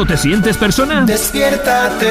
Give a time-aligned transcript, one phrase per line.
[0.00, 1.02] no te sientes persona?
[1.04, 2.08] Despiértate.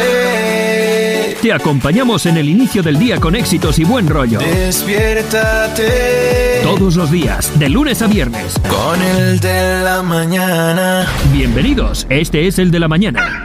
[1.41, 4.37] Te acompañamos en el inicio del día con éxitos y buen rollo.
[4.37, 5.89] Despiértate.
[6.61, 8.61] Todos los días, de lunes a viernes.
[8.69, 11.07] Con el de la mañana.
[11.33, 13.43] Bienvenidos, este es el de la mañana.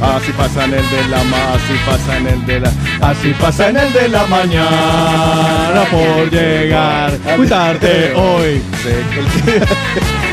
[0.00, 3.68] Así pasa en el de la ma, así pasa en el de la, así pasa
[3.68, 8.62] en el de la mañana por llegar muy tarde hoy.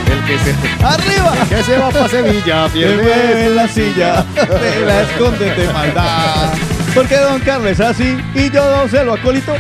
[0.09, 4.85] El que, se arriba, el que se va para Sevilla pierde en la silla, de
[4.85, 6.53] la escóndete maldad.
[6.93, 9.55] Porque Don Carlos es así y yo Don Celo acólito.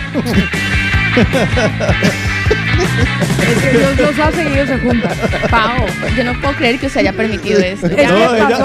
[2.79, 5.11] Es que ellos los hacen y ellos se juntan.
[5.49, 5.85] Pau,
[6.15, 7.87] yo no puedo creer que usted haya permitido esto.
[7.87, 8.13] No, ella,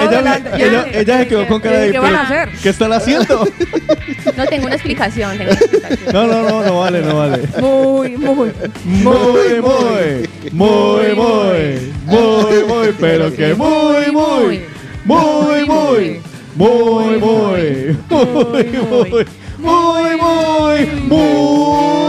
[0.02, 1.92] ella, ella, ella, se quedó con cara de.
[1.92, 2.48] ¿Qué van a hacer?
[2.62, 3.48] ¿Qué están haciendo?
[4.36, 5.38] No, tengo una explicación.
[5.38, 6.12] Tengo una explicación.
[6.12, 7.42] No, no, no, no vale, no vale.
[7.60, 8.52] Muy, muy.
[8.84, 10.28] Muy, muy.
[10.52, 11.92] Muy, muy.
[12.06, 12.94] Muy, muy.
[13.00, 14.62] Pero que muy, muy.
[15.04, 16.20] Muy, muy.
[16.56, 17.96] Muy, muy.
[18.08, 19.26] Muy, muy.
[19.58, 20.16] Muy, muy.
[20.16, 22.03] Muy, muy.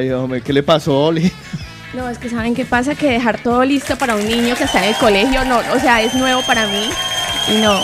[0.00, 1.30] Ay, hombre, ¿qué le pasó, Oli?
[1.92, 4.78] No, es que saben qué pasa, que dejar todo listo para un niño que está
[4.78, 6.88] en el colegio, no, o sea, es nuevo para mí
[7.52, 7.80] y no,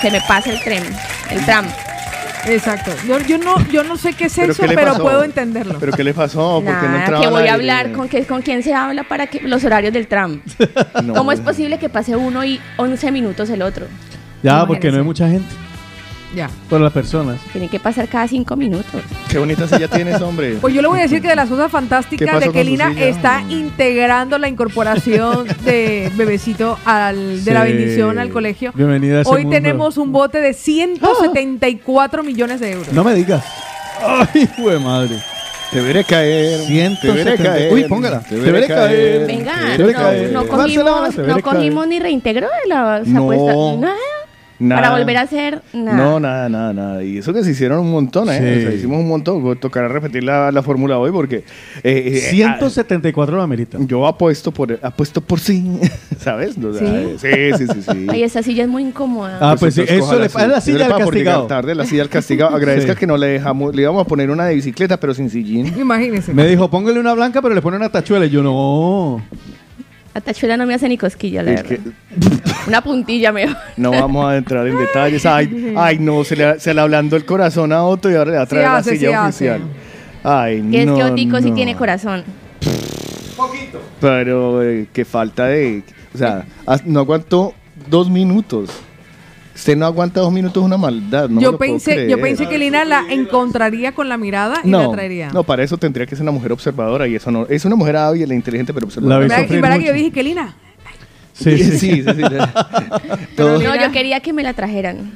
[0.00, 0.84] se me pasa el tren,
[1.32, 1.66] el tram.
[2.46, 2.92] Exacto.
[3.04, 5.02] Yo, yo no, yo no sé qué es ¿Pero eso, qué pero pasó?
[5.02, 5.76] puedo entenderlo.
[5.80, 6.62] ¿Pero qué le pasó?
[6.64, 9.26] ¿Por qué no Nada, que voy a hablar con, que, con quién se habla para
[9.26, 10.40] que los horarios del tram.
[11.02, 11.12] No.
[11.14, 13.86] ¿Cómo es posible que pase uno y 11 minutos el otro?
[14.44, 15.52] Ya, porque no hay mucha gente,
[16.34, 16.50] Ya.
[16.68, 17.40] por las personas.
[17.52, 19.00] Tiene que pasar cada 5 minutos.
[19.30, 20.56] Qué bonita silla tienes, hombre.
[20.60, 22.92] Pues yo le voy a decir que de las cosas ¿Qué fantásticas de que Lina
[22.98, 28.72] está integrando la incorporación de bebecito al, de la bendición al colegio.
[28.74, 29.56] Bienvenida a ese Hoy mundo.
[29.56, 32.92] tenemos un bote de 174 millones de euros.
[32.92, 33.44] No me digas.
[34.04, 35.16] Ay, güey, madre.
[35.72, 36.60] Te veré caer.
[37.00, 37.72] Te veré caer.
[37.72, 38.20] Uy, póngala.
[38.20, 39.26] Te veré caer.
[39.26, 40.32] Venga, Te veré no, caer.
[40.32, 41.88] no Barcelona, cogimos, te veré no cogimos caer.
[41.88, 43.22] ni reintegro de las No.
[43.22, 43.80] apuestas.
[43.80, 43.96] Nada.
[44.58, 44.80] Nada.
[44.82, 45.96] Para volver a hacer nada.
[45.96, 47.04] No, nada, nada, nada.
[47.04, 48.38] Y eso que se hicieron un montón, ¿eh?
[48.38, 48.44] Sí.
[48.44, 49.58] O sea, hicimos un montón.
[49.58, 51.44] Tocará repetir la, la fórmula hoy porque...
[51.82, 53.78] eh, eh, 174 la merita.
[53.80, 55.78] ah, yo apuesto por, apuesto por sí,
[56.18, 56.56] ¿sabes?
[56.58, 57.16] O sea, ¿Sí?
[57.18, 58.06] sí, sí, sí, sí.
[58.08, 59.38] Ay, esa silla es muy incómoda.
[59.40, 60.44] Ah, pues sí, entonces eso le- silla.
[60.44, 61.46] es la silla llegar castigado.
[61.46, 62.56] tarde, la silla del castigado.
[62.56, 62.98] Agradezca Sí.
[63.00, 65.66] que no le dejamos, le íbamos a poner una de bicicleta, pero sin sillín.
[65.78, 66.32] Imagínense.
[66.32, 68.24] Me dijo, póngale una blanca, pero le pone una tachuela.
[68.26, 69.22] Y yo, no.
[70.16, 71.84] A Tachuela no me hace ni cosquilla, la Es verdad.
[71.84, 73.54] que Una puntilla mejor.
[73.76, 75.26] no vamos a entrar en detalles.
[75.26, 78.36] Ay, ay no, se le, se le hablando el corazón a Otto y ahora le
[78.38, 79.50] va a traer la hace, silla sí hace.
[79.50, 79.60] oficial.
[80.24, 81.54] Ay, Que es no, que Otico sí no.
[81.54, 82.24] tiene corazón.
[84.00, 85.82] Pero eh, que falta de...
[86.14, 86.46] O sea,
[86.86, 87.52] no aguantó
[87.90, 88.70] dos minutos.
[89.56, 91.28] Usted no aguanta dos minutos una maldad.
[91.28, 94.60] No me yo lo puedo pensé, yo pensé que Lina la encontraría con la mirada
[94.62, 95.30] y la traería.
[95.30, 97.46] no, para eso tendría que ser una mujer observadora y eso no.
[97.48, 99.16] Es una mujer hábil e inteligente, pero observadora.
[99.18, 100.54] La vi ¿Verdad, sufrir verdad que yo dije que Lina?
[101.32, 101.78] Sí, Sí, sí.
[101.78, 102.12] sí, sí.
[102.12, 103.36] sí.
[103.38, 105.10] No, yo quería que me la trajeran.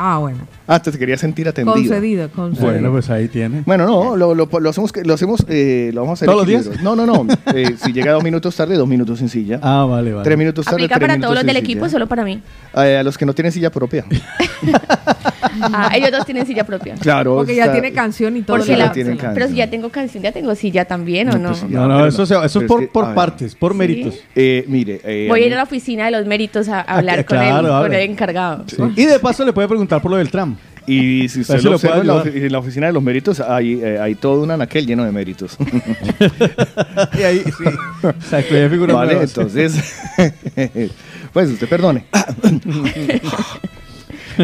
[0.00, 0.38] Ah, bueno.
[0.68, 1.74] Ah, te quería sentir atendido.
[1.74, 2.70] Concedido, concedido.
[2.70, 3.62] Bueno, pues ahí tiene.
[3.66, 6.26] Bueno, no, lo, lo, lo hacemos, que- lo hacemos, eh, lo vamos a hacer.
[6.26, 6.82] ¿Todos los días?
[6.82, 7.26] No, no, no.
[7.52, 9.58] Eh, si llega dos minutos tarde, dos minutos sin silla.
[9.62, 10.24] Ah, vale, vale.
[10.24, 11.72] Tres minutos tarde, ¿Aplica tres para minutos todos los sin del silla.
[11.72, 12.40] equipo o solo para mí?
[12.76, 14.04] Eh, a los que no tienen silla propia.
[15.60, 16.94] Ah, ellos dos tienen silla propia.
[16.94, 17.34] Claro.
[17.36, 18.58] Porque ya tiene canción y todo.
[18.58, 18.92] Porque la-
[19.34, 21.48] pero si ya tengo canción, ya tengo silla también, ¿o no?
[21.48, 21.66] pues sí.
[21.68, 22.44] No, no, eso, no.
[22.44, 23.78] eso es por, que, por partes, por Sí.
[23.78, 24.14] méritos.
[24.36, 25.00] Eh, mire.
[25.04, 27.38] eh, Voy a ir a la oficina de los méritos a a hablar Ah, con,
[27.38, 28.64] claro, el, con el encargado.
[28.68, 28.76] Sí.
[28.96, 30.56] Y de paso le puede preguntar por lo del tram.
[30.86, 33.40] Y si usted lo lo observa puede en la, en la oficina de los méritos,
[33.40, 35.56] hay, eh, hay todo un anaquel lleno de méritos.
[37.18, 37.64] y ahí, sí.
[38.92, 39.74] Vale, entonces,
[41.32, 42.04] pues usted perdone.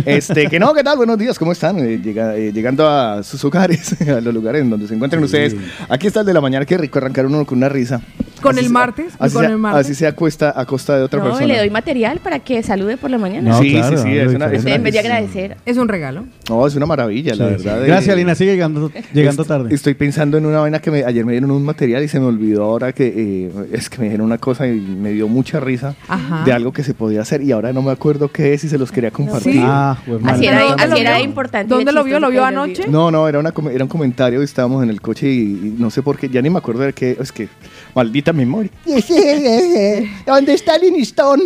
[0.04, 0.96] Este, que no, ¿qué tal?
[0.96, 1.78] Buenos días, ¿cómo están?
[1.78, 5.26] Eh, llega- eh, llegando a sus hogares, a los lugares en donde se encuentran Sí.
[5.26, 5.56] ustedes.
[5.88, 8.00] Aquí está el de la mañana, qué rico arrancar uno con una risa.
[8.42, 9.86] Con el martes, Así, con se, el martes.
[9.86, 11.46] así se acuesta a costa de otra No, y persona.
[11.46, 13.52] le doy material para que salude por la mañana.
[13.52, 15.56] No, sí, claro, sí, sí, es una, es Usted una- en vez de es- agradecer.
[15.64, 16.24] Es un regalo.
[16.50, 17.78] No, es una maravilla, la Sí, verdad.
[17.78, 17.84] sí.
[17.84, 18.34] eh, Gracias, Lina.
[18.34, 19.74] Sigue llegando, llegando Est- tarde.
[19.74, 22.26] Estoy pensando en una vaina que me- ayer me dieron un material y se me
[22.26, 25.94] olvidó ahora que eh, es que me dijeron una cosa y me dio mucha risa
[26.06, 26.44] Ajá.
[26.44, 28.76] de algo que se podía hacer y ahora no me acuerdo qué es y se
[28.76, 29.54] los quería compartir.
[29.54, 29.60] Sí.
[29.84, 31.74] Ah, pues, Así era, importante.
[31.74, 32.18] ¿Dónde lo vio?
[32.20, 32.86] ¿Lo vio anoche?
[32.88, 35.90] No, no, era, una, era un comentario y estábamos en el coche y, y no
[35.90, 37.48] sé por qué, ya ni me acuerdo de qué, es que
[37.94, 38.70] maldita memoria.
[40.26, 41.40] ¿Dónde está Liniston?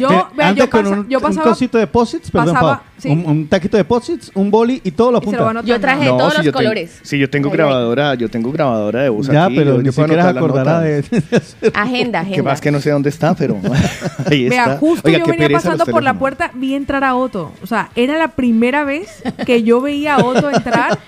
[0.00, 2.82] Yo- vea, yo pasa- un, yo un pasaba- cosito de posits, perdón, pasaba-.
[2.98, 3.08] Sí.
[3.10, 5.62] Un, un taquito de posits, un boli y todo lo apunta.
[5.64, 6.98] Yo traje de No, todos si los colores.
[7.02, 9.56] sí, yo tengo grabadora, yo tengo grabadora de voz Ya, aquí.
[9.56, 11.04] pero yo- ni siquiera acordará de...
[11.74, 12.42] Agenda, Que agenda.
[12.50, 13.56] más que no sé dónde está, pero
[14.30, 14.76] ahí Vea, está.
[14.78, 17.52] justo Oiga, yo venía pasando por la puerta, vi entrar a Otto.
[17.62, 20.98] O sea, era la primera vez que yo veía a Otto entrar.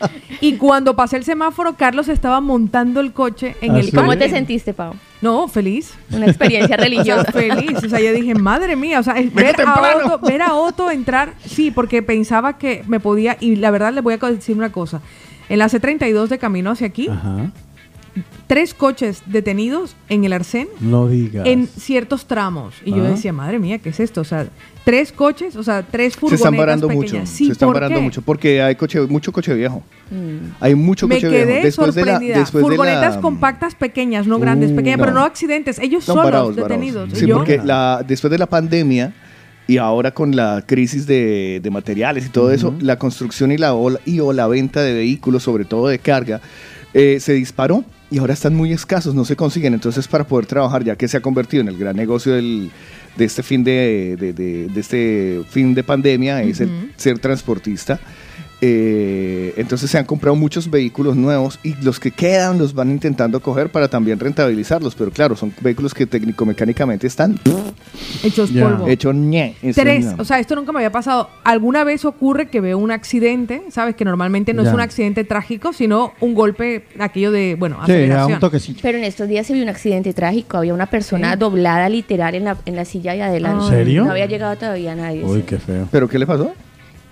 [0.41, 3.93] Y cuando pasé el semáforo, Carlos estaba montando el coche en ¿Ah, el sí?
[3.93, 4.95] ¿Cómo te sentiste, Pau?
[5.23, 5.93] No, feliz.
[6.13, 7.33] Una experiencia O sea, religiosa.
[7.33, 7.83] feliz.
[7.85, 9.75] O sea, yo dije, madre mía, o sea, es- ver a.
[10.15, 14.03] Otto, ver a Otto entrar, sí, porque pensaba que me podía, y la verdad les
[14.03, 15.01] voy a decir una cosa.
[15.49, 17.51] En la C32 de camino hacia aquí, Ajá.
[18.51, 21.47] Tres coches detenidos en el Arcén No digas.
[21.47, 22.75] en ciertos tramos.
[22.85, 23.11] Y yo Ah.
[23.11, 24.23] decía, madre mía, ¿qué es esto?
[24.23, 24.49] O sea,
[24.85, 27.13] tres coches, o sea, tres Se furgonetas están parando pequeñas.
[27.13, 27.27] mucho.
[27.27, 28.03] Sí, se están ¿por parando qué?
[28.05, 29.85] mucho porque hay coche, mucho coche viejo.
[30.11, 30.51] Mm.
[30.59, 31.63] Hay mucho Me coche quedé viejo.
[31.63, 32.39] Después de la, sorprendida.
[32.41, 35.05] después de Furgonetas la- compactas pequeñas, no grandes, Uh, pequeñas, no.
[35.05, 35.79] pero no accidentes.
[35.79, 36.57] Ellos Están solos parados.
[36.57, 37.11] detenidos.
[37.13, 39.13] Sí, Y porque la, después de la pandemia
[39.69, 43.75] y ahora con la crisis de, de materiales y todo eso, la construcción y la,
[43.75, 46.41] ola- y o la venta de vehículos, sobre todo de carga,
[46.95, 49.75] eh, se disparó y ahora están muy escasos, no se consiguen.
[49.75, 52.71] Entonces, para poder trabajar, ya que se ha convertido en el gran negocio del,
[53.17, 58.01] de este fin de, de- de- de este fin de pandemia, es el ser transportista.
[58.63, 63.41] Eh, entonces se han comprado muchos vehículos nuevos y los que quedan los van intentando
[63.41, 67.39] coger para también rentabilizarlos, pero claro, son vehículos que técnico-mecánicamente están
[68.23, 68.87] hechos polvo.
[68.89, 69.55] hechos ñe.
[69.75, 71.29] Tres, o sea, esto nunca me había pasado.
[71.45, 73.63] ¿Alguna vez ocurre que veo un accidente?
[73.71, 73.95] ¿Sabes?
[73.97, 78.33] Que normalmente no es un accidente trágico, sino un golpe, aquello de, bueno, Sí, aceleración.
[78.35, 78.81] un toquecito.
[78.83, 80.59] Pero en estos días se vio un accidente trágico.
[80.59, 81.39] Había una persona Sí.
[81.39, 83.65] doblada literal en la, en la silla de adelante.
[83.65, 84.05] ¿En serio?
[84.05, 85.25] No había llegado todavía nadie.
[85.25, 85.45] Uy, sí.
[85.47, 85.89] qué feo.
[85.91, 86.53] ¿Pero qué le pasó?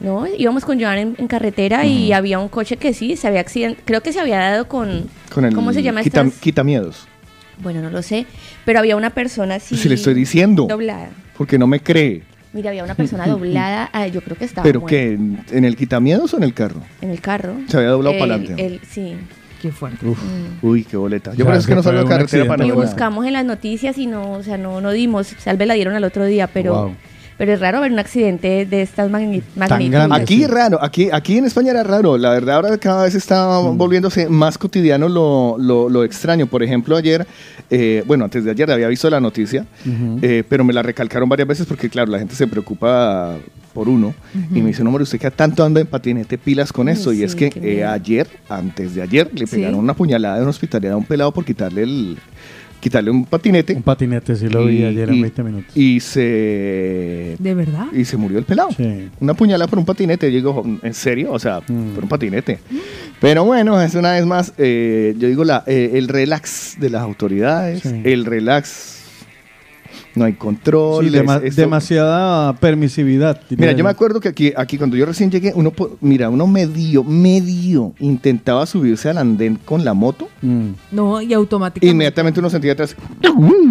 [0.00, 3.40] No, íbamos con Joan en, en carretera y había un coche que sí, se había
[3.40, 5.08] accident Creo que se había dado con...
[5.32, 6.38] Con el ¿Cómo se llama quita, estas?
[6.40, 7.06] quitamiedos.
[7.60, 8.24] Bueno, no lo sé.
[8.64, 9.76] Pero había una persona así...
[9.76, 11.10] Si le estoy diciendo, Doblada.
[11.36, 12.22] porque no me cree.
[12.52, 13.90] Mira, había una persona doblada.
[13.92, 15.14] ah, yo creo que estaba ¿Pero qué?
[15.14, 16.80] ¿En, en el quitamiedos o en el carro?
[17.00, 17.54] En el carro.
[17.66, 18.64] Se había doblado El- para adelante.
[18.66, 19.14] el- sí.
[19.60, 20.06] Qué fuerte.
[20.06, 20.22] Uf.
[20.22, 20.64] Mm.
[20.64, 21.34] Uy, qué boleta.
[21.34, 23.98] Yo es que se no salgo a un carretera para Y buscamos en las noticias
[23.98, 25.34] y no, o sea, no, no dimos.
[25.42, 26.94] Tal vez la dieron al otro día, pero, Wow.
[27.38, 29.90] Pero es raro ver un accidente de estas magni- magnitudes.
[29.90, 30.16] grande.
[30.16, 30.42] Aquí Sí.
[30.44, 32.18] es raro, aquí, aquí en España era raro.
[32.18, 33.78] La verdad, ahora cada vez está Mm.
[33.78, 36.46] volviéndose más cotidiano lo, lo- lo extraño.
[36.46, 37.26] Por ejemplo, ayer,
[37.70, 39.64] eh, bueno, antes de ayer había visto la noticia,
[40.20, 43.36] eh, pero me la recalcaron varias veces porque, claro, la gente se preocupa
[43.72, 44.12] por uno
[44.52, 47.12] y me dice, no, hombre, usted que tanto anda en patinete pilas con Ay, eso.
[47.12, 49.54] y sí, es que eh, ayer, antes de ayer, le Sí.
[49.56, 52.18] pegaron una puñalada en una hospitalidad a un pelado por quitarle el
[52.80, 53.74] quitarle un patinete.
[53.74, 55.76] Un patinete, sí lo vi y- ayer en y- 20 minutos.
[55.76, 57.86] Y se ¿De verdad?
[57.92, 58.70] y se murió el pelado.
[58.76, 59.08] Sí.
[59.20, 60.30] Una puñalada por un patinete.
[60.30, 61.32] Yo digo, ¿en serio?
[61.32, 61.94] O sea, Mm.
[61.94, 62.58] por un patinete.
[63.20, 67.02] Pero bueno, es una vez más, eh, yo digo, la, eh, el relax de las
[67.02, 68.00] autoridades, Sí.
[68.04, 68.97] el relax,
[70.14, 71.04] no hay control.
[71.04, 73.40] Sí, dema- demasiada permisividad.
[73.50, 77.04] Mira, yo me acuerdo que aquí, aquí cuando yo recién llegué, uno, mira, uno medio,
[77.04, 80.28] medio intentaba subirse al andén con la moto.
[80.42, 80.68] Mm.
[80.92, 81.92] No, y automáticamente.
[81.94, 82.94] Inmediatamente uno sentía atrás.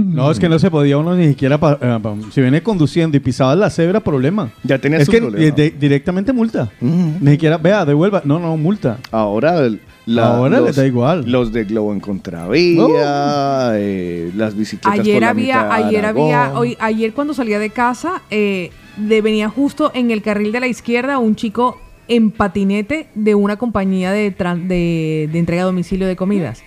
[0.08, 1.58] No, es que no se podía uno ni siquiera.
[1.60, 4.50] pa- eh, pa- si viene conduciendo y pisaba la cebra, problema.
[4.64, 5.56] Ya tenía Es su que problema.
[5.80, 6.70] directamente multa.
[6.82, 7.10] Mm.
[7.22, 8.22] Ni siquiera, vea, devuelva.
[8.26, 8.98] No, no, multa.
[9.12, 11.24] Ahora, el- la- Ahora les da igual.
[11.26, 11.30] Oh.
[11.30, 16.52] Los de Globo en Contravía, eh, las bicicletas Ayer por la había, mitad ayer había,
[16.56, 20.68] hoy, ayer cuando salía de casa, eh, de- venía justo en el carril de la
[20.68, 26.08] izquierda un chico en patinete de una compañía de, tran- de, de entrega a domicilio
[26.08, 26.64] de comidas.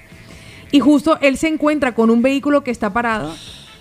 [0.73, 3.35] Y justo él se encuentra con un vehículo que está parado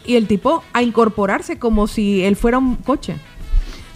[0.07, 3.15] y el tipo a incorporarse como si él fuera un coche.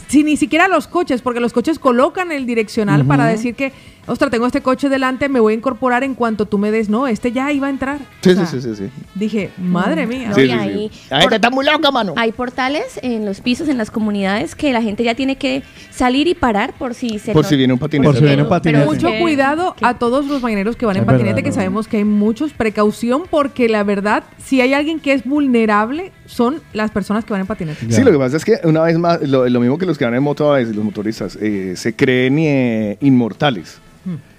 [0.10, 3.72] Si ni siquiera los coches, porque los coches colocan el direccional para decir que,
[4.06, 6.90] ostras, tengo este coche delante, me voy a incorporar en cuanto tú me des.
[6.90, 8.00] No, este ya iba a entrar.
[8.22, 9.04] Sí, O sea, sí, sí, sí, sí.
[9.16, 10.30] Dije, madre mía.
[10.30, 10.92] No, Sí, sí,
[11.22, 12.14] por- está muy loca, mano.
[12.18, 16.28] Hay portales en los pisos, en las comunidades, que la gente ya tiene que salir
[16.28, 18.08] y parar por si se Por no- si viene un patinete.
[18.10, 18.84] Por si viene un patinete.
[18.86, 21.50] pero Mucho que- cuidado a todos los mañaneros que van en Es patinete, verdad, que
[21.50, 21.56] no.
[21.56, 22.54] sabemos que hay muchos.
[22.54, 27.42] Precaución, porque la verdad, si hay alguien que es vulnerable, son las personas que van
[27.42, 27.86] en patinete.
[27.88, 27.98] Ya.
[27.98, 30.06] Sí, lo que pasa es que una vez más, lo, lo mismo que los que
[30.06, 33.80] van en moto a veces, los motoristas, eh, se creen eh, inmortales.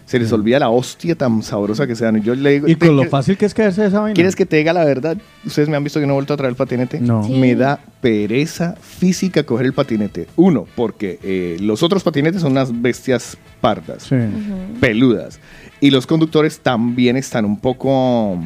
[0.07, 2.21] Se les olvida la hostia tan sabrosa que sean.
[2.23, 4.15] Yo le digo, Y con lo fácil que es caerse de esa vaina.
[4.15, 5.17] ¿Quieres que te diga la verdad?
[5.47, 7.01] Ustedes me han visto que no he vuelto a traer el patinete.
[7.01, 7.25] No.
[7.25, 7.33] Sí.
[7.33, 10.27] Me da pereza física coger el patinete.
[10.37, 14.17] Uno, porque eh, los otros patinetes son unas bestias pardas, Sí.
[14.79, 15.41] Peludas.
[15.81, 18.39] Y los conductores también están un poco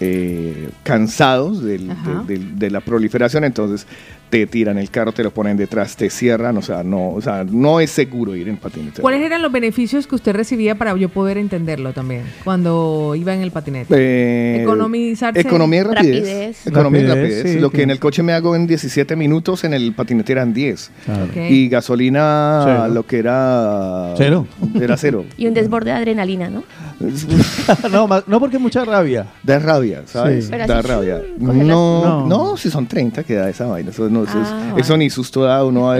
[0.00, 1.88] eh, cansados del-
[2.26, 3.44] de, de la proliferación.
[3.44, 3.86] Entonces,
[4.30, 7.44] te tiran el carro, te lo ponen detrás, te cierran, o sea, no, o sea,
[7.44, 9.02] no es seguro ir en patinete.
[9.02, 13.40] ¿Cuáles eran los beneficios que usted recibía para yo poder entenderlo también cuando iba en
[13.42, 13.92] el patinete?
[13.98, 15.40] Eh, Economizarse.
[15.40, 16.14] Economía y rapidez.
[16.22, 16.66] Rapidez.
[16.66, 17.52] Economía y Rapidez, rapidez.
[17.54, 20.32] sí, Lo que que- en el coche me hago en 17 minutos, en el patinete
[20.32, 20.90] eran 10.
[21.04, 21.24] Claro.
[21.24, 21.36] Ok.
[21.50, 22.88] Y gasolina, Cero.
[22.94, 24.14] lo que era...
[24.16, 24.46] Cero.
[24.80, 25.24] Era cero.
[25.36, 26.62] Y un desborde de adrenalina, ¿no?
[27.90, 29.26] no, más- no porque mucha rabia.
[29.42, 30.46] Da rabia, ¿sabes?
[30.46, 30.50] Sí.
[30.52, 31.20] Da rabia.
[31.38, 32.26] No, No.
[32.26, 33.90] no, si son 30 que da esa vaina.
[33.90, 35.90] Eso, no, eso, es- eso ni susto da uno.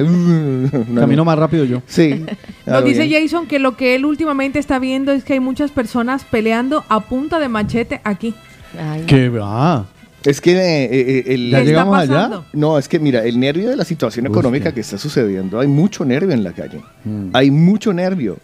[0.94, 1.82] Camino más rápido yo.
[1.86, 2.24] Sí.
[2.66, 3.22] Nos dice bien.
[3.24, 7.00] Jason que lo que él últimamente está viendo es que hay muchas personas peleando a
[7.00, 8.34] punta de machete aquí.
[8.78, 9.84] Ay, Que ah,
[10.24, 11.50] Es que eh, eh, el...
[11.50, 12.42] ¿Ya ¿Qué llegamos allá?
[12.52, 16.04] No, es que mira, el nervio de la situación económica que está sucediendo, hay mucho
[16.04, 16.80] nervio en la calle.
[17.04, 17.30] Mm.
[17.32, 18.38] Hay mucho nervio.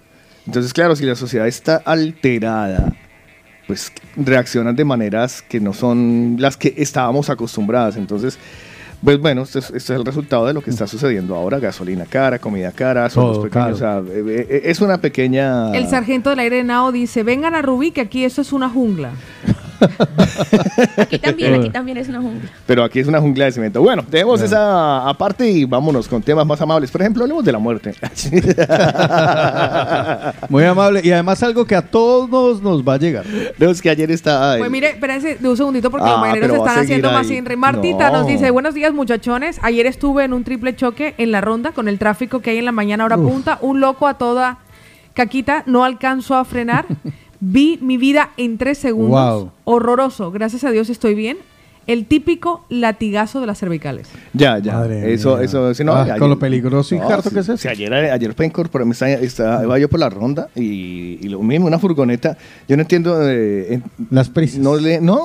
[0.47, 2.93] Entonces, claro, si la sociedad está alterada,
[3.67, 7.97] pues reaccionan de maneras que no son las que estábamos acostumbradas.
[7.97, 8.39] Entonces,
[9.07, 11.61] pues bueno, esto es, esto es el resultado de lo que está sucediendo ahora.
[11.61, 13.75] Gasolina cara, comida cara, sueldos Todo pequeños.
[13.75, 15.73] O sea, eh, eh, es una pequeña...
[15.77, 18.69] El sargento del aire de Nao dice, vengan a Rubí que aquí eso es una
[18.69, 19.13] jungla.
[20.97, 22.49] aquí también, aquí también es una jungla.
[22.67, 23.81] Pero aquí es una jungla de cemento.
[23.83, 26.91] Bueno, dejemos esa aparte y vámonos con temas más amables.
[26.91, 27.95] Por ejemplo, hablemos de la muerte.
[30.49, 31.01] muy amable.
[31.05, 33.25] Y además algo que a todos nos va a llegar.
[33.59, 34.55] no, es que ayer estaba...
[34.55, 36.85] el- Pues mire, espérense de un segundito porque Ah, los marineros pero va a están
[36.85, 37.43] haciendo más ahí.
[37.47, 38.19] sin Martita No.
[38.19, 39.59] nos dice, buenos días muchachones.
[39.63, 42.65] Ayer estuve en un triple choque en la ronda con el tráfico que hay en
[42.65, 43.59] la mañana hora punta.
[43.61, 44.59] Un loco a toda
[45.15, 46.87] caquita, no alcanzó a frenar.
[47.49, 49.43] Vi mi vida en tres segundos.
[49.43, 49.51] Wow.
[49.65, 50.33] Horroroso.
[50.33, 51.37] Gracias a Dios estoy bien.
[51.87, 54.09] El típico latigazo de las cervicales.
[54.33, 54.73] Ya, ya.
[54.73, 55.45] Madre eso, mía.
[55.45, 57.57] eso, sí, no, Ah, ayer- con lo peligroso y harto que es eso.
[57.57, 61.41] sí, ayer, ayer para incorporarme, estaba, estaba- iba yo por la ronda y, y lo
[61.43, 62.37] mismo, una furgoneta.
[62.69, 63.17] Yo no entiendo.
[63.31, 64.59] eh, en- Las prisas.
[64.59, 65.17] no, le, no,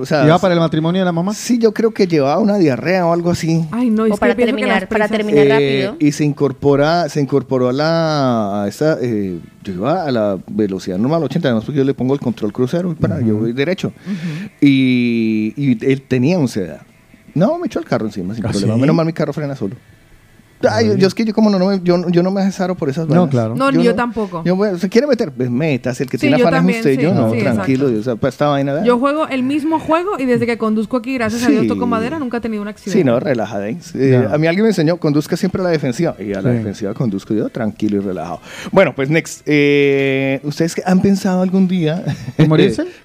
[0.00, 0.24] o sea.
[0.26, 1.32] ¿Iba para el matrimonio de la mamá?
[1.34, 3.64] Sí, yo creo que llevaba una diarrea o algo así.
[3.70, 5.96] Ay, no, es O que para pienso que terminar, para terminar Eh, rápido.
[6.00, 10.98] y se incorpora, se incorporó a la, a esta, eh, yo iba a la velocidad
[10.98, 13.92] normal 80, además porque yo le pongo el control crucero y para, yo voy derecho.
[14.60, 16.80] y, y él tenía un sedán.
[17.34, 18.74] No, me echó el carro encima sin ¿Ah, problema.
[18.74, 18.80] sí?
[18.80, 19.76] Menos mal mi carro frena solo.
[20.68, 22.74] Ay, yo, yo es que yo como no, no me, yo, yo no me asesaro
[22.74, 23.30] por esas No, vainas.
[23.30, 23.54] claro.
[23.54, 24.42] No, ni yo tampoco.
[24.44, 25.30] Yo, bueno, ¿Se quiere meter?
[25.30, 26.00] Pues metas.
[26.00, 26.96] El que Sí, tiene yo afán es usted.
[26.96, 27.84] sí, yo no, sí, tranquilo.
[27.88, 28.00] exacto.
[28.00, 28.84] O sea, para esta vaina.
[28.84, 32.18] Yo juego el mismo juego y desde que conduzco aquí, gracias a Dios, toco madera,
[32.18, 32.98] nunca he tenido un accidente.
[32.98, 33.94] Sí, no, relajadéis.
[33.94, 34.26] Eh.
[34.30, 36.16] A mí alguien me enseñó, conduzca siempre a la defensiva.
[36.18, 36.56] Y a la Sí.
[36.58, 38.40] defensiva conduzco yo tranquilo y relajado.
[38.72, 39.42] Bueno, pues next.
[39.46, 42.04] Eh, ¿Ustedes han pensado algún día?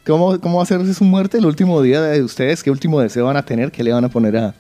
[0.06, 2.64] ¿Cómo, ¿Cómo va a ser su muerte el último día de ustedes?
[2.64, 3.72] ¿Qué último deseo van a tener?
[3.72, 4.54] ¿Qué le van a poner a...?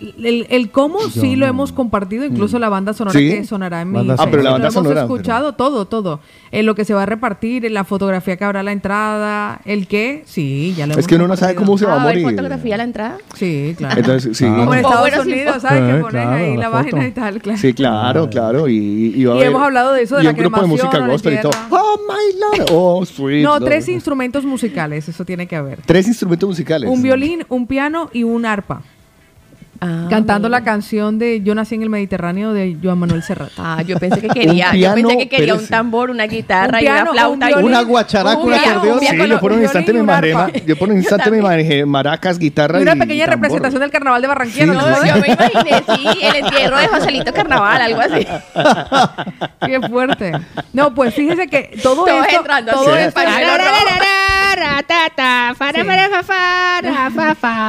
[0.00, 3.28] El, el cómo sí lo hemos compartido, incluso la banda sonora ¿Sí?
[3.30, 6.20] que sonará en mi Banda Ah, pero la lo banda hemos sonora, escuchado todo, todo.
[6.52, 9.60] En lo que se va a repartir, en la fotografía que habrá a la entrada,
[9.64, 12.02] el qué, sí, ya lo Es hemos que uno no sabe cómo se va a
[12.02, 12.36] Ah, ver morir.
[12.36, 13.16] fotografía a la entrada.
[13.34, 13.98] Sí, claro.
[14.00, 14.44] Entonces, sí.
[14.46, 14.56] Ah.
[14.56, 15.60] Como en Estados Unidos, foto.
[15.68, 15.82] ¿sabes?
[15.82, 17.58] Eh, que pones claro, ahí la la página y tal, claro.
[17.58, 18.68] Sí, claro, claro.
[18.68, 20.56] Y, y, va a Y haber- hemos hablado de eso, de y la un grupo
[20.56, 21.52] de cremación, música gospel y todo.
[21.70, 22.68] Oh, my Lord.
[22.72, 23.42] Oh, sweet.
[23.42, 25.80] No, tres instrumentos musicales, eso tiene que haber.
[25.86, 26.90] Tres instrumentos musicales.
[26.90, 28.82] Un violín, un piano y un arpa.
[29.80, 30.58] Ah, cantando mira.
[30.60, 33.50] la canción de Yo nací en el Mediterráneo de Joan Manuel Serrat.
[33.58, 36.88] Ah, yo pensé que quería, yo pensé que quería un tambor, una guitarra Un y
[36.88, 37.30] una flauta.
[37.30, 39.00] un violín, Una guacharaca, un acordeón.
[39.00, 42.78] Sí, yo por un instante me imaginé, yo por un instante me imaginé maracas, guitarra
[42.78, 43.36] Y una pequeña tambor.
[43.36, 44.64] representación del carnaval de Barranquilla.
[44.64, 44.80] Sí, ¿no?
[44.80, 45.08] sí, No, sí.
[45.08, 48.26] yo me imaginé, sí, el entierro de Joselito Carnaval, algo así.
[49.66, 50.32] Qué fuerte.
[50.72, 53.20] No, pues fíjese que todo Todos esto, entrando todo esto.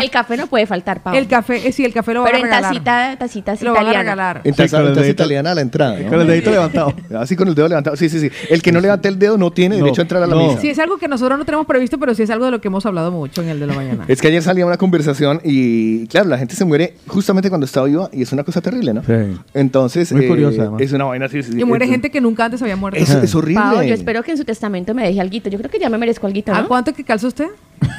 [0.01, 1.15] El café no puede faltar, Pau.
[1.15, 2.71] el café, eh, sí, el café lo van Pero a en regalar.
[2.71, 3.99] tacita, tacita lo van a italiana.
[3.99, 4.41] regalar.
[4.43, 6.09] En Sí, taza, con el en taza dedito- italiana a la entrada, ¿no?
[6.09, 6.93] Con el dedito levantado.
[7.19, 7.95] Así con el dedo levantado.
[7.95, 8.29] Sí, sí, sí.
[8.49, 10.47] El que no levante el dedo no tiene No, derecho a entrar a la no.
[10.47, 10.61] misa.
[10.61, 12.67] Sí, es algo que nosotros no tenemos previsto, pero sí es algo de lo que
[12.67, 14.05] hemos hablado mucho en el de la mañana.
[14.07, 17.83] Es que ayer salía una conversación y, claro, la gente se muere justamente cuando está
[17.83, 19.03] viva y es una cosa terrible, ¿no?
[19.03, 19.13] Sí.
[19.53, 20.81] Entonces, Muy curiosa, además.
[20.81, 21.43] es una vaina así.
[21.43, 22.99] sí, y muere es- gente que nunca antes había muerto.
[22.99, 23.61] Es, es horrible.
[23.61, 25.49] Pau, yo espero que en su testamento me deje alguito.
[25.49, 26.67] Yo creo que ya me merezco alguito, ¿A ¿no?
[26.77, 27.47] Cuánto que calza usted?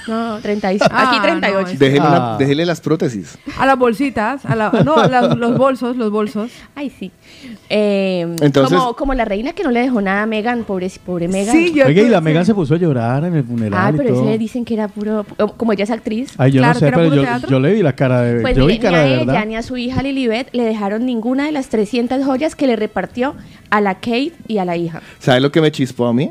[0.07, 0.89] No, 36.
[0.93, 1.71] Ah, Aquí no, 38.
[1.73, 2.37] es- Déjele, una- Ah.
[2.39, 3.37] déjele las prótesis.
[3.59, 6.51] A las bolsitas, a la, no, a las- los bolsos, los bolsos.
[6.77, 7.11] Ay, sí.
[7.71, 11.29] Eh, Entonces- como, como la reina que no le dejó nada a Megan, pobre, pobre
[11.29, 11.55] Megan.
[11.55, 12.25] Sí, yo Oiga, y la sí.
[12.25, 14.29] Megan se puso a llorar en el funeral Ah, y pero todo.
[14.29, 15.25] ese dicen que era puro.
[15.57, 16.33] Como ella es actriz.
[16.39, 18.41] Ay, yo Claro, no sé, pero yo, le vi la cara de...
[18.41, 19.47] Pues yo mire, vi ni cara a de ella verdad.
[19.47, 23.35] ni a su hija Lilibet le dejaron ninguna de las 300 joyas que le repartió
[23.71, 25.03] a la Kate y a la hija.
[25.19, 26.31] ¿Sabes lo que me chispó a mí?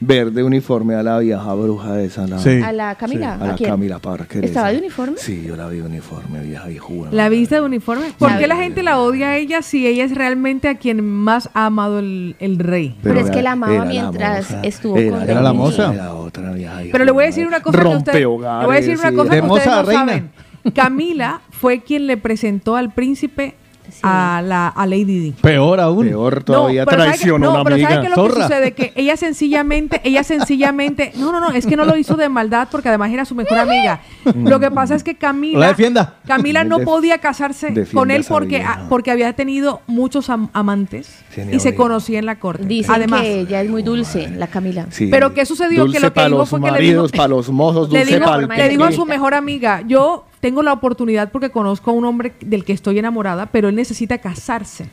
[0.00, 2.26] Ver de uniforme a la vieja bruja esa.
[2.26, 2.40] La, Mm.
[2.40, 2.60] Sí.
[2.62, 3.34] A la Camila.
[3.40, 3.70] A la quién?
[3.70, 4.44] Camila Parker.
[4.44, 4.74] ¿Estaba esa.
[4.80, 5.16] de uniforme?
[5.18, 7.08] Sí, yo la vi de uniforme, vieja viejuda.
[7.12, 8.06] La vista de uniforme.
[8.18, 11.50] ¿Por qué la gente la odia a ella si ella es realmente a quien más
[11.52, 12.96] ha amado el, el rey?
[13.02, 14.60] Pero es que la amaba era mientras moza.
[14.62, 15.92] estuvo era, con Era la moza.
[15.92, 18.80] Era otra vieja Pero le voy a decir una cosa que usted, le voy a
[18.80, 20.06] decir una cosa De que ustedes no reina.
[20.06, 20.30] saben.
[20.74, 23.54] Camila fue quien le presentó al príncipe
[23.90, 24.00] Sí.
[24.02, 25.30] a, la, a Lady Di.
[25.40, 26.06] Peor aún.
[26.08, 27.88] Peor todavía no, pero ¿sabe qué- traicionó no, a la pero amiga.
[27.90, 28.34] ¿sabe qué es lo Zorra.
[28.34, 28.72] que sucede?
[28.72, 32.68] Que ella sencillamente, ella sencillamente, no, no, no, es que no lo hizo de maldad
[32.70, 34.00] porque además era su mejor amiga.
[34.34, 36.14] Lo que pasa es que Camila, La defienda.
[36.26, 41.60] Camila no podía casarse defienda con él porque, porque había tenido muchos am- amantes Y
[41.60, 42.64] se conocía en la corte.
[42.66, 44.86] Dicen Además, que ella es muy dulce, la Camila.
[44.90, 45.08] Sí.
[45.10, 45.80] Pero ¿qué sucedió?
[45.82, 48.04] Dulce que lo que para dijo los fue que le dijo- para los mozos, le
[48.04, 51.30] dijo, para el forma le de dijo a su mejor amiga, yo tengo la oportunidad
[51.32, 54.88] porque conozco a un hombre del que estoy enamorada, pero él necesita casarse.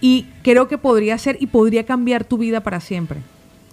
[0.00, 3.20] Y creo que podría ser y podría cambiar tu vida para siempre.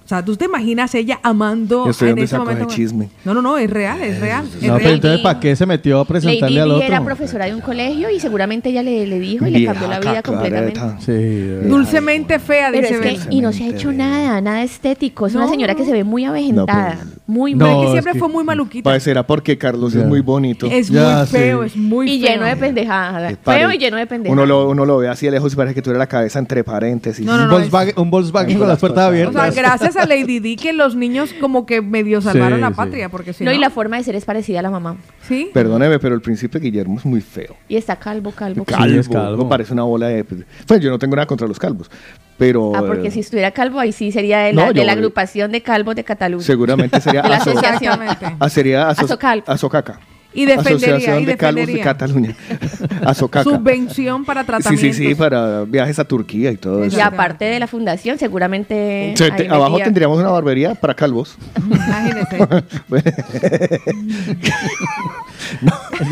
[0.10, 2.66] O sea, ¿tú te imaginas ella amando Yo estoy en ese momento?
[2.66, 3.10] chisme.
[3.24, 4.44] No, no, no, es real, es real.
[4.60, 6.88] es No, pero entonces, ¿para qué se metió a presentarle Lady al otro?
[6.88, 10.00] era profesora de un colegio y seguramente ella le, le dijo y le cambió la
[10.00, 10.80] vida completamente.
[11.06, 11.12] Sí.
[11.12, 11.70] verdad.
[11.70, 13.28] Dulcemente fea, Pero dice es que, Belsa.
[13.30, 15.28] y no se ha hecho nada, nada estético.
[15.28, 16.96] Es una señora que se ve muy avejentada.
[16.96, 17.82] No, pues, muy No, Pero es mal.
[17.82, 18.84] que es siempre que- fue muy maluquita.
[18.86, 20.66] Parecerá porque Carlos es muy bonito.
[20.66, 21.68] Es muy feo, sí.
[21.68, 22.32] es muy Y feo.
[22.32, 23.34] lleno de pendejadas.
[23.34, 24.34] Eh, Feo y lleno de pendejadas.
[24.34, 26.64] Uno lo, uno lo ve así de lejos y parece que tuviera la cabeza entre
[26.64, 27.24] paréntesis.
[27.24, 29.28] No, no, un, no, Volkswagen, un Volkswagen Con las puertas cosas.
[29.28, 29.56] O sea, abiertas.
[29.56, 32.74] gracias a Lady Di que los niños como que medio salvaron Sí, la sí.
[32.76, 33.58] patria, porque si no, no...
[33.58, 34.98] y la forma de ser es parecida a la mamá.
[35.28, 35.50] ¿Sí?
[35.54, 37.56] Perdóneme, pero el príncipe Guillermo es muy feo.
[37.68, 38.66] Y está calvo, calvo.
[38.68, 39.00] Sí, calvo.
[39.00, 39.48] es calvo.
[39.50, 40.24] Parece una bola de...
[40.24, 41.90] Pues yo no tengo nada contra los calvos,
[42.38, 42.72] pero...
[42.76, 44.94] Ah, porque eh, si estuviera calvo, ahí sí sería de No, la, de yo- la
[44.94, 46.44] agrupación de calvos de Cataluña.
[46.44, 47.22] Seguramente sería...
[47.22, 48.02] De la aso- asociación.
[48.04, 48.38] Exactamente.
[48.40, 49.44] ah, sería aso- Asocal.
[49.46, 50.00] Asocaca.
[50.32, 51.80] Y defendería, Asociación y de Calvos de.
[51.80, 52.36] Cataluña.
[53.04, 53.44] Asocaca.
[53.50, 54.96] Subvención para Sí, tratamientos.
[54.98, 56.98] sí, sí, para viajes a Turquía y todo Y eso.
[56.98, 57.08] Ya.
[57.08, 59.14] aparte de la fundación, seguramente.
[59.18, 61.36] Se- ahí te- abajo tendríamos una barbería para calvos.
[61.58, 62.38] Imagínese.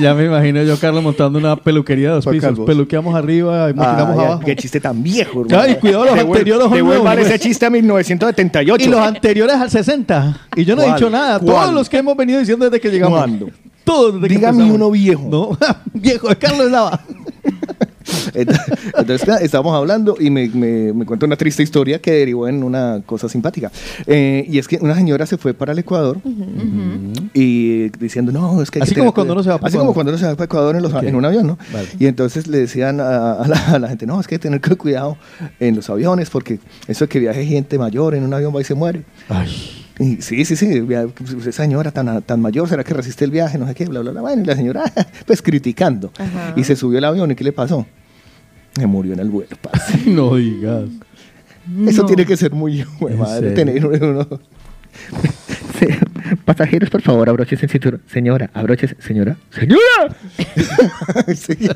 [0.02, 2.42] Ya me imagino yo, Carlos, montando una peluquería de dos pisos.
[2.44, 2.66] calvos.
[2.66, 4.42] Peluqueamos arriba y maquinamos abajo.
[4.44, 5.62] Qué chiste tan viejo, hermano.
[5.64, 8.84] Ay, cuidado, los anteriores son ese chiste a 1978.
[8.84, 10.42] Y los anteriores al 60.
[10.56, 11.40] Y yo no he dicho nada.
[11.40, 11.56] ¿Cuál?
[11.56, 13.20] Todos los que hemos venido diciendo desde que llegamos.
[13.20, 13.50] ¿Cuándo?
[13.88, 15.28] Todos desde que Dígame uno viejo.
[15.30, 15.58] No,
[15.94, 17.02] viejo, es Carlos Lava.
[18.34, 23.02] Entonces, estábamos hablando y me, me, me cuenta una triste historia que derivó en una
[23.06, 23.72] cosa simpática.
[24.06, 26.20] Eh, y es que una señora se fue para el Ecuador
[27.34, 28.80] y diciendo, no, es que...
[28.80, 29.34] hay Así que como tener cuando cuidado".
[29.34, 29.88] uno se va para Así Ecuador.
[29.88, 31.04] como cuando uno se va para Ecuador en, los- Ok.
[31.04, 31.58] en un avión, ¿no?
[31.74, 31.88] Vale.
[32.00, 34.44] Y entonces le decían a, a la, a la gente, no, es que hay que
[34.44, 35.18] tener cuidado
[35.60, 38.66] en los aviones porque eso de que viaje gente mayor en un avión va y
[38.66, 39.04] se muere.
[39.30, 39.77] Ay.
[40.00, 43.58] Y sí, sí, sí, pues, esa señora tan, tan mayor, ¿será que resiste el viaje?
[43.58, 44.22] No sé qué, bla, bla, bla.
[44.22, 44.84] Bueno, y la señora,
[45.26, 46.12] pues criticando.
[46.20, 46.54] Ajá.
[46.56, 47.86] Y se subió al avión, ¿y qué le pasó?
[48.76, 49.98] Se murió en el vuelo, parce.
[50.06, 50.84] No digas.
[51.88, 52.08] Eso No.
[52.08, 54.28] tiene que ser muy hijo de ¿En madre, tener uno.
[56.46, 58.02] Pasajeros, por favor, abróchese el cinturón.
[58.12, 58.96] Señora, abróchese.
[59.00, 59.36] Señora.
[59.52, 60.16] ¡Señora!
[61.36, 61.70] Sí.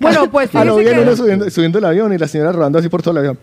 [0.00, 2.78] Bueno, pues A lo bien que- uno subiendo, subiendo el avión y la señora rodando
[2.78, 3.38] así por todo el avión.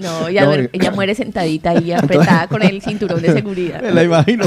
[0.00, 3.80] No, ella, No, ella muere sentadita ahí apretada con el cinturón de seguridad.
[3.82, 4.44] Me la imagino.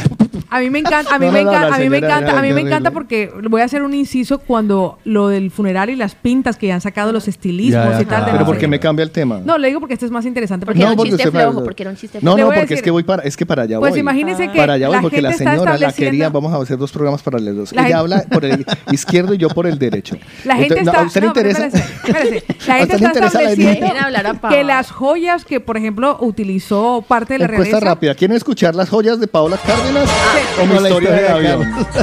[0.50, 2.32] A mí me encanta, a mí No, me no, no, encanta, a mí me encanta,
[2.32, 2.94] no, a mí no, me no, encanta no.
[2.94, 6.76] porque voy a hacer un inciso cuando lo del funeral y las pintas que ya
[6.76, 8.26] han sacado los estilismos Ya, ya, y tal.
[8.26, 8.68] Pero no ¿por sé qué qué.
[8.70, 9.42] me cambia el tema?
[9.44, 10.66] No, le digo porque este es más interesante.
[10.66, 12.52] Porque Porque era un porque chiste usted fue- flojo, porque era un chiste No, flojo.
[12.52, 14.00] No, porque es que voy para, es que para allá Pues voy.
[14.00, 16.92] imagínense que para allá voy la porque la señora la quería, vamos a hacer dos
[16.92, 17.74] programas paralelos.
[17.74, 20.16] La Ella gente- habla por el izquierdo y yo por el derecho.
[20.46, 21.02] La gente Entonces, no, está.
[21.02, 21.78] ¿A usted le no, pero interesa?
[21.78, 22.68] espérese, espérese.
[22.68, 27.46] La ¿A gente está estableciendo que las joyas que, por ejemplo, utilizó parte de la
[27.46, 27.86] Encuesta realeza.
[27.94, 28.16] rápida.
[28.16, 30.62] ¿Quieren escuchar las joyas de Paola Cárdenas Sí.
[30.62, 31.74] o mi historia historia del de avión?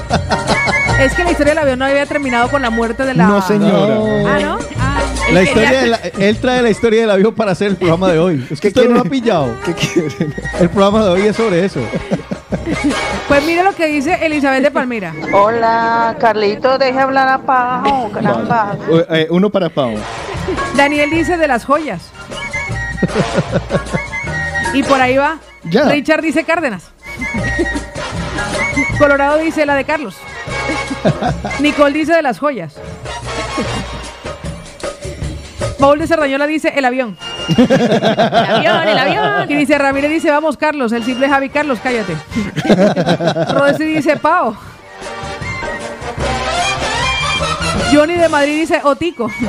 [1.01, 3.27] Es que la historia del avión no había terminado con la muerte de la.
[3.27, 3.96] No, señora.
[4.29, 4.59] Ah, ¿no?
[4.79, 5.01] Ah.
[5.33, 8.12] La Él historia de la- él trae la historia del avión para hacer el programa
[8.12, 8.46] de hoy.
[8.51, 9.48] Es que ¿Qué usted no lo ha pillado.
[9.64, 10.35] ¿Qué quieren?
[10.61, 11.81] El programa de hoy es sobre eso.
[13.29, 15.14] Pues mire lo que dice Elizabeth de Palmira.
[15.33, 18.77] Hola, Carlito, deje hablar a Pau, caramba.
[18.79, 19.07] Vale.
[19.22, 19.94] Eh, uno para Pau.
[20.77, 22.11] Daniel dice de las joyas.
[24.75, 25.38] Y por ahí va.
[25.65, 25.85] Ya.
[25.85, 26.91] Richard dice Cárdenas.
[28.99, 30.17] Colorado dice la de Carlos.
[31.61, 32.75] Nicole dice de las joyas.
[35.79, 37.19] Paul de Cerdañola dice el avión.
[37.49, 39.51] El avión, el avión.
[39.51, 42.17] Y dice Ramírez dice vamos Carlos, el simple Javi Carlos, cállate.
[43.53, 44.57] Rodri dice Pau.
[47.93, 49.31] Johnny de Madrid dice Otico.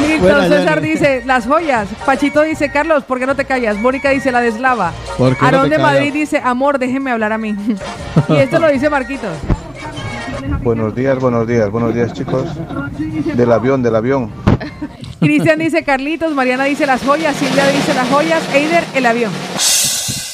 [0.00, 1.88] Milton Buena, César dice las joyas.
[2.06, 3.76] Pachito dice Carlos, ¿por qué no te callas?
[3.76, 4.92] Mónica dice la de Eslava.
[5.16, 5.78] ¿Por qué no Aarón de?
[5.78, 7.56] Madrid dice amor, déjeme hablar a mí.
[8.28, 9.36] y esto lo dice Marquitos.
[10.62, 12.44] Buenos días, buenos días, buenos días chicos.
[13.34, 14.30] Del avión, del avión.
[15.20, 19.32] Cristian dice Carlitos, Mariana dice las joyas, Silvia dice las joyas, Eider el avión.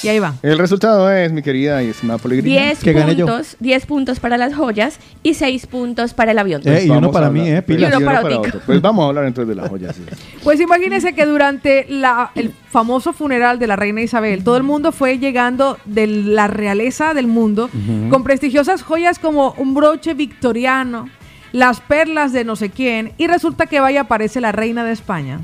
[0.04, 0.34] Y ahí va.
[0.42, 2.60] El resultado es, mi querida y estimada Poligrina.
[2.66, 3.26] 10 Que gane yo.
[3.26, 6.60] puntos, 10 puntos para las joyas y 6 puntos para el avión.
[6.64, 7.90] Eh, y uno para mí, eh, pilas.
[7.92, 8.38] Y uno para Otica.
[8.40, 8.60] otro.
[8.66, 9.96] Pues vamos a hablar entonces de las joyas.
[9.96, 10.02] sí.
[10.44, 14.92] Pues imagínense que durante la- el famoso funeral de la reina Isabel, todo el mundo
[14.92, 17.70] fue llegando de la realeza del mundo
[18.10, 21.08] con prestigiosas joyas como un broche victoriano,
[21.52, 25.40] las perlas de no sé quién, y resulta que vaya aparece la reina de España,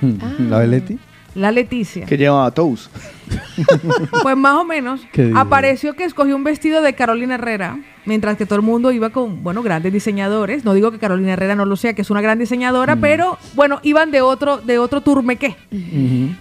[0.48, 0.98] ¿La Beletti?
[1.36, 2.06] La Leticia.
[2.06, 2.90] Que lleva a Tous.
[4.22, 5.00] Pues más o menos,
[5.34, 9.42] apareció que escogió un vestido de Carolina Herrera, mientras que todo el mundo iba con,
[9.42, 10.64] bueno, grandes diseñadores.
[10.64, 13.80] No digo que Carolina Herrera no lo sea, que es una gran diseñadora, pero bueno,
[13.82, 15.56] iban de otro, de otro turmequé.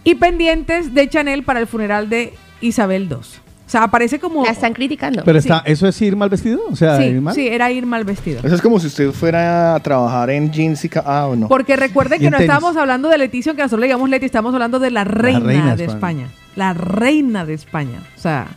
[0.04, 3.45] Y pendientes de Chanel para el funeral de Isabel II.
[3.76, 4.46] O sea, aparece como...
[4.46, 5.22] La están criticando.
[5.26, 5.50] Pero Sí.
[5.50, 6.62] está, ¿eso es ir mal vestido?
[6.72, 7.36] O sea, ir Sí, mal.
[7.36, 8.40] sí, era ir mal vestido.
[8.42, 10.90] Eso es como si usted fuera a trabajar en jeans y...
[10.90, 11.50] ca- Ah, o no.
[11.50, 12.50] Porque recuerde que no tenis.
[12.50, 15.76] estamos hablando de Leticia, aunque nosotros le digamos Leti, estamos hablando de la reina, reina
[15.76, 16.24] de España.
[16.28, 16.42] España.
[16.56, 18.00] La reina de España.
[18.16, 18.48] O sea,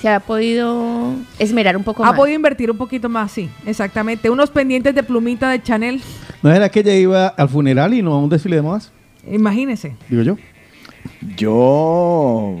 [0.00, 2.16] Se ha podido esmerar un poco ha más.
[2.16, 4.30] podido invertir un poquito más, sí, exactamente.
[4.30, 6.00] Unos pendientes de plumita de Chanel,
[6.40, 8.92] ¿No era que ella iba al funeral y no a un desfile de modas?
[9.28, 9.96] imagínese.
[10.08, 10.36] Digo yo.
[11.36, 12.56] Yo...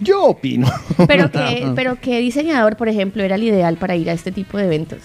[0.00, 0.68] Yo opino.
[1.06, 4.58] Pero que, pero qué diseñador, por ejemplo, era el ideal para ir a este tipo
[4.58, 5.00] de eventos.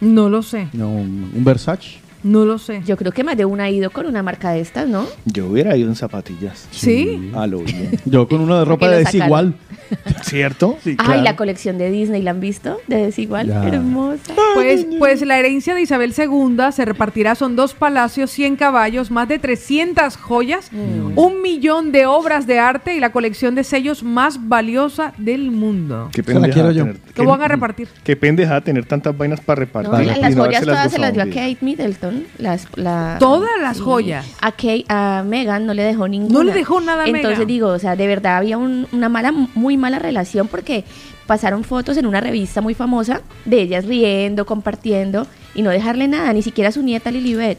[0.00, 2.01] No lo sé, No, un un Versace.
[2.22, 2.82] No lo sé.
[2.86, 5.06] Yo creo que más de una ha ido con una marca de estas, ¿no?
[5.24, 6.66] Yo hubiera ido en zapatillas.
[6.70, 7.30] ¿Sí?
[7.34, 7.98] A lo bien.
[8.04, 9.54] Yo con uno de ropa de desigual.
[10.22, 10.78] ¿Cierto?
[10.82, 12.78] Sí, Ay, la colección de Disney, ¿la han visto?
[12.86, 13.48] De Desigual.
[13.48, 13.62] Ya.
[13.66, 14.32] Hermosa.
[14.54, 19.28] Pues, pues la herencia de Isabel II se repartirá, son dos palacios, 100 caballos, más
[19.28, 20.70] de 300 joyas,
[21.16, 26.08] un millón de obras de arte y la colección de sellos más valiosa del mundo.
[26.12, 26.84] Qué quiero yo.
[26.84, 27.88] tener- ¿Qué van a repartir?
[28.04, 29.92] Qué pendejada tener tantas vainas para repartir.
[29.92, 31.26] No, las joyas todas se las dio a.
[31.26, 32.11] Kate Middleton.
[32.38, 33.82] Las, la- Todas las sí.
[33.82, 34.26] joyas.
[34.40, 36.34] A, Kate, a Megan no le dejó ninguna.
[36.38, 37.46] No le dejó nada a Entonces Meghan.
[37.46, 40.84] digo, o sea, de verdad había un- una mala, muy mala relación porque
[41.26, 46.32] pasaron fotos en una revista muy famosa de ellas riendo, compartiendo y no dejarle nada,
[46.32, 47.58] ni siquiera a su nieta Lilibet,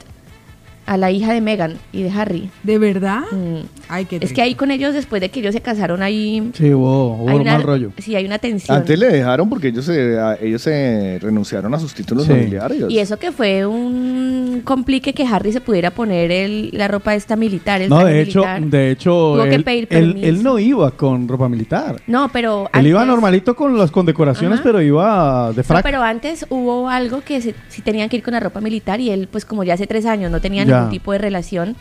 [0.86, 2.50] a la hija de Megan y de Harry.
[2.64, 3.22] ¿De verdad?
[3.32, 3.66] Mm.
[3.90, 6.74] Ay, qué Es que ahí con ellos, después de que ellos se casaron, ahí Sí,
[6.74, 7.92] hubo, hubo hay un una, mal rollo.
[8.00, 8.78] Sí, hay una tensión.
[8.78, 12.32] Antes le dejaron porque ellos se, a- ellos se renunciaron a sus títulos Sí.
[12.34, 12.92] nobiliarios.
[12.92, 17.36] Y eso que fue un complique que Harry se pudiera poner el, la ropa esta
[17.36, 17.82] militar.
[17.82, 18.62] El No, de hecho, militar.
[18.64, 20.28] de hecho, Tuvo que él, pedir él- permiso.
[20.28, 22.02] él no iba con ropa militar.
[22.08, 24.64] No, pero Él iba normalito con las condecoraciones, Ajá.
[24.64, 25.84] pero iba de No, frac.
[25.84, 29.10] pero antes hubo algo que se- sí tenían que ir con la ropa militar y
[29.10, 30.73] él, pues como ya hace tres años no tenía Ya.
[30.78, 31.76] Ningún tipo de relación,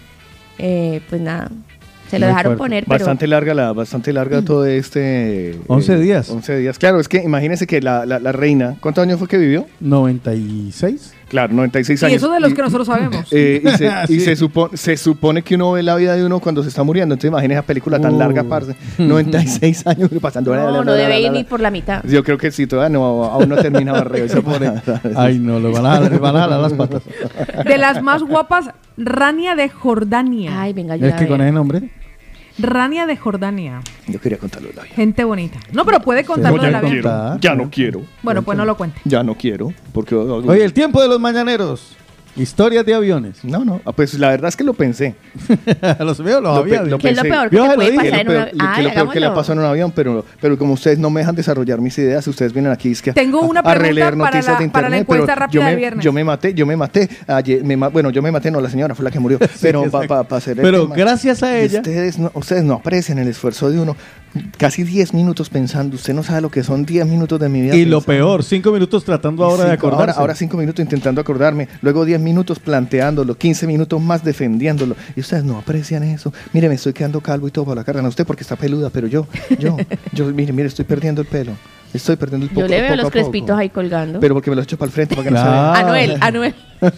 [0.59, 1.51] eh, pues nada,
[2.11, 2.59] se lo Muy dejaron fuerte.
[2.59, 5.59] poner, pero Bastante larga la, bastante larga todo este...
[5.67, 6.29] 11 días.
[6.31, 6.79] 11 días.
[6.79, 9.67] Claro, es que imagínense que la, la, la reina, ¿cuántos años fue que vivió?
[9.81, 11.15] 96.
[11.33, 12.17] Claro, 96 Y años.
[12.19, 13.27] eso de los que nosotros sabemos.
[13.33, 14.21] Eh, y se, y Sí.
[14.21, 17.15] se, supo- se supone que uno ve la vida de uno cuando se está muriendo.
[17.15, 18.19] Entonces imagínese esa película tan Uh.
[18.19, 18.77] larga, parce.
[18.99, 20.55] 96 años pasando.
[20.55, 22.05] no, no debe ir ni por la mitad.
[22.05, 24.29] Yo creo que sí, todavía no, aún no termina Barrio.
[24.29, 24.71] Se pone.
[25.17, 27.03] Ay, no, lo van a, le van a jalar las patas.
[27.65, 28.69] De las más guapas,
[28.99, 30.61] Rania de Jordania.
[30.61, 31.91] Ay, venga, yo Es la que con ese nombre.
[32.59, 33.81] Rania de Jordania.
[34.07, 34.95] Yo quería contarlo de la vida.
[34.95, 35.59] Gente bonita.
[35.73, 37.39] No, pero puede contarlo No, de ya la vida.
[37.39, 37.41] quiero.
[37.41, 38.03] Ya no quiero.
[38.23, 39.01] Bueno, pues no lo cuente.
[39.05, 39.73] Ya no quiero.
[39.93, 40.15] Porque.
[40.15, 41.97] Oye, el tiempo de los mañaneros.
[42.35, 43.45] Historias de aviones.
[43.45, 43.83] No, no.
[43.85, 45.15] ah, Pues la verdad es que lo pensé.
[45.99, 48.07] los veo, los Lo pe- lo ¿Qué es lo peor que te puede Que pasar
[48.07, 49.35] es lo en peor, que Ay, lo peor que le hagámoslo.
[49.35, 52.53] pasó en un avión, pero, pero como ustedes no me dejan desarrollar mis ideas, ustedes
[52.55, 54.89] vienen aquí es que Tengo a- una a, pregunta releer para noticias la- de para
[54.89, 56.05] la internet, encuesta rápida yo de me, viernes.
[56.05, 57.09] Yo me maté, yo me maté.
[57.27, 59.39] ayer- me bueno, yo me maté, no, la señora fue la que murió.
[59.61, 60.35] Pero para exacto.
[60.37, 60.97] hacer el Pero tema.
[60.97, 63.95] gracias a ella- Ustedes no, ustedes no aprecian el esfuerzo de uno.
[64.57, 65.97] Casi 10 minutos pensando.
[65.97, 67.77] Usted no sabe lo que son 10 minutos de mi vida.
[67.77, 70.03] Y lo peor, cinco minutos tratando ahora de acordarse.
[70.03, 74.97] Ahora, ahora cinco minutos intentando acordarme, luego 10 minutos planteándolo, 15 minutos más defendiéndolo.
[75.17, 76.33] Y ustedes no aprecian eso.
[76.53, 78.01] Mire, me estoy quedando calvo y todo por la cara.
[78.03, 79.27] No usted porque está peluda, pero yo,
[79.59, 79.77] yo,
[80.13, 81.53] yo, mire, mire, estoy perdiendo el pelo.
[81.95, 82.67] Estoy perdiendo el pelo.
[82.67, 84.19] Yo le veo los crespitos ahí colgando.
[84.21, 85.77] Pero porque me los echo para el frente para que no se vean.
[85.77, 86.55] Anuel, Anuel.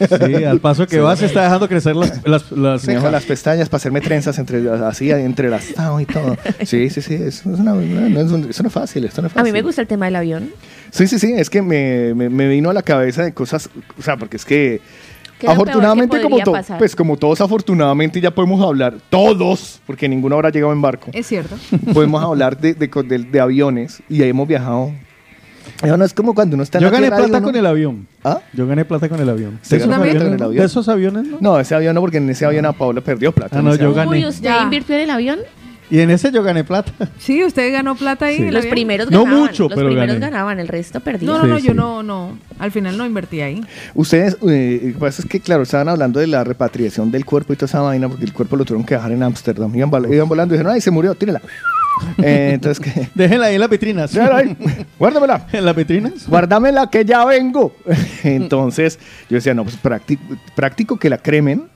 [0.09, 3.69] Sí, al paso que va se está dejando crecer las, las, las Me las pestañas
[3.69, 6.37] para hacerme trenzas entre así entre las y todo.
[6.65, 9.29] Sí, sí, sí, es, es una, no, es un- eso no es fácil, esto no
[9.29, 10.51] es A mí me gusta el tema del avión.
[10.91, 14.03] Sí, sí, sí, es que me, me, me vino a la cabeza de cosas, o
[14.03, 14.81] sea, porque es que
[15.47, 16.79] ¿Qué es lo peor que afortunadamente como, to- pasar?
[16.79, 21.27] pues como todos afortunadamente ya podemos hablar, todos, porque ninguno habrá llegado en barco, Es
[21.27, 21.57] cierto.
[21.95, 24.93] podemos hablar de, de, de- de aviones y ahí hemos viajado.
[25.83, 27.67] Eso no es como cuando uno está en Yo la gané plata uno- con el
[27.67, 28.07] avión.
[28.23, 28.41] ¿Ah?
[28.53, 29.59] Yo gané plata con el avión.
[29.63, 30.61] ¿Usted ¿De ganó esos plata aviones con el avión?
[30.61, 31.37] ¿De esos aviones no?
[31.41, 33.59] No, ese avión no, porque en ese avión a Paula perdió plata.
[33.59, 33.95] Ah, no, yo avión.
[33.95, 34.29] gané.
[34.29, 34.63] ¿usted Ya.
[34.63, 35.39] invirtió en el avión?
[35.91, 36.93] Y en ese yo gané plata.
[37.19, 38.39] Sí, usted ganó plata ahí.
[38.39, 38.51] Sí.
[38.51, 39.41] Los primeros No ganaban.
[39.45, 40.31] mucho, los pero primeros gané.
[40.31, 41.33] ganaban, el resto perdían.
[41.33, 41.77] No, no, no, Sí, yo sí.
[41.77, 42.39] no, no.
[42.59, 43.63] Al final no invertí ahí.
[43.95, 47.53] Ustedes, eh, lo que pasa es que, claro, estaban hablando de la repatriación del cuerpo
[47.53, 49.75] y toda esa vaina, porque el cuerpo lo tuvieron que dejar en Ámsterdam.
[49.77, 51.41] Iban, vol- iban volando y dijeron, ay, se murió, tírela.
[52.19, 53.09] Eh, entonces, ¿qué?
[53.15, 54.13] Déjenla ahí en las vitrinas.
[54.99, 55.47] Guárdamela.
[55.53, 56.29] ¿En las vitrinas?
[56.29, 57.77] Guárdamela que ya vengo.
[58.25, 58.99] Entonces,
[59.31, 60.23] yo decía, no, pues práctico,
[60.57, 61.69] práctico que la cremen,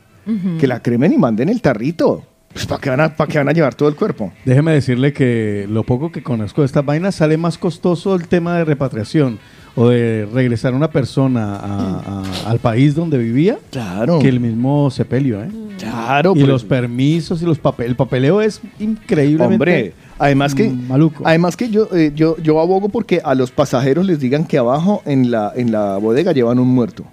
[0.58, 2.24] que la cremen y manden el tarrito.
[2.58, 4.32] Pues ¿para qué, van a, ¿para qué van a llevar todo el cuerpo?
[4.44, 8.56] Déjeme decirle que lo poco que conozco de estas vainas sale más costoso el tema
[8.58, 9.38] de repatriación
[9.76, 14.18] o de regresar una persona a- a- al país donde vivía Claro.
[14.18, 15.48] que el mismo sepelio, ¿eh?
[15.78, 17.90] Claro, y pero- los permisos y los papeles.
[17.90, 21.22] El papeleo es increíblemente Hombre, además que, mm, maluco.
[21.24, 25.00] además que yo, eh, yo, yo abogo porque a los pasajeros les digan que abajo
[25.06, 27.04] en la, en la bodega llevan un muerto.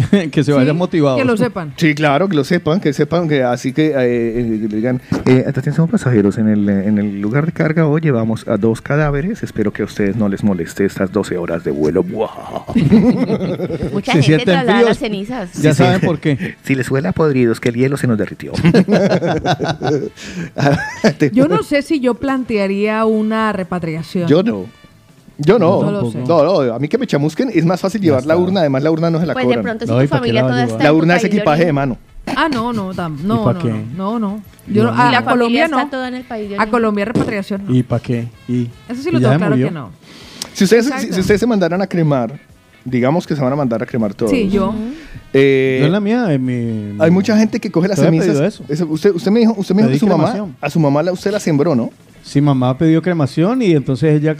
[0.30, 1.18] que se vayan Sí, motivados.
[1.18, 1.74] Que lo sepan.
[1.76, 5.44] Sí, claro, que lo sepan, que sepan que así que eh, eh, le digan, eh,
[5.46, 9.72] atención pasajeros, en el, en el lugar de carga hoy llevamos a dos cadáveres, espero
[9.72, 12.02] que a ustedes no les moleste estas 12 horas de vuelo.
[12.02, 12.28] ¡Wow!
[13.92, 15.52] Mucha Se gente traslada las cenizas.
[15.54, 16.56] Ya saben por qué.
[16.62, 18.52] Si les huele a podridos, que el hielo se nos derritió.
[21.32, 24.28] Yo no sé si yo plantearía una repatriación.
[24.28, 24.81] Yo no.
[25.44, 25.82] Yo no.
[25.82, 26.18] No lo sé.
[26.26, 28.90] No, no, a mí que me chamusquen es más fácil llevar la urna, además la
[28.90, 29.62] urna no se la Pues de cobran.
[29.64, 30.72] pronto si No, ¿y tu para qué familia la va a toda llevar?
[30.80, 31.98] está La en urna es equipaje de mano.
[32.36, 33.68] Ah, no, no, tam- no, pa' no, qué?
[33.68, 34.42] no, no, no.
[34.68, 35.02] Yo No, no- no.
[35.02, 35.78] a, Y la a Colombia familia no.
[35.78, 36.66] está toda en el país de A.
[36.70, 37.74] Colombia repatriación no.
[37.74, 38.28] ¿Y para qué?
[38.48, 38.68] ¿Y?
[38.88, 39.66] Eso sí ¿Y lo ya tengo se claro murió?
[39.68, 39.90] que no.
[40.52, 41.14] Si ustedes, si, Exacto.
[41.14, 42.38] si ustedes se mandaran a cremar,
[42.84, 44.30] digamos que se van a mandar a cremar todos.
[44.30, 44.72] Sí, yo.
[45.32, 47.02] Eh, Yo en la mía, en mi...
[47.02, 48.38] hay mucha gente que coge las Yo había cenizas.
[48.38, 48.64] pedido eso.
[48.68, 50.56] Eso, usted, usted me dijo, usted me dijo Pedí que su mamá, cremación.
[50.60, 51.90] a su mamá la, usted la sembró, ¿no?
[52.22, 54.36] Sí, mamá pidió cremación y entonces ella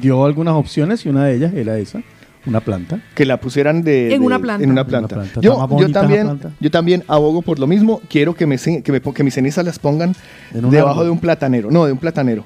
[0.00, 2.02] dio algunas opciones y una de ellas era esa,
[2.46, 3.00] una planta.
[3.14, 4.64] Que la pusieran de, En de- una planta.
[4.64, 5.40] En una En una planta.
[5.40, 6.50] Yo, también, planta.
[6.58, 8.00] yo también abogo por lo mismo.
[8.08, 10.14] Quiero que me, que me que mis cenizas las pongan
[10.52, 11.04] debajo árbol.
[11.04, 11.70] de un platanero.
[11.70, 12.44] No, de un platanero.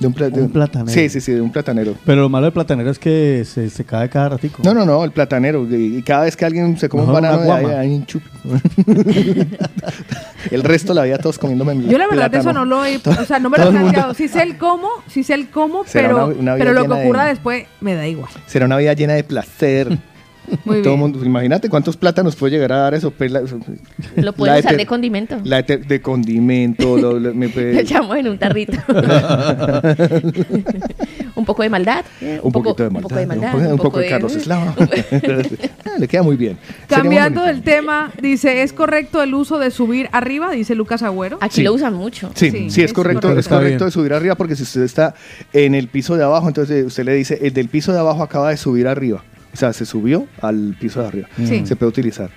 [0.00, 0.90] De un, pla- de Un platanero.
[0.92, 1.94] Sí, sí, sí, de un platanero.
[2.04, 4.60] Pero lo malo del platanero es que se, se cae cada ratico.
[4.64, 5.64] No, no, no, el platanero.
[5.70, 8.22] Y y cada vez que alguien se come un banano, ahí hay un chup.
[10.50, 12.40] el resto la vida todos comiéndome mi Yo la verdad plátano.
[12.40, 14.14] eso no lo he, o sea, no me lo he planteado.
[14.14, 16.82] Sí sé el cómo, sí sé el cómo, Será pero, una- una vida pero lo
[16.88, 18.30] que de- ocurra después me da igual.
[18.46, 19.98] Será una vida llena de placer.
[20.64, 20.98] Muy Todo bien.
[21.00, 23.10] mundo, imagínate cuántos plátanos puede llegar a dar eso.
[23.10, 23.42] pues, la-
[24.16, 25.38] Lo pueden usar de condimento.
[25.44, 26.96] La de, de condimento.
[26.98, 28.76] lo- lo- me Lo puede- echamos en un tarrito.
[31.36, 32.04] un poco de maldad.
[32.20, 33.08] eh, un, poco- poquito de Un maldad.
[33.08, 33.72] poco de maldad.
[33.72, 34.74] un poco de Carlos Eslava.
[35.86, 36.56] Ah, Le queda muy bien.
[36.88, 40.50] Cambiando del tema, dice, ¿es correcto el uso de subir arriba?
[40.50, 41.38] Dice Lucas Agüero.
[41.40, 41.62] Aquí Sí.
[41.62, 42.30] lo usan mucho.
[42.34, 43.40] Sí, Sí, sí, es, es correcto, correcto.
[43.40, 45.14] es correcto de subir arriba porque si usted está
[45.52, 48.50] en el piso de abajo, entonces usted le dice, el del piso de abajo acaba
[48.50, 49.22] de subir arriba.
[49.54, 51.28] O sea, se subió al piso de arriba.
[51.36, 51.64] Sí.
[51.64, 52.30] Se puede utilizar.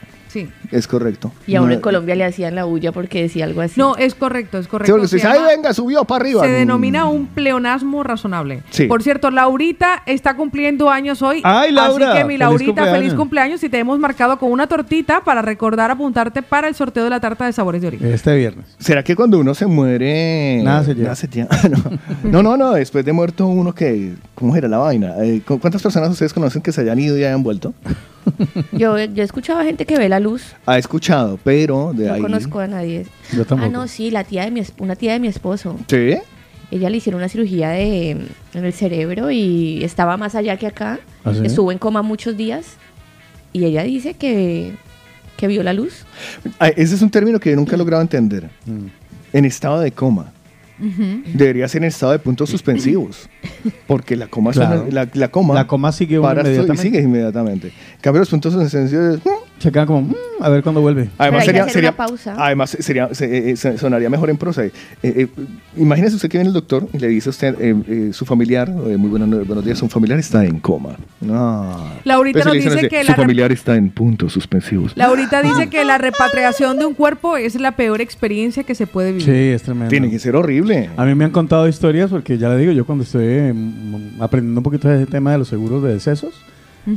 [0.45, 0.49] Sí.
[0.71, 1.31] Es correcto.
[1.47, 3.79] Y a uno No- en Colombia le hacían la bulla porque decía algo así.
[3.79, 4.93] No, es correcto, es Sí, correcto.
[4.93, 6.43] porque Se dice, llama- ay, venga, subió para arriba.
[6.43, 8.63] Se denomina un pleonasmo razonable.
[8.69, 8.85] Sí.
[8.87, 11.41] Por cierto, Laurita está cumpliendo años hoy.
[11.43, 12.09] ¡Ay, Laura!
[12.11, 12.97] Así que mi ¡Feliz Laurita, cumpleaños!
[12.97, 13.63] feliz cumpleaños.
[13.63, 17.19] Y te hemos marcado con una tortita para recordar apuntarte para el sorteo de la
[17.19, 18.11] tarta de sabores de origen.
[18.13, 18.65] Este viernes.
[18.79, 20.61] ¿Será que cuando uno se muere...
[20.63, 21.13] Nada se lleva.
[21.13, 21.49] lleva?
[22.23, 22.31] no.
[22.31, 24.13] no, no, no, después de muerto uno que...
[24.35, 25.15] ¿Cómo era la vaina?
[25.23, 27.73] Eh, ¿cu- ¿Cuántas personas ustedes conocen que se hayan ido y hayan vuelto?
[28.71, 30.55] Yo, yo escuchaba gente que ve la luz.
[30.65, 32.21] Ha escuchado, pero de No ahí...
[32.21, 33.05] conozco a nadie.
[33.31, 33.67] Yo tampoco.
[33.67, 35.77] Ah, no, sí, la tía de mi, una tía de mi esposo.
[35.87, 36.17] ¿Sí?
[36.69, 40.99] Ella le hicieron una cirugía de, en el cerebro y estaba más allá que acá.
[41.23, 41.41] ¿Ah, sí?
[41.45, 42.75] Estuvo en coma muchos días.
[43.53, 44.73] Y ella dice que,
[45.37, 46.05] que vio la luz.
[46.59, 48.49] Ah, ese es un término que yo nunca he logrado entender.
[48.65, 48.87] Mm.
[49.33, 50.33] En estado de coma.
[51.33, 53.29] Debería ser en estado de puntos suspensivos.
[53.87, 54.87] Porque la coma, Claro.
[54.91, 56.81] la, la coma, La coma sigue para inmediatamente.
[56.83, 57.67] sigue inmediatamente.
[57.67, 59.19] En cambio, los puntos suspensivos...
[59.59, 61.09] Se queda como, "Mm, a ver cuándo vuelve.
[61.17, 62.35] Además, que sería, sería- pausa.
[62.37, 64.63] además sería, se- eh, eh, se- sonaría mejor en prosa.
[64.65, 65.27] Eh, eh,
[65.75, 68.69] imagínese usted que viene el doctor y le dice a usted, eh, eh, su familiar,
[68.69, 70.95] eh, muy buenos, buenos días, su familiar está en coma.
[71.21, 71.91] No.
[72.03, 74.91] Laurita Entonces nos dice así, que su la familiar está en puntos suspensivos.
[74.95, 79.13] Laurita dice que la repatriación de un cuerpo es la peor experiencia que se puede
[79.13, 79.25] vivir.
[79.25, 79.89] Sí, es tremendo.
[79.89, 80.91] Tiene que ser horrible.
[80.97, 84.21] A mí me han contado historias porque ya le digo, yo cuando estoy eh, mm,
[84.21, 86.35] aprendiendo un poquito de ese tema de los seguros de decesos,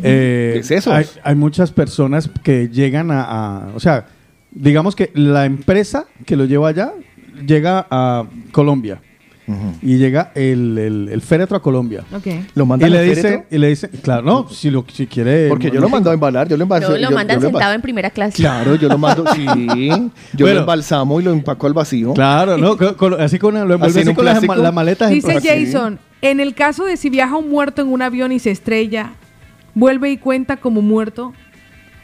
[0.02, 0.92] eh, ¿Decesos?
[0.92, 4.06] Hay, hay muchas personas que llegan a, a- o sea,
[4.52, 6.92] digamos que la empresa que lo lleva allá
[7.46, 9.00] llega a Colombia
[9.82, 12.04] y llega el, el, el féretro a Colombia.
[12.14, 12.26] Ok.
[12.54, 15.48] Lo Y mandan le al dice, y le dice, claro, no, si lo si quiere.
[15.48, 16.90] porque yo lo mando a embalar, yo lo embalso.
[16.90, 18.36] No, lo yo- mandan yo sentado en primera clase.
[18.36, 19.44] Claro, yo lo mando, sí.
[20.34, 20.54] Yo Bueno.
[20.54, 22.14] lo embalsamo y lo empaco al vacío.
[22.14, 24.24] Claro, no, con- así con lo envuelve Así con
[24.62, 25.10] las, maletas.
[25.10, 25.40] Dice.
[25.40, 29.14] Jason, en el caso de si viaja un muerto en un avión y se estrella,
[29.74, 31.32] ¿vuelve y cuenta como muerto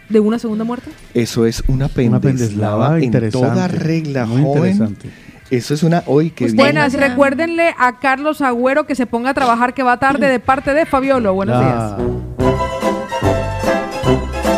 [0.08, 0.90] de una segunda muerte?
[1.14, 3.48] Eso es una Una pendeslava pendeslava en interesante.
[3.48, 4.72] toda regla, Muy joven.
[4.72, 5.10] interesante.
[5.50, 6.02] Eso es una...
[6.06, 6.56] Hoy que bien.
[6.56, 10.74] Buenas, recuérdenle a Carlos Agüero que se ponga a trabajar que va tarde de parte
[10.74, 11.34] de Fabiolo.
[11.34, 11.92] Buenos días.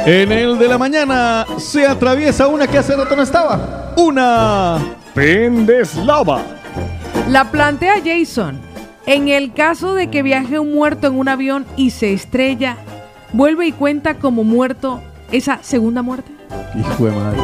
[0.06, 3.92] En el de la mañana se atraviesa una que hace rato no estaba.
[3.98, 4.78] Una
[5.14, 6.40] Pendeslava.
[7.28, 8.58] La plantea Jason.
[9.04, 12.76] En el caso de que viaje un muerto en un avión y se estrella,
[13.32, 16.32] vuelve y cuenta como muerto esa segunda muerte.
[16.78, 17.38] Hijo de madre.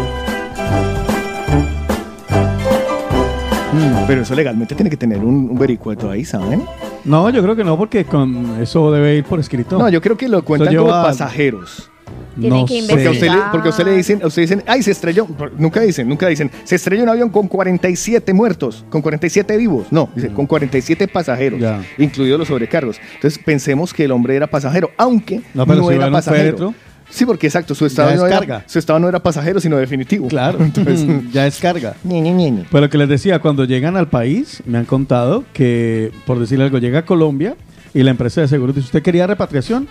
[4.06, 6.62] Pero eso legalmente tiene que tener un, un vericueto ahí, ¿saben?
[7.04, 9.78] No, yo creo que no, porque con eso debe ir por escrito.
[9.78, 11.90] No, yo creo que lo cuentan como pasajeros.
[12.38, 12.88] Tienen no que sé.
[12.88, 13.50] Porque a usted, le, Investigar.
[13.52, 15.26] porque a usted le dicen, a usted dicen, ay, se estrelló.
[15.56, 19.86] Nunca dicen, nunca dicen, se estrelló un avión con 47 muertos, con 47 vivos.
[19.90, 21.80] No, dice, con 47 pasajeros, Ya.
[21.98, 22.98] incluidos los sobrecargos.
[23.14, 26.74] Entonces pensemos que el hombre era pasajero, aunque No, no, pero si va era pasajero.
[27.10, 28.64] Sí, porque exacto, su estado, Ya no es era, carga.
[28.66, 30.26] su estado no era pasajero, sino definitivo.
[30.26, 31.94] Claro, Entonces, ya es carga.
[32.02, 36.64] Pero lo que les decía, cuando llegan al país, me han contado que, por decirle
[36.64, 37.54] algo, llega a Colombia
[37.92, 39.86] y la empresa de seguros dice, ¿usted quería repatriación?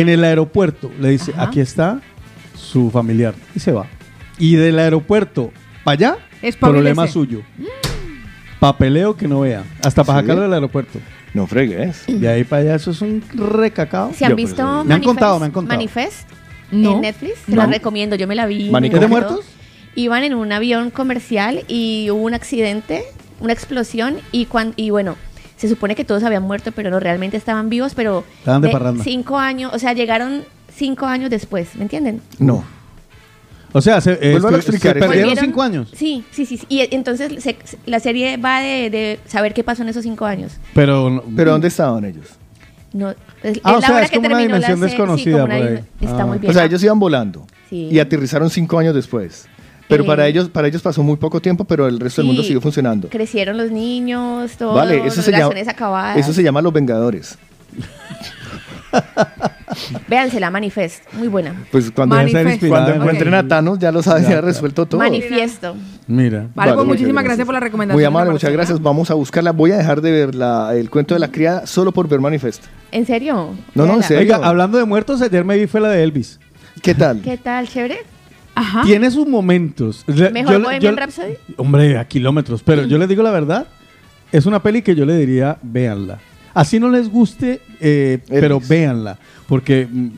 [0.00, 1.44] En el aeropuerto le dice, Ajá.
[1.44, 2.00] aquí está
[2.56, 3.34] su familiar.
[3.54, 3.86] Y se va.
[4.38, 5.52] Y del aeropuerto
[5.84, 6.16] para allá,
[6.60, 7.42] problema suyo.
[8.60, 9.64] Papeleo que no vea.
[9.82, 10.24] Hasta para ¿Sí?
[10.24, 10.98] sacarlo del aeropuerto.
[11.34, 12.04] No fregues.
[12.06, 14.12] De ahí para allá, eso es un recacao.
[14.14, 15.04] ¿Se han Yo, visto me han Manifest?
[15.06, 15.76] contado, me han contado.
[15.76, 16.28] Manifest
[16.70, 16.92] No.
[16.94, 17.38] en Netflix.
[17.46, 17.62] Se No.
[17.62, 18.70] la recomiendo, yo me la vi.
[18.70, 18.96] Manicomio.
[18.96, 19.40] ¿Es de muertos?
[19.96, 23.02] Iban en un avión comercial y hubo un accidente,
[23.40, 25.16] una explosión y, cuan- y bueno,
[25.56, 29.04] se supone que todos habían muerto, pero no, realmente estaban vivos, pero Estaban de parranda.
[29.04, 32.20] cinco años, o sea, llegaron cinco años después, ¿me entienden?
[32.38, 32.64] No.
[33.72, 35.90] O sea, se, eh, a explicar, se perdieron Volvieron- cinco años.
[35.96, 36.58] Sí, sí, sí.
[36.58, 36.66] sí.
[36.68, 40.52] Y entonces se- la serie va de, de saber qué pasó en esos cinco años.
[40.74, 42.28] Pero, Pero ¿dónde estaban ellos?
[42.92, 44.84] No, es, Ah, es o la sea, hora es que como una la dimensión sí,
[44.84, 45.84] desconocida como una por ahí.
[46.00, 46.26] Está Ah.
[46.26, 46.50] muy bien.
[46.50, 47.88] O sea, ellos iban volando Sí.
[47.90, 49.48] y aterrizaron cinco años después.
[49.88, 50.06] Pero Eh.
[50.06, 53.08] para ellos, para ellos pasó muy poco tiempo, pero el resto del mundo siguió funcionando.
[53.08, 56.16] Crecieron los niños, todo, Vale, eso se, llama, relaciones acabadas.
[56.18, 57.38] eso se llama Los Vengadores.
[60.08, 61.54] Véanse la Manifest, muy buena.
[61.72, 64.98] Pues cuando, cuando en- encuentren a Thanos ya lo saben, Ya, ya ha resuelto todo.
[65.00, 65.74] Manifiesto.
[66.06, 66.46] Mira.
[66.54, 67.38] Vale, Vale, muchas muchísimas gracias.
[67.38, 67.96] gracias por la recomendación.
[67.96, 68.80] Muy amable, muchas gracias.
[68.80, 69.50] Vamos a buscarla.
[69.52, 72.64] Voy a dejar de ver la- el cuento de la criada solo por ver Manifest.
[72.92, 73.50] ¿En serio?
[73.74, 74.20] No, no, en serio.
[74.36, 76.38] Oiga, hablando de muertos, ayer me vi fue la de Elvis.
[76.82, 77.20] ¿Qué tal?
[77.20, 77.98] ¿Qué tal, chévere?
[78.54, 78.82] Ajá.
[78.84, 80.04] Tiene sus momentos.
[80.06, 81.34] ¿Mejor yo yo- Rhapsody?
[81.56, 82.62] Hombre, a kilómetros.
[82.62, 83.66] Pero yo les digo la verdad,
[84.32, 86.18] es una peli que yo le diría, véanla.
[86.54, 89.18] Así no les guste, eh, pero véanla.
[89.48, 90.08] Porque mm,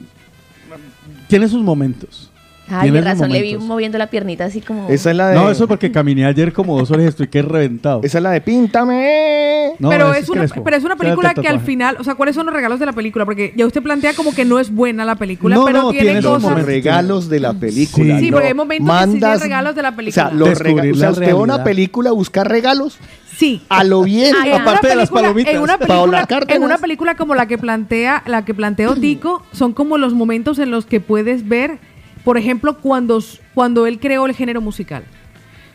[1.28, 2.30] tiene sus momentos.
[2.68, 4.88] Ay, de razón, le vi moviendo la piernita así como...
[4.88, 5.34] Esa es la de.
[5.36, 8.00] No, eso porque caminé ayer como dos horas y estoy que reventado.
[8.02, 9.74] Esa es la de Píntame.
[9.78, 12.34] No, pero, es una, pero es una película el que al final, o sea, ¿cuáles
[12.34, 13.24] son los regalos de la película?
[13.24, 16.06] Porque ya usted plantea como que no es buena la película, No, pero no, tiene
[16.06, 16.42] tiene cosas.
[16.42, 16.66] momentos.
[16.66, 18.18] regalos de la película.
[18.18, 18.24] Sí.
[18.26, 20.26] Sí, no porque hay momentos que sí regalos de la película.
[20.26, 20.96] O sea, los Descubrir regalos.
[20.96, 22.98] O sea, usted va a una película a buscar regalos
[23.36, 23.62] Sí.
[23.68, 24.34] a lo bien.
[24.34, 25.54] Aparte de las palomitas.
[25.54, 29.72] En una, película, en una película como la que plantea, la que planteó Tico, son
[29.74, 31.78] como los momentos en los que puedes ver,
[32.26, 33.22] por ejemplo, cuando,
[33.54, 35.04] cuando él creó el género musical.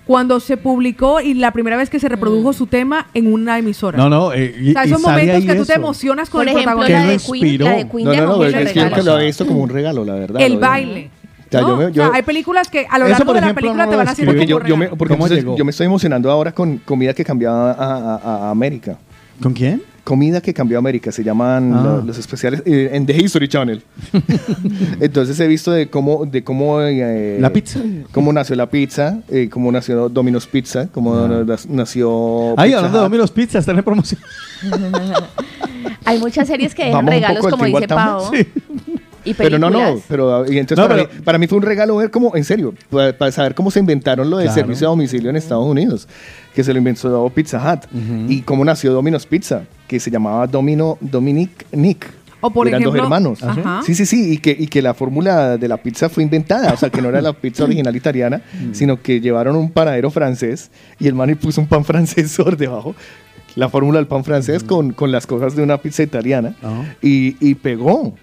[0.06, 3.98] Cuando se publicó y la primera vez que se reprodujo su tema en una emisora.
[3.98, 4.34] No, no.
[4.34, 6.50] eh, y, o sea, y esos sale momentos ahí que tú te emocionas con Por
[6.50, 8.80] el ejemplo, ¿Qué la de, Queen, la de Queen No, de no, no, es que
[8.98, 10.42] yo lo he visto como un regalo, la verdad.
[10.42, 11.10] el baile.
[11.48, 11.68] O sea, ¿no?
[11.70, 13.90] yo me- O sea, yo- hay películas que a lo largo de la película no
[13.92, 14.46] te van Porque describe.
[14.48, 15.56] yo, yo, me, porque ¿Cómo entonces llegó?
[15.56, 18.98] yo me estoy emocionando ahora con comida que cambiaba a, a- a América.
[19.42, 19.82] ¿Con quién?
[20.04, 21.84] Comida que cambió a América, se llaman Ah.
[21.84, 23.84] lo- los especiales eh, en The History Channel.
[25.00, 27.80] Entonces he visto de cómo, de cómo eh, La pizza.
[28.12, 31.46] cómo nació la pizza, eh, cómo nació Domino's Pizza, cómo Ah.
[31.70, 32.56] nació.
[32.58, 33.04] Ay, hablando de.
[33.04, 34.20] Domino's Pizza, están en promoción.
[36.06, 37.88] Hay muchas series que dejan Vamos regalos, como dice.
[37.88, 38.32] Pau.
[39.24, 41.64] Y Pero no, no, pero y entonces No, para, pero- mí, para mí fue un
[41.64, 44.62] regalo ver cómo, en serio, para, para saber cómo se inventaron lo del Claro.
[44.62, 46.08] servicio a domicilio en Estados Unidos,
[46.54, 47.86] que se lo inventó Pizza Hut,
[48.30, 52.10] y cómo nació Domino's Pizza, que se llamaba Domino Dominic Nick.
[52.44, 53.44] O por Eran ejemplo- dos hermanos.
[53.44, 53.82] Ajá.
[53.86, 56.78] Sí, sí, sí, y que, y que la fórmula de la pizza fue inventada, o
[56.78, 61.08] sea, que no era la pizza original italiana, sino que llevaron un panadero francés y
[61.08, 62.96] el man puso un pan francés por debajo,
[63.56, 66.84] la fórmula del pan francés con, con las cosas de una pizza italiana, Ah.
[67.02, 68.16] y, y pegó.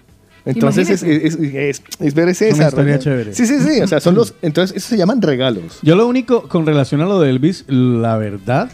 [0.45, 3.33] Entonces es, es, es- es ver ese Una historia chévere.
[3.33, 5.79] Sí, sí, sí, o sea, son los, entonces eso se llaman regalos.
[5.81, 8.69] Yo lo único con relación a lo de Elvis, la verdad,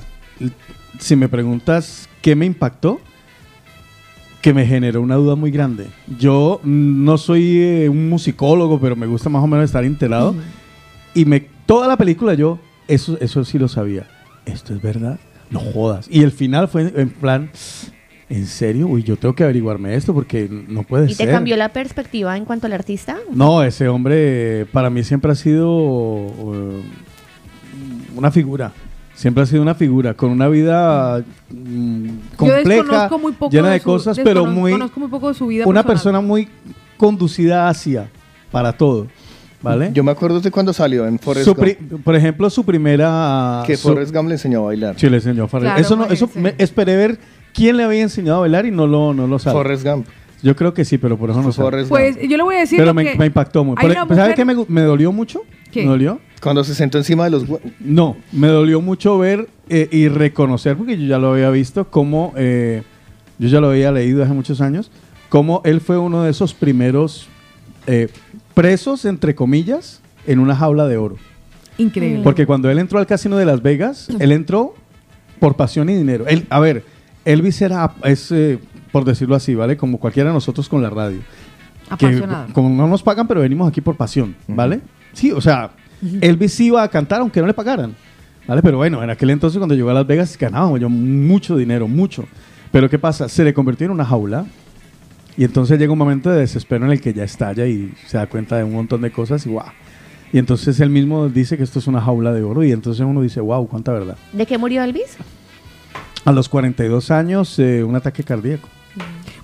[1.00, 3.00] si me preguntas qué me impactó,
[4.42, 5.88] que me generó una duda muy grande.
[6.20, 10.36] Yo no soy eh, un musicólogo, pero me gusta más o menos estar enterado.
[11.16, 14.08] Y me toda la película yo, eso, eso sí lo sabía.
[14.46, 15.20] ¿Esto es verdad?
[15.50, 16.08] No jodas.
[16.12, 17.50] Y el final fue en plan,
[18.30, 18.88] ¿en serio?
[18.88, 21.32] Uy, yo tengo que averiguarme esto porque no puede ¿Y te ser.
[21.32, 23.18] cambió la perspectiva en cuanto al artista?
[23.32, 26.82] No, ese hombre para mí siempre ha sido eh,
[28.16, 28.72] una figura.
[29.14, 33.70] Siempre ha sido una figura con una vida mm, Yo compleja, desconozco muy poco llena
[33.72, 36.20] de su- cosas, pero muy Conozco muy poco de su vida una personal.
[36.20, 36.50] persona muy
[36.98, 38.10] conducida hacia
[38.52, 39.08] para todo.
[39.62, 39.90] ¿vale?
[39.94, 42.04] Yo me acuerdo de cuando salió en Forrest Gump.
[42.04, 43.64] por ejemplo, su primera...
[43.66, 44.96] Que Forrest Gump le enseñó a bailar.
[45.00, 45.68] Sí, le enseñó a Forrest.
[45.76, 47.18] Claro, eso no, eso me- esperé ver
[47.56, 49.56] quién le había enseñado a bailar y no lo, no lo sabe.
[49.56, 50.08] Forrest Gump.
[50.44, 51.52] Yo creo que sí, pero por eso no.
[51.52, 52.30] Forrest Pues Gump.
[52.30, 53.80] yo le voy a decir Pero lo me, que- me impactó mucho.
[53.82, 55.42] Hay Por- una pues, ¿Sabe mujer- qué me, me dolió mucho?
[55.72, 55.82] ¿Qué?
[55.84, 56.20] ¿Me dolió?
[56.42, 57.46] Cuando se sentó encima de los...
[57.80, 62.34] No, me dolió mucho ver eh, y reconocer, porque yo ya lo había visto, cómo,
[62.38, 62.84] eh,
[63.40, 64.92] yo ya lo había leído hace muchos años,
[65.30, 67.28] cómo él fue uno de esos primeros
[67.88, 68.10] eh,
[68.54, 71.16] presos, entre comillas, en una jaula de oro.
[71.80, 72.22] Increíble.
[72.24, 74.76] Porque cuando él entró al casino de Las Vegas, él entró
[75.40, 76.26] por pasión y dinero.
[76.28, 76.84] Él, a ver,
[77.26, 78.60] Elvis era, es, eh,
[78.92, 79.76] por decirlo así, ¿vale?
[79.76, 81.20] Como cualquiera de nosotros con la radio.
[81.98, 82.54] Que, Apasionado.
[82.54, 84.80] como no nos pagan, pero venimos aquí por pasión, ¿vale?
[85.14, 85.72] Sí, o sea,
[86.22, 87.96] Elvis iba a cantar aunque no le pagaran,
[88.48, 88.62] ¿vale?
[88.62, 92.26] Pero bueno, en aquel entonces cuando llegó a Las Vegas ganábamos yo mucho dinero, mucho.
[92.72, 93.30] Pero ¿qué pasa?
[93.30, 94.46] Se le convirtió en una jaula
[95.38, 98.28] y entonces llega un momento de desespero en el que ya estalla y se da
[98.28, 99.68] cuenta de un montón de cosas y guau.
[100.34, 103.22] Y entonces él mismo dice que esto es una jaula de oro y entonces uno
[103.22, 104.18] dice, wow, cuánta verdad.
[104.34, 105.18] ¿De qué murió Elvis?
[106.26, 108.68] A los 42 años, eh, un ataque cardíaco.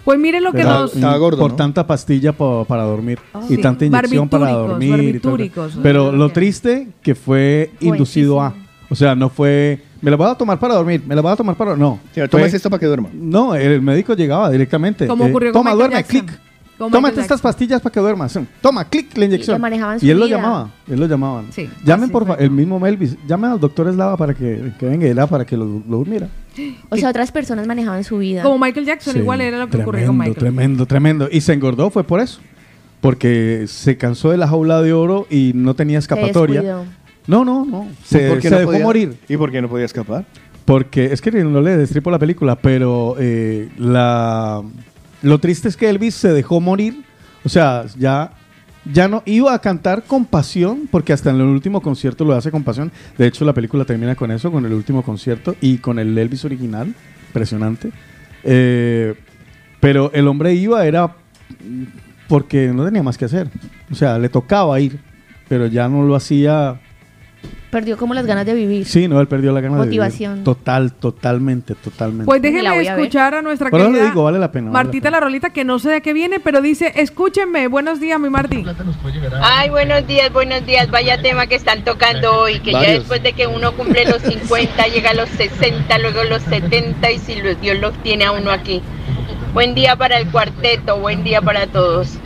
[0.04, 0.96] Pues miren lo que nos...
[0.96, 1.56] Estaba gordo, Por ¿no?
[1.58, 3.20] tanta pastilla pa- para dormir
[3.50, 3.62] y Sí.
[3.62, 5.16] tanta inyección para dormir.
[5.16, 5.80] y todo eso.
[5.84, 8.56] Pero lo triste que fue inducido a.
[8.90, 11.36] O sea, no fue, me la voy a tomar para dormir, me la voy a
[11.36, 11.78] tomar para...
[11.78, 12.00] No.
[12.30, 13.10] Tomes esto para que duerma.
[13.14, 15.06] No, el médico llegaba directamente.
[15.08, 16.26] Como Eh, ocurrió con Toma, Michael duerme, Jackson.
[16.26, 16.42] clic.
[16.90, 18.40] Tómate estas pastillas para que duermas.
[18.62, 19.56] Toma, clic, la inyección.
[19.56, 21.46] Y le manejaban su Y él lo llamaba, él lo llamaban.
[21.52, 22.30] Sí, Llamen por fue.
[22.34, 25.56] favor, el mismo Melvis, llamen al doctor Eslava para que, que venga era para que
[25.58, 26.28] lo, lo durmiera.
[26.90, 28.44] O sea, otras personas manejaban su vida.
[28.44, 30.36] Como Michael Jackson, Sí, igual era lo que tremendo, ocurrió con Michael.
[30.38, 31.30] Tremendo, tremendo.
[31.32, 32.40] Y se engordó fue por eso.
[33.00, 36.62] Porque se cansó de la jaula de oro y no tenía escapatoria.
[36.62, 36.86] descuidó.
[37.28, 37.88] No, no, no.
[38.04, 39.18] Se, ¿Y por qué se no dejó podía- morir.
[39.28, 40.26] ¿Y por qué no podía escapar?
[40.66, 44.62] Porque es que no le destripo la película, pero eh, la
[45.22, 47.04] lo triste es que Elvis se dejó morir.
[47.44, 48.32] O sea, ya,
[48.92, 52.52] ya no iba a cantar con pasión, porque hasta en el último concierto lo hace
[52.52, 52.92] con pasión.
[53.18, 56.46] De hecho, la película termina con eso, con el último concierto y con el Elvis
[56.46, 56.94] original.
[57.28, 57.92] Impresionante.
[58.44, 59.16] Eh,
[59.80, 61.16] pero el hombre iba, era
[62.28, 63.50] porque no tenía más que hacer.
[63.92, 65.00] O sea, le tocaba ir,
[65.50, 66.80] pero ya no lo hacía
[67.72, 68.86] Perdió como las ganas de vivir.
[68.86, 70.34] Sí, no, él perdió la gana de Motivación.
[70.34, 70.44] vivir.
[70.44, 72.26] Total, totalmente, totalmente.
[72.26, 74.72] Pues déjenme a escuchar a nuestra Pero querida le digo, vale la pena.
[74.72, 78.02] vale Martita la la Rolita, que no sé de qué viene, pero dice, escúchenme, buenos
[78.02, 78.66] días, mi Marti.
[79.42, 80.92] Ay, buenos días, buenos días.
[80.92, 84.88] Vaya tema que están tocando hoy, que ya después de que uno cumple los 50,
[84.88, 88.82] llega a los 60, luego los 70 y si Dios los tiene a uno aquí.
[89.54, 92.18] Buen día para el cuarteto, buen día para todos.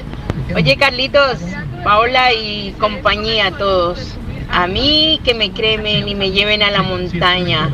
[0.55, 1.37] Oye, Carlitos,
[1.83, 4.15] Paola y compañía, todos.
[4.49, 7.69] A mí que me cremen y me lleven a la montaña.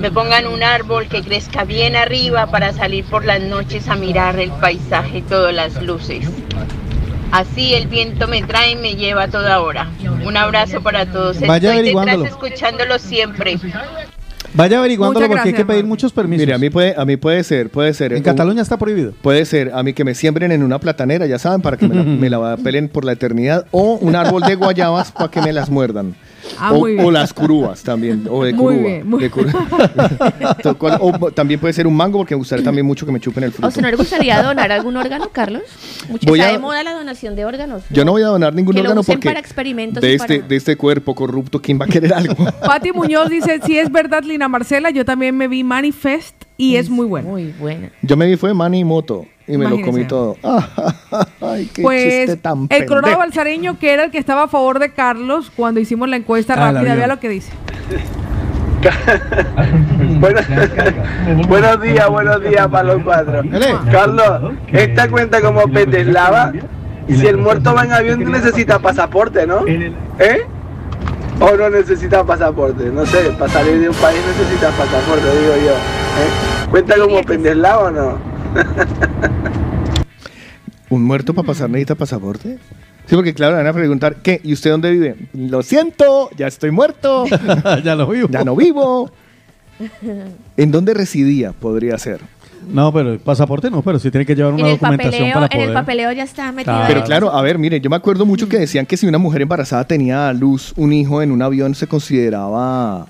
[0.00, 4.38] Me pongan un árbol que crezca bien arriba para salir por las noches a mirar
[4.38, 6.28] el paisaje y todas las luces.
[7.30, 9.88] Así el viento me trae y me lleva a toda hora.
[10.24, 11.40] Un abrazo para todos.
[11.40, 13.58] Vaya Estoy detrás escuchándolo siempre.
[14.54, 16.40] Vaya averiguándolo Muchas porque hay que pedir muchos permisos.
[16.40, 18.12] Mire, a mí puede, a mí puede ser, puede ser.
[18.12, 19.12] en un- Cataluña está prohibido.
[19.22, 21.94] Puede ser a mí que me siembren en una platanera, ya saben, para que me
[21.94, 25.52] la, me la pelen por la eternidad, o un árbol de guayabas para que me
[25.52, 26.14] las muerdan.
[26.58, 27.04] Ah, o, muy bien.
[27.04, 28.88] o las curúas también, o de Muy curúa.
[28.88, 29.52] bien, muy de curúa.
[30.62, 33.20] Tal cual, o también puede ser un mango, porque me gustaría también mucho que me
[33.20, 33.68] chupen el ¿A fruto.
[33.68, 35.62] usted no le gustaría donar algún órgano, Carlos?
[36.08, 37.82] Mucho Voy está a- de moda la donación de órganos.
[37.90, 40.14] Yo no voy a donar ningún Que lo órgano usen porque para experimentos de y
[40.14, 42.34] este, para- de este cuerpo corrupto, ¿quién va a querer algo?
[42.66, 46.88] Pati Muñoz dice, si es verdad, Lina Marcela, yo también me vi Manifest y es
[46.90, 47.28] muy bueno.
[47.30, 47.90] Muy buena.
[48.02, 48.84] Yo me vi fue Manny
[49.52, 50.36] y me lo comí todo.
[51.40, 53.18] Ay, qué Pues chiste tan el Colorado.
[53.18, 56.72] Balsareño, que era el que estaba a favor de Carlos cuando hicimos la encuesta Ah,
[56.72, 57.52] rápida, vea lo que dice.
[60.18, 60.44] Buenos,
[61.48, 63.42] buenos días, buenos días para los cuatro.
[63.92, 66.52] Carlos, esta cuenta como Peteslava.
[67.08, 69.66] Si el muerto va en avión, tú necesitas pasaporte, ¿no?
[69.66, 70.46] ¿Eh?
[71.40, 72.84] O no necesitas pasaporte.
[72.86, 75.72] No sé, para salir de un país necesitas pasaporte, digo yo.
[75.72, 76.68] ¿eh?
[76.70, 78.31] ¿Cuenta como Pendeslava o no?
[80.90, 82.58] ¿Un muerto para pasar necesita pasaporte?
[83.06, 84.40] Sí, porque claro, van a preguntar, ¿qué?
[84.44, 85.16] ¿Y usted dónde vive?
[85.32, 87.24] Lo siento, ya estoy muerto,
[87.84, 88.28] ya lo vivo.
[88.30, 89.10] ya no vivo.
[90.56, 91.52] ¿En dónde residía?
[91.52, 92.20] Podría ser.
[92.68, 95.46] No, pero el pasaporte no, pero sí tiene que llevar una En documentación papeleo, para
[95.46, 95.68] en poder.
[95.68, 96.72] el papeleo ya está metido.
[96.74, 96.82] Claro.
[96.84, 96.94] ahí.
[96.94, 99.42] Pero claro, a ver, mire, yo me acuerdo mucho que decían que si una mujer
[99.42, 103.06] embarazada tenía a luz un hijo en un avión se consideraba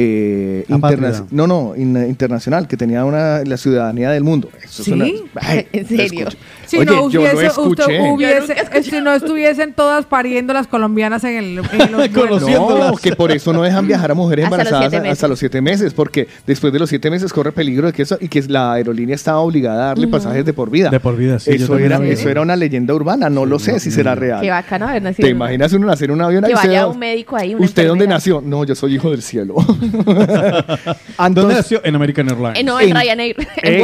[0.00, 4.48] eh, interna- no, no, in- internacional, que tenía una, la ciudadanía del mundo.
[4.62, 4.90] Eso ¿Sí?
[4.92, 5.06] es una-
[5.42, 6.28] Ay, ¿En serio?
[6.68, 8.00] Si Oye, no yo lo hubiese, usted escuché.
[8.10, 12.42] hubiese- si no estuviesen todas pariendo las colombianas en, el, en los.
[12.42, 15.60] No, que por eso no dejan viajar a mujeres Hasta los embarazadas hasta los siete
[15.62, 18.74] meses, porque después de los siete meses corre peligro de que eso y que la
[18.74, 20.90] aerolínea estaba obligada a darle pasajes de por vida.
[20.90, 23.80] De por vida, sí, Eso era, había- eso era una leyenda urbana, no lo sé
[23.80, 24.40] si será real.
[24.42, 25.26] Qué bacano haber nacido.
[25.26, 26.44] ¿Te imaginas uno nacer en un avión?
[26.44, 27.54] Que vaya un médico ahí.
[27.54, 28.42] ¿Usted dónde nació?
[28.44, 29.54] No, yo soy hijo del cielo.
[31.18, 31.80] ¿Dónde nació?
[31.84, 32.58] En American Airlines.
[32.58, 33.82] Eh, no, en, En- Ryanair, en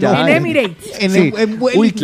[0.00, 0.26] no.
[0.28, 0.76] En Emirates.
[1.00, 1.32] En, Sí.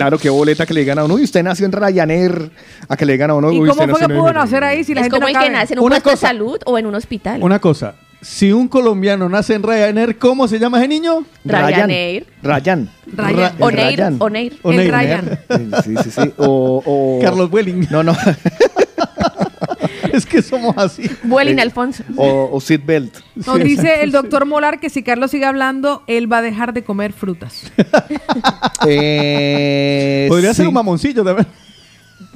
[0.04, 1.14] En claro, qué boleta que le digan a uno.
[1.14, 2.50] Uy, usted nació en Ryanair.
[2.88, 3.50] A que le digan a uno.
[3.52, 5.38] ¿Y cómo usted fue que en pudo nacer ahí si la es gente como no
[5.38, 7.42] el que nace en un Una puesto cosa- de salud o en un hospital.
[7.42, 7.94] Una cosa.
[8.20, 11.24] Si un colombiano nace en Ryanair, ¿cómo se llama ese niño?
[11.44, 12.26] Ryanair.
[12.42, 12.88] Ryan.
[13.06, 13.36] Ryan.
[13.36, 14.16] Ra- Oneir, Ryan.
[14.18, 14.52] Oneir.
[14.52, 14.90] El Oneir.
[14.92, 15.38] Ryan.
[15.84, 16.32] Sí, sí, sí.
[16.38, 17.86] O, o- Carlos Welling.
[17.90, 18.16] No, no.
[20.16, 21.10] es que somos así.
[21.24, 22.04] Vueling Alfonso.
[22.16, 23.18] o, o Seatbelt.
[23.34, 26.84] Nos dice el doctor Molar que si Carlos sigue hablando, él va a dejar de
[26.84, 27.72] comer frutas.
[28.86, 31.46] Eh, Podría ser un mamoncillo también.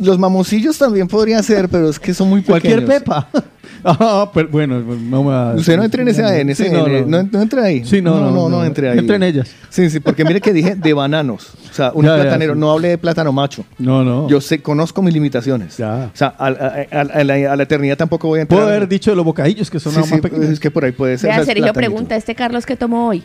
[0.00, 3.00] Los mamoncillos también podrían ser, pero es que son muy Cualquier pequeños.
[3.02, 3.28] pepa.
[3.84, 7.06] Ah, pero bueno, no me Usted no entre en ese, en ese Sí, no, no.
[7.06, 7.84] no, no entre ahí.
[7.84, 8.64] Sí, no, no, no, no.
[8.64, 8.98] entre ahí.
[8.98, 9.54] Entre en ellas.
[9.70, 11.52] Sí, sí, porque mire que dije de bananos.
[11.70, 12.54] O sea, un Ya, ya, platanero.
[12.54, 12.58] sí.
[12.58, 13.64] No hable de plátano macho.
[13.78, 14.28] No, no.
[14.28, 15.76] Yo sé, conozco mis limitaciones.
[15.76, 16.10] Ya.
[16.12, 16.50] O sea, a, a-
[16.90, 18.58] a- a la, a la eternidad tampoco voy a entrar.
[18.60, 20.46] Puedo haber dicho de los bocadillos que son Sí, más sí, pequeños.
[20.46, 21.30] es que por ahí puede ser.
[21.30, 21.74] o Vea, Sergio platanito.
[21.92, 23.22] pregunta, ¿este Carlos qué tomó hoy?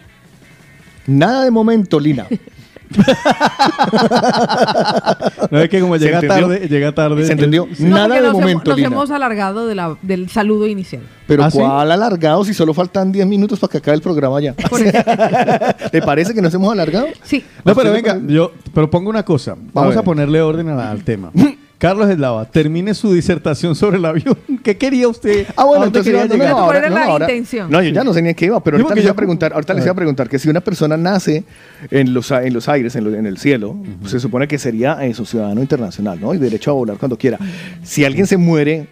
[1.08, 2.28] Nada de momento, Lina.
[5.52, 6.48] No es que como ¿Se llega entendió?
[6.48, 7.26] tarde, llega tarde.
[7.26, 7.68] ¿Se entendió?
[7.80, 8.88] No, Nada de nos momento, Hemos, nos Lina.
[8.88, 11.04] hemos alargado de la- del saludo inicial.
[11.28, 11.58] Pero ¿Ah, sí?
[11.60, 14.56] ¿cuál alargado si solo faltan 10 minutos para que acabe el programa ya?
[15.92, 17.08] ¿Le parece que nos hemos alargado?
[17.24, 17.44] Sí.
[17.64, 19.56] No, pero ¿A usted le venga, yo propongo una cosa.
[19.74, 21.32] Vamos a, ponerle orden a la- al tema.
[21.84, 24.38] Carlos Eslava, termine su disertación sobre el avión.
[24.64, 25.46] ¿Qué quería usted?
[25.58, 27.70] Ah, bueno, ¿A entonces no, no, ahora- era no, la ahora- intención?
[27.70, 29.16] No, yo ya no sé ni en qué iba, pero ahorita les iba a yo-
[29.18, 31.44] preguntar, ahorita les A iba a preguntar que si una persona nace
[31.92, 34.58] en los, a- en los aires, en, lo- en el cielo, pues se supone que
[34.60, 36.34] sería eh, su ciudadano internacional, ¿no?
[36.34, 37.38] Y derecho a volar cuando quiera.
[37.84, 38.88] Si alguien se muere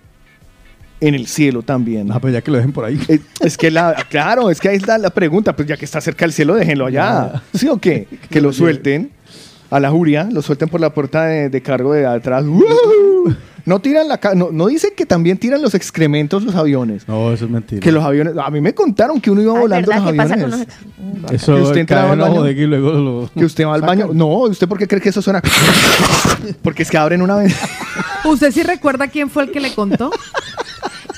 [1.00, 2.12] en el cielo también.
[2.12, 3.00] Ah, pues ya que lo dejen por ahí.
[3.08, 6.02] eh, Es que la, claro, es que ahí está la pregunta, pues ya que está
[6.02, 7.42] cerca del cielo, déjenlo allá.
[7.54, 8.10] ¿Sí o qué?
[8.30, 9.12] Que lo suelten
[9.72, 12.46] a la juria, lo suelten por la puerta de, de cargo de atrás.
[12.46, 13.36] ¡Woo!
[13.64, 17.08] No tiran la no, no dicen que también tiran los excrementos los aviones.
[17.08, 17.80] No, eso es mentira.
[17.80, 20.42] Que los aviones, a mí me contaron que uno iba volando los ¿Qué pasa aviones.
[20.42, 20.62] con los
[21.32, 22.68] ex- Eso que usted entraba al la baño.
[22.68, 23.30] luego lo...
[23.38, 24.10] Que usted va al baño.
[24.14, 25.42] No, ¿usted por qué cree que eso suena?
[26.64, 27.56] Porque es que abren una vez.
[28.26, 30.10] ¿Usted sí recuerda quién fue el que le contó?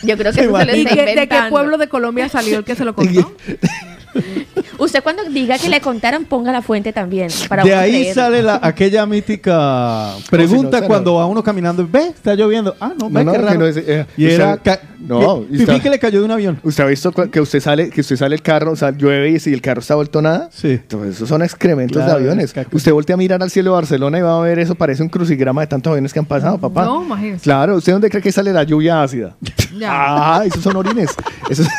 [0.04, 2.58] Yo creo que eso se lo ¿Y está qué- de qué pueblo de Colombia salió
[2.60, 3.32] el que se lo contó?
[4.78, 7.30] Usted cuando diga que le contaron, ponga la fuente también.
[7.48, 8.16] Para de ahí creer.
[8.16, 11.88] sale la, aquella mítica pregunta no, cuando va uno caminando.
[11.90, 12.76] Ve, está lloviendo.
[12.80, 13.60] Ah, no, No, ve, no, qué que raro.
[13.60, 14.60] no es- eh, y usted- era...
[15.00, 16.60] No, que- y está- que le cayó de un avión.
[16.64, 19.40] ¿Usted ha visto que usted sale, que usted sale el carro, o sea, llueve y
[19.40, 20.50] si el carro está vuelto nada?
[20.54, 20.70] Sí.
[20.72, 22.54] Entonces, esos son excrementos Claro, de aviones.
[22.54, 22.70] caca.
[22.72, 25.10] Usted voltea a mirar al cielo de Barcelona y va a ver eso, parece un
[25.10, 26.86] crucigrama de tantos aviones que han pasado, papá.
[26.86, 27.44] No, imagínese.
[27.44, 29.36] Claro, ¿usted dónde cree que sale la lluvia ácida?
[29.78, 29.90] Ya.
[29.92, 31.10] Ah, esos son orines.
[31.50, 31.68] Esos-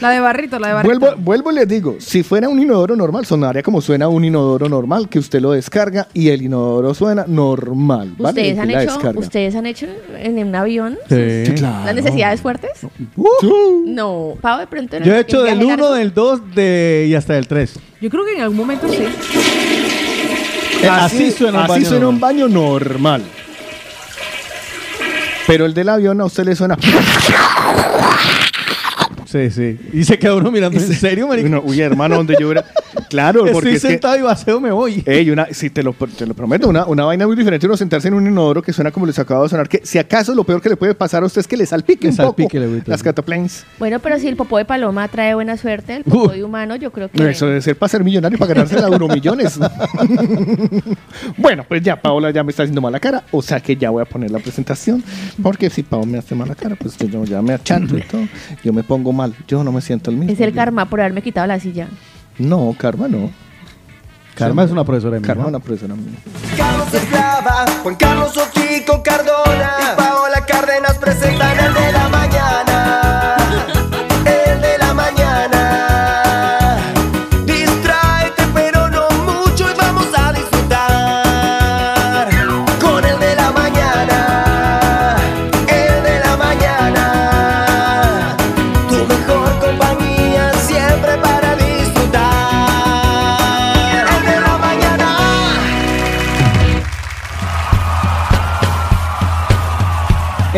[0.00, 1.00] La de Barrito, la de Barrito.
[1.00, 4.68] Vuelvo, vuelvo y les digo, si fuera un inodoro normal, sonaría como suena un inodoro
[4.68, 8.14] normal, que usted lo descarga y el inodoro suena normal.
[8.16, 8.40] ¿vale?
[8.40, 9.18] ¿Ustedes han, la hecho, descarga.
[9.20, 9.86] ¿Ustedes han hecho
[10.16, 11.46] en un avión Sí.
[11.46, 11.84] Sí, claro.
[11.86, 12.70] las necesidades fuertes?
[13.16, 13.84] Uh.
[13.86, 14.96] No, Pau, de pronto.
[14.96, 15.94] en Yo he hecho del viaje 1, largo.
[15.96, 17.74] del 2 de, y hasta del 3.
[18.00, 18.98] Yo creo que en algún momento sí.
[20.88, 23.22] Así suena un así suena un baño normal.
[25.48, 26.76] Pero el del avión a usted le suena.
[29.30, 29.76] Sí, sí.
[29.92, 30.78] Y se queda uno mirando.
[30.80, 31.48] ¿En serio, marica?
[31.48, 32.64] Uno, uy, hermano, donde yo era.
[33.10, 33.88] Claro, porque Estoy es que.
[33.88, 35.02] sentado y vacío me voy.
[35.04, 38.08] Ey, una, si te lo, te lo prometo, una, una vaina muy diferente uno sentarse
[38.08, 40.62] en un inodoro que suena como les acaba de sonar, que si acaso lo peor
[40.62, 43.02] que le puede pasar a usted es que le salpique Le un salpique, poco las
[43.02, 43.66] cataplanes.
[43.78, 46.30] Bueno, pero si el popó de paloma trae buena suerte, el popó Uh.
[46.30, 47.28] de humano, yo creo que.
[47.30, 49.58] Eso debe ser para ser millonario y para ganarse la euromillones.
[51.36, 54.02] bueno, pues ya Paola ya me está haciendo mala cara, o sea que ya voy
[54.02, 55.02] a poner la presentación,
[55.42, 58.22] porque si Paola me hace mala cara, pues yo, yo ya me achanto y todo,
[58.64, 60.32] yo me pongo mal, yo no me siento el mismo.
[60.32, 61.88] Es el karma por haberme quitado la silla.
[62.38, 63.30] No, Karma no.
[64.34, 65.56] Karma es una profesora de mi Karma mamá.
[65.56, 66.16] una profesora mía.
[66.56, 72.08] Carlos Eslava, Juan Carlos Oquico Cardona y Paola Cárdenas presentan el de la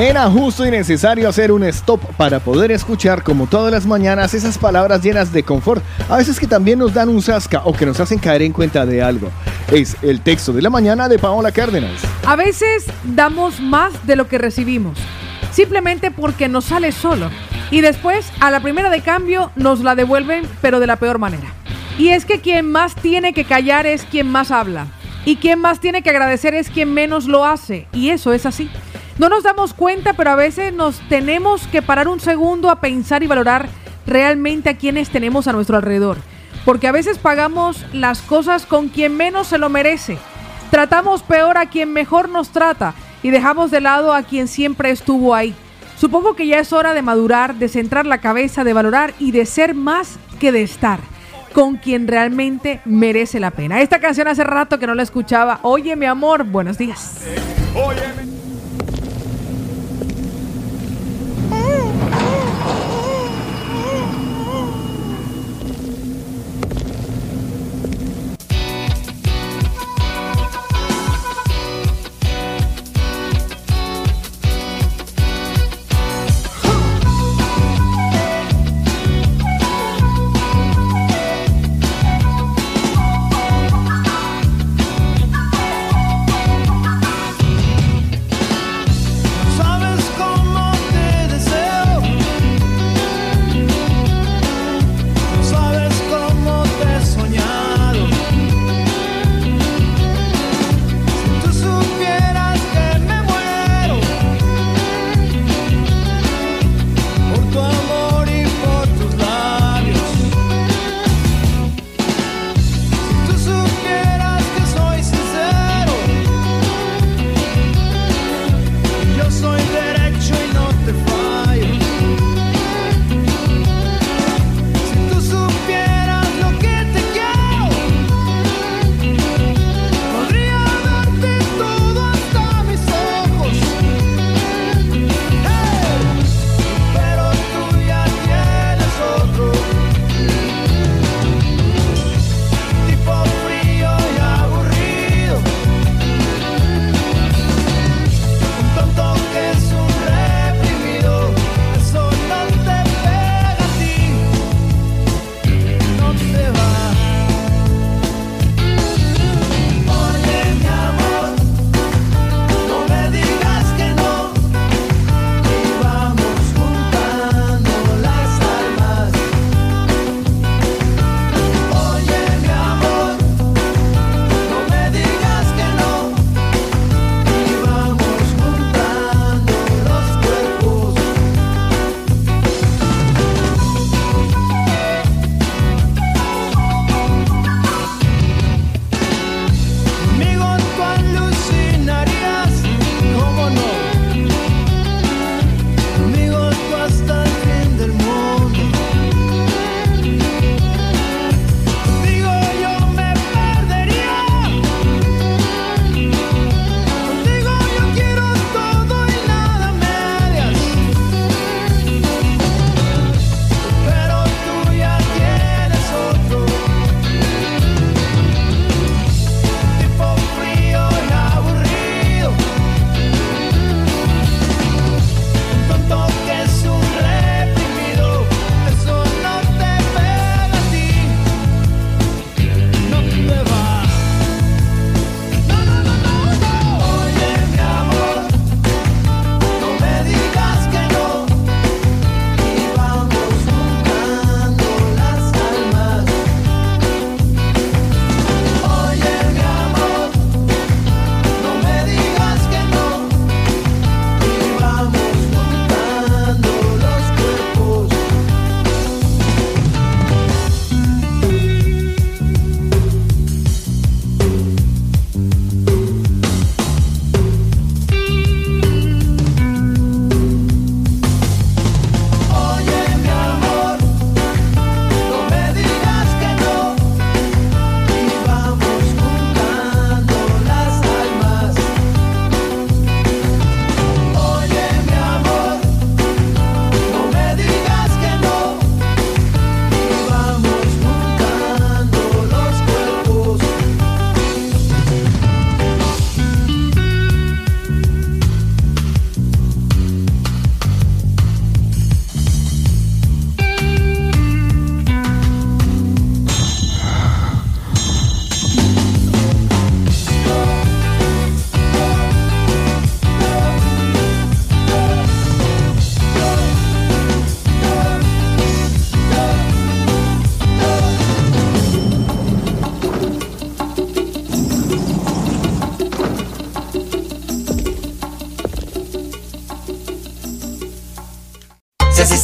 [0.00, 4.56] Era justo y necesario hacer un stop para poder escuchar como todas las mañanas esas
[4.56, 8.00] palabras llenas de confort, a veces que también nos dan un zasca o que nos
[8.00, 9.30] hacen caer en cuenta de algo.
[9.70, 12.00] Es el texto de la mañana de Paola Cárdenas.
[12.24, 14.96] A veces damos más de lo que recibimos,
[15.52, 17.28] simplemente porque nos sale solo.
[17.70, 21.52] Y después, a la primera de cambio, nos la devuelven, pero de la peor manera.
[21.98, 24.86] Y es que quien más tiene que callar es quien más habla.
[25.26, 27.86] Y quien más tiene que agradecer es quien menos lo hace.
[27.92, 28.70] Y eso es así.
[29.20, 33.22] No nos damos cuenta, pero a veces nos tenemos que parar un segundo a pensar
[33.22, 33.68] y valorar
[34.06, 36.16] realmente a quienes tenemos a nuestro alrededor.
[36.64, 40.16] Porque a veces pagamos las cosas con quien menos se lo merece.
[40.70, 45.34] Tratamos peor a quien mejor nos trata y dejamos de lado a quien siempre estuvo
[45.34, 45.54] ahí.
[45.98, 49.44] Supongo que ya es hora de madurar, de centrar la cabeza, de valorar y de
[49.44, 50.98] ser más que de estar
[51.52, 53.82] con quien realmente merece la pena.
[53.82, 55.60] Esta canción hace rato que no la escuchaba.
[55.60, 57.18] Oye, mi amor, buenos días.
[57.74, 58.29] Segunda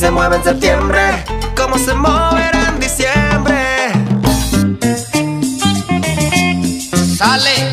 [0.07, 1.01] se mueve en septiembre,
[1.57, 3.91] cómo se moverá en diciembre.
[7.19, 7.66] Sale.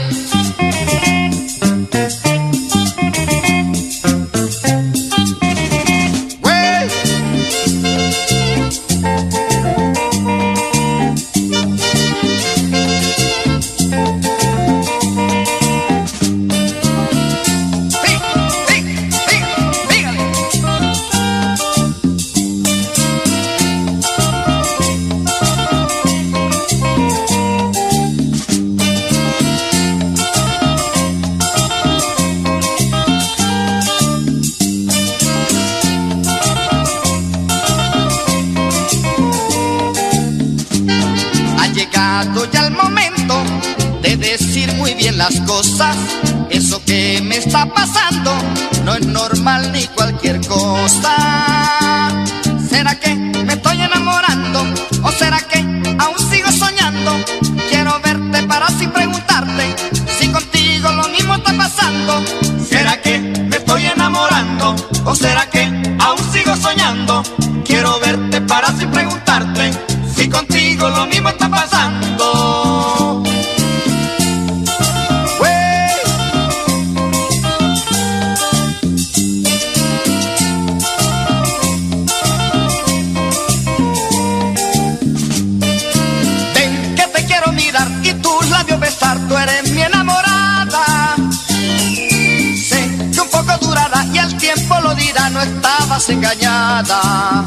[95.93, 97.45] engañada.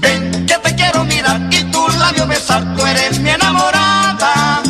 [0.00, 4.62] Ven, que te quiero mirar y tu labio besar, tú eres mi enamorada.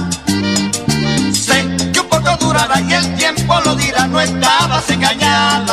[1.32, 5.71] Sé que un poco durará y el tiempo lo dirá, no estabas engañada.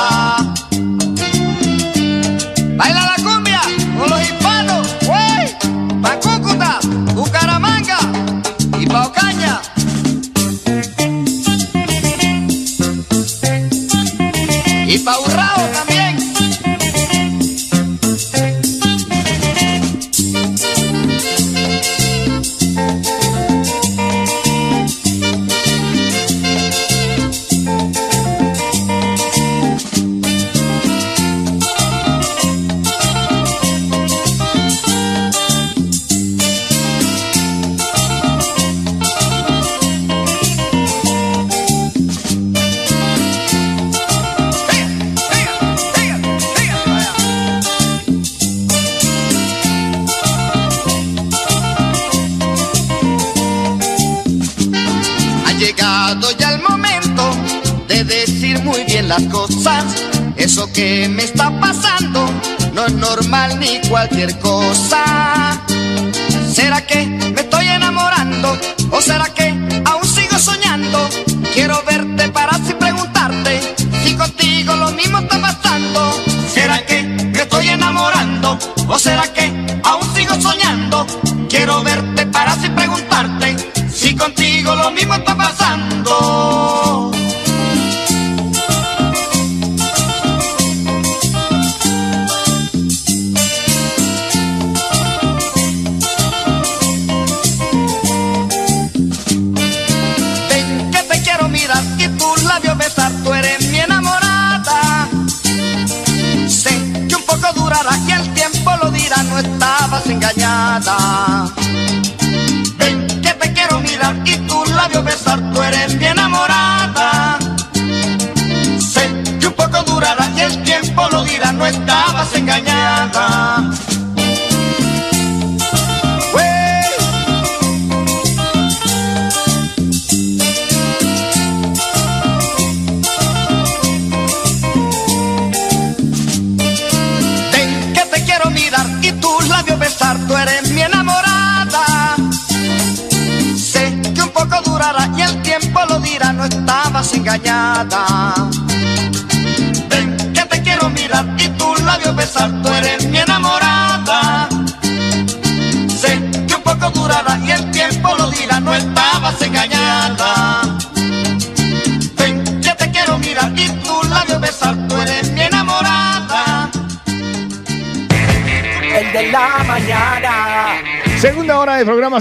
[63.90, 64.99] cualquier cosa.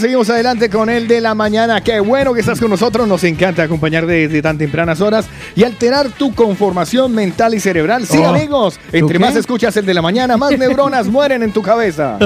[0.01, 1.81] Seguimos adelante con el de la mañana.
[1.83, 5.27] Qué bueno que estás con nosotros, nos encanta acompañar desde tan tempranas horas
[5.57, 8.07] y alterar tu conformación mental y cerebral.
[8.07, 8.27] Sí, Oh.
[8.29, 12.19] amigos, entre ¿Tú más escuchas el de la mañana, más neuronas mueren en tu cabeza.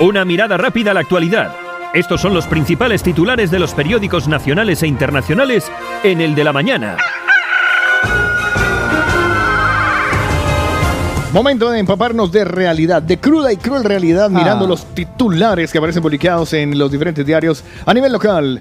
[0.00, 1.52] Una mirada rápida a la actualidad.
[1.94, 5.70] Estos son los principales titulares de los periódicos nacionales e internacionales
[6.02, 6.96] en el de la mañana.
[11.32, 14.68] Momento de empaparnos de realidad, de cruda y cruel realidad, mirando Ah.
[14.68, 18.60] los titulares que aparecen publicados en los diferentes diarios a nivel local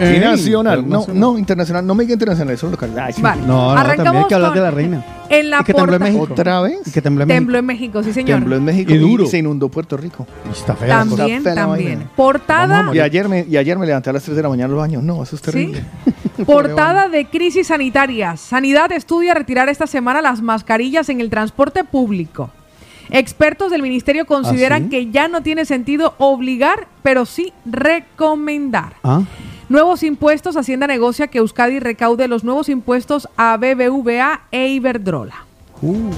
[0.00, 0.88] y Ey, nacional.
[0.88, 2.90] No, no, internacional, no me diga internacional, solo local.
[2.98, 3.22] Ay, sí.
[3.22, 3.42] Vale.
[3.42, 5.04] No, no, también hay Arrancamos que hablar con- de la reina.
[5.28, 6.28] En la Y que tembló en México.
[6.30, 6.78] ¿Otra vez?
[6.86, 7.40] Y que tembló en México.
[7.40, 8.38] Tembló en México, sí señor.
[8.40, 9.26] Tembló en México Y y, duro.
[9.26, 10.26] se inundó Puerto Rico.
[10.50, 10.88] Está fea.
[10.98, 12.10] También, Está fea también.
[12.16, 14.78] Portada, Y ayer, me, y ayer me levanté a las 3 de la mañana al
[14.78, 15.00] baño.
[15.00, 15.50] No, eso es ¿sí?
[15.50, 15.84] terrible.
[16.46, 18.36] Portada de crisis sanitaria.
[18.36, 22.50] Sanidad estudia retirar esta semana las mascarillas en el transporte público.
[23.10, 24.88] Expertos del ministerio consideran ¿sí?
[24.88, 28.94] que ya no tiene sentido obligar, pero sí recomendar.
[29.04, 29.22] Ah.
[29.68, 30.56] Nuevos impuestos.
[30.56, 35.44] Hacienda negocia que Euskadi recaude los nuevos impuestos a BBVA e Iberdrola.
[35.82, 36.10] Uh.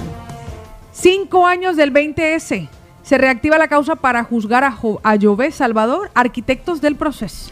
[0.91, 2.69] Cinco años del 20S.
[3.03, 7.51] Se reactiva la causa para juzgar a, Jo- a Jové Salvador, arquitectos del proceso.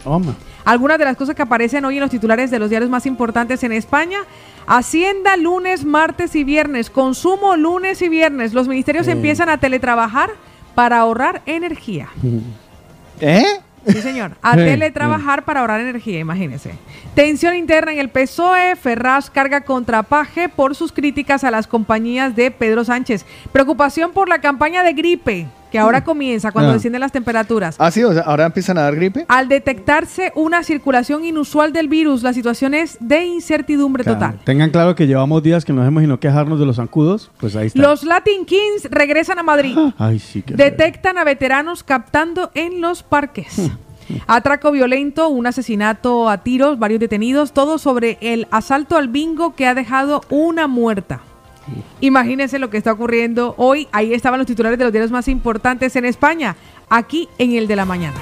[0.66, 3.62] Algunas de las cosas que aparecen hoy en los titulares de los diarios más importantes
[3.62, 4.18] en España.
[4.66, 6.90] Hacienda lunes, martes y viernes.
[6.90, 8.52] Consumo lunes y viernes.
[8.52, 9.12] Los ministerios Eh.
[9.12, 10.30] empiezan a teletrabajar
[10.74, 12.08] para ahorrar energía.
[13.20, 13.46] ¿Eh?
[13.86, 14.32] Sí, señor.
[14.42, 16.72] A teletrabajar para ahorrar energía, imagínense.
[17.14, 18.76] Tensión interna en el PSOE.
[18.76, 23.24] Ferraz carga contra Paje por sus críticas a las compañías de Pedro Sánchez.
[23.52, 25.46] Preocupación por la campaña de gripe,
[25.76, 26.74] que ahora comienza cuando Ah.
[26.74, 27.76] descienden las temperaturas.
[27.78, 29.26] Ah, sí, o sea, ahora empiezan a dar gripe.
[29.28, 34.18] Al detectarse una circulación inusual del virus, la situación es de incertidumbre Claro.
[34.18, 34.38] total.
[34.44, 37.30] Tengan claro que llevamos días que nos hemos imaginado quejarnos de los zancudos.
[37.38, 37.80] Pues ahí está.
[37.80, 39.76] Los Latin Kings regresan a Madrid.
[39.98, 40.64] Ay, sí, qué feo.
[40.64, 43.56] Detectan a veteranos captando en los parques.
[44.28, 49.66] Atraco violento, un asesinato a tiros, varios detenidos, todo sobre el asalto al bingo que
[49.66, 51.20] ha dejado una muerta.
[52.00, 53.88] Imagínense lo que está ocurriendo hoy.
[53.92, 56.56] Ahí estaban los titulares de los diarios más importantes en España,
[56.88, 58.16] aquí en el de la mañana.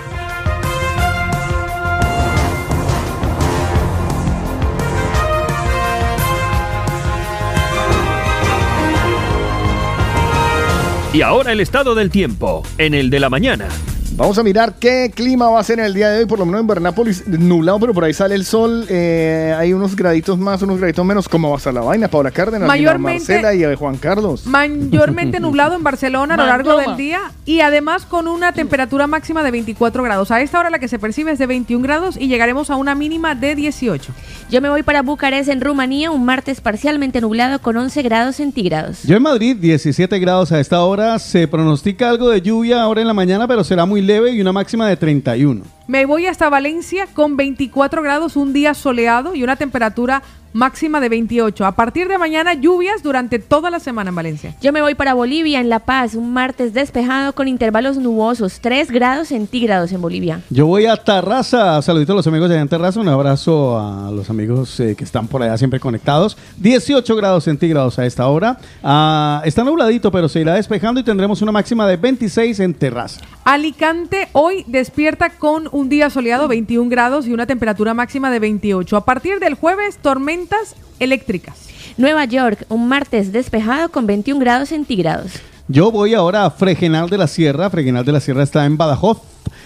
[11.13, 13.69] Y ahora el estado del tiempo, en el de la mañana.
[14.17, 16.47] Vamos a mirar qué clima va a ser en el día de hoy, por lo
[16.47, 20.63] menos en Bernápolis, nublado, pero por ahí sale el sol, eh, hay unos graditos más,
[20.63, 21.29] unos graditos menos.
[21.29, 22.07] ¿Cómo va a estar la vaina?
[22.07, 24.47] Paula Cárdenas, Mayormente- Marcela y Juan Carlos.
[24.47, 29.43] Mayormente nublado en Barcelona a lo largo del día y además con una temperatura máxima
[29.43, 30.31] de 24 grados.
[30.31, 32.95] A esta hora la que se percibe es de 21 grados y llegaremos a una
[32.95, 34.13] mínima de 18.
[34.49, 39.03] Yo me voy para Bucarest, en Rumanía, un martes parcialmente nublado con 11 grados centígrados.
[39.03, 41.19] Yo en Madrid, 17 grados a esta hora.
[41.19, 44.53] Se pronostica algo de lluvia ahora en la mañana, pero será muy leve y una
[44.53, 45.63] máxima de 31.
[45.87, 50.23] Me voy hasta Valencia con 24 grados, un día soleado y una temperatura
[50.55, 51.67] máxima de 28.
[51.67, 54.57] A partir de mañana lluvias durante toda la semana en Valencia.
[54.63, 58.91] Yo me voy para Bolivia, en La Paz, un martes despejado con intervalos nubosos, 3
[58.91, 60.41] grados centígrados en Bolivia.
[60.51, 61.83] Yo voy a Tarraza.
[61.83, 63.01] Saluditos a los amigos de allá en Tarraza.
[63.01, 66.37] Un abrazo a los amigos eh, que están por allá siempre conectados.
[66.59, 68.59] 18 grados centígrados a esta hora.
[68.83, 73.21] Ah, está nubladito, pero se irá despejando y tendremos una máxima de 26 en Terraza.
[73.45, 78.97] Alicante hoy despierta con un día soleado, 21 grados y una temperatura máxima de 28.
[78.97, 79.99] A partir del jueves,
[80.45, 81.69] tormentas eléctricas.
[81.97, 85.33] Nueva York, un martes despejado con 21 grados centígrados.
[85.69, 87.71] Yo voy ahora a Fregenal de la Sierra.
[87.71, 89.19] Fregenal de la Sierra está en Badajoz.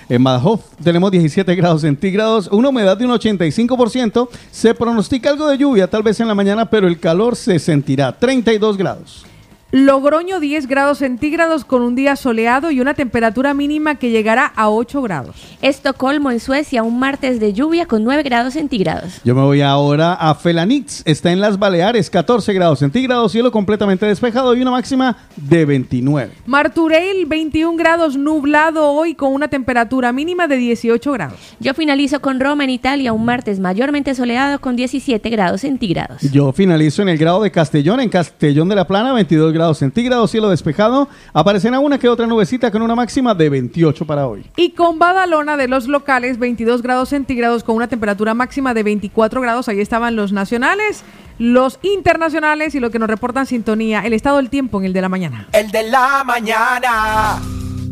[0.08, 4.28] En Badajoz tenemos 17 grados centígrados, una humedad de un 85%.
[4.50, 8.16] Se pronostica algo de lluvia, tal vez en la mañana, pero el calor se sentirá.
[8.16, 9.27] 32 grados.
[9.70, 14.70] Logroño 10 grados centígrados con un día soleado y una temperatura mínima que llegará a
[14.70, 15.36] 8 grados.
[15.60, 19.20] Estocolmo, en Suecia, un martes de lluvia con 9 grados centígrados.
[19.24, 21.02] Yo me voy ahora a Felanitz.
[21.04, 26.32] Está en las Baleares, 14 grados centígrados, cielo completamente despejado y una máxima de 29.
[26.46, 31.38] Marturell 21 grados nublado hoy con una temperatura mínima de 18 grados.
[31.60, 36.22] Yo finalizo con Roma, en Italia, un martes mayormente soleado con 17 grados centígrados.
[36.32, 40.30] Yo finalizo en el grado de Castellón, en Castellón de la Plana, 22 grados centígrados,
[40.30, 41.08] cielo despejado.
[41.32, 44.44] Aparecerá una que otra nubecita con una máxima de 28 para hoy.
[44.56, 49.40] Y con Badalona de los locales 22 grados centígrados con una temperatura máxima de 24
[49.40, 49.68] grados.
[49.68, 51.02] Ahí estaban los nacionales,
[51.38, 55.02] los internacionales y lo que nos reportan sintonía, el estado del tiempo en el de
[55.02, 55.48] la mañana.
[55.52, 57.38] El de la mañana.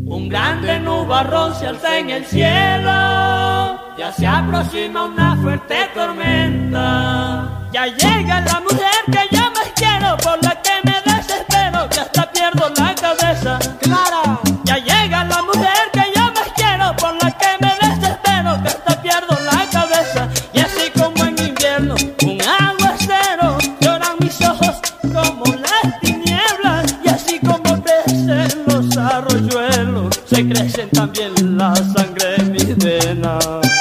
[0.05, 2.91] Un grande nubarrón se alza en el cielo,
[3.97, 7.67] ya se aproxima una fuerte tormenta.
[7.73, 10.61] Ya llega la mujer que yo más quiero, por la
[12.77, 13.59] la cabeza.
[13.81, 18.69] Clara, ya llega la mujer que yo más quiero, por la que me desespero, que
[18.69, 20.29] hasta pierdo la cabeza.
[20.53, 21.95] Y así como en invierno,
[22.25, 30.47] un aguacero, lloran mis ojos como las tinieblas, y así como crecen los arroyuelos, se
[30.47, 33.76] crecen también la sangre en mis venas.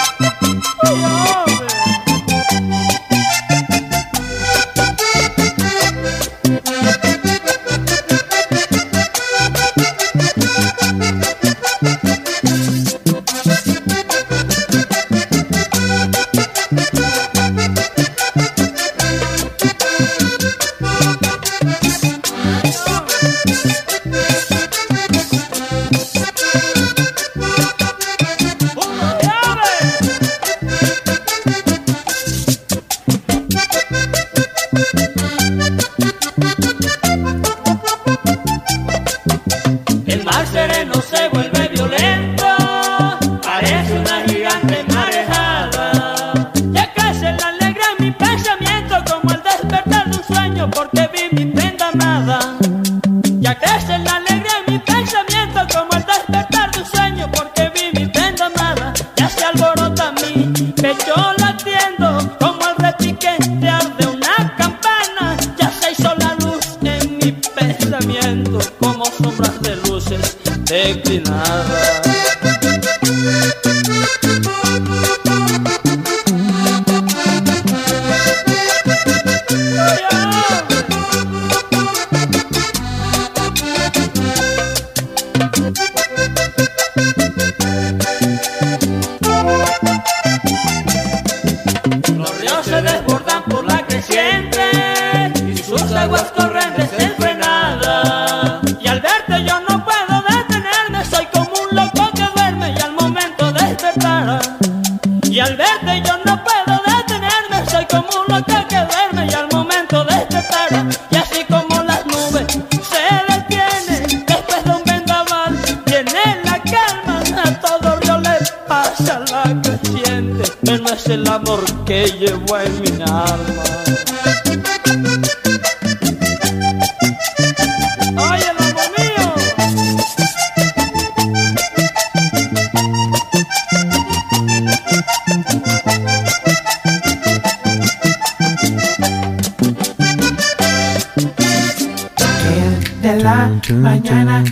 [143.26, 144.44] La mañana.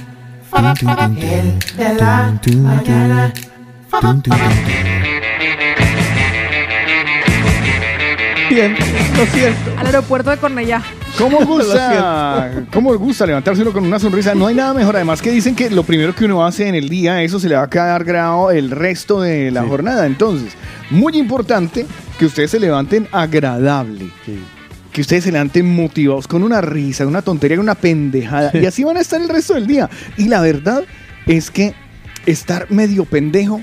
[0.52, 3.32] El de la mañana.
[8.50, 8.76] Bien,
[9.16, 9.70] lo siento.
[9.78, 10.82] Al aeropuerto de Cornellá.
[11.16, 14.34] ¿Cómo gusta, ¿Cómo gusta levantarse uno con una sonrisa?
[14.34, 14.96] No hay nada mejor.
[14.96, 17.54] Además que dicen que lo primero que uno hace en el día, eso se le
[17.54, 20.04] va a quedar grabado el resto de la jornada.
[20.06, 20.52] Entonces,
[20.90, 21.86] muy importante
[22.18, 24.10] que ustedes se levanten agradable.
[24.94, 28.52] Que ustedes se levanten motivados con una risa, una tontería, una pendejada.
[28.54, 29.90] Y así van a estar el resto del día.
[30.16, 30.84] Y la verdad
[31.26, 31.74] es que
[32.26, 33.60] estar medio pendejo.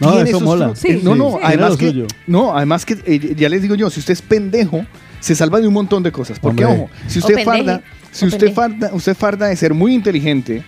[0.00, 0.74] No, tiene eso mola.
[0.74, 1.38] Sí, eh, no, no, sí.
[1.44, 2.06] además que, suyo.
[2.26, 4.84] no, además que eh, ya les digo yo, si usted es pendejo,
[5.20, 6.40] se salva de un montón de cosas.
[6.40, 6.82] Porque, Hombre.
[6.82, 7.64] ojo, si O usted pendeje.
[7.64, 8.54] farda, si O usted pendeje.
[8.54, 10.64] farda, usted farda de ser muy inteligente,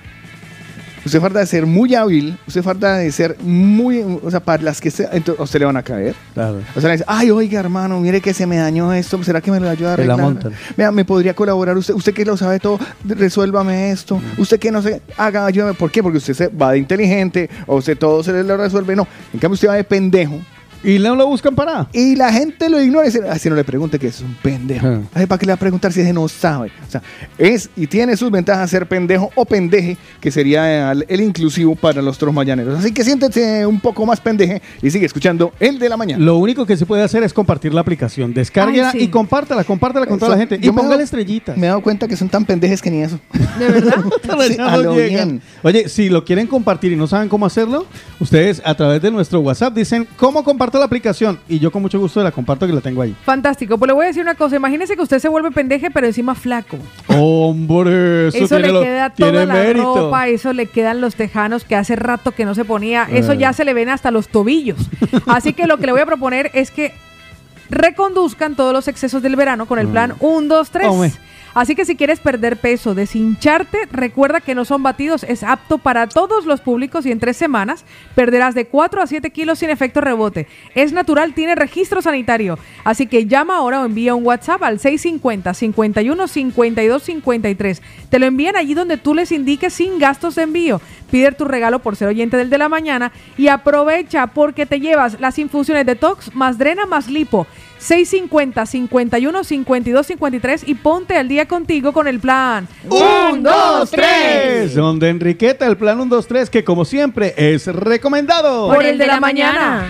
[1.07, 4.81] usted farda de ser muy hábil, usted farda de ser muy, o sea, para las
[4.81, 6.15] que se, entonces, a usted le van a caer.
[6.35, 6.61] Claro.
[6.75, 9.51] O sea, le dice, ay, oiga, hermano, mire que se me dañó esto, ¿será que
[9.51, 10.19] me lo ayuda a la arreglar?
[10.19, 10.53] montan.
[10.77, 14.83] Vea, me podría colaborar usted, usted que lo sabe todo, resuélvame esto, usted que no
[14.83, 15.75] sé, haga, ayúdame.
[15.75, 16.03] ¿Por qué?
[16.03, 18.97] Porque usted se va de inteligente, o usted todo se le lo resuelve.
[18.97, 20.41] No, en cambio usted va de pendejo.
[20.85, 21.89] Y no lo buscan para.
[21.93, 24.35] Y la gente lo ignora y dice, "Ay, si no le pregunte que es un
[24.43, 24.87] pendejo.
[24.87, 25.01] Ah.
[25.15, 26.71] Ay, ¿para qué le va a preguntar si ese no sabe?
[26.87, 27.03] O sea,
[27.39, 32.03] es y tiene sus ventajas ser pendejo o pendeje, que sería el, el inclusivo para
[32.03, 32.79] los mañaneros.
[32.79, 36.25] Así que siéntese un poco más pendeje y sigue escuchando el de la mañana.
[36.25, 38.35] Lo único que se puede hacer es compartir la aplicación.
[38.35, 39.05] Descárguela Ay, sí.
[39.07, 40.59] y compártala, compártela con toda la gente.
[40.61, 41.57] Y póngale estrellitas.
[41.57, 43.19] Me he dado cuenta que son tan pendejes que ni eso.
[43.59, 43.97] ¿De verdad?
[44.49, 45.29] Sí, Ya a no lo llegan.
[45.29, 45.43] bien.
[45.63, 47.87] Oye, si lo quieren compartir y no saben cómo hacerlo,
[48.21, 51.99] ustedes a través de nuestro WhatsApp dicen cómo comparto la aplicación y yo con mucho
[51.99, 53.15] gusto la comparto que la tengo ahí.
[53.25, 53.79] Fantástico.
[53.79, 54.57] Pues le voy a decir una cosa.
[54.57, 56.79] Imagínese que usted se vuelve pendeje, pero encima flaco.
[57.09, 59.95] Hombre, eso, Eso, tiene, le lo- queda tiene toda la mérito.
[59.97, 63.05] ropa, eso le quedan los tejanos que hace rato que no se ponía.
[63.11, 63.39] Eso Eh.
[63.39, 64.79] ya se le ven hasta los tobillos.
[65.27, 66.93] Así que lo que le voy a proponer es que
[67.71, 70.89] reconduzcan todos los excesos del verano con el plan 1, 2, 3.
[71.57, 76.07] Así que si quieres perder peso, deshincharte, recuerda que no son batidos, es apto para
[76.07, 80.03] todos los públicos y en tres semanas perderás de 4 a 7 kilos sin efecto
[80.03, 80.49] rebote.
[80.75, 82.59] Es natural, tiene registro sanitario.
[82.85, 87.83] Así que llama ahora o envía un WhatsApp al 650 51 52 53.
[88.11, 90.83] Te lo envían allí donde tú les indiques sin gastos de envío.
[91.11, 95.19] Pide tu regalo por ser oyente del de la mañana y aprovecha porque te llevas
[95.21, 97.47] las infusiones de Tox más Drena más Lipo.
[97.79, 102.69] 650 51 52 53 y ponte al día contigo con el plan.
[102.89, 104.75] Un, dos, tres.
[104.75, 108.69] Donde Enriqueta, el plan 1, 2, 3, que como siempre es recomendado.
[108.69, 109.87] Por el de la mañana.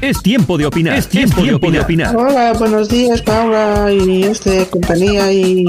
[0.00, 0.96] Es tiempo de opinar.
[0.96, 2.16] Es tiempo, de, opinar.
[2.16, 5.64] Hola, buenos días, Paula y este compañía y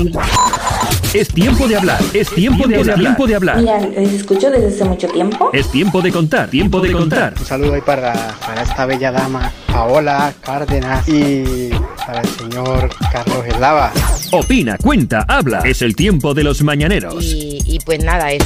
[1.12, 2.00] Es tiempo de hablar.
[2.14, 3.00] Es tiempo de hablar.
[3.00, 3.58] Tiempo de hablar.
[3.58, 5.50] Mira, les escucho desde hace mucho tiempo.
[5.54, 6.50] Es tiempo de contar.
[6.50, 7.34] Tiempo de contar.
[7.40, 8.14] Un saludo ahí para,
[8.46, 11.72] para esta bella dama, Paola Cárdenas, y
[12.06, 13.92] para el señor Carlos Eslava.
[14.32, 15.62] Opina, cuenta, habla.
[15.66, 17.24] Es el tiempo de los mañaneros.
[17.24, 18.46] Y, y pues nada, eso.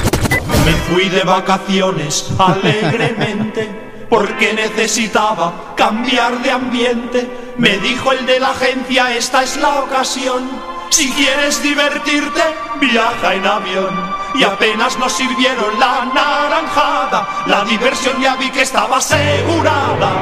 [0.64, 3.68] Me fui de vacaciones alegremente
[4.08, 7.28] porque necesitaba cambiar de ambiente.
[7.58, 10.73] Me dijo el de la agencia, esta es la ocasión.
[10.96, 12.40] Si quieres divertirte,
[12.80, 14.14] viaja en avión.
[14.32, 20.12] Y apenas nos sirvieron la naranjada, la diversión ya vi que estaba asegurada.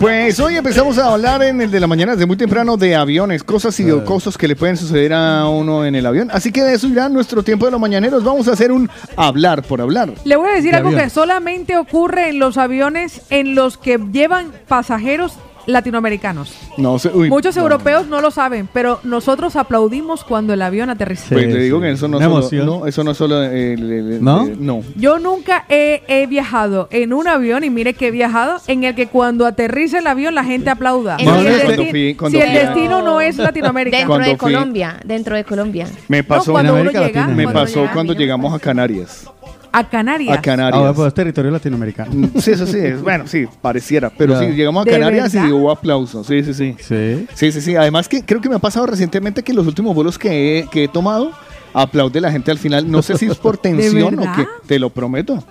[0.00, 3.44] Pues hoy empezamos a hablar en el de la mañana desde muy temprano de aviones,
[3.44, 6.30] cosas y cosas que le pueden suceder a uno en el avión.
[6.32, 8.24] Así que de eso irá nuestro tiempo de los mañaneros.
[8.24, 10.14] Vamos a hacer un hablar por hablar.
[10.24, 13.98] Le voy a decir De algo que solamente ocurre en los aviones en los que
[14.10, 15.34] llevan pasajeros
[15.66, 16.54] latinoamericanos.
[16.76, 17.62] No sé, uy, Muchos no.
[17.62, 21.26] europeos no lo saben, pero nosotros aplaudimos cuando el avión aterriza.
[21.30, 24.46] Pues le digo que eso no solo, no, eso no solo eh, le- le- ¿No?
[24.46, 24.82] eh, no.
[24.96, 28.94] Yo nunca he, he viajado en un avión, y mire que he viajado, en el
[28.94, 31.18] que cuando aterriza el avión la gente aplauda.
[31.18, 33.96] Si el- el, Cuando desti- fui- cuando si el destino no es Latinoamérica.
[33.98, 35.86] Dentro Cuando de fui- Colombia, dentro de Colombia.
[36.08, 37.36] Me pasó, cuando uno América llega, Latina.
[37.36, 39.26] me cuando pasó llega, cuando llegamos a Canarias.
[39.72, 40.36] A Canarias.
[40.38, 40.74] A Canarias.
[40.78, 42.10] Ahora pues territorio latinoamericano.
[42.12, 44.40] Mm, Sí, eso sí, es- bueno, sí, pareciera, pero Ya.
[44.40, 45.48] sí, llegamos a ¿De Canarias verdad?
[45.48, 46.76] y hubo aplausos, sí, sí, sí.
[46.80, 47.26] Sí.
[47.34, 50.18] Sí, sí, sí, además que creo que me ha pasado recientemente que los últimos vuelos
[50.18, 51.32] que he, que he tomado,
[51.72, 54.90] aplaude la gente al final, no sé si es por tensión o qué, te lo
[54.90, 55.42] prometo.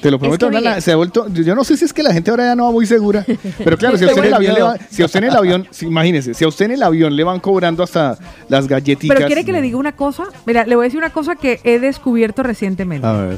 [0.00, 2.02] Te lo prometo, que mire- se ha vuelto, yo yo no sé si es que
[2.02, 3.24] la gente ahora ya no va muy segura,
[3.64, 5.36] pero claro, si a usted en el avión le va- si a usted en el
[5.36, 8.18] avión, si- imagínese, si a usted en el avión le van cobrando hasta
[8.48, 9.14] las galletitas.
[9.16, 10.24] Pero quiere que le diga una cosa.
[10.46, 13.06] Mira, le voy a decir una cosa que he descubierto recientemente.
[13.06, 13.36] A ver.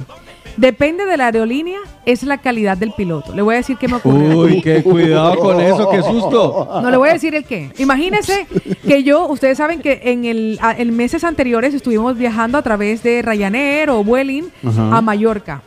[0.57, 3.35] Depende de la aerolínea, es la calidad del piloto.
[3.35, 4.39] Le voy a decir qué me ocurrió.
[4.39, 6.81] Uy, qué cuidado con eso, qué susto.
[6.83, 7.71] No le voy a decir el qué.
[7.79, 8.47] Imagínese
[8.87, 13.23] que yo, ustedes saben que en el en meses anteriores estuvimos viajando a través de
[13.23, 14.51] Ryanair o Vueling
[14.93, 15.63] a Mallorca.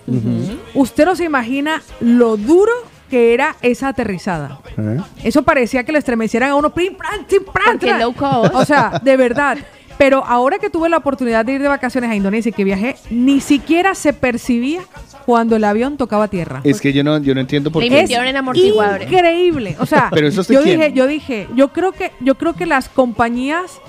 [0.73, 2.71] Usted no se imagina lo duro
[3.09, 4.59] que era esa aterrizada.
[4.75, 4.97] ¿Eh?
[5.23, 6.71] Eso parecía que le estremecieran a uno.
[6.73, 7.99] prim, pran, tim, pran, Porque tran.
[7.99, 8.55] low cost.
[8.55, 9.57] O sea, de verdad.
[9.97, 12.95] Pero ahora que tuve la oportunidad de ir de vacaciones a Indonesia y que viajé,
[13.09, 14.81] ni siquiera se percibía
[15.25, 16.61] cuando el avión tocaba tierra.
[16.63, 17.87] Es que yo no, yo no entiendo por qué.
[17.87, 19.11] invirtieron en amortiguadores.
[19.11, 19.75] Increíble.
[19.79, 22.65] O sea, Pero eso es yo dije, yo dije, yo creo que, yo creo que
[22.65, 23.79] las compañías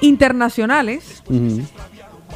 [0.00, 1.22] internacionales.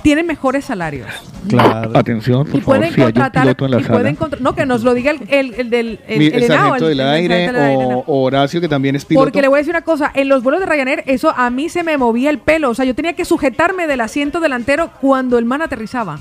[0.02, 1.08] Tienen mejores salarios.
[1.48, 1.90] Claro.
[1.96, 3.94] Atención, por y pueden contratar piloto en la y sala.
[3.98, 6.58] pueden no que nos lo diga el, el, el del el, Mi- el el ENAO,
[6.58, 7.98] sargento del el aire sargento del aire, o, no.
[8.06, 9.24] o Horacio, que también es piloto.
[9.24, 11.68] Porque le voy a decir una cosa, en los vuelos de Ryanair, eso a mí
[11.68, 12.70] se me movía el pelo.
[12.70, 16.18] O sea, yo tenía que sujetarme del asiento delantero cuando el man aterrizaba.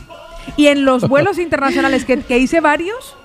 [0.57, 3.15] Y en los vuelos internacionales que, que hice varios,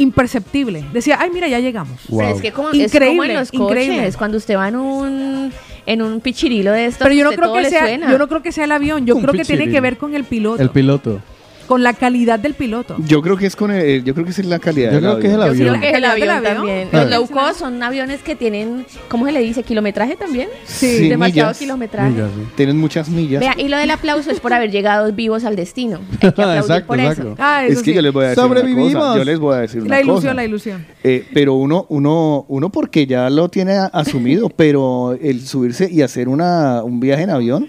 [0.00, 0.84] imperceptible.
[0.92, 2.00] Decía, ay, mira, ya llegamos.
[2.08, 4.12] Pero es que como, es como en los coches, increíble.
[4.18, 5.52] cuando usted va en un,
[5.86, 8.52] en un pichirilo de estos, Pero yo no creo que sea, yo no creo que
[8.52, 11.20] sea el avión, yo creo que tiene que ver con el piloto, El piloto.
[11.70, 12.96] Con la calidad del piloto.
[13.06, 14.90] Yo creo que es con el- yo creo que es la calidad.
[14.92, 15.54] Yo creo que es el avión.
[15.56, 15.80] Yo creo avión.
[15.80, 16.88] que es el ¿Calidad del avión, avión?
[16.90, 17.10] también.
[17.10, 19.62] Los low cost son aviones que tienen, ¿cómo se le dice?
[19.62, 20.48] ¿Kilometraje también?
[20.64, 21.58] Sí, Demasiado millas.
[21.60, 22.10] kilometraje.
[22.10, 22.42] Millas, sí.
[22.56, 23.38] Tienen muchas millas.
[23.38, 26.00] Vea, y lo del aplauso es por haber llegado vivos al destino.
[26.10, 27.22] Hay que aplaudir Exacto, por exacto.
[27.22, 27.34] eso.
[27.38, 27.94] Ah, eso es que sí.
[27.94, 28.92] yo les voy a decir una Sobrevivimos.
[28.94, 29.16] cosa.
[29.18, 30.34] Yo les voy a decir una la ilusión, cosa.
[30.34, 30.86] la ilusión.
[31.04, 36.28] Eh, pero uno, uno, uno porque ya lo tiene asumido, pero el subirse y hacer
[36.28, 37.68] una, un viaje en avión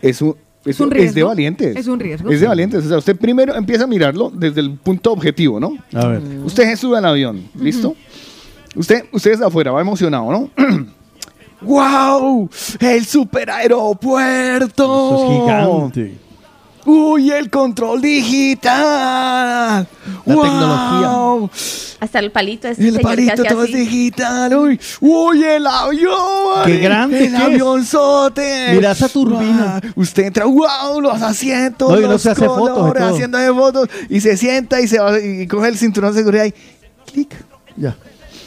[0.00, 1.28] es un, es, un es de riesgo.
[1.28, 1.76] valientes.
[1.76, 2.30] Es un riesgo.
[2.30, 2.84] Es de valientes.
[2.84, 5.76] O sea, usted primero empieza a mirarlo desde el punto objetivo, ¿no?
[5.94, 6.22] A ver.
[6.44, 7.96] Usted se sube al avión, ¿listo?
[8.74, 10.50] Usted, usted está afuera, va emocionado, ¿no?
[11.62, 12.48] ¡Wow!
[12.80, 14.84] ¡El super aeropuerto!
[15.14, 16.14] Eso es gigante.
[16.84, 19.86] ¡Uy, el control digital!
[20.26, 20.42] La ¡Wow!
[20.42, 21.50] tecnología.
[22.00, 24.54] Hasta el palito es El palito todo es digital.
[24.56, 26.64] Uy, uy, el avión.
[26.66, 27.42] Qué grande El que es.
[27.42, 28.72] avionzote.
[28.74, 29.80] Mira esa turbina.
[29.94, 31.88] Usted entra, wow, los asientos.
[31.88, 33.88] No, los se hace fotos haciendo de fotos.
[34.08, 36.54] Y se sienta y se va y coge el cinturón de seguridad y
[37.10, 37.34] clic.
[37.76, 37.96] Ya.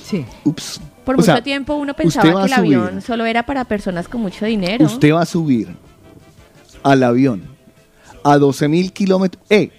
[0.06, 0.26] Sí.
[0.44, 0.82] Ups.
[1.06, 4.22] Por O mucho sea, tiempo uno pensaba que el avión solo era para personas con
[4.22, 4.84] mucho dinero.
[4.86, 5.70] Usted va a subir
[6.84, 7.55] al avión
[8.26, 9.41] a 12 mil kilómetros.
[9.49, 9.69] ¡Eh!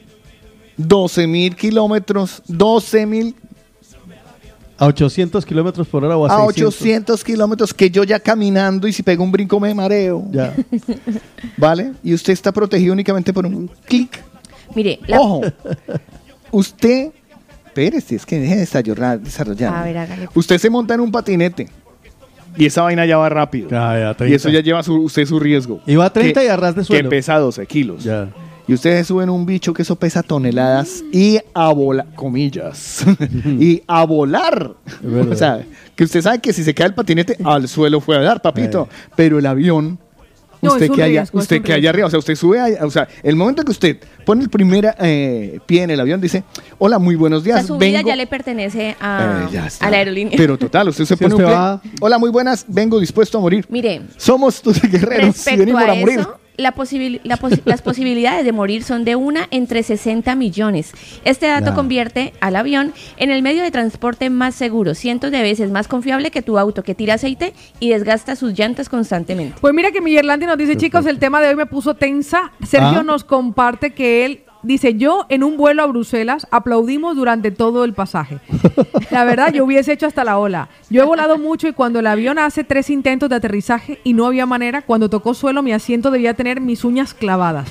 [0.77, 2.43] 12 mil kilómetros.
[2.47, 3.35] 12 mil
[4.79, 6.75] A 800 kilómetros por hora o a, a 600.
[6.77, 10.25] 800 kilómetros que yo ya caminando y si pego un brinco me mareo.
[10.31, 10.55] Ya.
[11.57, 11.93] ¿Vale?
[12.05, 14.23] Y usted está protegido únicamente por un clic.
[14.75, 15.41] Mire, la- Ojo.
[16.53, 17.11] Usted.
[17.67, 19.21] Espérese, es que deje de desarrollar.
[19.21, 19.75] desarrollar.
[19.75, 20.29] A ver, hágale.
[20.35, 21.69] Usted se monta en un patinete.
[22.57, 23.69] Y esa vaina ya va rápido.
[23.71, 24.37] Ya, ya, y 30.
[24.37, 25.81] eso ya lleva su- usted su riesgo.
[25.87, 27.09] Y va a 30 Que- y a ras de Que suelo.
[27.11, 28.03] pesa 12 kilos.
[28.05, 28.29] Ya.
[28.69, 33.05] Y ustedes suben un bicho que eso pesa toneladas y a volar, comillas,
[33.45, 34.73] y a volar.
[35.31, 35.65] O sea,
[35.95, 38.89] que usted sabe que si se cae el patinete, al suelo fue a dar, papito.
[39.15, 39.99] Pero el avión,
[40.63, 42.91] No, usted que haya, riesgo, usted que haya arriba, o sea, usted sube, ahí, o
[42.91, 46.45] sea, el momento que usted pone el primer eh, pie en el avión, dice,
[46.79, 48.09] hola, muy buenos o sea, días, su vida vengo...
[48.09, 50.37] ya le pertenece a, Eh, a la aerolínea.
[50.37, 53.41] Pero total, usted se Si pone usted un pie, hola, muy buenas, vengo dispuesto a
[53.41, 53.67] morir.
[53.69, 56.21] Mire, Somos tus guerreros y respecto venimos a a morir.
[56.21, 60.93] eso, la posibil- la posi- las posibilidades de morir son de una entre 60 millones.
[61.25, 65.71] Este dato convierte al avión en el medio de transporte más seguro, cientos de veces
[65.71, 69.57] más confiable que tu auto que tira aceite y desgasta sus llantas constantemente.
[69.61, 72.53] Pues mira que Miguelandi nos dice, chicos, el tema de hoy me puso tensa.
[72.67, 73.03] Sergio Ah.
[73.03, 77.93] nos comparte que él dice, yo en un vuelo a Bruselas aplaudimos durante todo el
[77.95, 78.39] pasaje.
[79.11, 80.69] La verdad, yo hubiese hecho hasta la ola.
[80.91, 84.27] Yo he volado mucho y cuando el avión hace tres intentos de aterrizaje y no
[84.27, 87.71] había manera, cuando tocó suelo mi asiento debía tener mis uñas clavadas.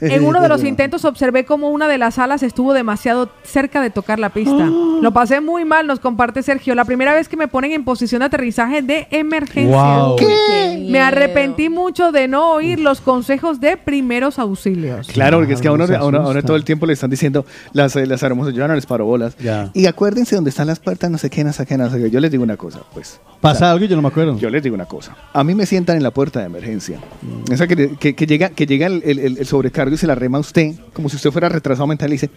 [0.00, 3.90] En uno de los intentos observé como una de las alas estuvo demasiado cerca de
[3.90, 4.66] tocar la pista.
[5.00, 6.74] Lo pasé muy mal, nos comparte Sergio.
[6.74, 9.76] La primera vez que me ponen en posición de aterrizaje de emergencia.
[9.98, 10.16] Wow.
[10.16, 10.86] ¿Qué?
[10.88, 15.08] Me arrepentí mucho de no oír los consejos de primeros auxilios.
[15.08, 16.46] Claro, porque es que a uno, se a uno- a uno asusta.
[16.46, 19.36] todo el tiempo le están diciendo las, eh, las hermosas yo no les paro bolas.
[19.38, 19.70] Ya.
[19.74, 22.10] Y acuérdense dónde están las puertas, no sé qué, no sé qué, no sé qué.
[22.10, 23.20] Yo les digo una cosa, pues.
[23.40, 24.36] Pasa algo y yo no me acuerdo.
[24.38, 25.16] Yo les digo una cosa.
[25.32, 26.98] A mí me sientan en la puerta de emergencia.
[27.22, 27.52] Mm.
[27.52, 30.38] Esa que, que- que llega, que llega el, el- el sobrecargo y se la rema
[30.38, 32.30] a usted, como si usted fuera retrasado mental y dice,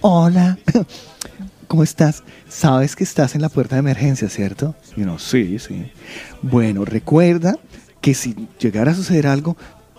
[0.00, 0.56] hola,
[1.68, 2.22] ¿cómo estás?
[2.48, 4.74] Sabes que estás en la puerta de emergencia, ¿cierto?
[4.96, 5.90] Y uno, sí, sí.
[6.42, 7.58] Bueno, recuerda
[8.00, 9.56] que si llegara a suceder algo,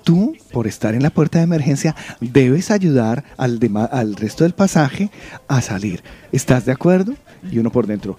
[0.07, 3.59] tú, por estar en la puerta de emergencia, debes ayudar al,
[3.91, 5.09] al resto del pasaje
[5.49, 6.01] a salir.
[6.31, 7.13] ¿Estás de acuerdo?
[7.51, 8.17] Y uno por dentro.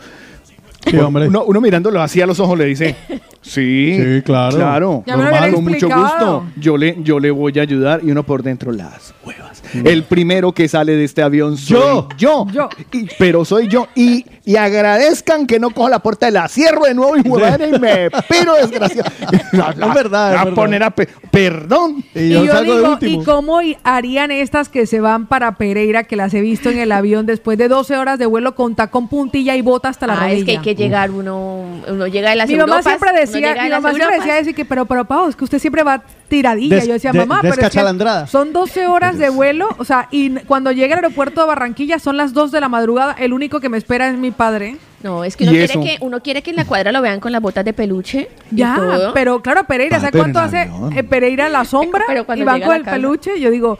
[0.86, 1.28] Sí, hombre.
[1.28, 2.94] Uno, uno mirándolo así a los ojos le dice,
[3.40, 5.02] sí, Sí, claro.
[5.06, 6.44] normal, con mucho gusto.
[6.56, 9.57] Yo le, yo le voy a ayudar y uno por dentro las huevas.
[9.74, 12.46] El primero que sale de este avión soy yo.
[12.52, 12.68] Yo.
[12.92, 13.88] Y- pero soy yo.
[13.94, 17.78] Y, y agradezcan que no cojo la puerta de la cierro de nuevo y y
[17.78, 19.10] me pero desgraciado.
[19.52, 20.54] es verdad, es A verdad.
[20.54, 22.04] poner a pe- perdón.
[22.14, 26.40] Y yo, digo, ¿y cómo harían estas que se van para Pereira, que las he
[26.40, 29.88] visto en el avión después de 12 horas de vuelo con tacón puntilla y bota
[29.88, 30.38] hasta la Ah, rodilla?
[30.38, 33.62] es que hay que llegar uno, uno llega de las mi mamá Europas, siempre decía,
[33.62, 36.76] mi mamá siempre decía decir que, pero, pero, Pau, es que usted siempre va tiradilla.
[36.76, 40.08] Des- yo decía, de- mamá, pero es que son 12 horas de vuelo, o sea,
[40.10, 43.60] y cuando llegue al aeropuerto de Barranquilla son las 2 de la madrugada, el único
[43.60, 44.76] que me espera es mi padre.
[45.02, 47.20] No, es que uno ¿Y quiere que uno quiere que en la cuadra lo vean
[47.20, 49.12] con las botas de peluche y Ya, todo.
[49.14, 52.66] pero claro, Pereira, Ah, ¿sabes cuánto hace eh, Pereira la sombra Pero y van llega
[52.66, 52.96] con el casa.
[52.96, 53.40] peluche?
[53.40, 53.78] Yo digo,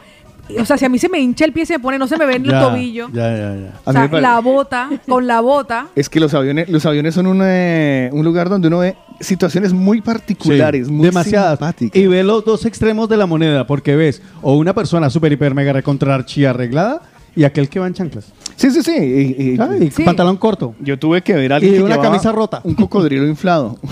[0.57, 2.17] o sea, si a mí se me hincha el pie, se me pone, no se
[2.17, 3.09] me ve en el Ya, tobillo.
[3.13, 3.73] Ya, ya, ya.
[3.85, 5.87] O sea, la bota, con la bota.
[5.95, 9.73] Es que los aviones, los aviones son un, eh, un lugar donde uno ve situaciones
[9.73, 11.59] muy particulares, Sí, muy demasiadas.
[11.59, 12.01] simpáticas.
[12.01, 15.53] Y ve los dos extremos de la moneda, porque ves o una persona súper, hiper,
[15.53, 17.01] mega recontra archi arreglada
[17.35, 18.25] y aquel que va en chanclas.
[18.55, 18.91] Sí, sí, sí.
[18.97, 20.03] Y, y- Ah, y Sí.
[20.03, 20.73] pantalón corto.
[20.79, 22.61] Yo tuve que ver a alguien Y que una llevaba camisa rota.
[22.63, 23.77] Un cocodrilo inflado.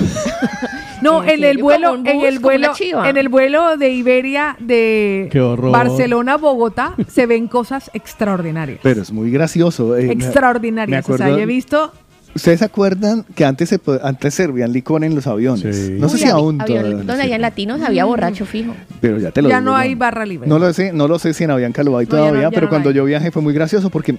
[1.02, 2.72] No, en el vuelo, en el vuelo,
[3.06, 5.30] en el vuelo de Iberia de.
[5.72, 8.80] Barcelona a Bogotá se ven cosas extraordinarias.
[8.84, 9.96] Pero es muy gracioso.
[9.96, 11.08] eh, extraordinarias.
[11.08, 11.92] me o sea, acuerdo- yo he visto
[12.36, 15.90] ¿Ustedes se acuerdan que antes se antes servían licor en los aviones?
[15.92, 18.76] No sé Uy, si aún todavía, donde había latinos había borracho fijo.
[19.02, 20.48] pero ya te lo ya digo, no hay barra libre.
[20.48, 22.42] No lo sé, no lo sé si en Avianca lo hay No, ya no- todavía,
[22.44, 22.96] ya pero no cuando hay.
[22.96, 24.18] yo viajé fue muy gracioso porque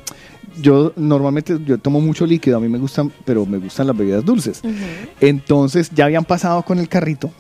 [0.61, 4.25] yo normalmente yo tomo mucho líquido, a mí me gustan, pero me gustan las bebidas
[4.25, 4.63] dulces.
[5.21, 7.31] Entonces ya habían pasado con el carrito,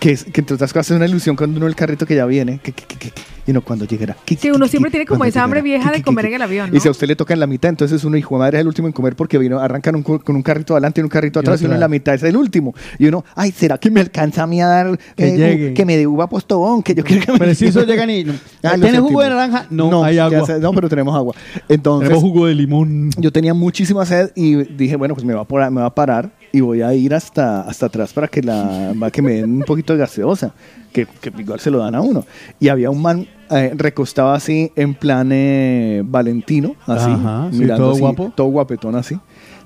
[0.00, 2.24] que, es, que entre otras cosas es una ilusión cuando uno el carrito que ya
[2.26, 3.12] viene, que, que- que- que-
[3.46, 4.14] y no cuando llegará.
[4.26, 6.34] que- Sí, uno siempre tiene como esa hambre vieja que- de que- comer que- en
[6.36, 6.80] el avión, Y ¿no?
[6.80, 8.68] si a usted le toca en la mitad, entonces uno hijo de madre es el
[8.68, 11.40] último en comer porque vino, arrancan un co- con un carrito adelante y un carrito
[11.40, 12.74] Y atrás y uno en la mitad es el último.
[12.98, 15.74] Y uno, ay, ¿será que me alcanza a mí a dar Que eh, llegue.
[15.74, 16.82] que me dé uva postobón?
[16.82, 18.24] Que yo quiero que me Preciso llegan y...
[18.62, 19.66] Ah, lo ¿Tiene jugo de naranja?
[19.70, 20.44] No, hay ya agua.
[20.46, 21.34] sé, no, pero tenemos agua.
[21.68, 23.10] Entonces, Tenemos jugo de limón.
[23.16, 26.30] yo tenía muchísima sed y dije, bueno, pues me va a, me va a parar
[26.58, 29.62] y voy a ir hasta, hasta atrás para que, la, para que me den un
[29.62, 30.52] poquito de gaseosa,
[30.92, 32.24] que, que igual se lo dan a uno.
[32.58, 37.84] Y había un man eh, recostado así, en plan eh, Valentino, así, Ajá, sí, mirando
[37.84, 38.32] todo así, guapo.
[38.34, 39.16] todo guapetón así.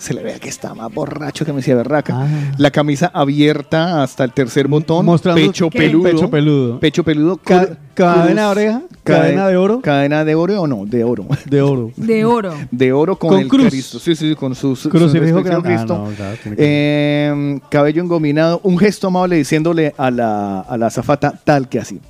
[0.02, 2.12] Se le veía que estaba más borracho que me decía berraca.
[2.22, 2.28] Ah.
[2.58, 5.78] La camisa abierta hasta el tercer botón, Mostrando pecho ¿Qué?
[5.78, 6.02] peludo.
[6.10, 6.80] Pecho peludo.
[6.80, 7.36] Pecho peludo.
[7.36, 9.80] Ca- cadena de oreja, cade- cadena de oro.
[9.80, 11.26] Cadena de oro o no, de oro.
[11.48, 11.92] De oro.
[11.96, 12.52] De oro.
[12.72, 13.68] De oro con, Con el cruz.
[13.68, 14.00] Cristo.
[14.00, 15.38] Sí, sí, sí, con su, su, Crucifijo.
[15.38, 15.98] Ah, Cristo.
[15.98, 20.86] no, claro, tiene que- Eh, cabello engominado, un gesto amable diciéndole a la, a la
[20.88, 22.00] azafata tal que así.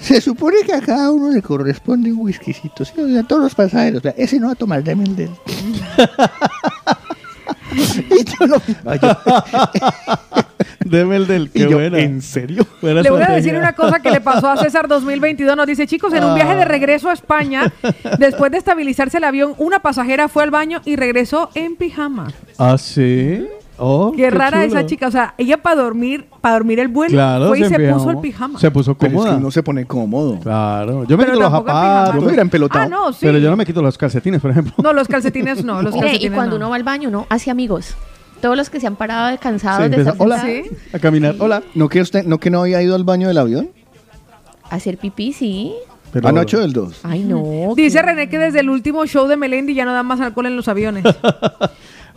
[0.00, 2.92] Se supone que a cada uno le corresponde un whiskycito, ¿sí?
[3.00, 3.98] O sea, a todos los pasajeros.
[4.00, 5.30] O sea, ese no va a tomar de Mendel.
[7.72, 9.16] y yo lo ay, yo-
[10.84, 11.98] Deme el del, y qué yo, buena.
[12.00, 12.66] ¿En serio?
[12.80, 15.56] Buena Le voy a decir una cosa que le pasó a César 2022.
[15.56, 17.72] Nos dice, chicos, en un viaje de regreso a España,
[18.18, 22.32] después de estabilizarse el avión, una pasajera fue al baño y regresó en pijama.
[22.58, 23.46] ¿Ah, sí?
[23.82, 24.78] Oh, Qué, rara chulo.
[24.78, 25.08] esa chica.
[25.08, 28.18] O sea, ella para dormir, para dormir el vuelo, Claro, fue y se puso el
[28.18, 28.58] pijama.
[28.60, 29.30] Se puso Pero es cómoda.
[29.32, 30.38] que uno se pone cómodo.
[30.40, 31.04] Claro.
[31.04, 31.64] Yo me Pero quito los zapatos.
[31.80, 32.06] pijama.
[32.14, 32.84] Yo me hubiera empelotado.
[32.84, 33.18] Ah, no, sí.
[33.22, 34.74] Pero yo no me quito los calcetines, por ejemplo.
[34.82, 36.56] No, los calcetines no, los y cuando no.
[36.66, 37.94] uno va al baño, uno hace amigos.
[38.42, 40.44] Todos los que se han parado de cansados Sí, de estar hola,
[40.92, 41.62] a caminar, hola.
[41.74, 43.70] ¿No que, usted, ¿No que no había ido al baño del avión?
[44.70, 45.72] hacer pipí, sí.
[46.12, 47.00] Pero- Anoche o el 2.
[47.04, 47.74] Ay, no.
[47.76, 50.56] Dice René que desde el último show de Melendi ya no dan más alcohol en
[50.56, 51.04] los aviones.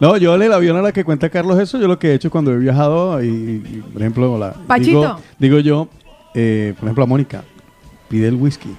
[0.04, 2.30] No, yo el avión a la que cuenta Carlos eso, yo lo que he hecho
[2.30, 5.00] cuando he viajado y, y, por ejemplo, la, Pachito.
[5.00, 5.88] digo, digo yo,
[6.36, 7.46] eh, por ejemplo, a Mónica,
[8.10, 8.76] pide el whisky.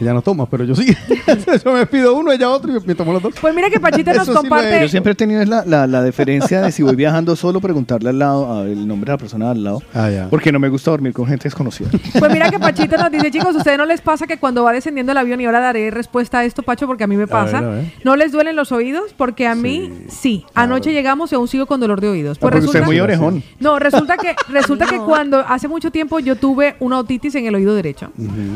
[0.00, 0.94] Ella no toma, pero yo sí.
[1.64, 3.34] yo me pido uno, ella otro y me tomo los dos.
[3.40, 4.80] Pues mira que Pachito nos sí comparte.
[4.80, 8.18] Yo siempre he tenido la, la, la deferencia de si voy viajando solo preguntarle al
[8.18, 9.82] lado a- el nombre de la persona al lado.
[9.94, 10.28] Ah, ya.
[10.30, 11.90] Porque no me gusta dormir con gente desconocida.
[12.18, 14.72] Pues mira que Pachito nos dice, chicos, ¿a ustedes no les pasa que cuando va
[14.72, 17.60] descendiendo el avión, y ahora daré respuesta a esto, Pacho, porque a mí me pasa,
[17.60, 17.92] ver, a ver.
[18.04, 19.12] ¿no les duelen los oídos?
[19.16, 20.44] Porque a mí sí.
[20.54, 22.38] Anoche llegamos y aún sigo con dolor de oídos.
[22.38, 23.42] Pues Ah, porque usted es muy resulta, orejón.
[23.60, 27.54] no, resulta que resulta que cuando hace mucho tiempo yo tuve una otitis en el
[27.54, 28.10] oído derecho.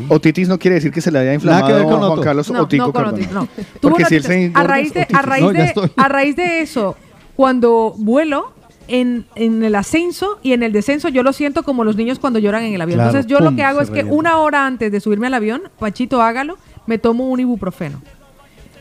[0.09, 2.11] Otitis no quiere decir que se le haya inflamado Nada que ver con a Juan
[2.11, 2.21] Otto.
[2.21, 3.17] Carlos No, Otico no con Cardona.
[3.17, 3.47] otitis, no.
[3.81, 5.17] Porque una si él a engorda, raíz de otitis.
[5.17, 5.91] a raíz No, ya de estoy.
[5.95, 6.95] a raíz de eso,
[7.35, 8.53] cuando vuelo
[8.87, 12.39] en, en el ascenso y en el descenso, yo lo siento como los niños cuando
[12.39, 12.97] lloran en el avión.
[12.97, 14.19] Claro, Entonces, yo lo pum, que hago se es que revienta.
[14.19, 18.01] una hora antes de subirme al avión, Pachito, hágalo, me tomo un ibuprofeno.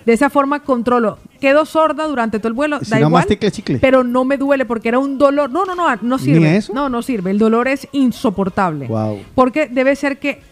[0.04, 1.18] De esa forma controlo.
[1.40, 3.78] Quedo sorda durante todo el vuelo, Si da no, igual, mastique el chicle.
[3.80, 5.48] pero no me duele porque era un dolor.
[5.50, 6.56] No, no, no, no ¿Ni sirve.
[6.56, 6.72] eso?
[6.74, 7.30] No, no sirve.
[7.30, 8.88] El dolor es insoportable.
[8.88, 9.20] Wow.
[9.36, 10.42] Porque debe ser que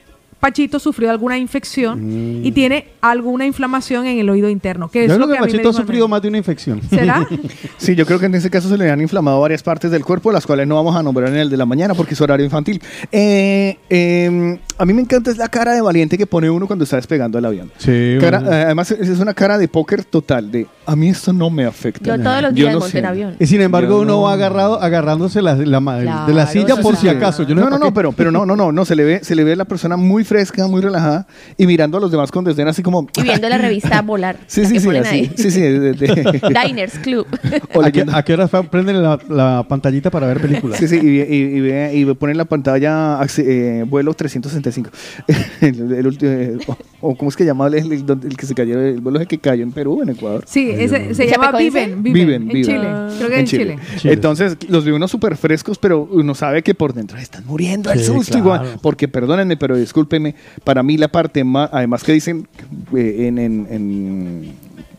[0.41, 4.89] Pachito sufrió alguna infección y tiene alguna inflamación en el oído interno.
[4.89, 6.81] Que es Yo lo creo que Machito ha sufrido más de una infección.
[6.89, 7.27] ¿Será?
[7.77, 10.31] Sí, yo creo que en ese caso se le han inflamado varias partes del cuerpo,
[10.33, 12.81] las cuales no vamos a nombrar en el de la mañana porque es horario infantil.
[13.11, 16.85] Eh, eh, a mí me encanta es la cara de valiente que pone uno cuando
[16.85, 17.71] está despegando el avión.
[17.79, 18.55] Sí, Cara- bueno.
[18.57, 22.05] eh, además, es una cara de póker total, de a mí esto no me afecta.
[22.17, 23.37] Yo todos los días no en avión.
[23.39, 26.77] Y sin embargo, Yo uno no- va agarrado, agarrándose la, la Claro, de la silla
[26.77, 27.03] por sí.
[27.03, 27.43] si acaso.
[27.45, 29.45] Yo no, No, no, pero, pero no, no, no, no, se le ve, se le
[29.45, 31.27] ve la persona muy fresca, muy relajada
[31.59, 33.07] y mirando a los demás con desdén así como.
[33.17, 34.37] Y viendo la revista Volar.
[34.47, 35.33] Sí, sí, sí, ponen así, ahí.
[35.37, 37.27] sí, sí, de- de- Diners Club.
[37.75, 40.79] o ¿A qué, a qué hora fa- prenden la, la pantallita para ver películas?
[40.79, 44.91] Sí, sí, y, y, y, ve- y pone en la pantalla eh, vuelo 365.
[45.61, 46.59] el, el último, eh,
[47.01, 49.39] o, ¿cómo es que llamaba el, el- donde- el que se cayó, el vuelo que
[49.39, 50.45] cayó en Perú, en Ecuador?
[50.47, 51.53] Sí, ese, se ¿Se llama?
[51.53, 52.89] Viven, Viven, en Chile.
[53.19, 53.79] Creo que en Chile.
[53.99, 54.15] Chile.
[54.15, 57.99] Entonces, los ve uno súper frescos, pero uno sabe que por dentro están muriendo el
[58.01, 58.65] Sí, susto claro.
[58.65, 58.79] igual.
[58.83, 62.47] Porque, perdónenme, pero discúlpenme, para mí la parte más, además que dicen
[62.95, 64.53] eh, en, en- en-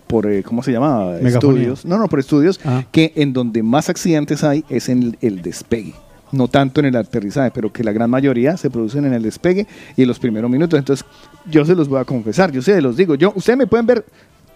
[0.08, 1.12] por, eh, ¿cómo se llama?
[1.22, 1.30] Megafonía.
[1.62, 1.86] Estudios.
[1.86, 2.84] No, no, por estudios, Ah.
[2.92, 5.94] que en donde más accidentes hay es en el, el despegue.
[6.34, 9.68] No tanto en el aterrizaje, pero que la gran mayoría se producen en el despegue
[9.98, 10.80] y en los primeros minutos.
[10.80, 11.06] Entonces,
[11.46, 13.16] yo se los voy a confesar, yo se los digo.
[13.16, 14.06] Yo, ustedes me pueden ver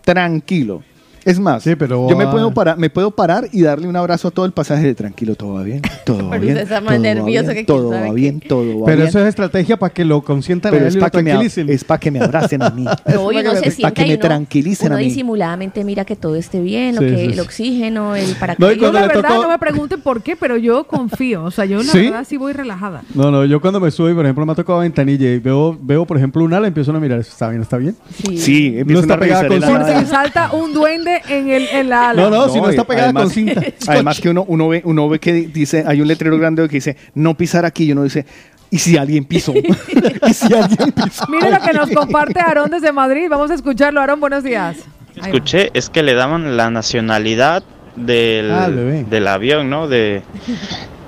[0.03, 0.83] tranquilo.
[1.26, 4.27] Es más, Sí, pero yo me puedo, parar, me puedo parar y darle un abrazo
[4.27, 6.56] a todo el pasaje de tranquilo, todo va bien, todo va bien.
[6.56, 10.06] todo va bien, que todo va bien, todo va Pero eso es estrategia para que
[10.06, 11.69] lo consientan a él es y lo para que, me, tranquilicen.
[11.69, 12.85] es pa' que me abracen a mí.
[13.15, 15.06] No, y uno se para sienta que y me tranquilicen uno a mí.
[15.06, 18.77] disimuladamente mira que todo esté bien, lo Sí, que, el oxígeno, el para No, y
[18.80, 21.43] Yo la verdad tocó- no me pregunten por qué, pero yo confío.
[21.45, 22.03] O sea, yo la ¿Sí?
[22.06, 23.02] verdad sí voy relajada.
[23.15, 25.76] No, no, yo cuando me subo y por ejemplo me ha tocado ventanilla y veo,
[25.81, 27.95] veo por ejemplo un ala, empiezo a mirar, ¿está bien, está bien?
[28.23, 28.38] Sí.
[28.38, 32.21] Sí, No está a pegada con salta un duende en, el, en la ala.
[32.23, 33.61] No, no, si no está pegada además- con cinta.
[33.87, 36.97] Además que uno, uno, ve, uno ve que dice, hay un letrero grande que dice,
[37.13, 38.25] no pisar aquí, y uno dice,
[38.69, 39.53] ¿y si alguien pisó?
[40.27, 41.25] ¿Y si alguien pisó?
[41.29, 43.27] Mire lo que nos comparte Aarón desde Madrid.
[43.29, 43.99] Vamos a escucharlo.
[44.01, 44.77] Aarón, buenos días.
[45.15, 47.63] Escuché, es que le daban la nacionalidad
[47.95, 49.87] del, Ah, del avión, ¿no?
[49.87, 50.23] De,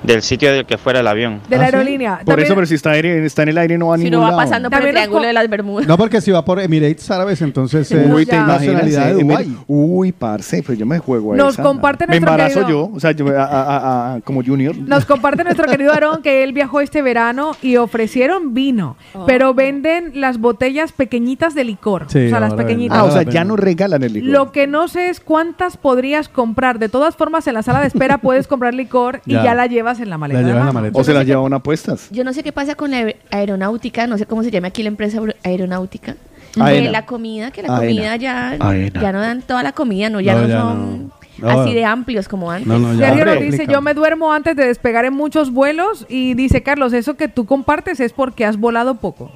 [0.07, 1.41] del sitio del que fuera el avión.
[1.49, 1.75] De la ¿Ah, sí?
[1.75, 2.15] aerolínea.
[2.17, 4.05] Por También- eso, pero si está, aire- está en el aire no va a Si
[4.05, 4.41] ningún uno va lado.
[4.41, 5.87] pasando por el También nos triángulo co- de las Bermudas.
[5.87, 8.37] No, porque si va por Emirates Árabes, entonces es Uy, te ya.
[8.43, 8.57] imaginas.
[8.57, 9.57] nacionalidad de eh, Dubái.
[9.67, 11.63] Uy, parce, pues yo me juego a Nos esa.
[11.63, 14.75] comparte Me nuestro embarazo querido- yo, o sea, yo a- a- a- a- como junior.
[14.77, 19.25] Nos comparte nuestro querido Aarón que él viajó este verano y ofrecieron vino, Oh.
[19.25, 22.05] pero venden las botellas pequeñitas de licor.
[22.07, 22.97] Sí, o sea, las ahora pequeñitas.
[22.97, 24.29] Ah, o sea, ya no regalan el licor.
[24.29, 26.79] Lo que no sé es cuántas podrías comprar.
[26.79, 29.43] De todas formas, en la sala de espera puedes comprar licor y Ya.
[29.43, 30.41] ya, la llevas en la maleta.
[30.41, 30.79] La de llevas en la mano.
[30.81, 30.99] maleta.
[30.99, 32.07] o se las sé qué- llevan a apuestas.
[32.11, 34.83] Yo no sé qué pasa con la aer- aeronáutica, no sé cómo se llama aquí
[34.83, 36.15] la empresa aer- aeronáutica.
[36.55, 37.79] De la comida, que la Aena.
[37.87, 38.57] comida ya,
[38.99, 41.11] ya no dan toda la comida, no, ya No, no, ya son no.
[41.53, 41.61] No.
[41.61, 42.67] así de amplios como antes.
[42.67, 43.09] No, no, ya.
[43.09, 46.93] Sergio nos dice, yo me duermo antes de despegar en muchos vuelos y dice, Carlos,
[46.93, 49.29] eso que tú compartes es porque has volado poco.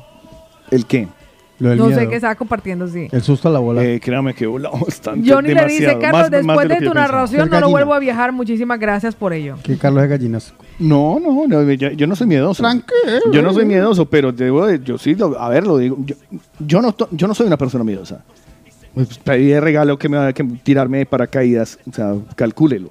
[0.71, 1.07] ¿El qué?
[1.61, 3.07] Lo del no sé qué estaba compartiendo, sí.
[3.11, 3.83] El susto a la bola.
[3.83, 5.31] Eh, créame que volamos bastante.
[5.31, 8.31] Johnny le dice, Carlos, más- después de, tu narración no lo vuelvo a viajar.
[8.31, 9.57] Muchísimas gracias por ello.
[9.63, 10.53] que Carlos es gallinas.
[10.79, 12.63] No, no, no, yo, yo no soy miedoso.
[12.63, 13.31] Tranquilo.
[13.31, 15.97] Yo no soy miedoso, pero debo de- yo sí, lo- a ver, lo digo.
[16.03, 16.15] Yo,
[16.59, 18.23] yo no, to- yo no soy una persona miedosa.
[18.93, 22.89] Pues, pedí de regalo que me va a que tirarme de paracaídas, o sea, calcúlelo.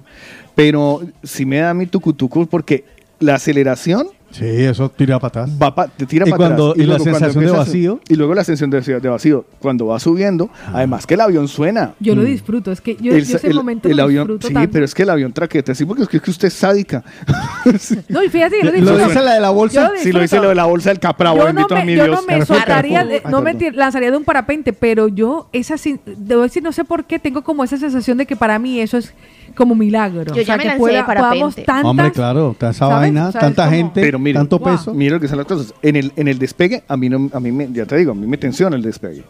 [0.55, 2.85] Pero si me da mi tucutucu porque
[3.19, 5.57] la aceleración Sí, eso tira para atrás.
[5.61, 6.77] va pa- te tira Y para cuando- atrás.
[6.83, 7.99] y la luego cuando sensación de a vacío.
[8.09, 9.45] Y luego la sensación de, de vacío.
[9.59, 11.93] Cuando va subiendo, además que el avión suena.
[11.99, 13.15] Yo lo disfruto, es que yo, Mm.
[13.15, 14.69] El, yo ese el- momento el lo avión, disfruto sí, tanto.
[14.71, 17.03] pero es que el avión traquete, sí, porque es que, es que usted es sádica.
[18.09, 19.89] No, y fíjate, yo lo Lo dice la de la bolsa.
[19.91, 21.95] lo Si lo dice lo de la bolsa del capravo, yo no a me, mi
[21.95, 22.15] yo Dios.
[22.15, 25.75] no me soltaría, de- no me lanzaría de un parapente, pero yo esa
[26.05, 28.97] debo decir no sé por qué tengo como esa sensación de que para mí eso
[28.97, 29.13] es
[29.55, 30.23] como milagro.
[30.25, 32.95] Yo o sea, ya me que lancé pueda- podamos tantas Hombre, claro, esa ¿sabes?
[32.97, 34.71] vaina, tanta gente, Pero mire, tanto Wow.
[34.71, 34.93] peso.
[34.93, 35.73] Mira lo que son las cosas.
[35.81, 38.15] En el, en el despegue, a mí, no, a mí me, ya te digo, a
[38.15, 39.23] mí me tensiona el despegue.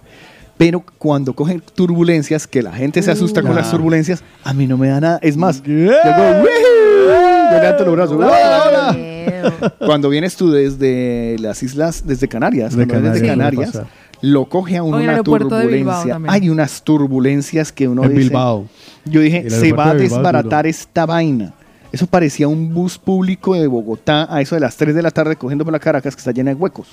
[0.58, 3.56] Pero cuando cogen turbulencias, que la gente se asusta con Ah.
[3.56, 5.20] las turbulencias, a mí no me da nada.
[5.24, 7.52] Es más, yo hago, "Wii".
[7.52, 8.16] yo levanto los brazos.
[8.18, 8.96] "Hola".
[9.86, 13.82] Cuando vienes tú desde las islas, desde Canarias, De cuando vienes de Canarias,
[14.22, 16.20] lo coge a uno una turbulencia.
[16.28, 18.20] Hay unas turbulencias que uno En dice.
[18.22, 18.68] Bilbao.
[19.06, 21.54] Yo dije, se va a de desbaratar esta vaina.
[21.92, 25.36] Eso parecía un bus público de Bogotá a eso de las 3 de la tarde
[25.36, 26.88] cogiendo por la Caracas que está llena de huecos.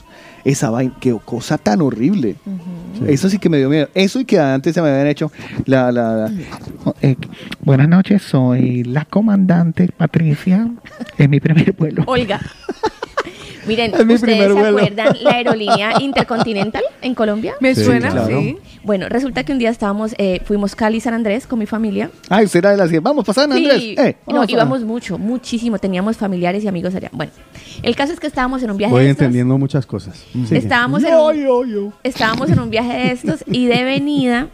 [0.45, 2.35] Esa vaina, qué cosa tan horrible.
[3.07, 3.89] Eso sí que me dio miedo.
[3.95, 5.31] Eso y que antes se me habían hecho
[5.67, 5.93] la...
[5.93, 6.33] la, la-
[7.01, 7.15] Eh,
[7.61, 10.69] buenas noches, soy la comandante Patricia.
[11.17, 12.03] Es mi primer vuelo.
[12.07, 12.41] Olga.
[13.69, 14.69] Miren, Es mi ¿ustedes se vuelo.
[14.79, 17.55] acuerdan la aerolínea Intercontinental en Colombia?
[17.61, 18.27] Me Sí, suena, claro.
[18.41, 18.59] sí.
[18.83, 22.11] Bueno, resulta que un día estábamos, eh, fuimos Cali San Andrés con mi familia.
[22.31, 23.75] Ay, usted era de las que vamos, pasan Andrés.
[23.81, 25.79] Sí, Eh, no, íbamos mucho, muchísimo.
[25.79, 27.11] Teníamos familiares y amigos allá.
[27.13, 27.31] Bueno,
[27.83, 29.23] el caso es que estábamos en un viaje Voy de estos.
[29.23, 30.25] entendiendo muchas cosas.
[30.51, 34.49] Estábamos en, un, estábamos en un viaje de estos y de venida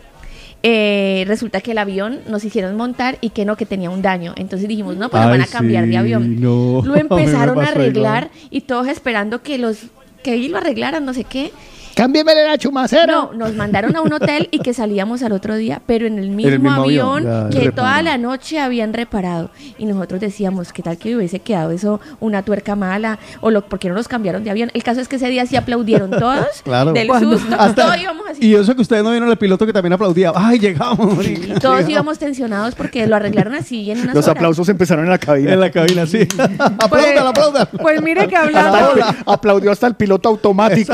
[0.66, 4.32] eh, resulta que el avión nos hicieron montar y que no, que tenía un daño.
[4.38, 6.40] Entonces dijimos, no, pues nos van a cambiar sí, de avión.
[6.40, 6.80] no.
[6.82, 9.88] Lo empezaron a arreglar y todos esperando que los
[10.22, 11.52] que ahí lo arreglaran, no sé qué.
[11.94, 13.06] Cámbiemele la chumacera.
[13.06, 16.30] No, nos mandaron a un hotel y que salíamos al otro día, pero en el
[16.30, 17.26] mismo, mismo avión.
[17.26, 17.72] avión, Ya, que reparado.
[17.74, 19.50] toda la noche habían reparado.
[19.78, 23.18] Y nosotros decíamos, ¿qué tal que hubiese quedado eso una tuerca mala?
[23.40, 24.70] O lo, ¿por qué no nos cambiaron de avión?
[24.74, 26.92] El caso es que ese día sí aplaudieron todos Claro.
[26.92, 27.54] del Cuando- susto.
[27.58, 28.44] hasta- Todos íbamos así.
[28.46, 30.32] Y eso que ustedes no vieron el piloto que también aplaudía.
[30.34, 31.16] ¡Ay, llegamos!
[31.16, 31.54] marica!
[31.60, 31.88] Todos Llegamos.
[31.90, 34.36] íbamos tensionados porque lo arreglaron así en unas Los horas.
[34.36, 35.52] aplausos empezaron en la cabina.
[35.52, 36.26] En la cabina, sí.
[36.38, 37.68] aplaudan, aplaudan.
[37.80, 40.92] Pues mire que hablando, Hasta- aplaudió hasta el piloto automático.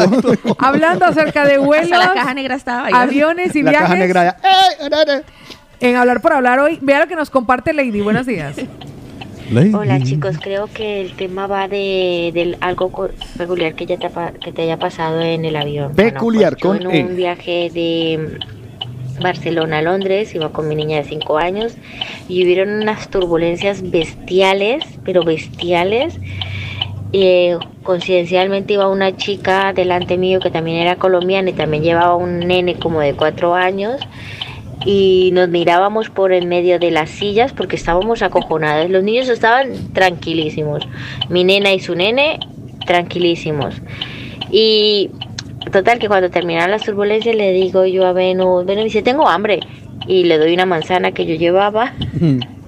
[0.58, 2.92] hablando acerca de vuelos, Hasta la caja negra estaba ahí.
[2.94, 3.88] aviones y la viajes.
[3.88, 4.36] caja negra ya.
[4.48, 5.22] ¡Eh,
[5.80, 8.00] En hablar por hablar hoy, vea lo que nos comparte Lady.
[8.00, 8.56] Buenos días.
[9.74, 14.08] Hola chicos, creo que el tema va de, de algo peculiar que, ya te,
[14.40, 15.92] que te haya pasado en el avión.
[15.96, 17.10] Peculiar, Bueno, pues, con en E.
[17.10, 18.38] un viaje de
[19.20, 21.74] Barcelona a Londres, iba con mi niña de 5 años
[22.28, 26.14] y hubieron unas turbulencias bestiales, pero bestiales.
[27.12, 32.38] Eh, coincidencialmente iba una chica delante mío que también era colombiana y también llevaba un
[32.38, 34.00] nene como de 4 años
[34.84, 38.90] y nos mirábamos por en medio de las sillas porque estábamos acojonados.
[38.90, 40.88] Los niños estaban tranquilísimos.
[41.28, 42.38] Mi nena y su nene
[42.86, 43.74] tranquilísimos.
[44.50, 45.10] Y
[45.70, 49.60] total que cuando terminaron las turbulencias le digo yo a Venus, Venus dice, tengo hambre.
[50.06, 51.92] Y le doy una manzana que yo llevaba.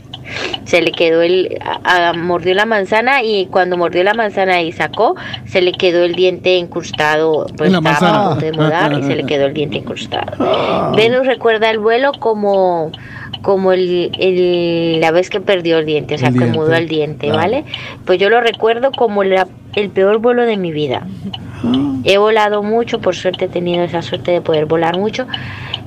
[0.64, 4.72] Se le quedó el, a- a- mordió la manzana y cuando mordió la manzana y
[4.72, 5.14] sacó,
[5.46, 8.24] se le quedó el diente incrustado, pues En la estaba manzana.
[8.26, 10.92] a punto de mudar y se le quedó el diente incrustado.
[10.96, 12.90] Venus recuerda el vuelo como
[13.42, 16.74] como el, el- la vez que perdió el diente, o sea, El que diente, mudó
[16.74, 17.32] el diente.
[17.32, 17.64] ¿vale?
[18.04, 21.04] Pues yo lo recuerdo como la- el peor vuelo de mi vida.
[22.04, 25.26] He volado mucho, por suerte he tenido esa suerte de poder volar mucho.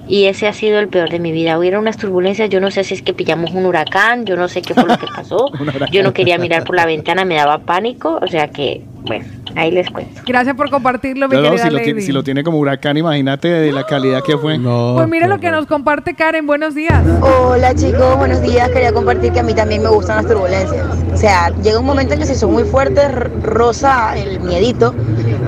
[0.07, 1.57] Y ese ha sido el peor de mi vida.
[1.57, 4.61] Hubieron unas turbulencias, yo no sé si es que pillamos un huracán, yo no sé
[4.61, 5.51] qué fue lo que pasó.
[5.91, 8.19] Yo no quería mirar por la ventana, me daba pánico.
[8.21, 9.25] O sea que, bueno,
[9.55, 10.21] ahí les cuento.
[10.25, 11.83] Gracias por compartirlo, mi No, si, lo Lady.
[11.85, 14.59] tiene, si lo tiene como huracán, imagínate de la calidad que fue.
[14.59, 16.45] Pues mire lo que nos comparte Karen.
[16.45, 17.03] Buenos días.
[17.21, 18.69] Hola chicos, buenos días.
[18.69, 20.85] Quería compartir que a mí también me gustan las turbulencias.
[21.13, 23.09] O sea, llega un momento en que si son muy fuertes,
[23.41, 24.93] rosa el miedito,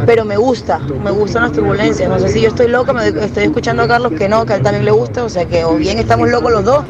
[0.05, 2.09] pero me gusta, me gustan las turbulencias.
[2.09, 4.55] No sé si yo estoy loca, me estoy escuchando a Carlos que no, que a
[4.55, 6.83] él también le gusta, o sea que o bien estamos locos los dos,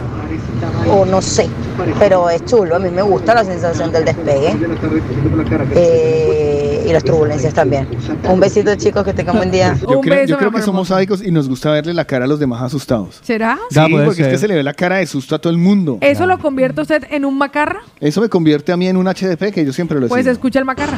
[0.89, 1.49] o no sé.
[1.99, 4.55] Pero es chulo, a mí me gusta la sensación del despegue
[5.75, 7.87] eh, y las turbulencias también.
[8.27, 9.77] Un besito chicos, que tengan buen día.
[9.87, 12.39] Yo creo, yo creo que somos sádicos y nos gusta verle la cara a los
[12.39, 13.19] demás asustados.
[13.21, 13.59] ¿Será?
[13.69, 14.39] Sí, puede porque es que ser.
[14.39, 15.97] se le ve la cara de susto a todo el mundo.
[16.01, 17.81] ¿Eso lo convierte usted en un macarra?
[17.99, 20.31] Eso me convierte a mí en un HDP, que yo siempre lo he Pues sido.
[20.33, 20.97] escucha el macarra.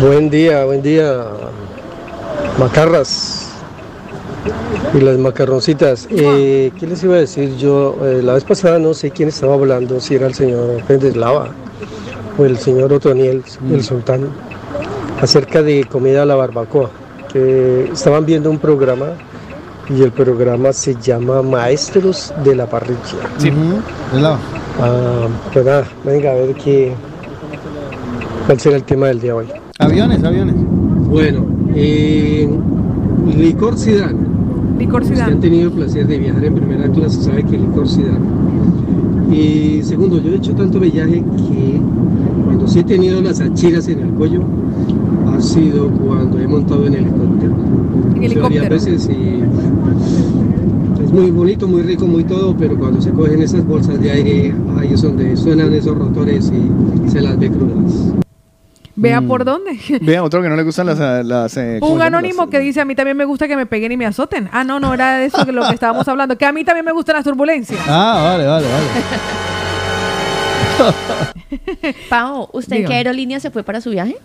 [0.00, 1.24] Buen día, buen día,
[2.58, 3.43] macarras
[4.92, 6.06] y las macarroncitas.
[6.10, 7.96] Eh, ¿Qué les iba a decir yo?
[8.02, 11.48] Eh, la vez pasada no sé quién estaba hablando, si era el señor Pérez Lava
[12.38, 14.28] o el señor Otoniel, el sultán,
[15.20, 16.90] acerca de comida a la barbacoa.
[17.32, 19.06] Que estaban viendo un programa
[19.88, 22.98] y el programa se llama Maestros de la Parrilla.
[23.38, 23.50] Sí.
[24.12, 24.38] De lado.
[24.80, 26.92] Ah, pues nada, venga a ver qué,
[28.46, 29.46] cuál será el tema del día hoy.
[29.78, 30.54] Aviones, aviones.
[30.56, 32.48] Bueno, eh,
[33.36, 34.23] licor Sidán.
[34.78, 35.32] Licor que Sidán.
[35.34, 38.18] han tenido el placer de viajar en primera clase sabe que licor Sidán.
[39.32, 41.80] Y segundo, yo he hecho tanto viaje que
[42.44, 44.42] cuando sí he tenido las achiras en el cuello
[45.32, 47.54] ha sido cuando he montado en helicóptero.
[48.16, 48.94] En Hice varias helicóptero.
[48.94, 54.00] veces y es muy bonito, muy rico, muy todo, pero cuando se cogen esas bolsas
[54.00, 58.23] de aire, ahí es donde suenan esos rotores y se las ve crudas.
[58.96, 59.26] Vea Mm.
[59.28, 59.78] por dónde.
[60.02, 60.98] Vea, otro que no le gustan las...
[61.26, 63.90] las eh, ¿cómo Un anónimo que dice, a mí también me gusta que me peguen
[63.92, 64.48] y me azoten.
[64.52, 66.38] Ah, no, no era de eso que lo que estábamos hablando.
[66.38, 67.80] Que a mí también me gustan las turbulencias.
[67.88, 68.86] Ah, vale, vale, vale.
[72.08, 74.16] Pau, ¿usted en qué aerolínea se fue para su viaje?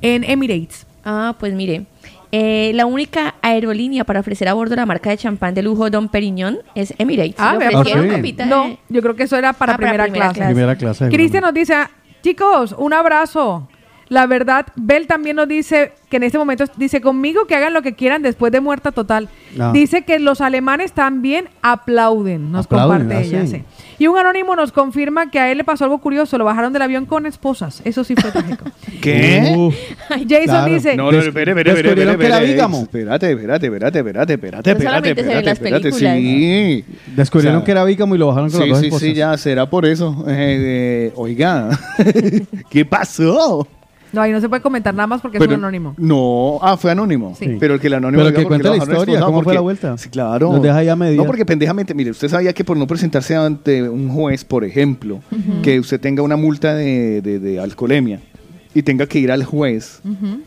[0.00, 0.86] En Emirates.
[1.04, 1.86] Ah, pues mire,
[2.32, 6.08] eh, la única aerolínea para ofrecer a bordo la marca de champán de lujo Don
[6.08, 7.34] Periñón es Emirates.
[7.38, 8.36] Ah, Le vea, ofrecieron ¿Ah, sí?
[8.46, 10.34] No, yo creo que eso era para Ah, para primera clase.
[10.34, 10.52] clase.
[10.54, 11.08] Primera clase.
[11.10, 11.74] Cristian nos dice,
[12.22, 13.68] chicos, un abrazo.
[14.08, 17.82] La verdad, Bel también nos dice que en este momento dice conmigo que hagan lo
[17.82, 19.28] que quieran después de muerta total.
[19.58, 19.70] Ah.
[19.72, 23.46] Dice que los alemanes también aplauden, nos Aplauden, comparte ah, ella.
[23.46, 23.56] sí.
[23.58, 23.62] sí.
[23.98, 26.82] Y un anónimo nos confirma que a él le pasó algo curioso, lo bajaron del
[26.82, 27.80] avión con esposas.
[27.84, 28.64] Eso sí fue trágico.
[29.00, 29.54] ¿Qué?
[29.56, 29.70] Uh,
[30.28, 30.72] Jason Claro.
[30.74, 31.90] dice, No, no, espere, espere, espere.
[32.10, 36.84] Espérate, espérate, espérate, espérate, espérate, espérate, espérate, espérate, sí.
[37.14, 39.08] Descubrieron O sea, que era bígamo y lo bajaron con Sí, las dos sí, esposas.
[39.08, 40.24] sí, ya será por eso.
[40.28, 41.70] Eh, eh, oiga,
[42.70, 43.66] ¿qué pasó?
[44.14, 45.94] No, ahí no se puede comentar nada más porque es Pero- un anónimo.
[45.98, 47.34] No, ah, fue anónimo.
[47.38, 47.56] Sí.
[47.60, 48.22] Pero que el anónimo.
[48.24, 49.98] Pero que lo la historia, ¿cómo fue la vuelta?
[49.98, 50.52] Sí, claro.
[50.52, 51.16] Nos deja ahí a medias.
[51.16, 55.20] No, porque pendejamente, mire, usted sabía que por no presentarse ante un juez, por ejemplo,
[55.62, 58.20] que usted tenga una multa de, de- de alcoholemia
[58.74, 60.00] y tenga que ir al juez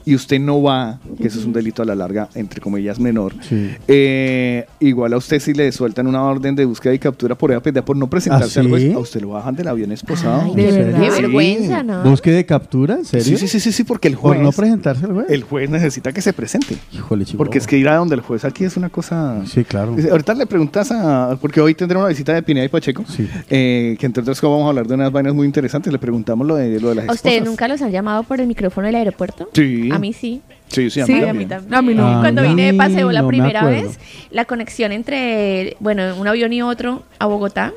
[0.06, 3.34] y usted no va, que eso es un delito a la larga, entre comillas menor,
[3.42, 3.72] Sí.
[3.88, 7.62] eh, igual a usted si le sueltan una orden de búsqueda y captura por ella
[7.62, 8.92] pendeja por no presentarse ¿Ah, al juez, sí?
[8.94, 10.42] a usted lo bajan del avión esposado.
[10.46, 11.00] Ay, ¿De qué- verdad?
[11.02, 11.22] Qué Sí.
[11.22, 12.04] vergüenza, ¿no?
[12.04, 12.96] ¿Búsqueda de captura?
[12.96, 13.26] ¿En serio?
[13.26, 15.26] Sí, sí, sí, sí, sí, porque el Por juez, no presentarse al juez.
[15.30, 16.76] el juez necesita que se presente.
[16.94, 17.38] Híjole, chico.
[17.38, 19.42] Porque es que ir a donde el juez aquí es una cosa...
[19.46, 19.96] Sí, claro.
[20.12, 21.38] Ahorita le preguntas a...
[21.42, 23.04] Porque hoy tendremos una visita de Pineda y Pacheco.
[23.08, 23.28] Sí.
[23.50, 25.92] eh, que entre otras cosas vamos a hablar de unas vainas muy interesantes.
[25.94, 27.50] Le preguntamos lo de, lo de las ¿A ustedes esposas.
[27.52, 29.50] nunca los han llamado por el micrófono del aeropuerto?
[29.54, 29.90] Sí.
[29.92, 30.42] A mí sí.
[30.68, 31.48] Sí, sí, a Sí, mí Ay, a también.
[31.48, 31.74] mí también.
[31.76, 32.20] A mí no.
[32.22, 34.00] Cuando A vine de paseo la no me primera vez,
[34.32, 37.74] la conexión entre, bueno, un avión y otro a Bogotá.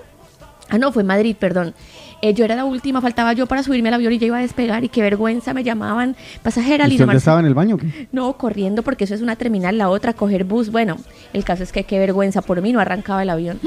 [0.68, 1.74] Ah, no, fue Madrid, perdón.
[2.22, 4.40] Eh, yo era la última, faltaba yo para subirme al avión y ya iba a
[4.42, 7.76] despegar y qué vergüenza me llamaban pasajera ¿Usted dónde Marce- estaba en el baño?
[7.76, 8.08] o qué?
[8.12, 10.70] No, corriendo porque eso es una terminal, la otra, coger bus.
[10.70, 10.98] Bueno,
[11.32, 13.58] el caso es que qué vergüenza, por mí no arrancaba el avión.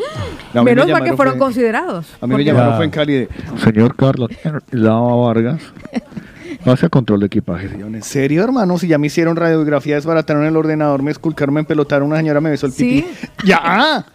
[0.53, 2.05] Me Menos mal que fueron fue- considerados.
[2.21, 3.29] A mí me llamaron fue en Cali de...
[3.63, 4.29] Señor Carlos
[4.69, 5.59] Lava Vargas,
[6.65, 7.65] hace control de equipaje.
[7.67, 8.77] ¿En serio, hermano?
[8.77, 12.49] Si ya me hicieron radiografía, desbarataron el ordenador, me esculcaron, me empelotaron, una señora me
[12.49, 13.01] besó el pipí.
[13.01, 13.27] Sí.
[13.45, 14.05] ¡Ya!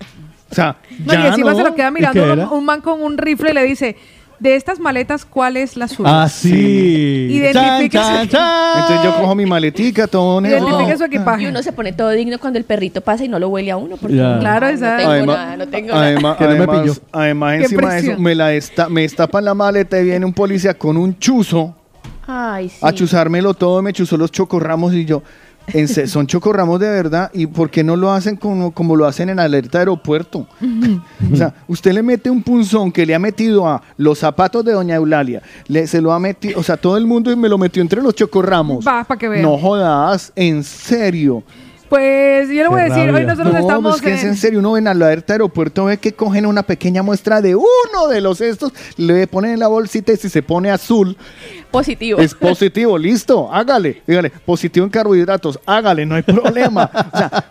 [0.51, 1.57] O sea, No, ya y encima no.
[1.59, 3.97] se lo queda mirando un, un man con un rifle y le dice,
[4.41, 6.23] de estas maletas, ¿cuál es la suya?
[6.23, 7.29] Ah, sí.
[7.31, 8.81] Identifique Chan, su- chan, chan.
[8.83, 10.59] Entonces yo cojo mi maletica, todo negro.
[10.69, 11.49] Identifique su Y equipaje.
[11.49, 13.97] uno se pone todo digno cuando el perrito pasa y no lo huele a uno.
[13.97, 14.39] Porque Ya.
[14.39, 16.07] Claro, no, esa- no tengo Además- nada, no tengo nada.
[16.07, 20.01] Además, no me además, además encima de eso, me, la esta, me destapan la maleta
[20.01, 21.75] y viene un policía con un chuzo
[22.31, 22.77] Ay, sí.
[22.83, 25.23] a chuzármelo todo, me chuzó los chocorramos y yo,
[25.69, 29.07] en se- son chocorramos de verdad, ¿y por qué no lo hacen como, como lo
[29.07, 30.47] hacen en alerta aeropuerto?
[31.33, 34.73] o sea, usted le mete un punzón que le ha metido a los zapatos de
[34.73, 37.81] doña Eulalia, le, se lo ha metido, o sea, todo el mundo me lo metió
[37.81, 38.87] entre los chocorramos.
[38.87, 39.43] Va, para que vean.
[39.43, 41.43] No jodas, en serio.
[41.89, 44.37] Pues yo le voy a decir, hoy nosotros no, estamos es que es en- en
[44.37, 48.21] serio, uno en la alerta aeropuerto ve que cogen una pequeña muestra de uno de
[48.21, 51.17] los estos, le ponen en la bolsita y si se pone azul,
[51.71, 52.19] Positivo.
[52.21, 56.91] es positivo, listo, hágale, dígale, positivo en carbohidratos, hágale, no hay problema.
[57.13, 57.45] O sea,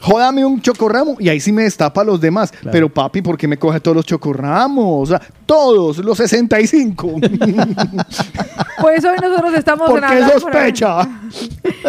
[0.00, 2.52] jódame un chocorramo y ahí sí me destapa a los demás.
[2.70, 5.02] Pero papi, ¿por qué me coge todos los chocorramos?
[5.02, 7.12] O sea, todos, los 65.
[8.78, 11.08] Pues hoy nosotros estamos ¿Por en qué sospecha?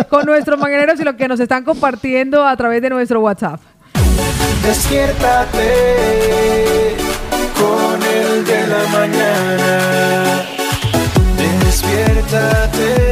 [0.10, 3.60] con nuestros mañaneros y lo que nos están compartiendo a través de nuestro WhatsApp.
[4.64, 6.96] Despiértate
[7.60, 10.57] con el de la mañana.
[12.28, 13.07] Despiértate con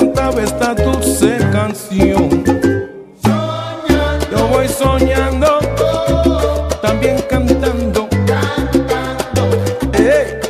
[0.00, 2.42] cantaba esta dulce canción.
[4.30, 5.58] Yo voy soñando,
[6.80, 8.08] también cantando.
[9.92, 10.40] Ey.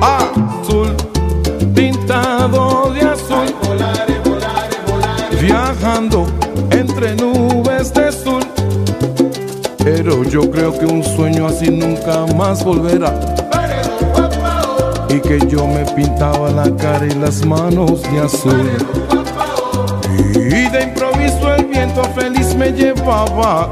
[0.00, 0.96] Azul,
[1.74, 3.54] pintado de azul.
[5.40, 6.26] Viajando
[6.70, 8.42] entre nubes de azul.
[9.84, 13.01] Pero yo creo que un sueño así nunca más volverá.
[15.66, 18.70] Me pintaba la cara y las manos de azul.
[20.34, 23.70] Y de improviso el viento feliz me llevaba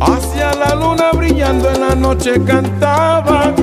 [0.00, 3.54] hacia la luna brillando en la noche cantaba.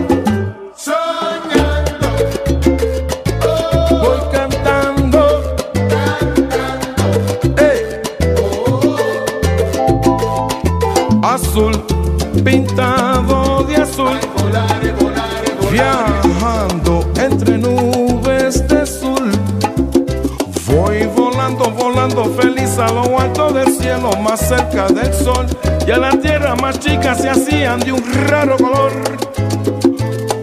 [24.19, 25.45] Más cerca del sol.
[25.87, 28.91] Y a la tierra más chica se hacían de un raro color.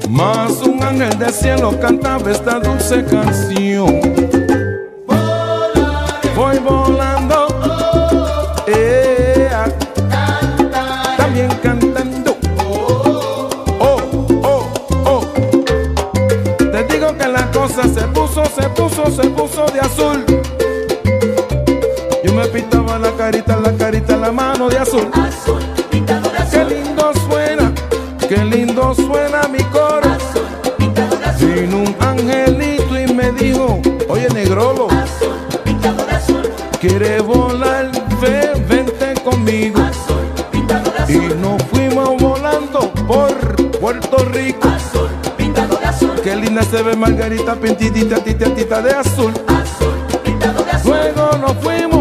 [0.09, 4.01] Más un ángel del cielo cantaba esta dulce canción.
[6.35, 7.47] Voy volando,
[8.67, 9.49] eh,
[11.17, 12.37] también cantando.
[12.59, 13.49] Oh,
[14.43, 14.71] oh,
[15.05, 15.21] oh.
[16.59, 20.26] Te digo que la cosa se puso, se puso, se puso de azul.
[23.31, 25.11] Carita, la carita, la mano de azul.
[26.53, 27.73] Qué lindo suena,
[28.29, 30.11] qué lindo suena mi coro.
[31.41, 34.87] Vino un angelito y me dijo, oye negrolo,
[36.81, 37.91] quiere volar,
[38.21, 39.81] ve, vente conmigo.
[41.09, 43.35] Y nos fuimos volando por
[43.81, 44.69] Puerto Rico.
[46.23, 49.33] Qué linda se ve Margarita pintidita, tita, tita de azul.
[50.85, 51.96] Luego nos fuimos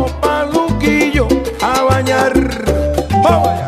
[3.26, 3.64] ¡Vamos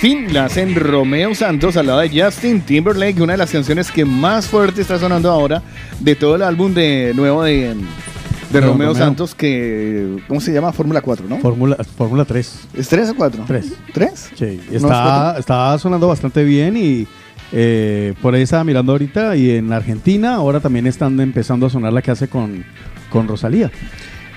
[0.00, 4.06] Fin, la hacen Romeo Santos al lado de Justin Timberlake, una de las canciones que
[4.06, 5.62] más fuerte está sonando ahora
[6.00, 7.74] de todo el álbum de nuevo de,
[8.50, 8.94] de Romeo, Romeo.
[8.94, 10.72] Santos, que, ¿cómo se llama?
[10.72, 11.36] Fórmula 4, ¿no?
[11.36, 12.68] Fórmula, Fórmula 3.
[12.78, 13.44] ¿Es 3 o 4?
[13.46, 13.72] 3.
[13.92, 14.10] ¿3?
[14.14, 17.06] Sí, ¿No es está, está sonando bastante bien y
[17.52, 21.92] eh, por ahí estaba mirando ahorita y en Argentina ahora también están empezando a sonar
[21.92, 22.64] la que hace con,
[23.10, 23.70] con Rosalía.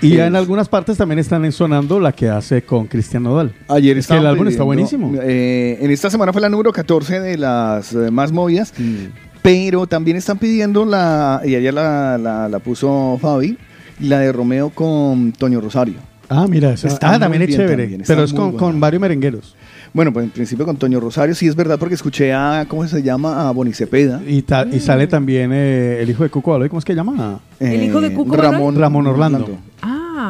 [0.04, 3.54] Y ya en algunas partes también están sonando la que hace con Cristian Nodal.
[3.68, 5.14] Ayer es que el álbum está buenísimo.
[5.22, 9.06] eh, en esta semana fue la número 14 de las eh, más movidas, Mm.
[9.42, 13.58] pero también están pidiendo la, y ayer la, la- la puso Fabi,
[14.00, 15.96] la de Romeo con Toño Rosario.
[16.30, 17.84] Ah, mira, esa Está ah, también es chévere.
[17.84, 19.56] también, pero es con, con varios merengueros.
[19.94, 23.04] Bueno, pues en principio con Toño Rosario, sí es verdad, porque escuché a, ¿cómo se
[23.04, 23.48] llama?
[23.48, 24.20] A Boni Cepeda.
[24.26, 26.98] Y, ta- y sale también eh, el hijo de Cuco Baloy, ¿cómo es que se
[26.98, 27.40] llama?
[27.60, 29.58] ¿El hijo de Cuco Ramón, Ramón Orlando.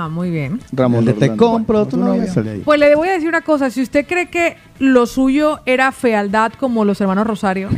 [0.04, 0.60] Ah, muy bien.
[0.74, 2.28] Ramón de Te compro tu novia.
[2.28, 2.60] Sale ahí.
[2.66, 6.52] Pues le voy a decir una cosa, si usted cree que lo suyo era fealdad
[6.60, 7.70] como los hermanos Rosario,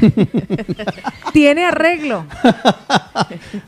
[1.34, 2.26] tiene arreglo.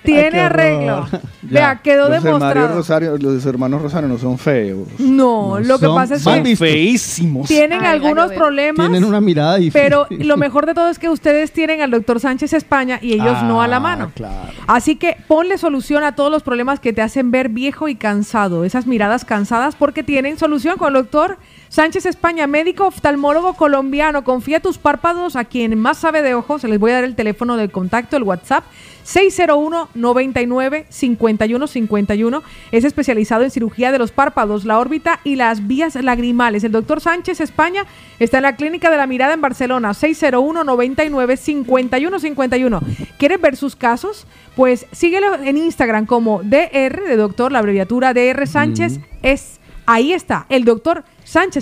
[0.03, 1.05] tiene arreglo.
[1.53, 2.75] Vea, quedó los hermanos demostrado.
[2.75, 4.87] Rosario, los hermanos Rosario no son feos.
[4.99, 7.47] No, lo que pasa es son que feísimos.
[7.47, 8.87] tienen Ay, algunos problemas.
[8.89, 9.81] Tienen una mirada difícil.
[9.81, 13.41] Pero lo mejor de todo es que ustedes tienen al doctor Sánchez España y ellos
[13.43, 14.11] no a la Ah, mano.
[14.15, 14.49] claro.
[14.67, 18.63] Así que ponle solución a todos los problemas que te hacen ver viejo y cansado,
[18.65, 21.37] esas miradas cansadas, porque tienen solución con el doctor
[21.69, 24.23] Sánchez España, médico oftalmólogo colombiano.
[24.23, 26.63] Confía tus párpados a quien más sabe de ojos.
[26.63, 28.63] Les voy a dar el teléfono de contacto, el WhatsApp.
[29.03, 35.65] 601 99 51 51 es especializado en cirugía de los párpados, la órbita y las
[35.65, 36.65] vías lagrimales.
[36.65, 37.85] El doctor Sánchez España
[38.19, 42.81] está en la Clínica de la Mirada en Barcelona, 601 99 51 51.
[43.17, 44.27] ¿Quieres ver sus casos?
[44.57, 50.45] Pues síguelo en Instagram como DR de doctor, la abreviatura DR Sánchez es ahí está,
[50.49, 51.16] el doctor Sánchez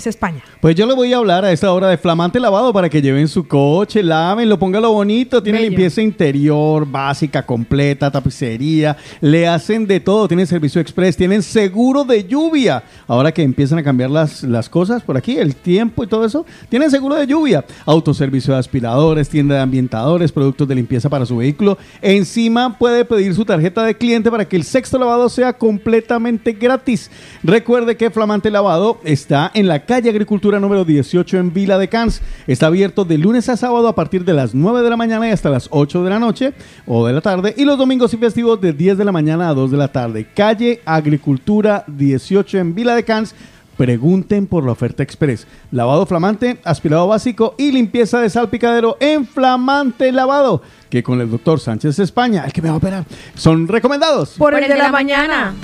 [0.06, 0.42] España.
[0.60, 3.28] Pues yo le voy a hablar a esta hora de flamante lavado para que lleven
[3.28, 5.42] su coche, laven, lo pongan lo bonito.
[5.42, 5.70] Tiene Bello.
[5.70, 8.96] limpieza interior, básica, completa, tapicería.
[9.20, 10.28] Le hacen de todo.
[10.28, 12.84] Tienen servicio express, tienen seguro de lluvia.
[13.06, 16.46] Ahora que empiezan a cambiar las, las cosas por aquí, el tiempo y todo eso,
[16.68, 17.64] tienen seguro de lluvia.
[17.84, 21.76] Autoservicio de aspiradores, tienda de ambientadores, productos de limpieza para su vehículo.
[22.00, 27.10] Encima puede pedir su tarjeta de cliente para que el sexto lavado sea completamente gratis.
[27.42, 32.20] Recuerde que Flamante Lavado está en la calle Agricultura número 18 en Vila de Cans.
[32.46, 35.30] Está abierto de lunes a sábado a partir de las 9 de la mañana y
[35.30, 36.52] hasta las 8 de la noche
[36.86, 37.54] o de la tarde.
[37.56, 40.26] Y los domingos y festivos de 10 de la mañana a 2 de la tarde.
[40.34, 43.34] Calle Agricultura 18 en Vila de Cans.
[43.78, 45.46] Pregunten por la oferta express.
[45.70, 50.60] Lavado flamante, aspirado básico y limpieza de salpicadero en flamante lavado.
[50.90, 53.04] Que con el doctor Sánchez España, el que me va a operar,
[53.34, 54.34] son recomendados.
[54.36, 55.54] Por, el, de, la, mañana.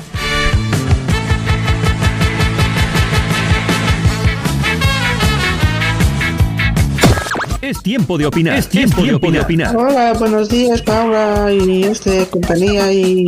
[7.63, 8.59] Es tiempo de opinar.
[8.59, 9.77] Es tiempo, de opinar.
[9.77, 13.25] Hola, buenos días, Paula y este compañía y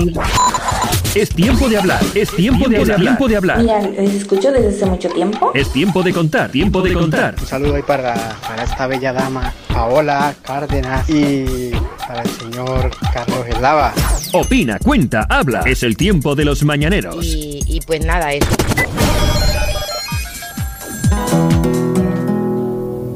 [1.14, 2.00] Es tiempo de hablar.
[2.16, 2.98] Es tiempo de hablar.
[2.98, 3.58] Tiempo de hablar.
[3.58, 5.52] Mira, les escucho desde hace mucho tiempo.
[5.54, 6.50] Es tiempo de contar.
[6.50, 7.36] Tiempo de contar.
[7.40, 11.70] Un saludo ahí para, para esta bella dama, Paola Cárdenas, y
[12.04, 13.94] para el señor Carlos Eslava.
[14.32, 15.60] Opina, cuenta, habla.
[15.64, 17.24] Es el tiempo de los mañaneros.
[17.24, 18.48] Y, y pues nada, eso.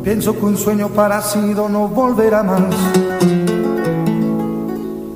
[0.09, 2.63] Pienso que un sueño parecido no volverá más.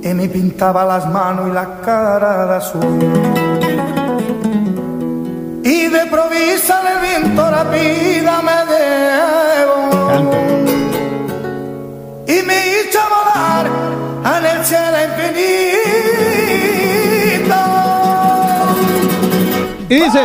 [0.03, 2.99] Y me pintaba las manos y la cara de azul.
[5.63, 9.89] Y de provisa el viento la vida me llevó.
[12.27, 13.65] Y me hizo volar
[14.37, 15.49] en el cielo infinito.
[19.89, 20.21] Y dice.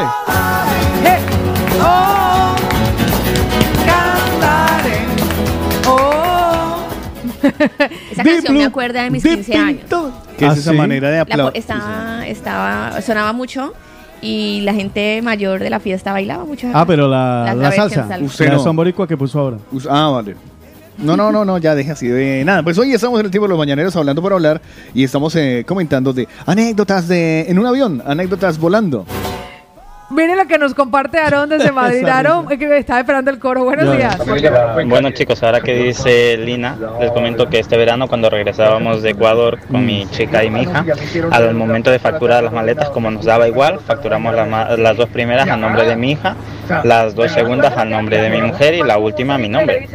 [8.13, 9.83] Esa canción me acuerda de mis 15 años.
[10.37, 10.77] ¿Qué es ¿Ah, esa sí?
[10.77, 11.57] manera de La aplaudir?
[11.59, 13.73] estaba, estaba, sonaba mucho
[14.21, 16.69] y la gente mayor de la fiesta bailaba mucho.
[16.75, 18.09] Ah, pero la, La la versión salsa.
[18.09, 18.25] salsa.
[18.25, 18.63] Usted La de no.
[18.63, 19.57] son boricua que puso ahora.
[19.73, 20.37] Us- Ah, vale.
[20.99, 22.65] No, no, no, no, ya deja así de nada.
[22.65, 24.61] Pues hoy estamos en el tiempo de los mañaneros hablando por hablar
[24.93, 29.07] y estamos eh, comentando de anécdotas de en un avión, anécdotas volando.
[30.11, 32.07] Miren lo que nos comparte Aarón desde Madrid.
[32.09, 33.65] Aarón, que estaba esperando el coro.
[33.65, 34.17] Buenos días.
[34.87, 39.59] Bueno chicos, ahora que dice Lina, les comento que este verano cuando regresábamos de Ecuador
[39.71, 40.85] con mi chica y mi hija,
[41.31, 45.09] al momento de facturar las maletas, como nos daba igual, facturamos las, ma- las dos
[45.11, 46.37] primeras a nombre de mi hija,
[46.85, 49.89] las dos segundas a nombre de mi mujer y la última a mi nombre.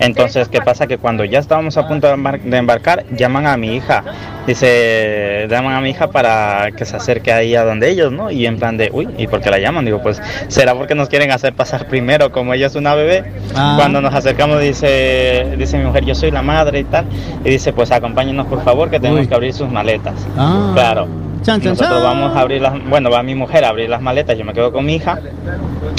[0.00, 0.86] Entonces, ¿qué pasa?
[0.86, 4.04] Que cuando ya estábamos a punto de, embar- de embarcar, llaman a mi hija.
[4.46, 8.30] Dice, llaman a mi hija para que se acerque ahí a donde ellos, ¿no?
[8.30, 9.84] Y en plan de, uy, ¿y por qué la llaman?
[9.84, 13.24] Digo, pues, ¿será porque nos quieren hacer pasar primero como ella es una bebé?
[13.54, 13.74] Ah.
[13.78, 17.04] Cuando nos acercamos dice, dice mi mujer, yo soy la madre y tal.
[17.44, 19.26] Y dice, pues acompáñenos por favor que tenemos Uy.
[19.28, 20.14] que abrir sus maletas.
[20.36, 20.70] Ah.
[20.74, 21.08] Claro.
[21.42, 22.02] Chan, chan, Nosotros chan.
[22.02, 24.72] vamos a abrir las, bueno, va mi mujer a abrir las maletas, yo me quedo
[24.72, 25.18] con mi hija.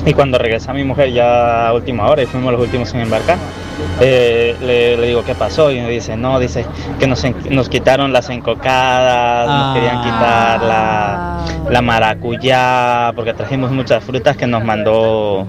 [0.05, 3.37] Y cuando regresa mi mujer ya a última hora y fuimos los últimos en embarcar,
[4.01, 5.71] eh, le, le digo, ¿qué pasó?
[5.71, 6.65] Y me dice, no, dice
[6.99, 11.39] que nos, nos quitaron las encocadas, nos querían quitar la,
[11.69, 15.45] la maracuyá, porque trajimos muchas frutas que nos mandó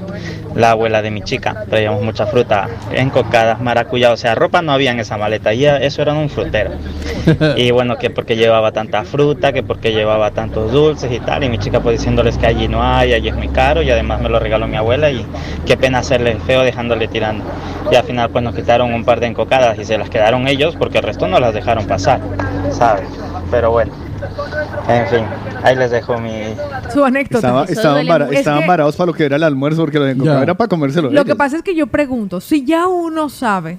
[0.55, 1.65] la abuela de mi chica.
[1.69, 6.03] Traíamos mucha fruta, encocadas, maracuyá, o sea, ropa no había en esa maleta, y eso
[6.03, 6.71] era un frutero.
[7.57, 11.43] Y bueno, que porque llevaba tanta fruta, que porque llevaba tantos dulces y tal.
[11.44, 14.20] Y mi chica pues diciéndoles que allí no hay, allí es muy caro y además
[14.20, 15.24] me lo regaló mi abuela y
[15.66, 17.44] qué pena hacerle el feo dejándole tirando.
[17.90, 20.77] Y al final pues nos quitaron un par de encocadas y se las quedaron ellos
[20.77, 22.20] porque el resto no las dejaron pasar,
[22.70, 23.09] ¿sabes?
[23.51, 23.93] Pero bueno,
[24.89, 25.24] en fin,
[25.65, 26.31] ahí les dejo mi...
[26.93, 27.39] Su anécdota.
[27.48, 28.27] Estaba- estaban vara-.
[28.31, 30.69] Es estaban que varados para lo que era el almuerzo porque los encocadas era para
[30.69, 31.11] comérselo.
[31.11, 33.78] Lo que pasa es que yo pregunto, si ya uno sabe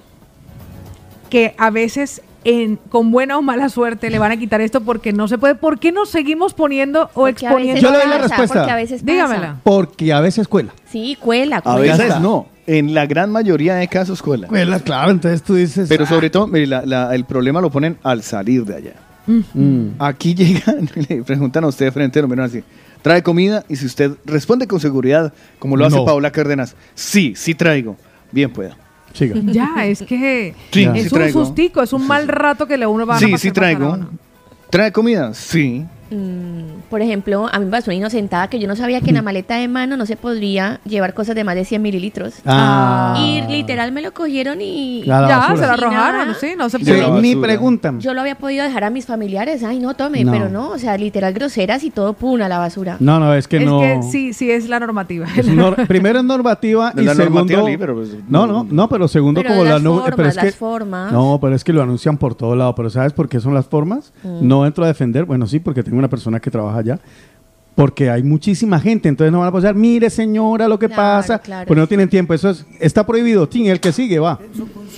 [1.30, 5.13] que a veces en, con buena o mala suerte le van a quitar esto porque
[5.13, 7.81] no se puede, ¿por qué nos seguimos poniendo o Porque a exponiendo?
[7.81, 8.53] Yo le doy la respuesta.
[8.59, 9.11] Porque a veces pasa.
[9.13, 9.57] Dígamela.
[9.63, 10.73] Porque a veces cuela.
[10.89, 11.97] Sí, cuela, A cuela.
[11.97, 14.47] veces no, en la gran mayoría de casos cuela.
[14.47, 15.88] Cuela, claro, entonces tú dices.
[15.88, 18.93] Pero ah, sobre todo, mire, la- la- el problema lo ponen al salir de allá.
[19.27, 19.88] mm.
[19.99, 22.63] Aquí llegan, le preguntan a usted de frente, lo miran así,
[23.03, 23.63] ¿trae comida?
[23.69, 26.05] Y si usted responde con seguridad, como lo hace No.
[26.05, 27.97] Paula Cárdenas, sí, sí traigo,
[28.31, 28.76] bien pueda.
[29.14, 29.36] Siga.
[29.46, 31.46] Ya, es que Sí, es sí un traigo.
[31.46, 33.98] sustico, es un mal rato que le uno va a Sí, pasar sí traigo.
[34.70, 35.34] ¿Trae comida?
[35.34, 35.86] Sí.
[36.12, 39.16] Mm, por ejemplo, a mí me pasó una inocentada que yo no sabía que en
[39.16, 42.34] la maleta de mano no se podría llevar cosas de más de 100 mililitros.
[42.46, 43.16] Ah.
[43.18, 45.04] Y literal me lo cogieron y...
[45.10, 45.56] A la Ya, basura.
[45.58, 47.22] se lo arrojaron, sí, no se Sí, la puede.
[47.22, 48.00] ni preguntan.
[48.02, 49.64] Yo lo había podido dejar a mis familiares.
[49.64, 50.32] Ay, no, tome, No.
[50.34, 52.98] pero no, o sea, literal groseras y todo pum a la basura.
[53.00, 53.80] No, no, es que es no.
[53.80, 55.28] que sí, sí es la normativa.
[55.38, 57.46] Es nor- primero es normativa y la segundo.
[57.56, 60.28] normativa, pero, pues, no, no, no, pero segundo Pero como la las nu- formas, pero
[60.30, 61.12] es que las formas.
[61.14, 62.76] no, pero es que lo anuncian por todo lado.
[62.76, 64.12] Pero ¿sabes por qué son las formas?
[64.24, 64.48] Mm.
[64.48, 65.26] No entro a defender.
[65.26, 66.99] Bueno, sí, porque tengo una persona que trabaja allá.
[67.73, 71.40] Porque hay muchísima gente, entonces no van a pasar, mire señora lo que Claro, pasa,
[71.40, 71.65] claro.
[71.65, 74.38] pues no tienen tiempo, eso es, está prohibido, Tin, el que sigue va,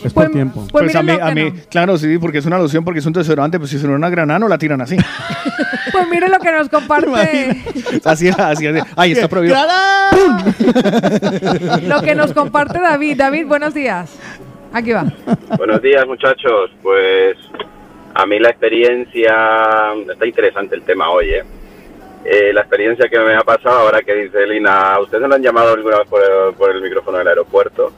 [0.03, 0.65] es por Pues- tiempo.
[0.71, 1.53] Pues Pues, a mí, a mí, no.
[1.69, 4.39] claro, sí, porque es una alusión, porque es un desodorante, pues si se una granada
[4.39, 4.97] no la tiran así.
[5.91, 7.61] Pues mire lo que nos comparte,
[8.03, 8.79] así, así, así.
[8.95, 9.55] Ay, está prohibido.
[11.87, 13.17] lo que nos comparte David.
[13.17, 14.11] David, buenos días.
[14.73, 15.05] Aquí va.
[15.57, 16.71] Buenos días, muchachos.
[16.81, 17.37] Pues
[18.13, 21.43] a mí la experiencia, está interesante el tema hoy, ¿eh?
[22.25, 25.41] Eh, la experiencia que me ha pasado ahora que dice Lina, ¿a usted no han
[25.41, 27.91] llamado alguna vez por el, por el micrófono del aeropuerto?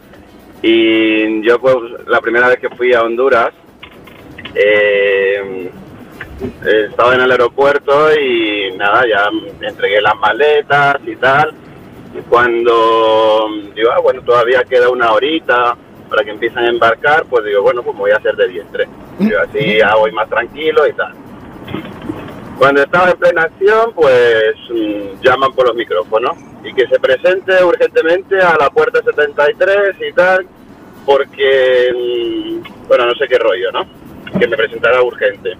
[0.64, 1.76] Y yo, pues,
[2.08, 3.52] la primera vez que fui a Honduras,
[4.56, 5.70] eh,
[6.90, 9.30] estaba en el aeropuerto y nada, ya
[9.68, 11.54] entregué las maletas y tal.
[12.18, 15.78] Y cuando digo, ah, bueno, todavía queda una horita,
[16.10, 18.88] para que empiecen a embarcar, pues digo, bueno, pues me voy a hacer de vientre.
[19.19, 21.14] Digo, así ya voy más tranquilo y tal.
[22.57, 27.64] Cuando estaba en plena acción, pues mm, llaman por los micrófonos y que se presente
[27.64, 30.48] urgentemente a la puerta 73 y tal,
[31.06, 33.86] porque, mm, bueno, no sé qué rollo, ¿no?
[34.40, 35.53] Que me presentara urgente.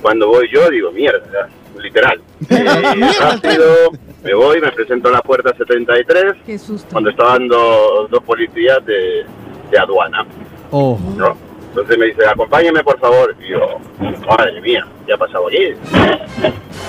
[0.00, 1.48] Cuando voy yo, digo, mierda,
[1.80, 2.20] literal.
[2.50, 3.90] Eh, rápido,
[4.22, 6.88] me voy, me presento a la puerta 73, Qué susto.
[6.92, 9.24] cuando estaban dos dos policías de,
[9.70, 10.26] de aduana.
[10.70, 10.98] Oh.
[11.16, 11.36] ¿no?
[11.70, 13.34] Entonces me dice, acompáñeme por favor.
[13.40, 13.78] Y yo,
[14.26, 15.74] madre mía, ¿qué ha pasado aquí?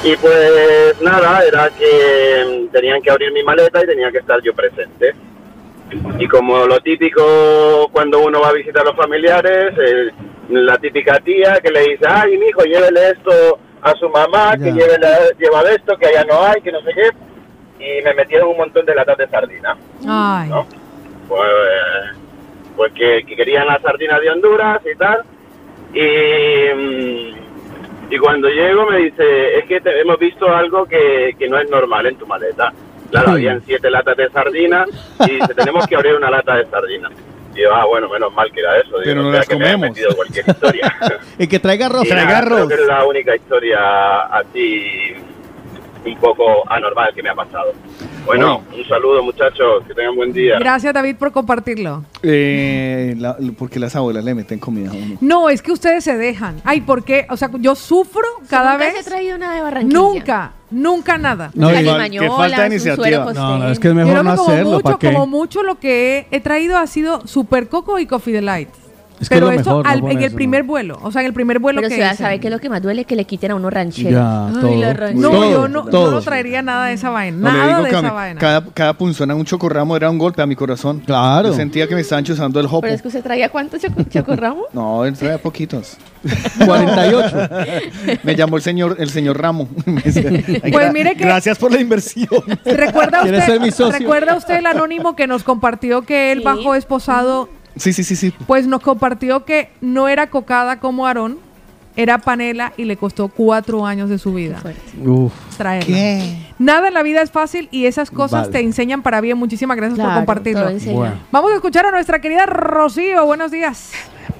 [0.03, 4.41] Y pues nada, era que mm, tenían que abrir mi maleta y tenía que estar
[4.41, 5.13] yo presente.
[6.19, 10.09] Y como lo típico cuando uno va a visitar a los familiares, eh,
[10.49, 14.65] la típica tía que le dice, ay, mi hijo, llévele esto a su mamá, que
[14.65, 14.71] Ya.
[14.73, 15.07] llévele,
[15.39, 17.09] lleva esto, que allá no hay, que no sé qué.
[17.83, 19.75] Y me metieron un montón de latas de sardina.
[20.07, 20.49] Ay.
[20.49, 20.65] ¿no?
[21.27, 21.41] Pues,
[22.75, 25.21] pues que, que querían las sardinas de Honduras y tal.
[25.93, 31.47] Y, mm, y cuando llego me dice, es que te- hemos visto algo que, que
[31.47, 32.71] no es normal en tu maleta.
[33.11, 34.87] Claro, habían siete latas de sardinas
[35.27, 37.11] y dice, tenemos que abrir una lata de sardinas.
[37.55, 38.99] Y yo, ah, bueno, menos mal que era eso.
[38.99, 39.89] Digo, Pero no sea las que me comemos.
[39.89, 40.95] metido cualquier historia.
[41.39, 42.05] Y que traiga arroz.
[42.05, 45.13] Y nada, creo que es la única historia así
[46.05, 47.73] un poco anormal que me ha pasado.
[48.25, 50.59] Bueno, un saludo muchachos, que tengan buen día.
[50.59, 52.03] Gracias, David, por compartirlo.
[52.21, 55.17] Eh, la- porque las abuelas le meten comida a uno.
[55.21, 56.61] No, es que ustedes se dejan.
[56.63, 57.25] Ay, ¿por qué?
[57.29, 58.93] O sea, yo sufro cada nunca vez.
[58.93, 59.99] se ha traído nada de Barranquilla.
[59.99, 61.51] Nunca, nunca nada.
[61.55, 63.33] No, igual, qué falta de iniciativa.
[63.33, 64.69] No, no, es que es mejor que no como hacerlo.
[64.71, 65.11] mucho, ¿Para qué?
[65.13, 68.69] como mucho lo que he, he traído ha sido Super Coco y Coffee Delight.
[69.19, 70.97] Es que Pero es lo eso mejor, no al- en el eso, primer vuelo.
[71.03, 72.15] O sea, en el primer vuelo Pero que hice.
[72.15, 74.11] saber que es lo que más duele que le quiten a uno ranchero.
[74.11, 74.75] Ya, Ay, todo.
[74.75, 75.21] la ranchera.
[75.21, 76.11] No, Todo, yo no, yo todo.
[76.11, 77.37] no traería nada de esa vaina.
[77.51, 78.39] Le Nada digo de que esa mí, vaina.
[78.39, 80.99] cada, cada punzón a un chocorramo era un golpe a mi corazón.
[81.05, 81.49] Claro.
[81.49, 82.81] Yo sentía que me estaban chuzando el jopo.
[82.81, 84.65] Pero es que usted traía cuántos choco- chocorramos.
[84.73, 85.97] No, él traía poquitos.
[86.65, 87.49] 48.
[88.23, 89.67] Me llamó el señor, el señor Ramo.
[89.85, 92.27] Me dice, "Ay, Pues mire que- Gracias por la inversión.
[92.65, 93.99] ¿Recuerda ¿Quieres usted, ser mi socio?
[93.99, 96.45] ¿Recuerda usted el anónimo que nos compartió que él Sí.
[96.45, 97.49] bajo esposado?
[97.79, 98.33] Sí, sí, sí, sí.
[98.45, 101.39] Pues nos compartió que no era cocada como Aarón,
[101.95, 104.61] era panela y le costó cuatro años de su vida
[105.03, 105.33] Uf.
[105.57, 105.97] traerla.
[106.57, 108.51] Nada en la vida es fácil y esas cosas Vale.
[108.51, 109.37] te enseñan para bien.
[109.37, 110.69] Muchísimas gracias por compartirlo.
[110.93, 111.15] Bueno.
[111.31, 113.25] Vamos a escuchar a nuestra querida Rocío.
[113.25, 113.91] Buenos días.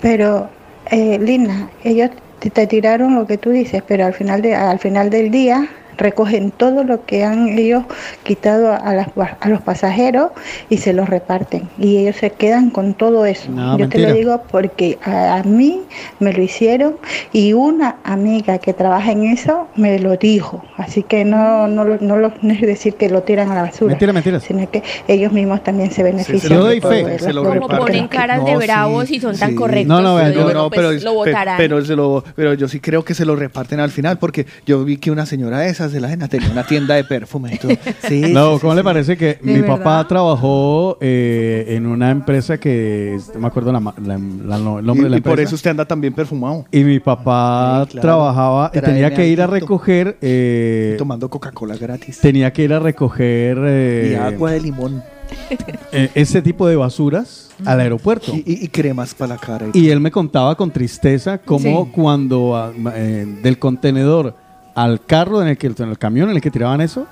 [0.02, 0.49] Pero,
[0.91, 4.80] eh, Lina, ellos te, te tiraron lo que tú dices, pero al final, de, al
[4.80, 5.68] final del día
[5.99, 7.84] recogen todo lo que han ellos
[8.23, 9.09] quitado a, las-
[9.39, 10.31] a los pasajeros
[10.69, 11.69] y se los reparten.
[11.77, 13.51] Y ellos se quedan con todo eso.
[13.51, 15.81] No, Yo te lo digo porque a, a mí
[16.19, 16.95] me lo hicieron
[17.34, 20.63] y una amiga que trabaja en eso me lo dijo.
[20.77, 23.61] Así que no, no, lo- no, lo- no es decir que lo tiran a la
[23.63, 24.39] basura, Mentira, mentira.
[24.39, 26.53] sino que ellos mismos también se benefician.
[26.53, 27.77] Yo doy de todo fe, se lo Como reparten.
[27.80, 29.88] ponen caras de No, bravos sí, y son tan correctos.
[29.88, 31.57] No, no, no, pues, pero, lo pe- votarán.
[31.57, 34.84] pero, se lo, pero yo sí creo que se lo reparten al final porque yo
[34.84, 37.53] vi que una señora de de la ajena tenía una tienda de perfume.
[37.56, 37.72] y todo.
[38.07, 38.84] Sí, No, sí, ¿cómo sí, le sí.
[38.84, 39.78] parece que ¿De mi verdad?
[39.78, 44.86] papá trabajó eh, en una empresa que no me acuerdo la ma- la- la- el
[44.86, 45.49] nombre de la Y, y por empresa?
[45.49, 46.66] eso usted anda tan bien perfumado.
[46.72, 48.02] Y mi papá Sí, claro.
[48.07, 52.20] trabajaba y tenía que ir a recoger eh, Tomando Coca-Cola gratis.
[52.20, 55.03] tenía que ir a recoger eh, y agua de limón.
[55.91, 58.32] eh, ese tipo de basuras al aeropuerto.
[58.34, 59.68] Y, y- y cremas para la cara.
[59.74, 61.91] y Y él me contaba con tristeza cómo Sí.
[61.94, 64.36] cuando ah, eh, del contenedor
[64.84, 67.06] al carro en el que en el camión en el que tiraban eso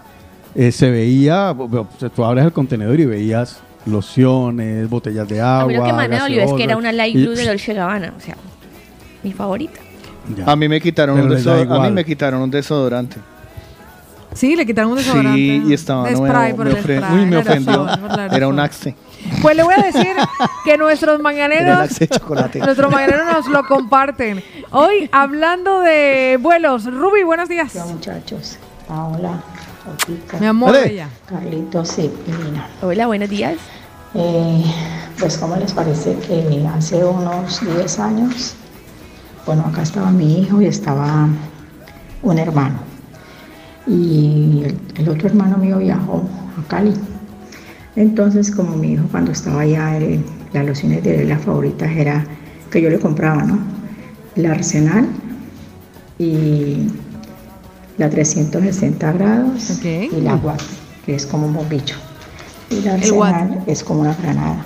[0.56, 1.56] eh, se veía,
[2.16, 5.64] tú abres el contenedor y veías lociones, botellas de agua.
[5.64, 7.46] A mí lo que más me dolió es que era una light y- blue de
[7.46, 8.14] Dolce Gabbana.
[8.18, 8.36] O sea,
[9.24, 9.80] mi favorita.
[10.36, 10.46] Ya.
[10.52, 11.74] A mí me quitaron Pero un desodorante.
[11.74, 13.18] A mí me quitaron un desodorante.
[14.34, 15.36] Sí, le quitaron un desodorante.
[15.38, 16.28] Sí, y estaba De nuevo.
[16.28, 17.88] spray por me el ofre- spray, Uy, me ofendió.
[18.32, 18.96] Era un axe.
[19.42, 20.16] Pues le voy a decir
[20.66, 21.90] que nuestros mañaneros,
[22.56, 24.44] nuestros mañaneros nos lo comparten.
[24.72, 27.76] Hoy hablando de vuelos, Ruby, buenos días.
[27.76, 29.42] Hola muchachos, Paola,
[29.94, 31.10] Otica, Mi amor, bella.
[31.28, 32.68] Carlitos y Lina.
[32.82, 33.56] Hola, buenos días.
[34.14, 34.64] Eh,
[35.20, 38.56] pues cómo les parece que hace unos 10 años,
[39.46, 41.28] bueno, acá estaba mi hijo y estaba
[42.24, 42.80] un hermano.
[43.86, 46.28] Y el, el otro hermano mío viajó
[46.60, 46.94] a Cali.
[47.98, 52.24] Entonces, como mi hijo cuando estaba allá, él- las lociones de él, las favoritas era
[52.72, 53.58] que yo le compraba, ¿no?
[54.36, 55.08] La Arsenal
[56.20, 56.88] y
[57.98, 59.70] la 360 grados
[60.16, 60.62] y la Watt,
[61.06, 61.96] que es como un bombillo.
[62.70, 62.94] Y la.
[62.94, 64.64] Arsenal es como una granada.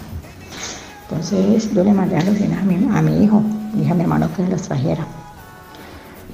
[1.09, 3.41] Entonces yo le mandé a lociones a mi, a mi hijo,
[3.73, 5.05] dije a mi hermano que las trajera.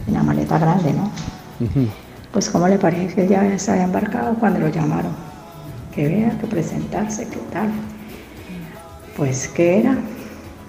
[0.08, 1.12] En la maleta grande, ¿no?
[2.32, 5.12] Pues cómo le parece que él ya se había embarcado cuando lo llamaron.
[5.98, 7.70] Que vea, que presentarse, qué tal.
[9.16, 9.96] Pues que era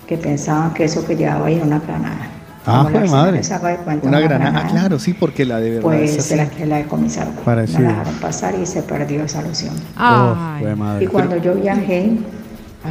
[0.07, 2.29] que pensaban que eso que llevaba ahí era una granada.
[2.65, 3.41] Ah, señora madre.
[3.85, 4.49] cuenta, Una una granada.
[4.49, 4.69] Ah, granada.
[4.71, 6.55] claro, sí, porque la de verdad Pues es se la, así.
[6.57, 7.35] se la decomisaron.
[7.45, 7.81] Parecido.
[7.81, 9.75] No la dejaron pasar y se perdió esa loción.
[9.97, 10.63] Ay.
[10.63, 11.05] jue madre.
[11.05, 12.13] Y cuando yo viajé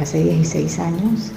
[0.00, 1.32] hace 16 años,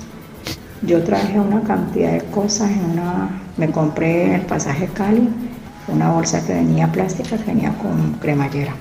[0.84, 5.28] yo traje una cantidad de cosas en una, me compré en el pasaje Cali
[5.88, 8.74] una bolsa que venía plástica que venía con cremallera.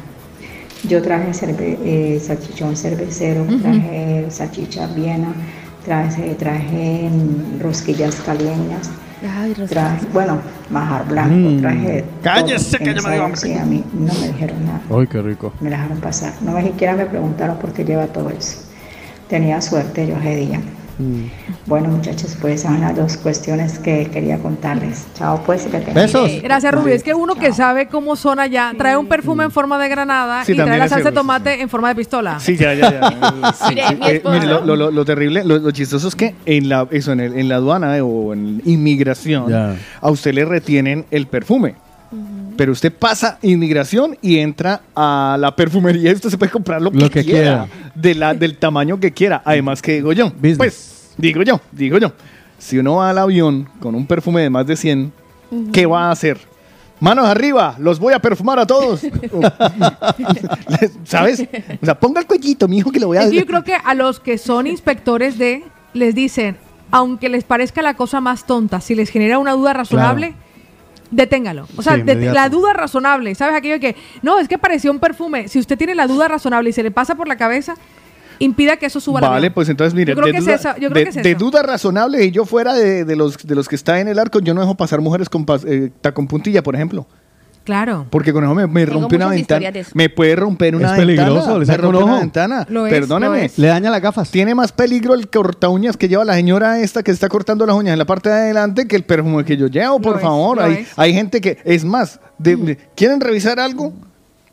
[0.89, 5.33] Yo traje cerve- eh, salchichón cervecero, traje salchicha viena,
[5.85, 8.91] traje, traje mm, rosquillas caleñas,
[9.39, 10.39] Ay, traje, bueno,
[10.71, 11.61] majar blanco, Mm.
[11.61, 12.05] traje.
[12.23, 13.11] Cállese, que yo me
[13.59, 15.53] a mí no me dijeron nada Ay, qué rico.
[15.61, 16.33] me dejaron pasar.
[16.41, 18.63] No me siquiera me preguntaron por qué lleva todo eso.
[19.29, 20.61] Tenía suerte yo ese día.
[21.67, 25.07] Bueno, muchachos, pues esas son las dos cuestiones que quería contarles.
[25.15, 25.63] Chao, pues.
[25.65, 25.95] que tengan-
[26.27, 26.93] Eh, Gracias, Rubí.
[26.93, 30.45] Es que uno que sabe cómo son allá, trae un perfume en forma de granada
[30.45, 32.41] Sí, y trae la salsa de tomate en forma de pistola.
[32.41, 33.53] Sí, ya, ya, ya.
[33.69, 33.79] Sí, sí.
[33.79, 36.87] Eh, esposo- mire, lo, lo- lo- lo terrible, lo, lo chistoso es que en la,
[36.91, 39.53] eso, en, el- en la aduana eh, o en inmigración,
[40.01, 41.75] a usted le retienen el perfume.
[42.57, 46.91] Pero usted pasa inmigración y entra a la perfumería y usted se puede comprar lo
[46.91, 49.41] que, Lo que quiera, De la, del tamaño que quiera.
[49.45, 50.90] Además que digo yo, pues,
[51.21, 52.13] digo yo, digo yo,
[52.59, 55.13] si uno va al avión con un perfume de más de 100,
[55.73, 56.39] ¿qué va a hacer?
[57.01, 59.01] Manos arriba, los voy a perfumar a todos.
[61.05, 61.43] ¿Sabes?
[61.81, 63.23] O sea, ponga el cuellito, mi hijo, que le voy a...
[63.23, 65.65] Es que yo creo que a los que son inspectores de,
[65.95, 66.59] les dicen,
[66.91, 70.35] aunque les parezca la cosa más tonta, si les genera una duda razonable,
[71.11, 71.67] deténgalo.
[71.77, 73.57] O sea, Sí, la duda razonable, ¿sabes?
[73.57, 75.49] Aquello de que, no, es que pareció un perfume.
[75.49, 77.77] Si usted tiene la duda razonable y se le pasa por la cabeza,
[78.41, 79.53] impida que eso suba al Vale, avión.
[79.55, 81.23] pues entonces mire, Yo creo de, que es duda, eso, yo creo de- que es
[81.23, 81.39] de eso.
[81.39, 84.41] duda razonable y yo fuera de, de los, de los que está en el arco,
[84.41, 87.07] yo no dejo pasar mujeres con eh, tacón puntilla, por ejemplo.
[87.63, 88.07] Claro.
[88.11, 89.71] Porque con eso me, me rompe una ventana.
[89.93, 91.59] Me puede romper una Es peligroso, ventana.
[91.59, 92.67] le saca un una ventana.
[92.71, 93.37] Lo es, Perdóneme.
[93.39, 93.59] lo es.
[93.59, 94.31] Le daña las gafas.
[94.31, 97.77] Tiene más peligro el corta uñas que lleva la señora esta que está cortando las
[97.77, 100.59] uñas en la parte de adelante que el perfume que yo llevo, por es, favor.
[100.61, 103.93] hay, hay gente que, es más, de- de- ¿quieren revisar algo?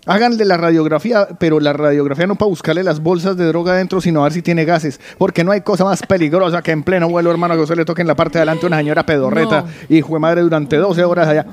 [0.07, 4.21] Háganle la radiografía, pero la radiografía no para buscarle las bolsas de droga adentro, sino
[4.21, 4.99] a ver si tiene gases.
[5.17, 8.01] Porque no hay cosa más peligrosa que en pleno vuelo, hermano, que usted le toque
[8.01, 11.27] en la parte de adelante a una señora pedorreta y fue madre durante 12 horas
[11.27, 11.45] allá.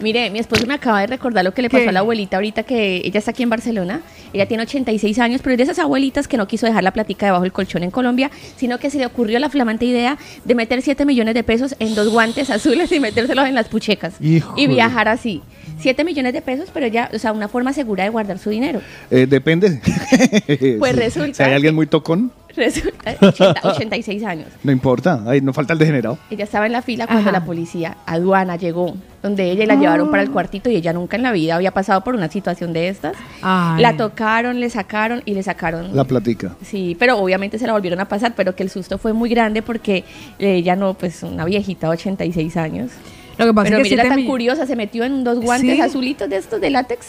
[0.00, 1.78] Mire, mi esposo me acaba de recordar lo que le ¿Qué?
[1.78, 4.00] pasó a la abuelita ahorita que ella está aquí en Barcelona.
[4.32, 7.26] Ella tiene 86 años, pero es de esas abuelitas que no quiso dejar la platica
[7.26, 10.82] debajo del colchón en Colombia, sino que se le ocurrió la flamante idea de meter
[10.82, 14.14] 7 millones de pesos en dos guantes azules y metérselos en las puchecas.
[14.20, 14.62] Híjole.
[14.62, 15.42] Y viajar así.
[15.80, 18.80] 7 millones de pesos, pero ya, o sea, una forma segura de guardar su dinero.
[19.10, 19.80] Eh, depende.
[20.78, 24.46] Pues resulta Si hay alguien muy tocón, Resulta, 80 86 años.
[24.62, 25.22] no importa.
[25.26, 26.18] Ahí no falta el degenerado.
[26.30, 27.32] Ella estaba en la fila cuando Ajá.
[27.32, 31.16] la policía, aduana, llegó, donde ella y la llevaron para el cuartito y ella nunca
[31.16, 33.14] en la vida había pasado por una situación de estas.
[33.42, 33.82] Ay.
[33.82, 35.94] La tocaron, le sacaron y le sacaron.
[35.94, 36.56] La platica.
[36.62, 39.62] Sí, pero obviamente se la volvieron a pasar, pero que el susto fue muy grande
[39.62, 40.04] porque
[40.38, 42.90] ella no, pues una viejita de 86 años.
[43.38, 45.76] Lo que pasa Pero es que mira tan mi- curiosa, se metió en dos guantes
[45.76, 45.80] Sí.
[45.80, 47.06] azulitos de estos de látex.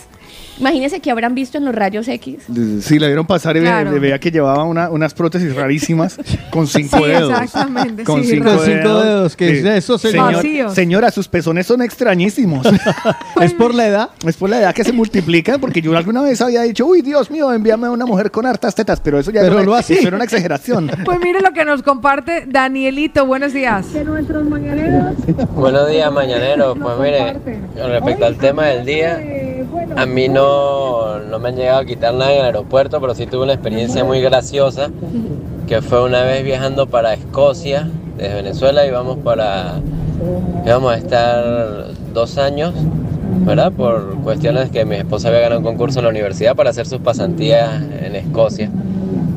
[0.59, 2.43] Imagínense que habrán visto en los rayos X.
[2.81, 3.99] Sí, la vieron pasar y Claro.
[3.99, 6.17] veía que llevaba una- unas prótesis rarísimas
[6.51, 7.31] con cinco Sí, dedos.
[7.41, 9.35] exactamente, Con sí, cinco, Con cinco dedos.
[9.35, 10.35] que es eso, señor.
[10.35, 10.73] Vacíos.
[10.73, 12.65] Señora, sus pezones son extrañísimos.
[13.41, 14.09] ¿Es por la edad?
[14.27, 17.31] es por la edad que se multiplican, porque yo alguna vez había dicho, uy, Dios
[17.31, 19.79] mío, envíame a una mujer con hartas tetas, pero eso ya Pero era, no una,
[19.79, 19.93] así.
[19.93, 20.91] eso era una exageración.
[21.05, 23.25] Pues mire lo que nos comparte Danielito.
[23.25, 23.85] Buenos días.
[25.55, 26.75] Buenos días, mañanero.
[26.75, 27.37] Pues mire,
[27.79, 29.19] con respecto al tema del día,
[29.95, 30.40] a mí no,
[31.29, 34.03] no me han llegado a quitar nada en el aeropuerto, pero sí tuve una experiencia
[34.03, 34.89] muy graciosa,
[35.67, 39.79] que fue una vez viajando para Escocia, desde Venezuela, íbamos para,
[40.65, 42.73] íbamos a estar dos años,
[43.45, 43.71] ¿verdad?
[43.71, 46.99] Por cuestiones que mi esposa había ganado un concurso en la universidad para hacer sus
[46.99, 48.69] pasantías en Escocia.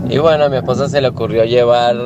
[0.09, 1.97] Y bueno, a mi esposa se le ocurrió llevar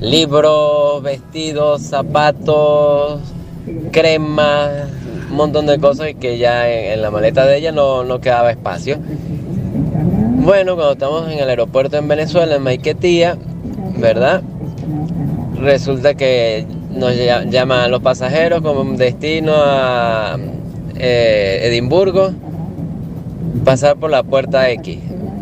[0.00, 3.20] libros, vestidos, zapatos,
[3.92, 4.70] cremas,
[5.30, 8.20] un montón de cosas y que ya en, en la maleta de ella no, no
[8.20, 8.98] quedaba espacio.
[10.38, 13.36] Bueno, cuando estamos en el aeropuerto en Venezuela, en Maiquetía,
[13.96, 14.42] ¿verdad?
[15.60, 20.38] Resulta que nos lla- llaman los pasajeros como un destino a
[20.96, 22.30] eh, Edimburgo,
[23.64, 24.98] pasar por la puerta X.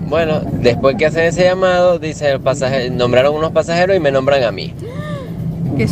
[0.08, 4.42] Bueno, después que hacen ese llamado, dice el pasajero, nombraron unos pasajeros y me nombran
[4.44, 4.72] a mí.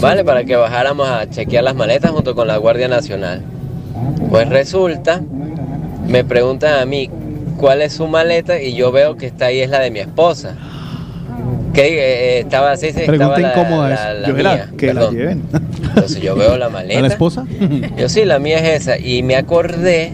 [0.01, 0.24] ¿Vale?
[0.24, 3.43] Para que bajáramos a chequear las maletas junto con la Guardia Nacional.
[4.31, 5.20] Pues resulta,
[6.06, 7.10] me preguntan a mí
[7.59, 10.56] cuál es su maleta y yo veo que está ahí es la de mi esposa.
[11.74, 14.77] Que eh, estaba así, sí, estaba Pregunta la, incómoda la- la Yo la- mía, la
[14.77, 15.14] perdón.
[15.16, 15.43] lleven.
[15.82, 16.98] Entonces yo veo la maleta.
[16.98, 17.47] ¿A la esposa?
[17.97, 18.98] Yo sí, la mía es esa.
[18.98, 20.12] Y me acordé,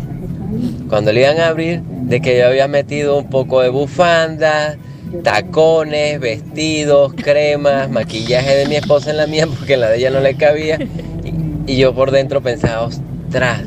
[0.89, 4.77] cuando le iban a abrir, de que yo había metido un poco de bufanda,
[5.25, 10.11] tacones, vestidos, cremas, maquillaje de mi esposa en la mía porque en la de ella
[10.11, 10.79] no le cabía.
[11.67, 12.89] Y, y yo por dentro pensaba,
[13.29, 13.61] ostras,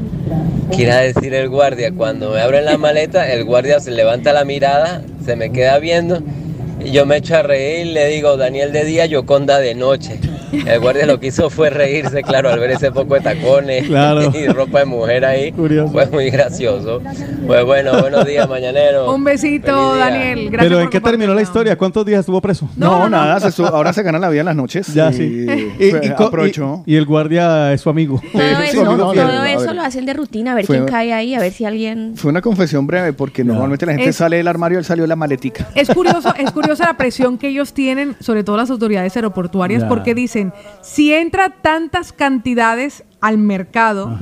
[0.71, 1.91] ¿qué irá a decir el guardia?
[1.91, 6.23] Cuando me abren la maleta, el guardia se levanta la mirada, se me queda viendo
[6.85, 10.19] y yo me echo a reír y le digo, Daniel de día, Yoconda de noche.
[10.51, 14.31] El guardia lo que hizo fue reírse, claro, al ver ese poco de tacones Claro.
[14.37, 15.53] y ropa de mujer ahí.
[15.53, 17.01] Fue muy gracioso.
[17.47, 19.13] Pues bueno, buenos días, mañanero.
[19.13, 19.95] Un besito.
[19.95, 20.49] Daniel.
[20.49, 21.77] Gracias Pero ¿en qué terminó la historia?
[21.77, 22.67] ¿Cuántos días estuvo preso?
[22.75, 24.93] No, nada, se su- ahora se gana la vida en las noches.
[24.93, 25.45] Ya, y sí.
[25.89, 26.83] fue- co- aprovechó.
[26.85, 28.21] y- y el guardia es su amigo.
[28.33, 30.87] Todo Sí, eso, no, no, todo eso lo hacen de rutina, a ver Fue- quién
[30.87, 32.13] cae ahí, a ver si alguien...
[32.17, 35.07] Fue una confesión breve porque normalmente la gente Es- sale del armario, él salió de
[35.07, 35.69] la maletica.
[35.75, 40.15] Es curioso, es curiosa la presión que ellos tienen, sobre todo las autoridades aeroportuarias, porque
[40.15, 44.17] dicen, si entra tantas cantidades al mercado,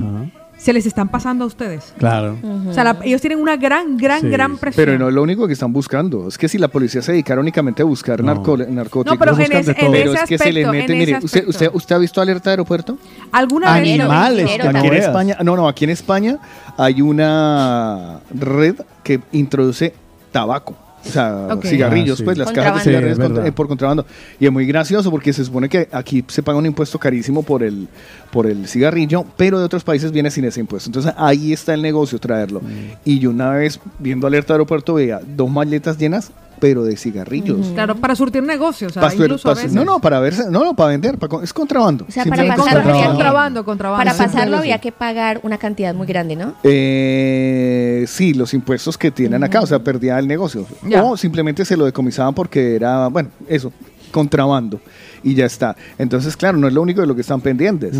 [0.56, 1.94] se les están pasando a ustedes.
[1.96, 2.36] Claro.
[2.68, 4.84] O sea, la- ellos tienen una gran, gran, gran presión.
[4.84, 6.28] Pero no es lo único que están buscando.
[6.28, 9.52] Es que si la policía se dedicara únicamente a buscar narco- narcóticos, No, pero en
[9.52, 10.94] ese- en pero ese es que se les mete.
[10.94, 12.98] Mire, usted, usted, ¿usted ha visto alerta de aeropuerto?
[13.32, 13.94] ¿Alguna vez?
[14.00, 14.50] Animales.
[14.62, 14.94] Aquí en.
[14.94, 16.38] España, no, no, aquí en España
[16.76, 19.94] hay una red que introduce
[20.30, 20.76] tabaco.
[21.06, 22.24] O sea, cigarrillos, Ah, sí.
[22.24, 24.04] pues las cajas de cigarrillos Sí, eh, por contrabando.
[24.38, 27.62] Y es muy gracioso porque se supone que aquí se paga un impuesto carísimo por
[27.62, 27.88] el,
[28.30, 30.88] por el cigarrillo, pero de otros países viene sin ese impuesto.
[30.88, 32.60] Entonces ahí está el negocio, traerlo.
[33.04, 36.30] Y yo una vez, viendo alerta de aeropuerto, veía dos maletas llenas,
[36.60, 37.68] pero de cigarrillos.
[37.74, 39.72] Claro, para surtir negocios, o sea, a veces.
[39.72, 42.04] no, no, para verse, no, no, para vender, para es contrabando.
[42.08, 44.04] O sea, para pasarlo, había que, Contrabando, contrabando.
[44.04, 46.54] para pasarlo había que pagar una cantidad muy grande, ¿no?
[46.62, 50.66] Eh, sí, los impuestos que tienen acá, o sea, perdía el negocio.
[50.86, 51.02] Ya.
[51.02, 53.72] O simplemente se lo decomisaban porque era, bueno, eso,
[54.12, 54.80] contrabando.
[55.22, 55.76] Y ya está.
[55.98, 57.96] Entonces, claro, no es lo único de lo que están pendientes.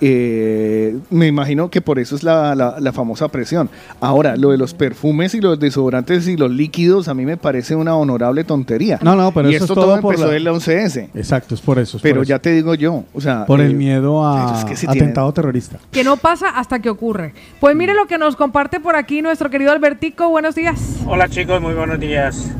[0.00, 3.70] Eh, me imagino que por eso es la, la- la famosa presión.
[4.00, 7.74] Ahora, lo de los perfumes y los desodorantes y los líquidos, a mí me parece
[7.76, 8.98] una honorable tontería.
[9.02, 11.08] No, no, pero y eso esto es todo todo por empezó la- del 11S.
[11.14, 11.96] Exacto, es por eso.
[11.96, 12.42] es Pero por ya eso.
[12.42, 13.46] te digo yo, o sea...
[13.46, 15.78] Por el eh, miedo a es que atentado terrorista.
[15.92, 17.34] Que no pasa hasta que ocurre.
[17.60, 20.28] Pues mire lo que nos comparte por aquí nuestro querido Albertico.
[20.28, 20.96] Buenos días.
[21.06, 22.50] Hola chicos, muy buenos días.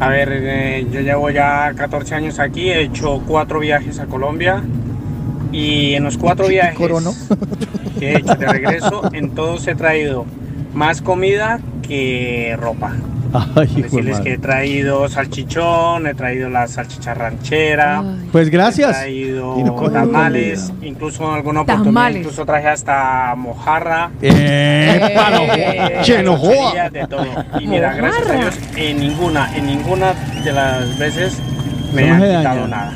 [0.00, 4.62] A ver, eh, yo llevo ya 14 años aquí, he hecho cuatro viajes a Colombia
[5.50, 6.78] y en los cuatro viajes
[7.98, 10.24] que he hecho de regreso, en todos he traído
[10.72, 12.92] más comida que ropa.
[13.32, 14.24] Ay, hijo Decirles madre.
[14.24, 18.02] que he traído salchichón, he traído la salchicha ranchera,
[18.32, 18.90] Pues gracias.
[18.96, 22.18] he traído no tamales, incluso en alguna oportunidad Tamales.
[22.20, 24.10] incluso traje hasta mojarra.
[24.22, 25.00] Eh.
[25.02, 27.26] Eh, chuchería, de todo.
[27.60, 30.12] Y mira, gracias a Dios, en ninguna, en ninguna
[30.44, 31.38] de las veces
[31.94, 32.66] me no han quitado daña.
[32.68, 32.92] nada.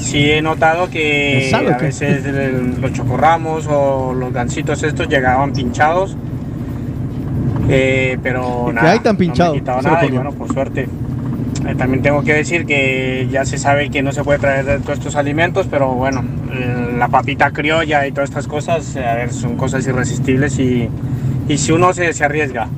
[0.00, 4.82] Sí he notado que ¿Es sal o a veces el- los chocorramos o los gancitos
[4.84, 6.16] estos llegaban pinchados.
[7.68, 9.54] Eh, pero ¿Y qué nada, hay tan no me he pinchado?
[9.54, 10.88] quitado Se lo nada y bueno, por suerte.
[11.66, 14.98] Eh, también tengo que decir que ya se sabe que no se puede traer todos
[14.98, 16.22] estos alimentos, pero bueno,
[16.96, 20.88] la papita criolla y todas estas cosas, eh, a ver, son cosas irresistibles y,
[21.48, 22.68] y si uno se, se arriesga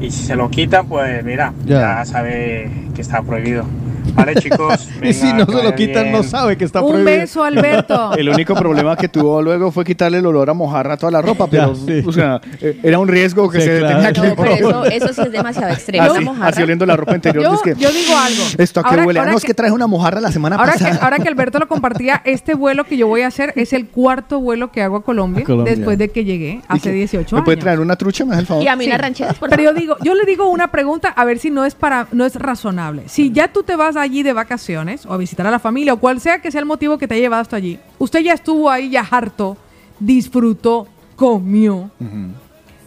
[0.00, 1.98] y si se lo quitan, pues mira, Ya.
[1.98, 3.64] ya, sabe que está prohibido.
[4.14, 4.88] Vale, chicos.
[5.02, 7.18] Y si no que se lo quitan, no sabe que está Un prohibido.
[7.20, 8.12] beso, Alberto.
[8.16, 11.22] El único problema que tuvo luego fue quitarle el olor a mojarra a toda la
[11.22, 12.02] ropa, pero Ya, sí.
[12.06, 13.96] o sea, eh, era un riesgo que Sí, se claro.
[13.96, 16.04] tenía que No, pero eso, eso sí es demasiado extremo.
[16.04, 17.44] así, así oliendo la ropa interior.
[17.44, 18.42] Yo, es que, yo digo algo.
[18.58, 19.18] esto a qué Ahora- huele.
[19.18, 21.04] Ah, ahora no, es que- que traje una mojarra la semana Ahora que, pasada.
[21.04, 24.40] ahora que Alberto lo compartía, este vuelo que yo voy a hacer es el cuarto
[24.40, 25.74] vuelo que hago a Colombia, A Colombia.
[25.74, 27.64] después de que llegué hace 18 ¿Me puede años.
[27.64, 28.62] traer una trucha, me hace el favor?
[28.64, 28.90] Y a mí Sí.
[28.90, 31.64] las rancheras, por Pero yo digo, yo le digo una pregunta a ver si no
[31.64, 33.02] es para, no es razonable.
[33.06, 35.98] Si ya tú te vas allí de vacaciones o a visitar a la familia o
[35.98, 38.70] cual sea que sea el motivo que te haya llevado hasta allí, usted ya estuvo
[38.70, 39.56] ahí, ya harto,
[39.98, 41.90] disfrutó, comió.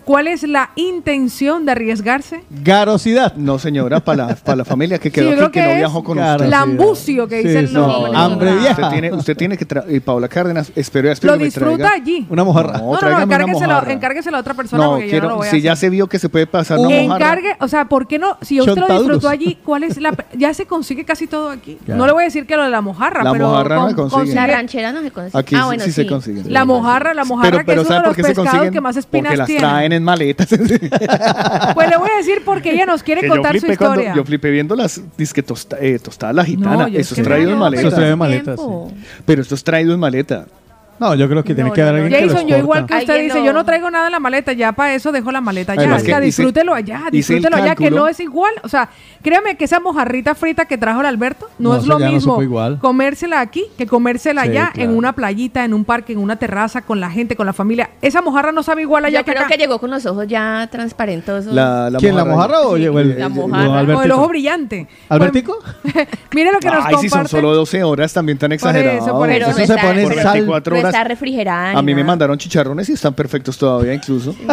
[0.08, 2.42] ¿Cuál es la intención de arriesgarse?
[2.50, 3.34] Garosidad.
[3.36, 5.76] No, señora, para la, para la familia que Sí, quedó yo aquí, que, que no
[5.76, 6.46] viajó con usted.
[6.48, 7.74] Lambucio que Sí, dicen sí.
[7.74, 8.72] los No, hambre vieja.
[8.72, 12.26] Usted tiene, usted tiene que y Paola Cárdenas, espero, espero Lo me disfruta traiga allí.
[12.30, 12.78] Una mojarra.
[12.78, 15.48] No, No, no, no, encárgueselo, encárgueselo a otra persona No, porque yo no lo voy
[15.48, 15.62] a si hacer.
[15.64, 17.16] ya se vio que se puede pasar una mojarra.
[17.26, 18.38] Encargue, o sea, ¿por qué no?
[18.42, 20.16] Si usted lo disfrutó allí, ¿cuál es la...?
[20.38, 21.80] Ya se consigue casi todo aquí.
[21.86, 21.96] Ya.
[21.96, 23.50] No le voy a decir que lo de la mojarra, La pero...
[23.50, 24.36] mojarra no con- se consigue.
[24.36, 25.38] La consigue- ranchera no se conoce.
[25.38, 26.02] Aquí ah, sí- bueno, sí sí.
[26.04, 26.44] se consigue.
[26.50, 28.42] La mojarra, la mojarra pero, que pero es uno ¿sabe de por los qué se
[28.42, 29.97] pescados que más espinas tiene.
[29.98, 30.48] Traen en maletas.
[31.74, 34.02] Pues le voy a decir porque ella nos quiere Que yo contar su flipé cuando-
[34.02, 34.16] historia.
[34.16, 36.76] yo flipé viendo las disque tosta, eh, tostadas la gitana.
[36.78, 37.88] No, yo es es que traído no, en maleta.
[37.88, 38.92] Eso trae en maleta, Tiempo.
[39.26, 40.46] Pero esto es traído en maleta.
[41.00, 43.10] No, yo creo que tiene que haber alguien que los Jason, yo igual que usted
[43.10, 45.42] Alguien dice, lo- yo no traigo nada en la maleta, ya para eso dejo la
[45.42, 46.00] maleta allá.
[46.00, 48.54] Sea, que disfrútelo allá, disfrútelo allá, que no es igual.
[48.64, 48.90] O sea,
[49.22, 52.42] créame que esa mojarrita frita que trajo el Alberto no, No, es lo no mismo
[52.42, 52.80] igual.
[52.80, 54.90] comérsela aquí que comérsela Sí, allá claro.
[54.92, 57.90] en una playita, en un parque, en una terraza, con la gente, con la familia.
[58.02, 59.52] Esa mojarra no sabe igual allá Yo que creo acá.
[59.54, 61.54] que llegó con los ojos ya transparentosos.
[61.54, 63.64] La, la ¿Quién, la mojarra o Sí, llegó el, la el- mojarra.
[63.64, 64.16] no, o el Albertito?
[64.16, 64.88] ojo brillante.
[65.10, 65.58] ¿Albertico?
[66.34, 68.98] Mire lo que nos Ay, si son solo 12 horas, también tan exagerado.
[68.98, 70.46] eso, no se pone sal.
[70.88, 70.96] 24 no horas.
[70.96, 71.72] está refrigerada.
[71.78, 72.08] A mí me nada.
[72.08, 74.36] mandaron chicharrones y están perfectos todavía incluso.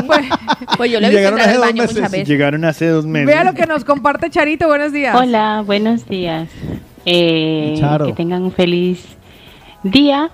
[0.77, 1.95] Pues yo lo he llegaron hace dos meses.
[1.95, 2.29] muchas veces.
[2.29, 3.27] Llegaron hace dos meses.
[3.27, 4.67] Vea lo que nos comparte Charito.
[4.67, 5.15] Buenos días.
[5.15, 6.49] Hola, buenos días.
[7.07, 8.07] Eh, Charo.
[8.07, 9.05] que tengan un feliz
[9.83, 10.31] día.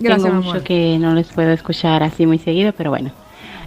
[0.00, 0.62] Gracias, Tengo mucho amor.
[0.62, 3.10] que no les puedo escuchar así muy seguido, pero bueno.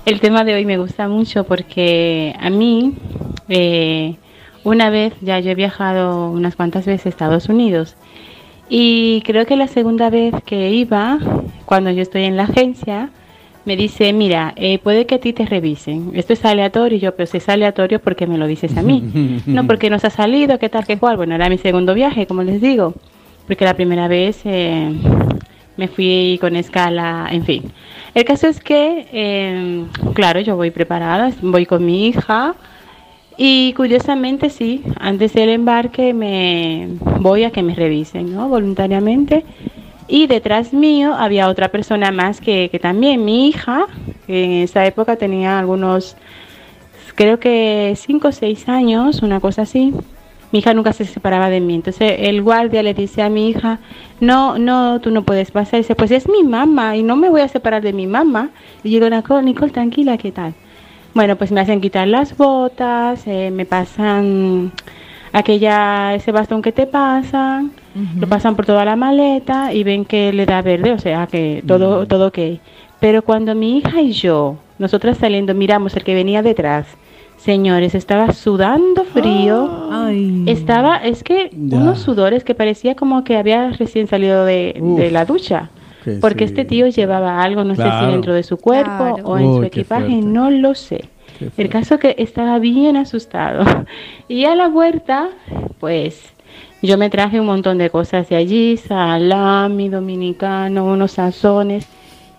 [0.05, 2.93] El tema de hoy me gusta mucho porque a mí,
[3.49, 4.15] eh,
[4.63, 7.95] una vez, ya yo he viajado unas cuantas veces a Estados Unidos
[8.73, 11.19] y creo que la segunda vez que iba,
[11.65, 13.09] cuando yo estoy en la agencia,
[13.65, 16.11] me dice, mira, eh, puede que a ti te revisen.
[16.13, 18.81] Esto es aleatorio, y yo, pero si es aleatorio, ¿por qué me lo dices a
[18.81, 19.41] mí?
[19.45, 21.17] no, porque nos ha salido, qué tal, qué cual.
[21.17, 22.93] Bueno, era mi segundo viaje, como les digo,
[23.45, 24.89] porque la primera vez eh,
[25.75, 27.63] me fui con escala, en fin.
[28.13, 29.83] El caso es que, eh,
[30.13, 32.55] claro, yo voy preparada, voy con mi hija
[33.43, 36.89] y curiosamente sí, antes del embarque me
[37.19, 38.47] voy a que me revisen, ¿no?
[38.47, 39.43] Voluntariamente.
[40.07, 43.87] Y detrás mío había otra persona más que, que también, mi hija,
[44.27, 46.15] que en esa época tenía algunos,
[47.15, 49.91] creo que 5 o 6 años, una cosa así.
[50.51, 51.73] Mi hija nunca se separaba de mí.
[51.73, 53.79] Entonces el guardia le dice a mi hija,
[54.19, 55.79] no, no, tú no puedes pasar.
[55.79, 58.51] dice, pues es mi mamá y no me voy a separar de mi mamá.
[58.83, 60.53] Y yo digo, Nicole, Nicole, tranquila, ¿qué tal?
[61.13, 64.71] Bueno, pues me hacen quitar las botas, eh, me pasan
[65.33, 67.71] aquella, ese bastón que te pasan,
[68.19, 71.63] lo pasan por toda la maleta y ven que le da verde, o sea que
[71.67, 72.39] todo, todo ok.
[73.01, 76.87] Pero cuando mi hija y yo, nosotras saliendo, miramos el que venía detrás,
[77.37, 80.43] señores, estaba sudando frío, Ay.
[80.47, 81.77] estaba, es que Ya.
[81.77, 85.69] unos sudores que parecía como que había recién salido de la ducha.
[86.03, 86.53] Que Porque sí.
[86.53, 89.23] este tío llevaba algo, no sé si dentro de su cuerpo Claro.
[89.25, 90.25] o en Uy, su equipaje, fuerte.
[90.25, 91.05] no lo sé.
[91.57, 93.63] El caso que estaba bien asustado.
[94.27, 95.29] Y a la vuelta,
[95.79, 96.21] pues
[96.81, 101.87] yo me traje un montón de cosas de allí, salami dominicano, unos sazones,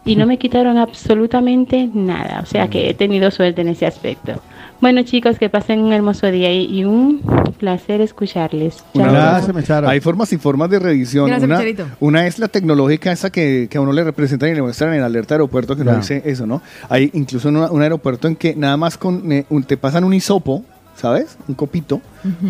[0.05, 2.41] y no me quitaron absolutamente nada.
[2.43, 4.41] O sea que he tenido suerte en ese aspecto.
[4.83, 7.23] Bueno chicos, que pasen un hermoso día y, y un
[7.59, 8.83] placer escucharles.
[8.95, 9.11] Un Chao.
[9.11, 9.31] abrazo.
[9.31, 9.89] Gracias, Mecharo.
[9.89, 11.29] Hay formas y formas de revisión.
[11.29, 14.61] Gracias, una, una es la tecnológica esa que, que a uno le representan y le
[14.63, 16.61] muestran en alerta aeropuerto que no dice eso, ¿no?
[16.89, 20.15] Hay incluso una- un aeropuerto en que nada más con eh, un- te pasan un
[20.15, 20.65] hisopo,
[20.97, 21.39] ¿sabes?
[21.47, 22.01] Un copito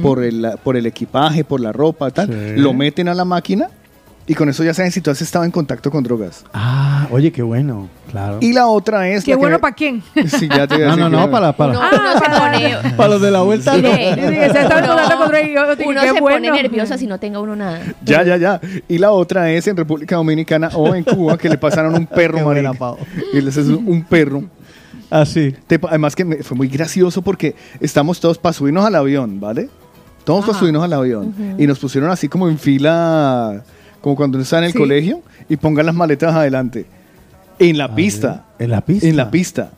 [0.01, 2.29] por, el, por el equipaje, por la ropa, tal.
[2.29, 2.61] Sí.
[2.63, 3.69] Lo meten a la máquina
[4.27, 6.44] y con eso ya saben si tú has estado en contacto con drogas.
[6.55, 7.89] Ah, oye, qué bueno.
[8.11, 8.39] Claro.
[8.40, 9.24] Y la otra es...
[9.24, 10.03] Qué la bueno para quién.
[10.27, 12.40] Sí, ya te iba a No, no, decir no, que- para, para, Uno, uno se
[12.40, 13.77] pone, para los de la vuelta.
[13.77, 13.89] no.
[13.94, 16.49] Sí, se está tratando con Drake y yo digo, uno qué se bueno.
[16.49, 17.81] pone nerviosa si no tenga uno nada.
[18.05, 18.61] Ya, ya, ya.
[18.89, 22.39] Y la otra es en República Dominicana o en Cuba que le pasaron un perro.
[22.78, 22.97] Pau.
[23.32, 24.44] Y les es un perro.
[25.11, 25.55] Así.
[25.66, 29.69] Te- además que me- fue muy gracioso porque estamos todos para subirnos al avión, ¿vale?
[30.24, 31.35] Todos para subirnos al avión.
[31.59, 33.62] Y nos pusieron así como en fila,
[34.03, 34.79] como cuando uno está en el Sí.
[34.79, 36.85] colegio, y pongan las maletas adelante.
[37.59, 38.45] En la pista.
[38.59, 39.07] En la pista.
[39.09, 39.70] En la pista.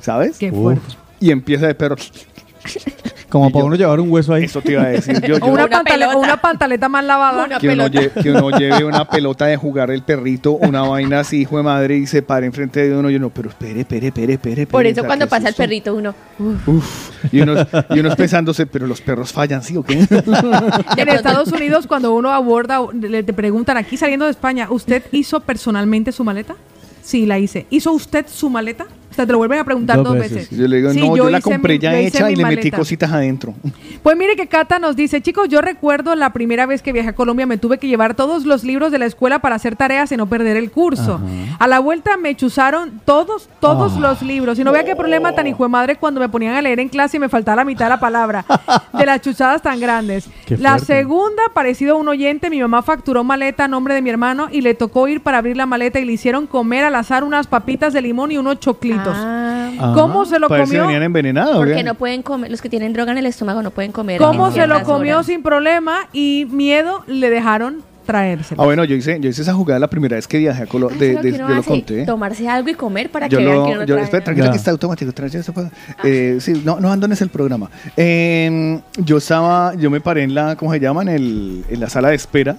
[0.00, 0.38] ¿Sabes?
[0.38, 0.58] Qué Uf.
[0.62, 0.94] fuerte.
[1.18, 1.96] Y empieza de perro.
[3.28, 4.44] Como para uno llevar un hueso ahí.
[4.44, 5.20] Eso te iba a decir.
[5.22, 6.16] Yo, O yo- una, Una pantale- pelota.
[6.16, 7.44] o una pantaleta más lavada.
[7.46, 8.14] Una que, uno pelota.
[8.14, 11.64] lle- que uno lleve una pelota de jugar el perrito, una vaina así, hijo de
[11.64, 13.10] madre, y se pare enfrente de uno.
[13.10, 14.66] Y uno, pero espere, espere, espere, espere.
[14.68, 15.62] Por espere, eso sea, cuando qué pasa el susto.
[15.64, 16.14] perrito uno.
[16.38, 19.96] uf, Uf, y unos, y unos pensándose, pero los perros fallan, ¿sí o qué?
[19.96, 24.68] de En pronto- Estados Unidos, cuando uno aborda, le te preguntan aquí saliendo de España,
[24.70, 26.54] ¿usted hizo personalmente su maleta?
[27.02, 27.66] Sí, la hice.
[27.68, 28.86] ¿Hizo usted su maleta?
[29.14, 30.34] O sea, te lo vuelven a preguntar Dos dos, veces.
[30.50, 30.58] veces.
[30.58, 33.12] Yo le digo, Sí, no, yo, la compré mi- ya hecha y le metí cositas
[33.12, 33.54] adentro.
[34.02, 37.14] Pues mire que Cata nos dice, chicos, yo recuerdo la primera vez que viajé a
[37.14, 40.16] Colombia, me tuve que llevar todos los libros de la escuela para hacer tareas y
[40.16, 41.20] no perder el curso.
[41.60, 44.00] A la vuelta me chuzaron todos, todos Ah.
[44.00, 44.58] los libros.
[44.58, 46.88] Y no vea qué problema tan hijo de madre cuando me ponían a leer en
[46.88, 48.44] clase y me faltaba la mitad de la palabra
[48.98, 50.28] de las chuzadas tan grandes.
[50.44, 50.86] Qué La fuerte.
[50.86, 54.60] segunda, parecido a un oyente, mi mamá facturó maleta a nombre de mi hermano y
[54.60, 57.92] le tocó ir para abrir la maleta y le hicieron comer al azar unas papitas
[57.92, 59.03] de limón y unos choclitos.
[59.14, 60.86] Ah, ¿Cómo se lo Para ver si comió?
[60.86, 61.56] venían envenenados.
[61.56, 61.82] porque ¿qué?
[61.82, 64.20] no pueden comer, los que tienen droga en el estómago no pueden comer.
[64.20, 65.26] ¿Cómo se lo comió horas.
[65.26, 68.60] sin problema y miedo le dejaron traérselo?
[68.62, 71.16] Ah, bueno, yo hice, yo hice esa jugada la primera vez que viajé a Colombia.
[71.16, 72.04] Ah, uno yo lo conté.
[72.04, 74.56] Tomarse algo y comer para Yo que vean lo, que uno yo, espera, tranquila que
[74.58, 75.12] está automático.
[75.12, 75.70] tranquila, puede-
[76.04, 77.68] eh, sí, no, no abandones el programa.
[77.96, 81.02] Eh, yo estaba, yo me paré en la, ¿cómo se llama?
[81.02, 82.56] En, el, en la sala de espera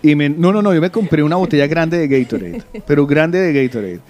[0.00, 3.40] Y me, no, no, no, yo me compré una botella grande de Gatorade, pero grande
[3.40, 4.00] de Gatorade.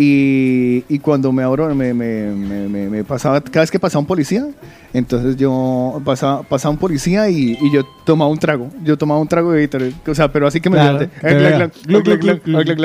[0.00, 3.98] Y, y cuando me abro, me, me, me, me- me pasaba, cada vez que pasaba
[3.98, 4.46] un policía,
[4.94, 8.70] entonces yo pasaba, pasaba un policía y, y yo tomaba un trago.
[8.84, 9.94] Yo tomaba un trago de Gatorade.
[10.06, 10.98] O sea, pero así que me Claro,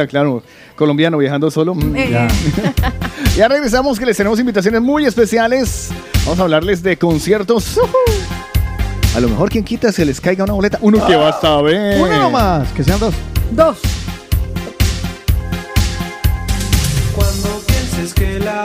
[0.07, 0.44] Claro,
[0.76, 1.76] colombiano viajando solo.
[1.76, 2.27] mm, Eh, ya.
[3.38, 5.90] Ya regresamos que les tenemos invitaciones muy especiales.
[6.26, 7.80] Vamos a hablarles de conciertos.
[9.15, 10.80] A lo mejor quien quita se les caiga una boleta.
[10.81, 12.02] Uno que va a saber.
[12.02, 13.14] Uno nomás, que sean dos.
[13.52, 13.77] Dos.
[18.04, 18.62] Pienses que el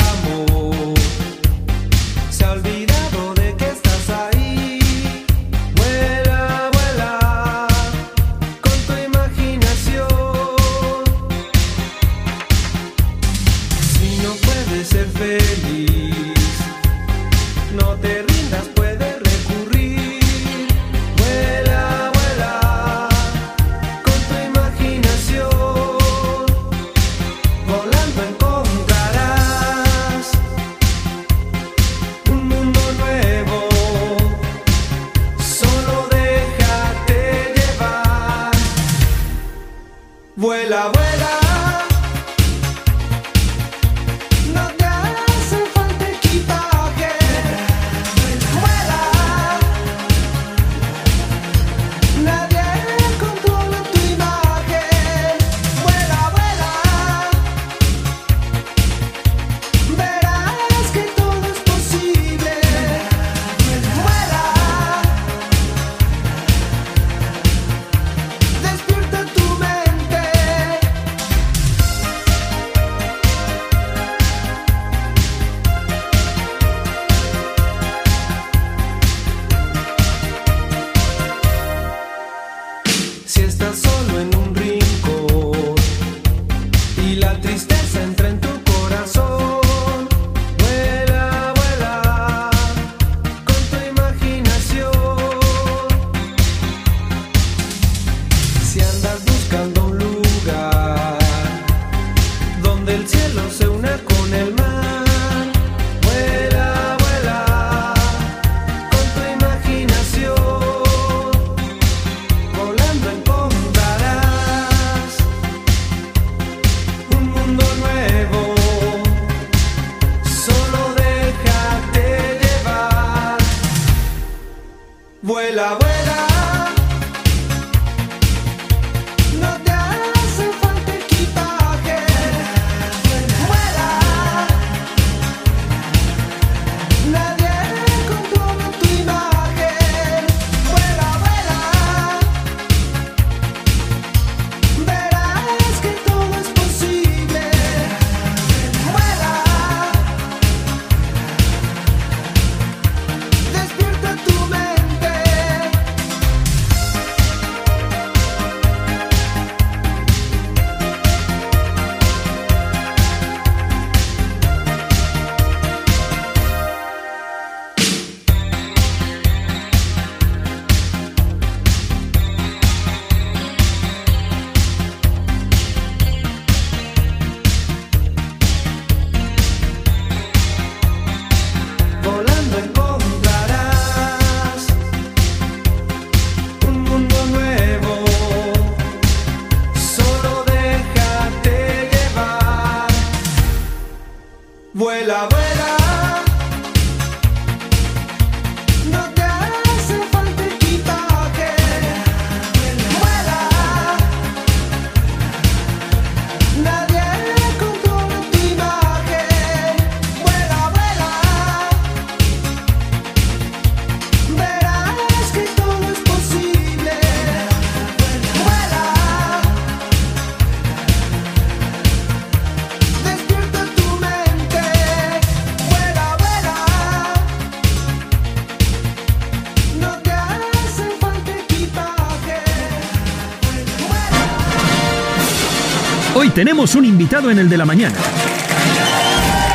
[236.38, 237.98] tenemos un invitado en el de la mañana.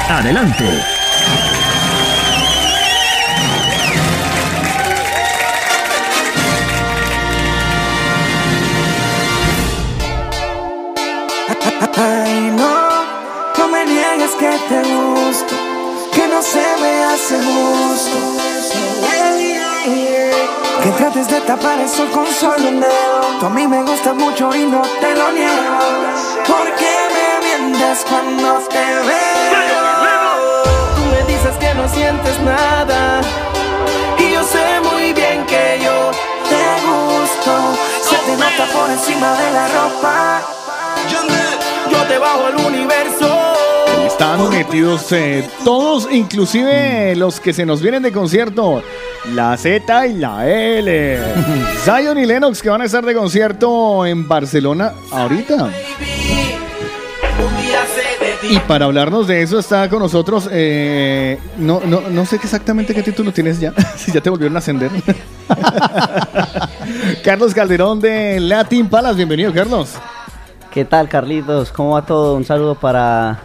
[0.10, 0.66] Adelante.
[11.96, 12.76] Ay, no,
[13.58, 15.56] no me niegues que te gusto,
[16.14, 18.18] que no se me hace justo.
[20.84, 23.23] Que trates de tapar el sol con solo un dedo.
[23.44, 25.80] A mí me gusta mucho y no te lo niego.
[26.48, 30.64] ¿Por qué me mientes cuando te veo?
[30.96, 33.20] Tú me dices que no sientes nada.
[34.18, 36.12] Y yo sé muy bien que yo
[36.50, 37.54] te gusto.
[38.02, 40.42] Se te nota por encima de la ropa.
[41.92, 43.54] Yo te bajo el universo.
[44.08, 48.82] Están metidos eh, todos, inclusive los que se nos vienen de concierto.
[49.32, 51.20] La Z y la L.
[51.86, 55.70] Zion y Lennox que van a estar de concierto en Barcelona ahorita.
[58.50, 63.02] Y para hablarnos de eso está con nosotros, eh, no, no, no sé exactamente qué
[63.02, 64.92] título tienes ya, si ya te volvieron a ascender.
[67.24, 69.94] Carlos Calderón de Latin Palace, bienvenido Carlos.
[70.72, 71.72] ¿Qué tal, Carlitos?
[71.72, 72.36] ¿Cómo va todo?
[72.36, 73.40] Un saludo para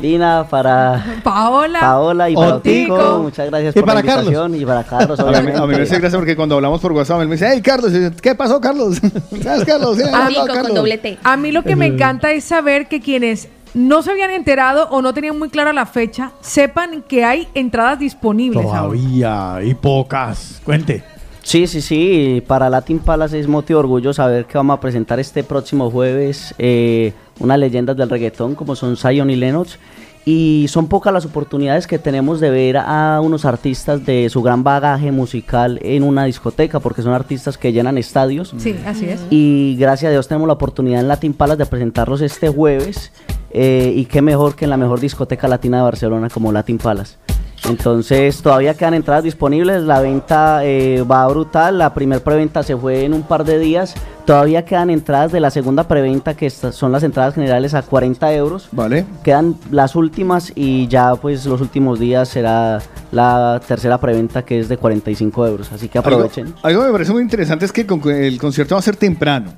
[0.00, 1.80] Lina, para Paola.
[1.80, 2.94] Paola y para Otico.
[2.94, 3.18] Otico.
[3.22, 5.66] Muchas gracias Y por para la invitación y para Carlos, A mí, a obviamente.
[5.66, 8.34] mí me hace gracia porque cuando hablamos por WhatsApp, él me dice, hey Carlos, ¿qué
[8.34, 9.00] pasó Carlos?
[9.42, 9.98] ¿Sabes Carlos?
[9.98, 10.88] A ¿qué mí, pasó, Carlos?
[11.22, 15.02] a mí lo que me encanta es saber que quienes no se habían enterado o
[15.02, 18.80] no tenían muy clara la fecha, sepan que hay entradas disponibles ahora.
[18.80, 20.60] Todavía, y pocas.
[20.64, 21.02] Cuente.
[21.42, 22.42] Sí, sí, sí.
[22.46, 26.54] Para Latin Palace es motivo de orgullo saber que vamos a presentar este próximo jueves
[26.58, 29.78] eh, unas leyendas del reggaetón como son Zion y Lennox.
[30.26, 34.64] Y son pocas las oportunidades que tenemos de ver a unos artistas de su gran
[34.64, 38.54] bagaje musical en una discoteca, porque son artistas que llenan estadios.
[38.56, 39.20] Sí, así es.
[39.28, 43.12] Y gracias a Dios tenemos la oportunidad en Latin Palace de presentarlos este jueves.
[43.50, 47.16] eh, y qué mejor que en la mejor discoteca latina de Barcelona como Latin Palace.
[47.68, 53.04] Entonces todavía quedan entradas disponibles, la venta eh, va brutal, la primer preventa se fue
[53.04, 53.94] en un par de días,
[54.26, 58.68] todavía quedan entradas de la segunda preventa que son las entradas generales a 40 euros.
[58.72, 59.06] Vale.
[59.22, 62.80] Quedan las últimas y ya pues los últimos días será
[63.12, 66.48] la tercera preventa que es de 45 euros, así que aprovechen.
[66.48, 68.96] Algo, algo que me parece muy interesante es que con- el concierto va a ser
[68.96, 69.52] temprano.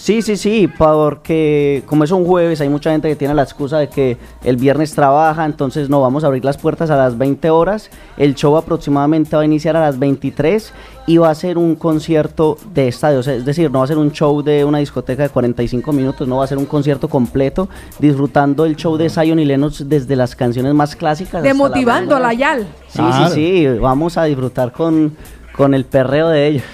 [0.00, 3.76] Sí, sí, sí, porque como es un jueves, hay mucha gente que tiene la excusa
[3.78, 7.50] de que el viernes trabaja, entonces no, vamos a abrir las puertas a las 20
[7.50, 10.72] horas, el show aproximadamente va a iniciar a las 23
[11.06, 13.88] y va a ser un concierto de estadio, o sea, es decir, no va a
[13.88, 17.06] ser un show de una discoteca de 45 minutos, no va a ser un concierto
[17.06, 17.68] completo,
[17.98, 21.34] disfrutando el show de Zion y Lennox desde las canciones más clásicas.
[21.34, 22.66] hasta la Demotivando a la YAL.
[22.88, 25.14] Sí, sí, sí, vamos a disfrutar con,
[25.52, 26.64] con el perreo de ellos.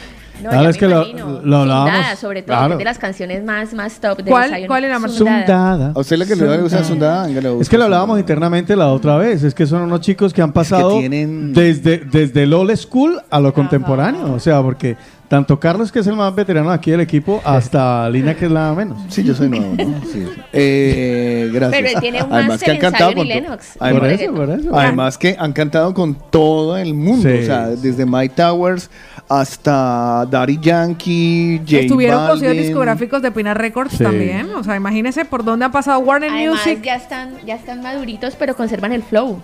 [0.43, 1.05] No, Claro, es que lo-
[1.43, 2.69] lo hablábamos, Sundada, sobre todo, claro.
[2.69, 5.25] que es de las canciones más, más top de ¿Cuál- cuál era, Marcelo?
[5.31, 5.93] Sundada.
[5.95, 7.29] ¿A usted le que le gusta Sundada?
[7.61, 9.43] Es que lo hablábamos internamente la otra vez.
[9.43, 13.41] Es que son unos chicos que han pasado tienen- desde, desde el old school a
[13.41, 14.33] lo contemporáneo.
[14.35, 14.97] O sea, porque
[15.29, 18.73] tanto Carlos, que es el más veterano aquí del equipo, hasta Lina, que es la
[18.75, 18.99] menos.
[19.09, 19.75] Sí, yo soy nuevo.
[19.77, 20.01] ¿no?
[20.13, 20.25] Sí.
[20.53, 21.83] Eh, gracias.
[21.83, 23.77] Pero él tiene un Además que han en cantado con Lennox.
[23.79, 24.79] Además, Por eso, por eso.
[24.79, 27.29] además que han cantado con todo el mundo.
[27.29, 27.39] Sí.
[27.43, 28.91] O sea, desde Mike Towers
[29.29, 34.05] hasta Daddy Yankee, J Estuvieron con discográficos de Pinar Records Sí.
[34.05, 34.55] también.
[34.55, 36.83] O sea, imagínense por dónde ha pasado Warner Además, Music.
[36.83, 39.41] ya están, ya están maduritos, pero conservan el flow.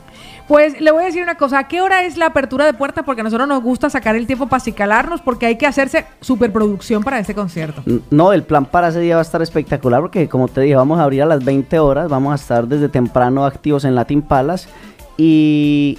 [0.48, 3.04] Pues le voy a decir una cosa, ¿a qué hora es la apertura de puertas?
[3.04, 7.02] Porque a nosotros nos gusta sacar el tiempo para acicalarnos porque hay que hacerse superproducción
[7.02, 7.82] para este concierto.
[8.10, 10.98] No, el plan para ese día va a estar espectacular porque como te dije, vamos
[11.00, 14.68] a abrir a las 20 horas, vamos a estar desde temprano activos en Latin Palace
[15.16, 15.98] y...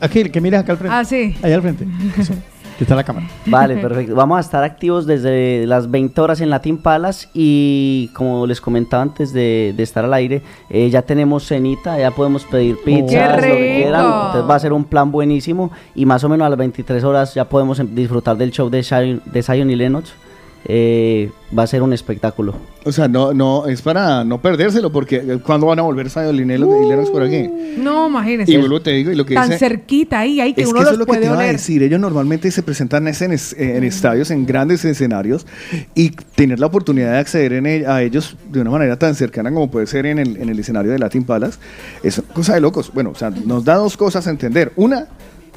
[0.00, 0.96] Aquí, que mires acá al frente.
[0.96, 1.36] Ah, sí.
[1.42, 1.84] Ahí al frente.
[2.16, 2.32] Eso,
[2.84, 3.26] está la cámara.
[3.46, 4.14] Vale, perfecto.
[4.14, 9.02] Vamos a estar activos desde las 20 horas en Latin Palace y como les comentaba
[9.02, 13.42] antes de, de estar al aire, eh, ya tenemos cenita, ya podemos pedir pizza, lo
[13.42, 14.04] ¡Qué que quieran.
[14.06, 17.34] Entonces va a ser un plan buenísimo y más o menos a las 23 horas
[17.34, 20.12] ya podemos em- disfrutar del show de Zion, de Zion y Lennox.
[20.64, 22.54] Eh, va a ser un espectáculo.
[22.84, 26.10] O sea, no, no, es para no perdérselo, porque eh, ¿cuándo van a volver
[26.44, 27.48] Lennox y Lennox por aquí?
[27.78, 28.52] No, imagínense.
[28.52, 30.78] Y vuelvo te digo, y lo que Tan dice- cerquita ahí, ahí que es uno
[30.78, 31.52] que eso los es lo que te puede iba a oler.
[31.52, 31.82] decir.
[31.82, 35.46] Ellos normalmente se presentan es en, es- en estadios, en grandes escenarios,
[35.94, 39.70] y tener la oportunidad de acceder en a ellos de una manera tan cercana como
[39.70, 41.58] puede ser en el, en el escenario de Latin Palace,
[42.02, 42.90] es una cosa de locos.
[42.92, 44.72] Bueno, o sea, nos da dos cosas a entender.
[44.76, 45.06] Una,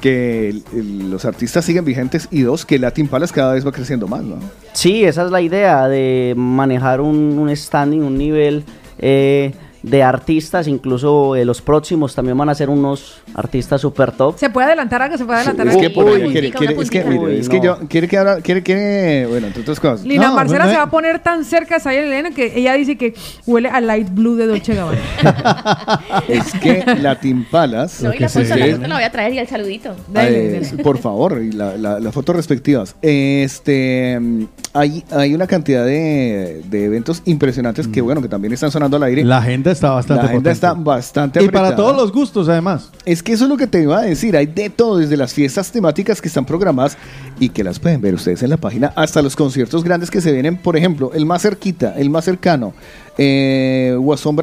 [0.02, 4.22] que los artistas siguen vigentes, y dos, que Latin Palace cada vez va creciendo más,
[4.22, 4.36] ¿no?
[4.72, 8.64] Sí, esa es la idea de manejar un, un standing, un nivel
[8.98, 14.38] eh, de artistas, incluso eh, los próximos también van a ser unos artistas super top.
[14.38, 15.18] ¿Se puede adelantar algo?
[15.18, 15.82] ¿Se puede adelantar Es algo?
[15.82, 18.18] que por ahí Uy, quiere, una quiere- es que, Uy, es que yo quiere que
[18.18, 21.44] ahora quiere quiere bueno entre otras cosas Lina No, Marcela se va a poner tan
[21.44, 23.14] cerca de Zion y Lennox que ella dice que
[23.46, 25.00] huele a light blue de Dolce Gabbana.
[26.28, 29.32] es que Latin Palace No, y la foto, la es- foto la voy a traer
[29.34, 29.96] y el saludito.
[30.08, 30.82] Dale, Eh, dale.
[30.82, 32.94] Por favor, y la, la- las fotos respectivas.
[33.02, 34.44] Este, mm,
[34.74, 39.02] hay, hay una cantidad de, de eventos impresionantes que, bueno, que también están sonando al
[39.04, 39.24] aire.
[39.24, 40.52] La agenda está bastante La agenda potente.
[40.52, 42.90] está bastante Y para todos los gustos, además.
[43.04, 44.36] Es que eso es lo que te iba a decir.
[44.36, 46.96] Hay de todo, desde las fiestas temáticas que están programadas
[47.38, 50.32] y que las pueden ver ustedes en la página, hasta los conciertos grandes que se
[50.32, 50.56] vienen.
[50.56, 52.72] Por ejemplo, el más cerquita, el más cercano,
[53.18, 54.36] eh, Guasón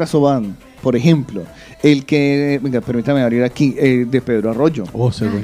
[0.82, 1.44] por ejemplo.
[1.82, 4.84] El que, venga, permítame abrir aquí, eh, de Pedro Arroyo.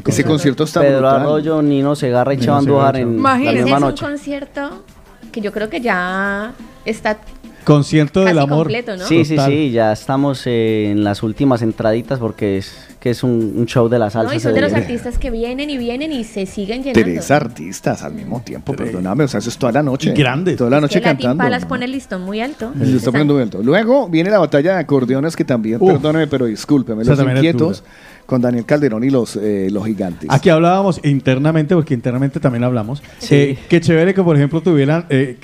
[0.06, 1.22] Ese concierto está Pedro brutal.
[1.22, 4.84] Arroyo, Nino Segarra y Nino en la Ese misma es un concierto
[5.32, 6.54] que yo creo que ya
[6.86, 7.18] está
[7.66, 8.58] Concierto del Casi amor.
[8.68, 9.06] completo, ¿no?
[9.06, 9.52] Sí, sí, Total.
[9.52, 13.88] sí, ya estamos eh, en las últimas entraditas porque es que es un, un show
[13.90, 14.32] de la salsa.
[14.32, 14.36] ¿no?
[14.36, 14.84] y son de los viene.
[14.86, 17.02] artistas que vienen y vienen y se siguen llenando.
[17.02, 20.10] Tres artistas al mismo tiempo, perdóname, o sea, eso es toda la noche.
[20.10, 20.58] Y grandes.
[20.58, 21.44] Toda la noche que Latin cantando.
[21.44, 22.72] Palace pone el listón muy alto.
[22.76, 23.62] Lo está poniendo muy alto.
[23.62, 25.92] Luego viene la batalla de acordeones que también, Uf.
[25.92, 27.84] perdóneme, pero discúlpeme, los es inquietos
[28.26, 30.28] con Daniel Calderón y los, eh, los gigantes.
[30.32, 33.04] Aquí hablábamos internamente, porque internamente también hablamos.
[33.20, 33.36] Sí.
[33.36, 35.06] eh, qué chévere que, por ejemplo, tuvieran.
[35.10, 35.38] eh,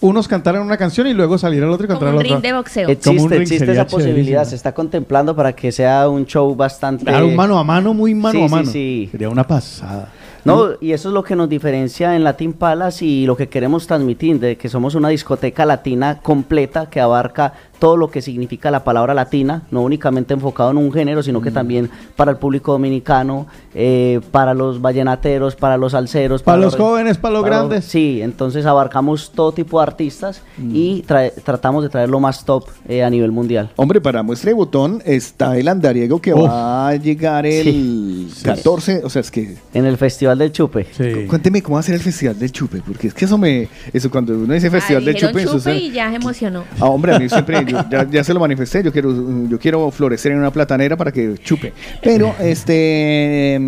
[0.00, 2.48] unos cantaran una canción y luego saliera el otro y cantara un la ring otra.
[2.50, 2.84] de boxeo.
[2.86, 6.54] Como un Existe, ring existe esa posibilidad, se está contemplando para que sea un show
[6.54, 7.04] bastante...
[7.04, 8.70] Claro, un mano a mano, muy mano Sí, a sí, mano.
[8.70, 9.08] sí.
[9.10, 10.08] Sería una pasada.
[10.44, 13.84] No, y eso es lo que nos diferencia en Latin Palace y lo que queremos
[13.88, 18.84] transmitir, de que somos una discoteca latina completa que abarca todo lo que significa la
[18.84, 21.42] palabra latina, no únicamente enfocado en un género, sino Mm.
[21.42, 26.42] que también para el público dominicano, eh, para los vallenateros, para los salseros.
[26.42, 27.84] Para los jóvenes, para los grandes.
[27.84, 30.70] Sí, entonces abarcamos todo tipo de artistas Mm.
[30.74, 33.70] y trae- tratamos de traer lo más top eh, a nivel mundial.
[33.76, 36.48] Hombre, para muestra de botón está el andariego que Uf.
[36.48, 39.56] va a llegar el 14, o sea, es que...
[39.74, 40.86] En el Festival del Chupe.
[41.28, 43.68] Cuénteme cómo va a ser el Festival del Chupe, porque es que eso me...
[43.92, 45.42] Eso cuando uno dice Ah, Festival del Chupe...
[45.42, 46.64] eso chupe y ya se emocionó.
[46.80, 49.12] Ah, hombre, a mí siempre, yo ya, ya se lo manifesté, yo quiero,
[49.48, 51.72] yo quiero florecer en una platanera para que chupe.
[52.02, 53.60] Pero, este,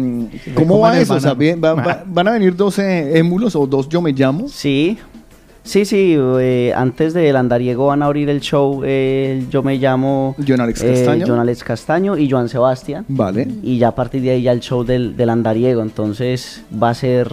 [0.55, 1.15] ¿cómo va eso?
[1.15, 1.39] O sea, banano.
[1.39, 4.49] bien, va- va- ¿Van a venir 12 émulos o dos yo me llamo?
[4.49, 4.99] Sí,
[5.63, 6.17] sí, sí.
[6.19, 8.83] eh, antes del andariego van a abrir el show.
[8.85, 11.25] eh, yo me llamo John Alex eh, Castaño.
[11.27, 13.05] John Alex Castaño y Joan Sebastián.
[13.09, 13.47] Vale.
[13.63, 15.83] Y ya a partir de ahí ya el show del, del andariego.
[15.83, 17.29] Entonces va a ser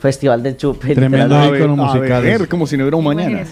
[0.00, 0.94] Festival del Chupe.
[0.94, 2.22] Tremendo ícono musical.
[2.22, 3.44] ver, como si no hubiera un mañana.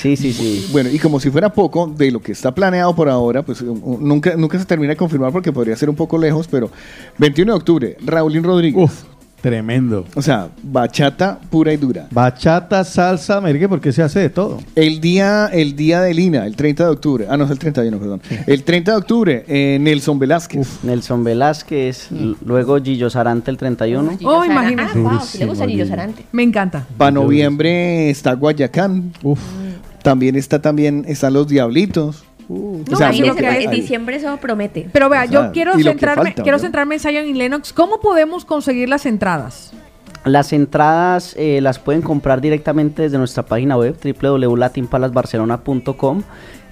[0.00, 0.68] Sí, sí, sí.
[0.72, 4.36] Bueno, y como si fuera poco de lo que está planeado por ahora, pues nunca,
[4.36, 6.70] nunca se termina de confirmar porque podría ser un poco lejos, pero
[7.18, 9.04] 21 de octubre, Raulín Rodríguez.
[9.40, 10.06] Tremendo.
[10.14, 12.06] O sea, bachata pura y dura.
[12.10, 14.58] Bachata, salsa, mergue, porque se hace de todo.
[14.74, 17.26] El día, el día de Lina, el 30 de octubre.
[17.28, 18.22] Ah, no, es el 31, perdón.
[18.46, 20.82] El 30 de octubre, eh, Nelson Velázquez.
[20.82, 22.08] Nelson Velázquez,
[22.42, 24.16] luego Gillo Sarante el 31.
[24.16, 24.52] Gillo Oh, Sarante.
[24.54, 24.98] imagínate.
[24.98, 26.24] Ah, wow, sí le gusta Gillo Sarante.
[26.32, 26.86] Me encanta.
[26.96, 29.12] Para noviembre está Guayacán.
[30.04, 32.24] También está también están los Diablitos.
[32.48, 34.86] No, o sea, lo que- en diciembre eso promete.
[34.92, 37.72] Pero vea, O yo quiero centrarme, falta, quiero centrarme en Zion y Lennox.
[37.72, 39.72] ¿Cómo podemos conseguir las entradas?
[40.26, 46.22] Las entradas eh, las pueden comprar directamente desde nuestra página web www.latinpalasbarcelona.com.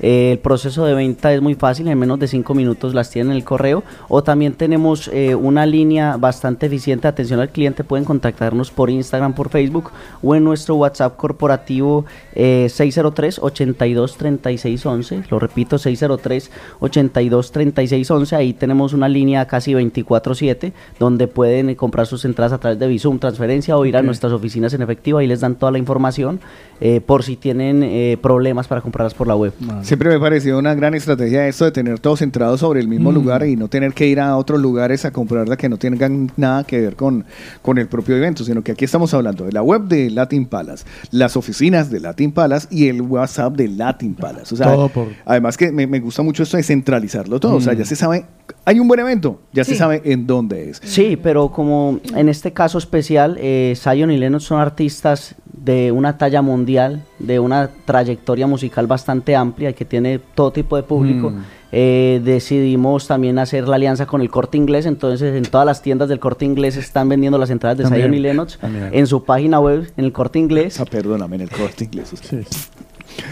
[0.03, 3.33] Eh, el proceso de venta es muy fácil, en menos de 5 minutos las tienen
[3.33, 3.83] en el correo.
[4.09, 7.85] O también tenemos eh, una línea bastante eficiente de atención al cliente.
[7.85, 9.91] Pueden contactarnos por Instagram, por Facebook
[10.23, 15.31] o en nuestro WhatsApp corporativo eh, 603-823611.
[15.31, 18.33] Lo repito, 603-823611.
[18.33, 22.87] Ahí tenemos una línea casi 24-7 donde pueden eh, comprar sus entradas a través de
[22.87, 25.19] Visum, transferencia o ir a nuestras oficinas en efectivo.
[25.19, 26.41] Ahí les dan toda la información
[26.81, 29.53] eh, por si tienen eh, problemas para comprarlas por la web.
[29.93, 33.15] Siempre me pareció una gran estrategia esto de tener todos centrados sobre el mismo Mm.
[33.15, 36.65] lugar y no tener que ir a otros lugares a comprarla que no tengan nada
[36.65, 37.27] que ver con,
[37.61, 40.87] con el propio evento, sino que aquí estamos hablando de la web de Latin Palace,
[41.11, 44.55] las oficinas de Latin Palace y el WhatsApp de Latin Palace.
[44.55, 47.57] O sea, Todo por- además que me, me gusta mucho esto de centralizarlo todo.
[47.57, 47.77] O sea, Mm.
[47.77, 48.25] ya se sabe,
[48.65, 50.81] hay un buen evento, ya se sabe en dónde es.
[50.83, 56.17] Sí, pero como en este caso especial, eh, Zion y Lennox son artistas de una
[56.17, 61.31] talla mundial, de una trayectoria musical bastante amplia que tiene todo tipo de público.
[61.31, 61.43] Mm.
[61.75, 66.11] Eh, decidimos también hacer la alianza con el Corte Inglés, entonces en todas las tiendas
[66.11, 68.91] del Corte Inglés están vendiendo las entradas de También, Zion y Lennox también.
[68.93, 70.79] en su página web, en el Corte Inglés.
[70.79, 72.13] Ah, perdóname, en el corte inglés.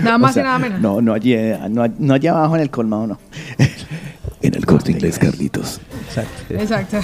[0.03, 0.81] Nada O más sea, y nada menos.
[0.81, 1.37] No, no allí,
[1.69, 3.19] no, no allá abajo en el colmado, no.
[4.43, 5.81] en el corte inglés, Carlitos.
[6.49, 6.99] Exacto.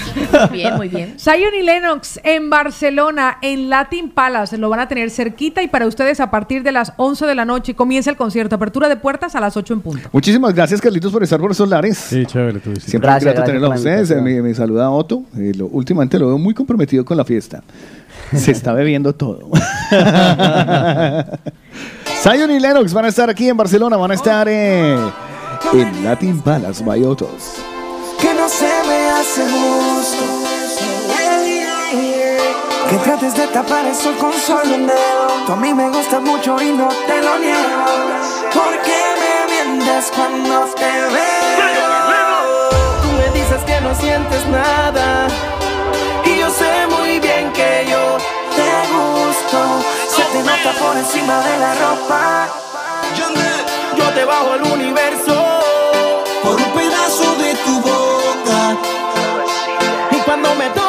[0.52, 1.14] Bien, muy bien.
[1.18, 4.56] Zion y Lennox en Barcelona, en Latin Palace.
[4.58, 7.44] Lo van a tener cerquita y para ustedes a partir de las 11 de la
[7.44, 8.56] noche comienza el concierto.
[8.56, 10.08] Apertura de puertas a las 8 en punto.
[10.12, 11.98] Muchísimas gracias, Carlitos, por estar por esos lares.
[11.98, 12.90] Sí, chévere, tú dices.
[12.90, 14.22] Siempre Gracias, es grato gracias tenerlo a ustedes.
[14.22, 15.22] Me, me saluda Otto.
[15.36, 17.62] Eh, lo- últimamente lo veo muy comprometido con la fiesta.
[18.34, 19.50] Se está bebiendo todo.
[22.22, 23.96] Zion y Lennox van a estar aquí en Barcelona.
[23.96, 24.96] Van a estar eh,
[25.72, 27.56] en Latin Palace Mayotos.
[28.20, 30.46] Que no se me hace justo
[32.90, 35.52] que trates de tapar el sol con solo un dedo.
[35.52, 37.84] A mí me gusta mucho y no te lo niego.
[38.54, 42.70] ¿Por qué me mientes cuando te veo?
[43.02, 45.28] Tú me dices que no sientes nada
[46.24, 48.18] y yo sé muy bien que yo
[48.54, 49.58] te gusto.
[50.08, 52.48] Se te nota por encima de la ropa.
[53.96, 55.45] Yo te bajo el universo.
[60.46, 60.85] no me toques.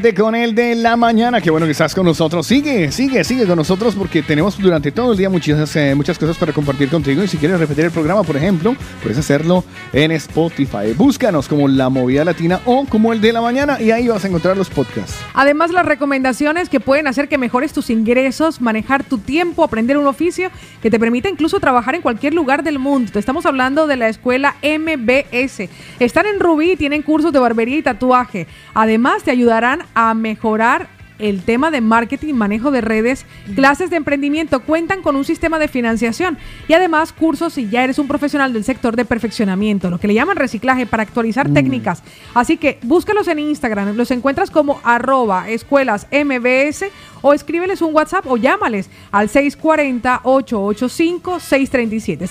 [0.00, 1.42] Con el de la mañana.
[1.42, 2.46] Qué bueno que estás con nosotros.
[2.46, 6.38] Sigue, sigue, sigue con nosotros porque tenemos durante todo el día muchas, eh, muchas cosas
[6.38, 7.22] para compartir contigo.
[7.22, 9.62] Y si quieres repetir el programa, por ejemplo, puedes hacerlo
[9.92, 10.94] en Spotify.
[10.96, 14.28] Búscanos como La Movida Latina o como el de la mañana y ahí vas a
[14.28, 15.18] encontrar los podcasts.
[15.34, 20.06] Además, las recomendaciones que pueden hacer que mejores tus ingresos, manejar tu tiempo, aprender un
[20.06, 20.50] oficio
[20.82, 23.12] que te permita incluso trabajar en cualquier lugar del mundo.
[23.12, 25.68] Te estamos hablando de la escuela MBS.
[25.98, 28.46] Están en Rubí, tienen cursos de barbería y tatuaje.
[28.72, 30.88] Además, te ayudarán a mejorar
[31.20, 35.68] el tema de marketing, manejo de redes, clases de emprendimiento, cuentan con un sistema de
[35.68, 40.08] financiación y además cursos si ya eres un profesional del sector de perfeccionamiento, lo que
[40.08, 41.54] le llaman reciclaje para actualizar Mm.
[41.54, 42.02] técnicas.
[42.34, 46.84] Así que búscalos en Instagram, los encuentras como arroba escuelas MBS
[47.22, 52.26] o escríbeles un WhatsApp o llámales al 640-885-637.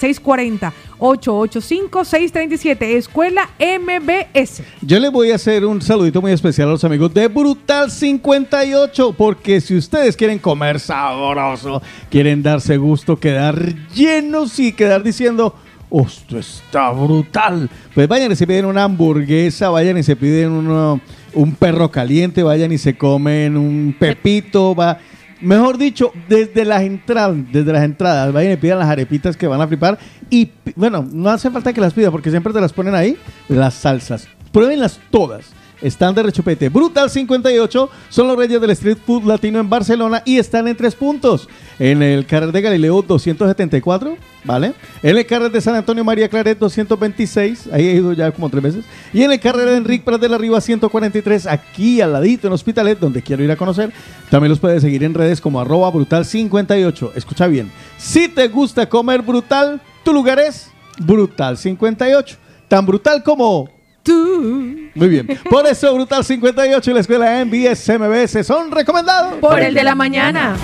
[1.00, 4.64] 640-885-637, Escuela MBS.
[4.82, 8.79] Yo les voy a hacer un saludito muy especial a los amigos de Brutal 58,
[9.18, 15.56] porque si ustedes quieren comer sabroso, quieren darse gusto, quedar llenos y quedar diciendo,
[15.90, 20.52] "Oh, esto está brutal, pues vayan y se piden una hamburguesa, vayan y se piden
[20.52, 21.02] uno-
[21.34, 24.98] un perro caliente, vayan y se comen un pepito, va.
[25.42, 29.62] Mejor dicho, desde las entradas, desde las entradas, vayan y pidan las arepitas que van
[29.62, 29.98] a flipar.
[30.30, 33.18] Y bueno, no hace falta que las pidan porque siempre te las ponen ahí,
[33.48, 34.28] las salsas.
[34.52, 35.46] Pruébenlas todas.
[35.82, 36.70] Están de rechupete.
[36.70, 40.96] Brutal 58 son los reyes del street food latino en Barcelona y están en tres
[40.96, 41.48] puntos.
[41.80, 44.74] En el carrer de Galileo 274, ¿vale?
[45.02, 48.64] En el carrer de San Antonio María Claret 226, ahí he ido ya como tres
[48.64, 48.86] veces.
[49.14, 52.54] Y en el carrer de Enrique Prat de la Riva 143, aquí al ladito en
[52.54, 53.94] Hospitalet, donde quiero ir a conocer.
[54.30, 57.14] También los puedes seguir en redes como arroba brutal 58.
[57.16, 62.38] Escucha bien, si te gusta comer brutal, tu lugar es Brutal 58.
[62.68, 63.70] Tan brutal como
[64.04, 64.90] tú.
[64.96, 65.28] Muy bien.
[65.50, 69.36] Por eso Brutal 58 y la escuela MBS MBS son recomendados.
[69.36, 70.56] Por el de la mañana.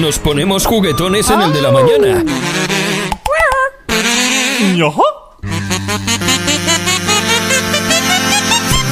[0.00, 2.24] Nos ponemos juguetones en el de la mañana.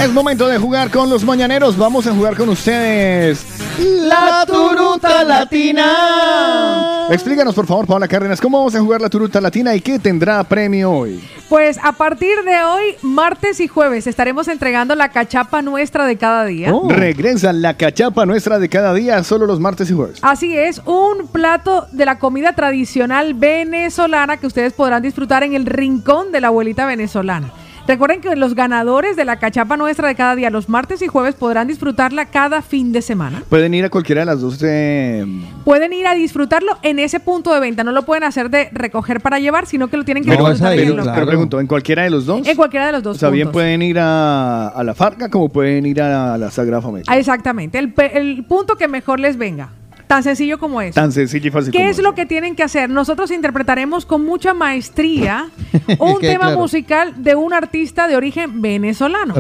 [0.03, 1.77] Es momento de jugar con los mañaneros.
[1.77, 3.62] Vamos a jugar con ustedes.
[3.79, 7.07] La turuta latina.
[7.11, 10.45] Explícanos, por favor, Paola Cárdenas, cómo vamos a jugar la turuta latina y qué tendrá
[10.45, 11.23] premio hoy.
[11.49, 16.45] Pues a partir de hoy, martes y jueves, estaremos entregando la cachapa nuestra de cada
[16.45, 16.73] día.
[16.89, 20.19] Regresa la cachapa nuestra de cada día, solo los martes y jueves.
[20.23, 25.67] Así es, un plato de la comida tradicional venezolana que ustedes podrán disfrutar en el
[25.67, 27.53] rincón de la abuelita venezolana.
[27.87, 31.35] Recuerden que los ganadores de la cachapa nuestra de cada día, los martes y jueves,
[31.35, 33.43] podrán disfrutarla cada fin de semana.
[33.49, 35.27] Pueden ir a cualquiera de las dos de...
[35.65, 37.83] Pueden ir a disfrutarlo en ese punto de venta.
[37.83, 40.77] No lo pueden hacer de recoger para llevar, sino que lo tienen que Pero, disfrutar
[40.77, 42.47] pero- pero pregunto, ¿en cualquiera de los dos?
[42.47, 45.49] En cualquiera de los dos O sea, bien pueden ir a, a la Farca como
[45.49, 47.05] pueden ir a la Sagrada Familia.
[47.09, 49.71] Ah, Exactamente, el, pe- el punto que mejor les venga.
[50.13, 50.93] Tan sencillo como eso.
[50.93, 52.91] Tan sencillo y fácil ¿Qué como es lo que tienen que hacer?
[52.91, 55.49] Nosotros interpretaremos con mucha maestría
[55.99, 56.59] un tema claro.
[56.59, 59.37] musical de un artista de origen venezolano.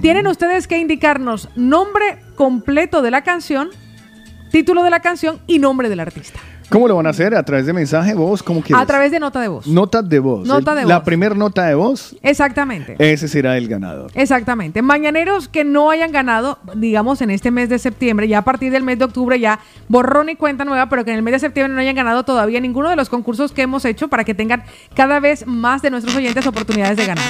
[0.00, 3.68] Tienen ustedes que indicarnos nombre completo de la canción,
[4.50, 6.40] título de la canción y nombre del artista.
[6.68, 7.34] ¿Cómo lo van a hacer?
[7.34, 8.42] ¿A través de mensaje, voz?
[8.42, 8.82] ¿Cómo quieres?
[8.82, 9.66] A través de nota de voz.
[9.66, 10.46] Notas de voz.
[10.46, 11.04] Nota El- de La voz.
[11.04, 12.96] primera nota de voz, Exactamente.
[12.98, 14.10] ese será el ganador.
[14.14, 14.82] Exactamente.
[14.82, 18.82] Mañaneros que no hayan ganado, digamos, en este mes de septiembre, ya a partir del
[18.82, 21.72] mes de octubre, ya borrón y cuenta nueva, pero que en el mes de septiembre
[21.74, 24.64] no hayan ganado todavía ninguno de los concursos que hemos hecho para que tengan
[24.94, 27.24] cada vez más de nuestros oyentes oportunidades de ganar.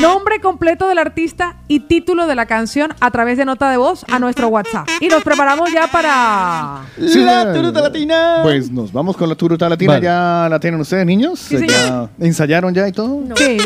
[0.00, 4.04] Nombre completo del artista y título de la canción a través de nota de voz
[4.10, 4.86] a nuestro WhatsApp.
[5.00, 6.82] Y nos preparamos ya para...
[6.98, 8.40] Sí, La turuta latina.
[8.42, 9.94] Pues nos vamos con la turuta latina.
[9.94, 10.04] Vale.
[10.04, 11.38] ¿Ya la tienen ustedes, niños?
[11.38, 12.10] Sí, ¿Ya señor.
[12.20, 13.20] ¿Ensayaron ya y todo?
[13.36, 13.56] Sí.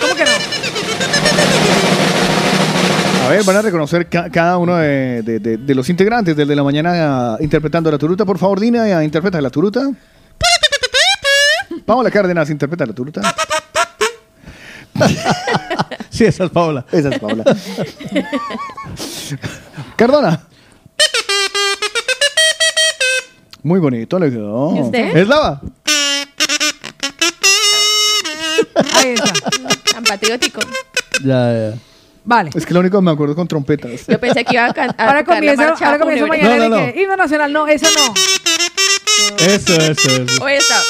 [0.00, 0.30] ¿Cómo que no?
[3.24, 6.46] A ver, van a reconocer ca- cada uno de, de- de- de los integrantes del
[6.46, 8.24] de la mañana interpretando la turuta.
[8.24, 9.80] Por favor, Dina, eh, interpreta la turuta.
[11.84, 13.20] Paola Cárdenas, interpreta la turuta.
[16.10, 16.84] Sí, esa es Paola.
[16.92, 17.44] Esa es Paola.
[19.96, 20.40] Cardona.
[23.62, 24.74] Muy bonito le quedó.
[24.76, 25.14] ¿Y usted?
[25.16, 25.60] ¿Es lava?
[28.94, 29.32] Ahí está.
[29.92, 30.60] Tan patriótico.
[31.24, 31.74] Ya, ya.
[32.24, 32.50] Vale.
[32.54, 34.06] Es que lo único que me acuerdo con trompetas.
[34.06, 37.02] Yo pensé que iba a, can- a Ahora comienza, ahora comienza mañana No, no, que
[37.02, 37.52] himno nacional.
[37.52, 38.14] No, eso no.
[39.44, 40.44] Eso, eso, eso.
[40.44, 40.80] O esta.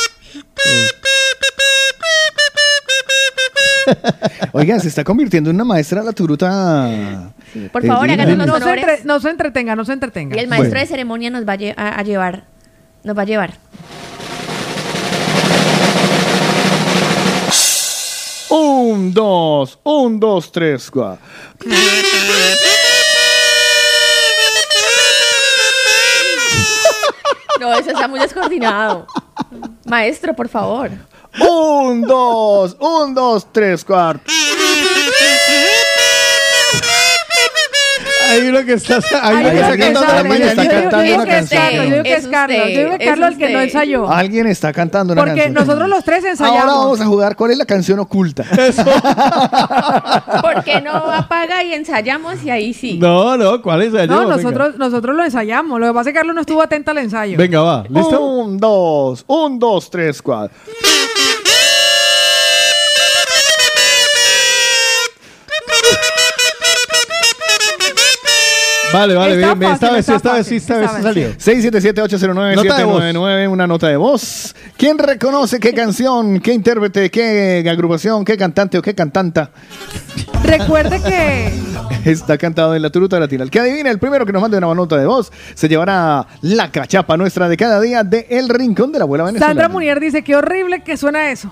[4.52, 7.30] Oiga, se está convirtiendo en una maestra la turuta.
[7.72, 10.36] Por favor, háganos los no no se entretenga, no se entretenga.
[10.36, 12.44] Y el maestro de ceremonia nos va a, a llevar.
[13.04, 13.54] Nos va a llevar.
[18.48, 21.24] Un, dos, un, dos, tres, cuatro.
[27.60, 29.06] No, eso está muy descoordinado.
[29.86, 30.90] Maestro, por favor.
[31.40, 34.20] Un, dos, un, dos, tres, cuatro.
[38.28, 40.50] Hay uno que está, hay uno que está cantando mañana.
[40.50, 41.62] está cantando una que es canción.
[41.62, 44.10] Carlos, yo digo que Es Carlos, yo digo que es Carlos el que no ensayó.
[44.10, 45.54] Alguien está cantando una Porque canción.
[45.54, 46.60] nosotros los tres ensayamos.
[46.60, 47.36] Ahora vamos a jugar.
[47.36, 48.42] ¿Cuál es la canción oculta?
[50.42, 52.98] ¿Por qué no apaga y ensayamos y ahí sí?
[52.98, 53.92] No, no, ¿cuál?
[53.92, 54.36] Ya No, venga.
[54.36, 55.78] nosotros, nosotros lo ensayamos.
[55.78, 57.38] Lo que pasa es que Carlos no estuvo atento al ensayo.
[57.38, 57.84] Venga, va.
[57.88, 58.20] ¿Listo?
[58.20, 60.56] Un, dos, un, dos, tres, cuatro.
[68.92, 69.72] Vale, vale, bien, bien.
[69.72, 71.28] Esta vez sí, esta vez sí, esta vez sí salió.
[71.36, 74.54] 677-809-799, una nota de voz.
[74.76, 79.50] ¿Quién reconoce qué canción, qué intérprete, qué agrupación, qué cantante o qué cantanta
[80.42, 83.42] Recuerde que está cantado en la turuta latina?
[83.42, 86.70] El que adivine, el primero que nos mande una nota de voz, se llevará la
[86.70, 89.46] cachapa nuestra de cada día de El Rincón de la Abuela Venezuela.
[89.46, 91.50] Sandra Munier dice que horrible que suena eso.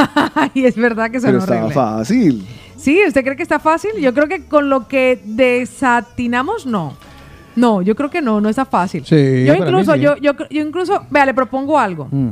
[0.54, 1.74] y es verdad que Pero suena estaba horrible.
[1.74, 2.46] fácil.
[2.78, 3.90] Sí, ¿usted cree que está fácil?
[4.00, 6.96] Yo creo que con lo que desatinamos, no.
[7.56, 9.04] No, yo creo que no, no está fácil.
[9.04, 10.00] Sí, yo incluso, sí.
[10.00, 12.06] yo, yo, yo incluso, vea, le propongo algo.
[12.10, 12.30] Mm.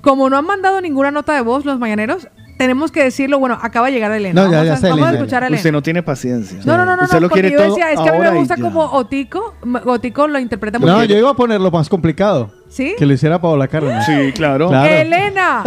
[0.00, 3.86] Como no han mandado ninguna nota de voz los mañaneros, tenemos que decirlo, bueno, acaba
[3.86, 4.44] de llegar Elena.
[4.44, 5.58] No, ya- vamos ya a, vamos a escuchar a Elena.
[5.58, 6.58] Usted no tiene paciencia.
[6.64, 8.18] No, no, no, no, Usted no, lo quiere yo todo decía, es que a mí
[8.18, 11.08] me gusta como Otico, Otico lo interpreta muy No, bien.
[11.10, 12.50] yo iba a poner lo más complicado.
[12.68, 12.94] ¿Sí?
[12.98, 14.04] Que lo hiciera Paola Cárdenas.
[14.06, 14.70] Sí, claro.
[14.84, 15.62] Elena,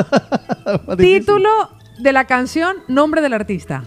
[0.97, 1.49] título
[1.99, 3.83] de la canción, nombre del artista.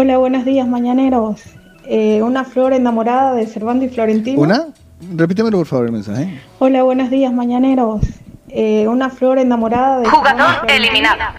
[0.00, 1.40] Hola, buenos días, mañaneros.
[1.84, 4.40] Eh, una flor enamorada de Servando y Florentino.
[4.40, 4.68] ¿Una?
[5.16, 6.40] Repítemelo, por favor, el mensaje.
[6.60, 8.02] Hola, buenos días, mañaneros.
[8.48, 11.34] Eh, una flor enamorada de Jugador eliminada.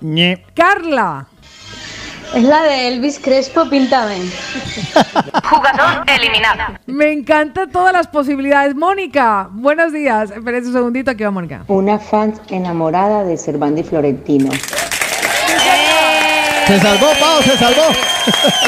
[0.00, 0.40] Ñe.
[0.54, 1.26] Carla.
[2.36, 4.22] Es la de Elvis Crespo Pintamen.
[5.50, 6.80] Jugador eliminada.
[6.86, 8.76] Me encantan todas las posibilidades.
[8.76, 10.30] Mónica, buenos días.
[10.30, 11.64] Espérense un segundito, aquí va Mónica.
[11.66, 14.50] Una fan enamorada de Servando y Florentino.
[16.66, 17.82] Se salvó, Pau, se salvó.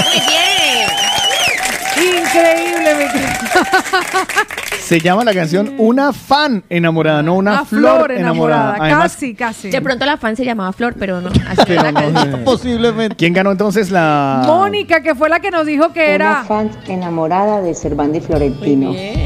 [0.05, 0.89] Muy bien.
[2.19, 3.05] Increíble, mi
[4.79, 8.77] Se llama la canción Una fan enamorada, no una, Una flor, enamorada.
[8.79, 9.71] Además, casi, casi.
[9.71, 11.29] De pronto la fan se llamaba Flor, pero no.
[11.49, 12.35] Así pero era la no, canción.
[12.41, 12.43] eh.
[12.45, 13.17] Posiblemente.
[13.17, 14.43] ¿Quién ganó entonces la...?
[14.47, 16.45] Mónica, que fue la que nos dijo que Una era.
[16.45, 18.91] fan enamorada de Servando y Florentino.
[18.93, 19.26] Bien.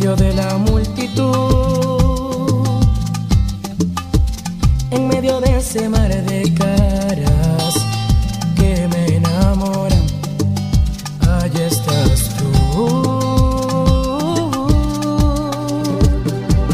[0.00, 1.28] Medio de la multitud,
[4.90, 7.74] en medio de ese mar de caras
[8.56, 10.06] que me enamoran.
[11.20, 12.48] Allí estás tú,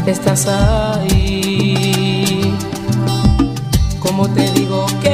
[0.05, 2.55] estás ahí.
[3.99, 5.06] Como te digo que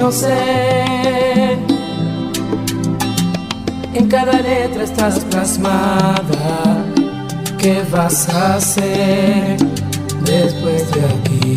[0.00, 1.58] no sé.
[3.92, 6.84] En cada letra estás plasmada.
[7.58, 9.58] ¿Qué vas a hacer
[10.24, 11.54] después de aquí?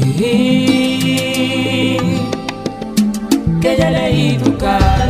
[3.61, 5.02] Que ya leí tu carta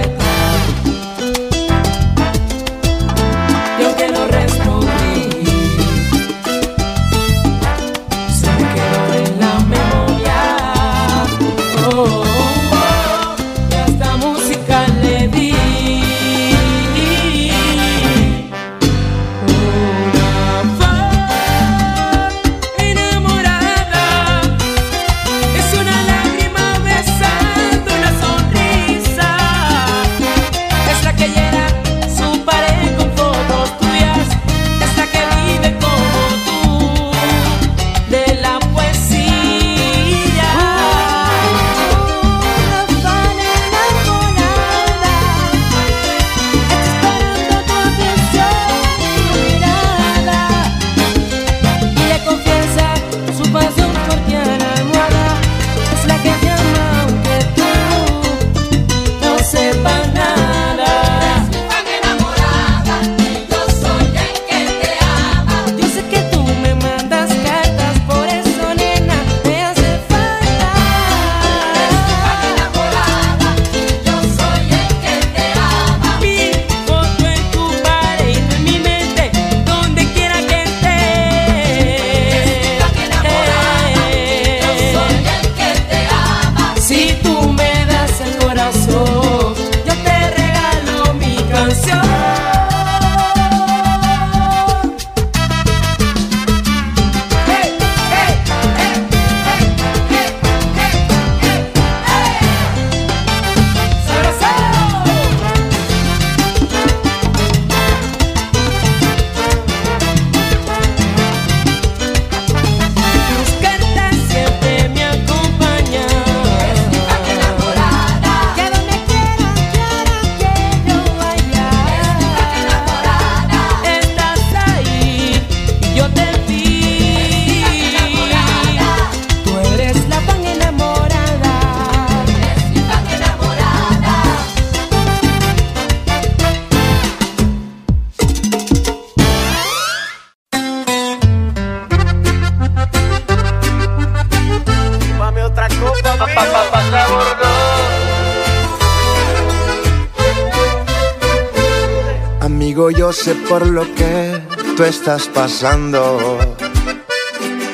[155.03, 156.39] estás pasando.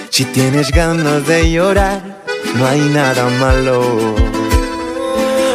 [0.10, 2.02] Si tienes ganas de llorar,
[2.56, 3.82] no hay nada malo.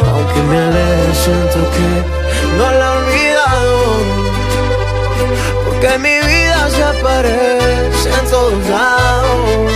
[0.09, 1.87] Aunque me aleje, siento que
[2.57, 3.75] no la he olvidado.
[5.65, 9.71] Porque mi vida se aparece en todos lados.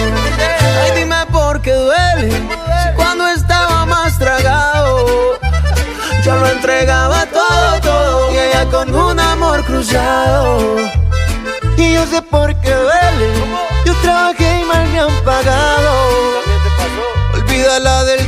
[0.81, 2.31] Ay, dime por qué duele.
[2.31, 5.37] Si cuando estaba más tragado,
[6.23, 8.31] yo lo entregaba todo, todo.
[8.31, 10.98] Y ella con un amor cruzado.
[11.79, 13.33] Y yo sé por qué duele.
[13.85, 16.41] Yo trabajé y mal me han pagado.
[17.33, 18.18] Olvídala del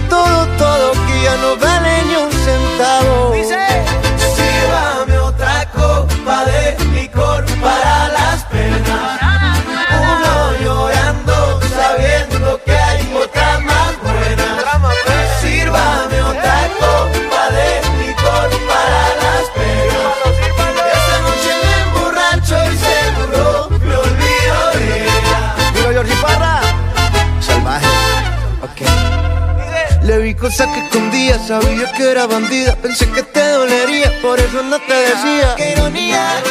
[30.41, 32.75] Cosas que escondía, sabía que era bandida.
[32.75, 35.53] Pensé que te dolería, por eso no te decía.
[35.55, 36.41] Qué ironía,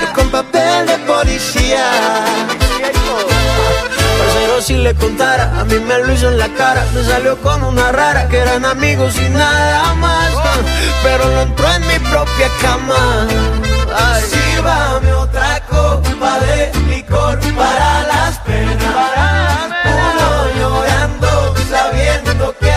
[0.00, 2.24] que con papel de policía.
[4.18, 6.84] Parcero, si le contara, a mí me lo hizo en la cara.
[6.92, 10.32] Me salió con una rara, que eran amigos y nada más.
[11.04, 13.28] Pero lo entró en mi propia cama.
[13.94, 14.24] Ay.
[14.24, 18.76] Sírvame otra copa de licor para las penas.
[19.84, 22.75] Uno llorando, sabiendo que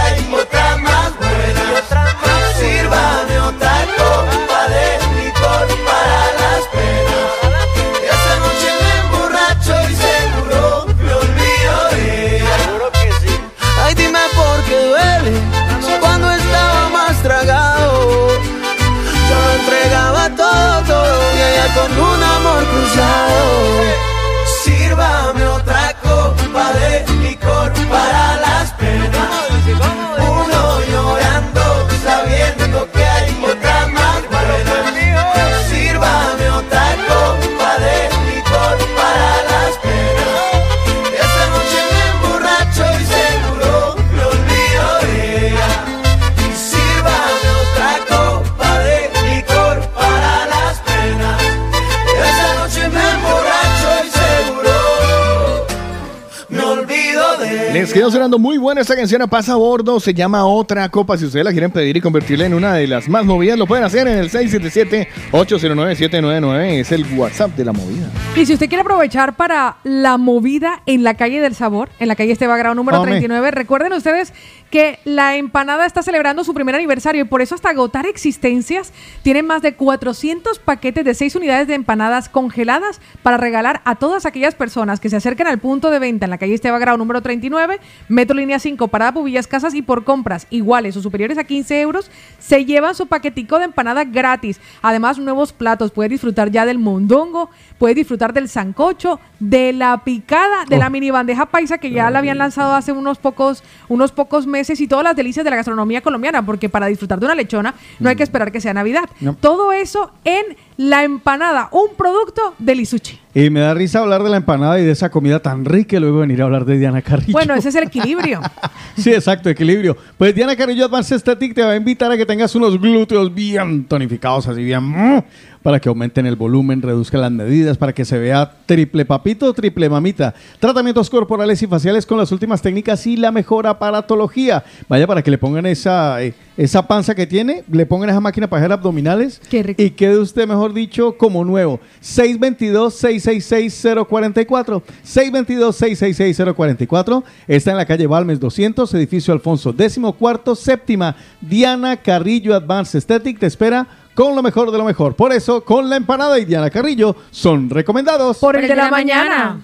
[57.89, 59.99] Les quedó sonando muy buena esta canción a Pasa a Bordo.
[59.99, 61.17] Se llama Otra Copa.
[61.17, 63.83] Si ustedes la quieren pedir y convertirla en una de las más movidas, lo pueden
[63.83, 66.81] hacer en el 677-809-799.
[66.81, 68.11] Es el WhatsApp de la movida.
[68.35, 72.15] Y si usted quiere aprovechar para la movida en la calle del sabor, en la
[72.15, 73.13] calle Esteba Grau número Hombre.
[73.13, 74.33] 39, recuerden ustedes
[74.69, 79.47] que la empanada está celebrando su primer aniversario y por eso hasta agotar existencias tienen
[79.47, 84.55] más de 400 paquetes de 6 unidades de empanadas congeladas para regalar a todas aquellas
[84.55, 87.79] personas que se acerquen al punto de venta en la calle Esteba Grau número 39,
[88.07, 92.11] Metro Línea 5, Parada Pubillas Casas y por compras iguales o superiores a 15 euros,
[92.37, 94.59] se llevan su paquetico de empanada gratis.
[94.81, 95.91] Además, nuevos platos.
[95.91, 101.11] Puedes disfrutar ya del mondongo, puedes disfrutar del sancocho, de la picada, de la mini
[101.11, 105.03] bandeja paisa que ya la habían lanzado hace unos pocos, unos pocos meses y todas
[105.03, 108.23] las delicias de la gastronomía colombiana, porque para disfrutar de una lechona no hay que
[108.23, 109.09] esperar que sea Navidad.
[109.19, 109.35] No.
[109.35, 113.19] Todo eso en la empanada, un producto de Lisuchi.
[113.35, 115.99] Y me da risa hablar de la empanada y de esa comida tan rica y
[115.99, 117.33] luego venir a hablar de Diana Carrillo.
[117.33, 118.39] Bueno, ese es el equilibrio.
[118.95, 119.95] Sí, exacto, equilibrio.
[120.17, 123.85] Pues Diana Carrillo Advanced Aesthetic te va a invitar a que tengas unos glúteos bien
[123.85, 125.23] tonificados, así bien, mm,
[125.63, 129.89] para que aumenten el volumen, reduzcan las medidas, para que se vea triple papito, triple
[129.89, 130.33] mamita.
[130.59, 134.65] Tratamientos corporales y faciales con las últimas técnicas y la mejor aparatología.
[134.89, 138.49] Vaya para que le pongan esa, eh, esa panza que tiene, le pongan esa máquina
[138.49, 139.39] para hacer abdominales
[139.77, 141.79] y quede usted, mejor dicho, como nuevo.
[142.03, 144.83] 622-666-044.
[145.05, 147.23] 622-666-044.
[147.47, 149.73] Está en la calle Balmes 200, edificio Alfonso
[150.17, 151.15] cuarto, séptima.
[151.39, 155.15] Diana Carrillo Advanced Aesthetic te espera con lo mejor de lo mejor.
[155.15, 158.39] Por eso, con la empanada y Diana Carrillo son recomendados.
[158.39, 159.61] Por el de la mañana.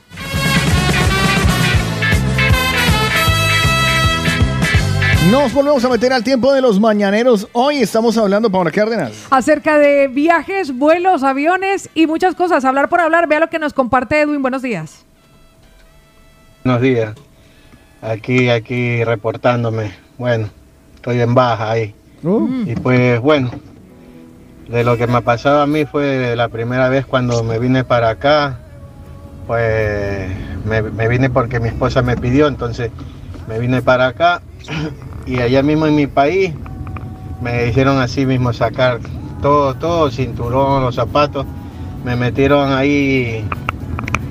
[5.31, 7.47] Nos volvemos a meter al tiempo de los mañaneros.
[7.51, 9.25] Hoy estamos hablando, Paula Cárdenas.
[9.31, 12.63] Acerca de viajes, vuelos, aviones y muchas cosas.
[12.63, 13.27] Hablar por hablar.
[13.27, 14.43] Vea lo que nos comparte Edwin.
[14.43, 15.03] Buenos días.
[16.63, 17.15] Buenos días.
[18.03, 19.93] Aquí, aquí reportándome.
[20.19, 20.47] Bueno,
[20.93, 21.95] estoy en baja ahí.
[22.67, 23.49] Y pues bueno,
[24.69, 27.83] de lo que me ha pasado a mí fue la primera vez cuando me vine
[27.83, 28.59] para acá.
[29.47, 30.29] Pues
[30.65, 32.91] me, me vine porque mi esposa me pidió, entonces
[33.47, 34.43] me vine para acá
[35.25, 36.53] y allá mismo en mi país
[37.41, 38.99] me hicieron así mismo sacar
[39.41, 41.45] todo, todo, cinturón, los zapatos,
[42.03, 43.43] me metieron ahí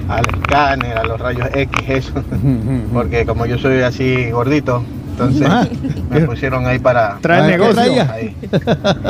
[0.08, 2.12] al escáner, a los rayos X, eso,
[2.92, 5.66] porque como yo soy así gordito, entonces Ah.
[6.10, 7.18] me pusieron ahí para...
[7.20, 8.06] Trae para negocio.
[8.12, 8.36] ahí.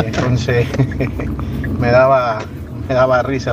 [0.02, 0.66] Y entonces
[1.80, 2.38] me daba,
[2.88, 3.52] me daba risa.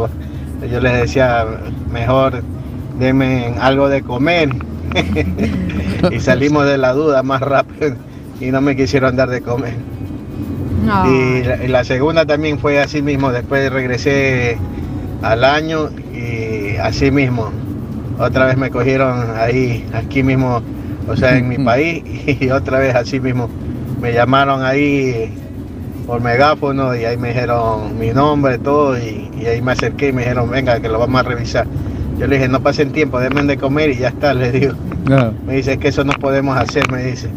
[0.69, 1.45] Yo les decía,
[1.91, 2.43] mejor
[2.99, 4.49] denme algo de comer.
[6.11, 7.95] y salimos de la duda más rápido
[8.39, 9.75] y no me quisieron dar de comer.
[11.05, 14.57] Y la, y la segunda también fue así mismo, después regresé
[15.21, 17.51] al año y así mismo.
[18.19, 20.61] Otra vez me cogieron ahí, aquí mismo,
[21.07, 22.03] o sea, en mi país,
[22.41, 23.49] y otra vez así mismo.
[24.01, 25.31] Me llamaron ahí
[26.07, 30.13] por megáfono y ahí me dijeron mi nombre, todo, y, y ahí me acerqué y
[30.13, 31.67] me dijeron, venga, que lo vamos a revisar.
[32.21, 34.75] Yo le dije, no pasen tiempo, denme de comer y ya está, le digo.
[35.43, 37.31] Me dice, es que eso no podemos hacer, me dice.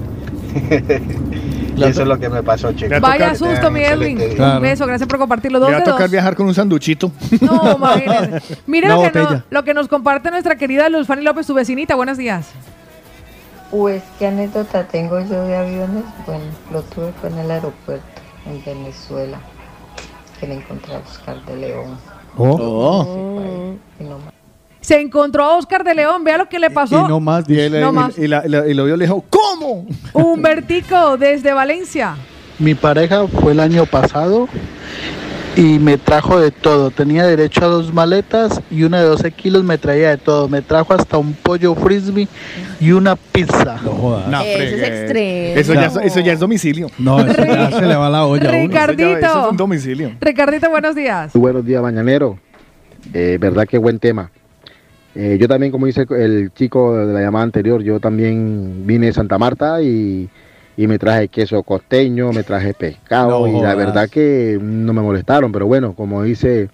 [1.74, 3.00] y eso es lo que me pasó, chicos.
[3.00, 4.20] Vaya susto, mi Tengan Edwin.
[4.20, 5.58] excelente Un beso, gracias por compartirlo.
[5.58, 6.10] Dos va a tocar dos.
[6.10, 7.10] viajar con un sanduchito.
[7.40, 8.58] No, imagínense.
[8.66, 9.44] Mire Una lo que, no- botella.
[9.48, 11.94] lo que nos comparte nuestra querida Luz Fanny López, tu vecinita.
[11.94, 12.50] Buenos días.
[13.70, 16.04] Pues, ¿qué anécdota tengo yo de aviones?
[16.26, 18.04] Bueno, lo tuve fue en el aeropuerto,
[18.44, 19.38] en Venezuela,
[20.38, 21.96] que le encontré a Oscar de León.
[22.36, 23.72] Oh.
[23.98, 24.33] Y no más.
[24.84, 26.24] Se encontró a Oscar de León.
[26.24, 27.06] Vea lo que le pasó.
[27.06, 27.48] Y no más.
[27.48, 28.18] Y, él- No y- más.
[28.18, 29.86] y la- y la- y lo vio le dijo, ¿cómo?
[30.12, 32.16] Humbertico, desde Valencia.
[32.58, 34.46] Mi pareja fue el año pasado
[35.56, 36.90] y me trajo de todo.
[36.90, 40.48] Tenía derecho a dos maletas y una de 12 kilos me traía de todo.
[40.50, 42.28] Me trajo hasta un pollo frisbee
[42.78, 43.78] y una pizza.
[43.82, 45.60] No Eso es extremo.
[45.60, 46.88] Eso ya, es- eso ya es domicilio.
[46.98, 48.58] No, eso ya se le va la olla uno.
[48.58, 49.02] Ricardito.
[49.08, 50.12] Eso, ya- eso es un domicilio.
[50.20, 51.32] Ricardito, buenos días.
[51.32, 52.38] Buenos días, mañanero.
[53.14, 54.30] Eh, verdad que buen tema.
[55.14, 59.12] Eh, yo también, como dice el chico de la llamada anterior, yo también vine de
[59.12, 60.28] Santa Marta y,
[60.76, 65.02] y me traje queso costeño, me traje pescado No y la verdad que no me
[65.02, 66.68] molestaron, pero bueno, como dice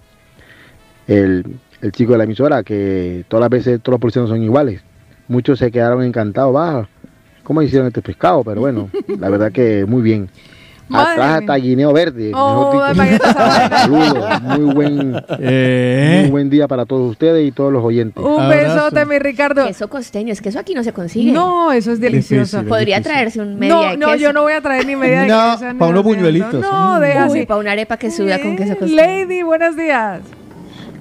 [1.07, 1.45] el,
[1.81, 4.81] el chico de la emisora, que todas las veces todos los policías no son iguales.
[5.27, 6.89] Muchos se quedaron encantados, baja.
[7.43, 8.43] ¿Cómo hicieron este pescado?
[8.43, 8.89] Pero bueno,
[9.19, 10.29] la verdad que muy bien.
[10.89, 12.31] Atrás hasta guineo verde.
[12.33, 12.81] Oh.
[12.93, 18.23] Saludos, muy buen, muy buen día para todos ustedes y todos los oyentes.
[18.23, 19.65] Un besote, mi Ricardo.
[19.67, 21.31] Queso costeño, es que eso aquí no se consigue.
[21.31, 22.57] No, eso es delicioso.
[22.57, 23.11] Difícil, Podría difícil.
[23.13, 24.17] traerse un media No, de no, queso.
[24.19, 25.73] yo no voy a traer ni media de No, queso.
[25.73, 26.53] ni pa' unos buñuelitos.
[26.61, 27.45] No, deja Uy, así.
[27.45, 28.95] para una arepa que suda con queso costeño.
[29.01, 30.21] Lady, buenos días.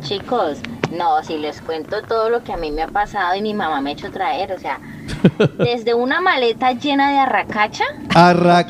[0.03, 0.59] Chicos,
[0.97, 3.81] no, si les cuento todo lo que a mí me ha pasado y mi mamá
[3.81, 4.79] me ha hecho traer, o sea,
[5.59, 7.85] desde una maleta llena de arracacha,
[8.15, 8.69] Arrac.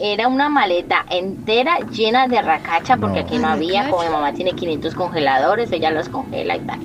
[0.00, 4.52] Era una maleta entera llena de arracacha, porque aquí no había, como mi mamá tiene
[4.52, 6.80] 500 congeladores, ella los congela y tal.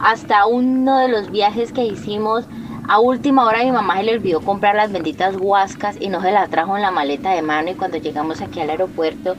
[0.00, 2.44] Hasta uno de los viajes que hicimos,
[2.88, 6.32] a última hora mi mamá se le olvidó comprar las benditas huascas y no se
[6.32, 9.36] las trajo en la maleta de mano y cuando llegamos aquí al aeropuerto,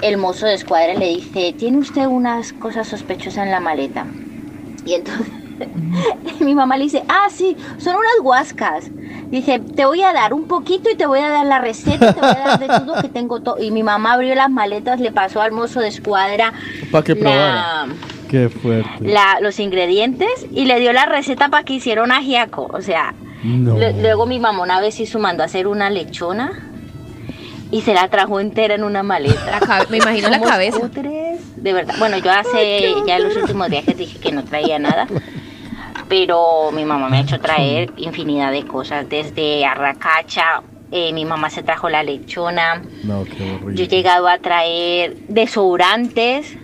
[0.00, 4.06] el mozo de escuadra le dice, ¿tiene usted unas cosas sospechosas en la maleta?
[4.84, 5.41] Y entonces
[6.40, 8.90] mi mamá le dice, ah, sí, son unas huascas.
[9.30, 12.20] Dice, te voy a dar un poquito y te voy a dar la receta, te
[12.20, 13.62] voy a dar de todo que tengo todo.
[13.62, 16.52] Y mi mamá abrió las maletas, le pasó al mozo de escuadra
[16.90, 17.86] Para que la- probara.
[18.28, 19.04] Qué fuerte.
[19.04, 22.68] la- los ingredientes y le dio la receta para que hiciera un ajiaco.
[22.72, 23.76] O sea, No.
[23.78, 26.68] le- luego mi mamá una vez hizo, mandó a hacer una lechona
[27.70, 29.60] y se la trajo entera en una maleta.
[29.90, 30.78] me imagino la cabeza.
[30.80, 31.94] cutres, de verdad.
[31.98, 35.06] Bueno, yo hace ya en los últimos viajes dije que no traía nada.
[36.12, 40.60] Pero mi mamá me ha hecho traer infinidad de cosas, desde arracacha,
[40.90, 43.76] eh, mi mamá se trajo la lechona, No, qué horrible.
[43.76, 46.54] yo he llegado a traer desodorantes,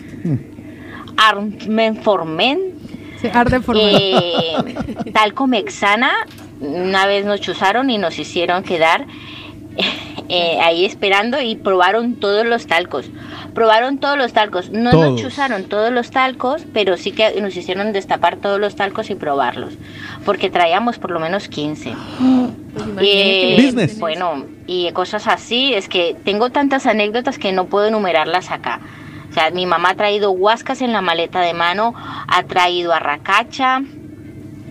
[1.17, 2.75] Armenformen,
[3.23, 4.75] Sí, arde por eh,
[5.15, 6.13] talco mexana.
[6.61, 9.07] Una vez nos chuzaron y nos hicieron quedar
[10.29, 13.07] eh, ahí esperando y probaron todos los talcos.
[13.55, 14.71] Probaron todos los talcos.
[14.71, 15.13] No Todos.
[15.13, 19.15] nos chuzaron todos los talcos, pero sí que nos hicieron destapar todos los talcos y
[19.15, 19.75] probarlos.
[20.25, 21.95] Porque traíamos por lo menos 15.
[23.01, 23.99] Eh, Business.
[23.99, 25.75] Bueno, y cosas así.
[25.75, 28.81] Es que tengo tantas anécdotas que no puedo enumerarlas acá.
[29.31, 33.83] O sea, mi mamá ha traído huascas en la maleta de mano, ha traído arracacha,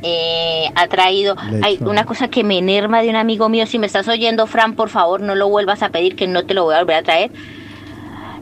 [0.03, 1.35] eh, ha traído...
[1.63, 3.65] Hay una cosa que me enerva de un amigo mío.
[3.65, 6.53] Si me estás oyendo, Fran, por favor, no lo vuelvas a pedir, que no te
[6.53, 7.31] lo voy a volver a traer.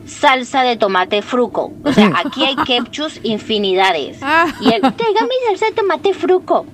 [0.05, 1.73] Salsa de tomate fruco.
[1.83, 4.19] O sea, aquí hay ketchups infinidades.
[4.61, 6.65] Y él, traiga mi salsa de tomate fruco.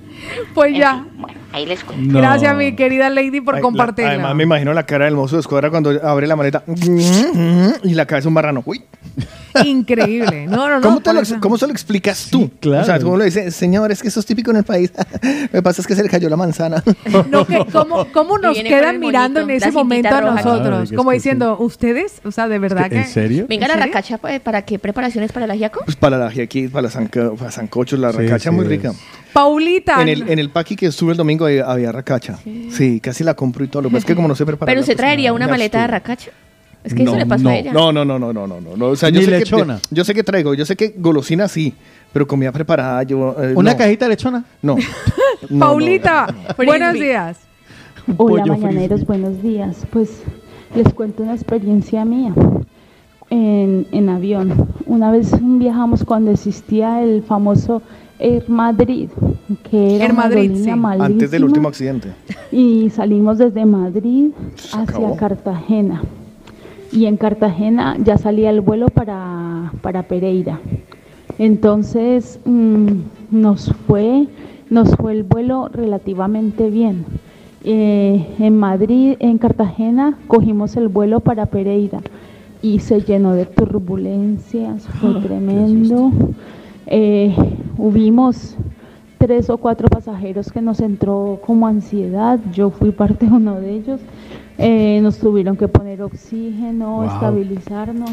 [0.54, 1.04] Pues ya.
[1.16, 2.18] bueno, ahí les cuento.
[2.18, 4.10] Gracias, mi querida Lady, por Ay, la- compartirla.
[4.10, 6.62] además, me imagino la cara del mozo de escuadra cuando abre la maleta
[7.84, 8.62] y la cabeza un marrano.
[8.64, 8.82] Uy.
[9.64, 10.46] Increíble.
[10.46, 10.80] No, no, no.
[10.80, 12.50] ¿Cómo, te lo, ¿Cómo se lo explicas tú?
[12.60, 12.82] claro.
[12.82, 14.90] O sea, ¿cómo le dices, señor, es que eso es típico en el país?
[15.22, 16.82] Lo que pasa es que se le cayó la manzana.
[17.30, 20.90] No, que ¿cómo, cómo nos quedan el mirando en ese la momento a nosotros?
[20.90, 22.20] Ay, como diciendo, ¿ustedes?
[22.24, 22.98] O sea, de verdad que...
[23.00, 23.46] ¿En serio?
[23.48, 23.92] Venga la ¿En serio?
[23.94, 25.80] racacha, pues, ¿para qué preparaciones para el ajiaco?
[25.84, 28.70] Pues para la aquí, para, la sanca- para sancochos, la Sí, racacha sí, muy es.
[29.32, 30.02] Paulita.
[30.02, 32.38] En el, en el paqui que estuve el domingo había, racacha.
[32.70, 33.00] Sí.
[33.00, 33.82] casi la compro y todo.
[33.82, 34.70] Lo que es que como no sé preparar.
[34.70, 36.30] ¿Pero usted traería una maleta de racacha?
[36.84, 37.72] Es que eso le pasó no, a ella.
[37.72, 38.86] No, no, no, no, no, no, no, no.
[38.86, 39.76] O sea, yo Ni sé, que, lechona.
[39.90, 41.72] yo, yo sé que traigo, yo sé que golosina sí,
[42.12, 43.36] pero comida preparada yo.
[43.40, 43.78] eh, ¿Una no.
[43.78, 44.44] cajita de lechona?
[44.62, 44.76] No.
[45.48, 47.38] No, Paulita, buenos días.
[48.16, 49.76] Hola pollo mañaneros, buenos días.
[49.90, 50.22] Pues
[50.74, 52.32] les cuento una experiencia mía
[53.30, 54.68] en, en avión.
[54.86, 57.82] Una vez viajamos cuando existía el famoso
[58.22, 59.08] Air Madrid,
[59.68, 60.70] que era Air Madrid, sí.
[60.70, 62.08] Antes del último accidente.
[62.52, 64.30] Y salimos desde Madrid
[64.66, 65.16] hacia acabó.
[65.16, 66.02] Cartagena.
[66.92, 70.60] Y en Cartagena ya salía el vuelo para, para Pereira.
[71.38, 72.86] Entonces mm,
[73.32, 74.28] nos fue,
[74.70, 77.04] nos fue el vuelo relativamente bien.
[77.64, 82.00] Eh, en Madrid, en Cartagena, cogimos el vuelo para Pereira
[82.60, 86.12] y se llenó de turbulencias, fue tremendo.
[86.94, 87.34] Eh,
[87.78, 88.54] hubimos
[89.16, 93.72] tres o cuatro pasajeros que nos entró como ansiedad, yo fui parte de uno de
[93.76, 94.00] ellos,
[94.58, 97.04] Eh, nos tuvieron que poner oxígeno, Wow.
[97.06, 98.10] estabilizarnos.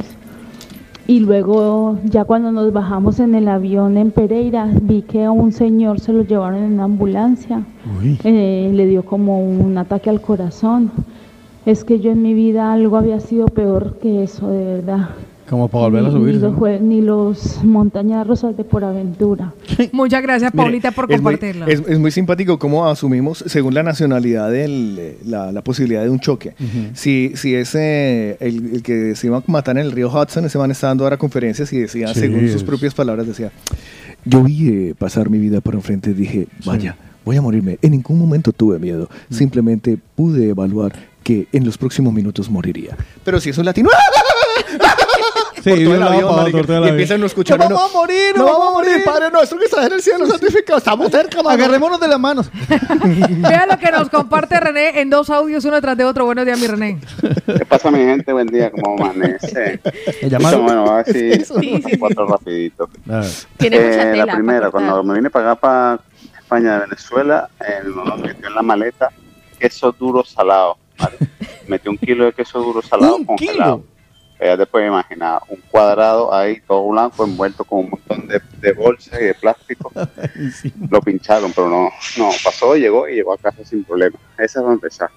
[1.06, 5.52] Y luego, ya cuando nos bajamos en el avión en Pereira, vi que a un
[5.52, 7.64] señor se lo llevaron en una ambulancia.
[8.24, 10.90] Eh, le dio como un ataque al corazón.
[11.66, 15.10] Es que yo en mi vida algo había sido peor que eso, de verdad.
[15.50, 16.40] Como para volver a Ni- subirse.
[16.40, 19.54] Ni, los, jue- ni los montañas rusas de por aventura.
[19.92, 21.68] Muchas gracias, Mire, Paulita, por es muy- compartirlo.
[21.68, 26.10] Es, es muy simpático cómo asumimos, según la nacionalidad, del, eh, la, la posibilidad de
[26.10, 26.54] un choque.
[26.94, 30.58] Si, si ese, el, el que se iba a matar en el río Hudson, ese
[30.58, 33.52] man está dando ahora conferencias y decía, Sí, según sus es- propias palabras, decía,
[34.26, 36.96] yo vi eh, pasar mi vida por enfrente y dije, vaya,
[37.26, 37.80] voy a morirme.
[37.82, 39.10] En ningún momento tuve miedo.
[39.30, 42.96] Simplemente pude evaluar que en los próximos minutos moriría.
[43.24, 43.90] Pero si es un latino...
[45.78, 46.88] Sí, por todo el avión, marica, el y avión.
[46.90, 48.34] empiezan a escuchar ¡No vamos a morir!
[48.38, 50.78] ¡No vamos a morir, Padre nuestro que estás en el cielo santificado!
[50.80, 51.50] ¡Estamos cerca, mano!
[51.50, 52.50] Agarrémonos de las manos.
[53.30, 56.26] Vea lo que nos comparte René en dos audios, uno tras de otro.
[56.26, 57.00] Buenos días, mi René.
[57.46, 58.32] ¿Qué pasa, mi gente?
[58.34, 59.80] Buen día, ¿cómo amanece?
[60.22, 60.64] ¿Me llamaron?
[60.66, 61.98] Bueno, a Sí, sí, sí.
[61.98, 62.90] cuatro rapiditos.
[63.58, 66.00] Tiene Eh, mucha tela la para primera, cuando me vine para acá, para
[66.40, 69.10] España de Venezuela, él nos metió en la maleta
[69.60, 70.78] queso duro salado.
[70.98, 71.18] ¿vale?
[71.68, 73.84] Metió un kilo de queso duro salado ¿Un congelado.
[74.40, 78.72] Ya te puedes imaginar, un cuadrado ahí, todo blanco, envuelto con un montón de, de
[78.72, 79.92] bolsas y de plástico.
[80.90, 84.18] Lo pincharon, pero no, no, pasó, llegó y llegó a casa sin problema.
[84.38, 85.10] Esa va a empezar.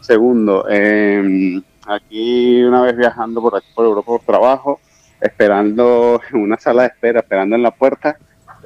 [0.00, 4.80] Segundo, eh, aquí una vez viajando por aquí por Europa por trabajo,
[5.20, 8.18] esperando en una sala de espera, esperando en la puerta,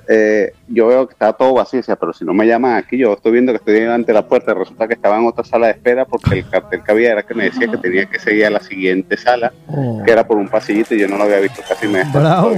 [0.08, 3.14] eh, yo veo que está todo vacío, decía, pero si no me llaman aquí, yo
[3.14, 5.66] estoy viendo que estoy delante de la puerta, y resulta que estaba en otra sala
[5.66, 8.46] de espera porque el cartel que había era que me decía que tenía que seguir
[8.46, 9.52] a la siguiente sala,
[10.04, 12.52] que era por un pasillito y yo no lo había visto casi me Bravo.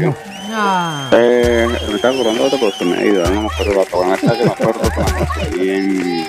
[0.51, 1.11] Ah.
[1.13, 4.37] eh, me estaba acordando otro, pero se me ha ido, no me acuerdo la otra
[4.37, 6.25] que me acuerdo que me conseguí en,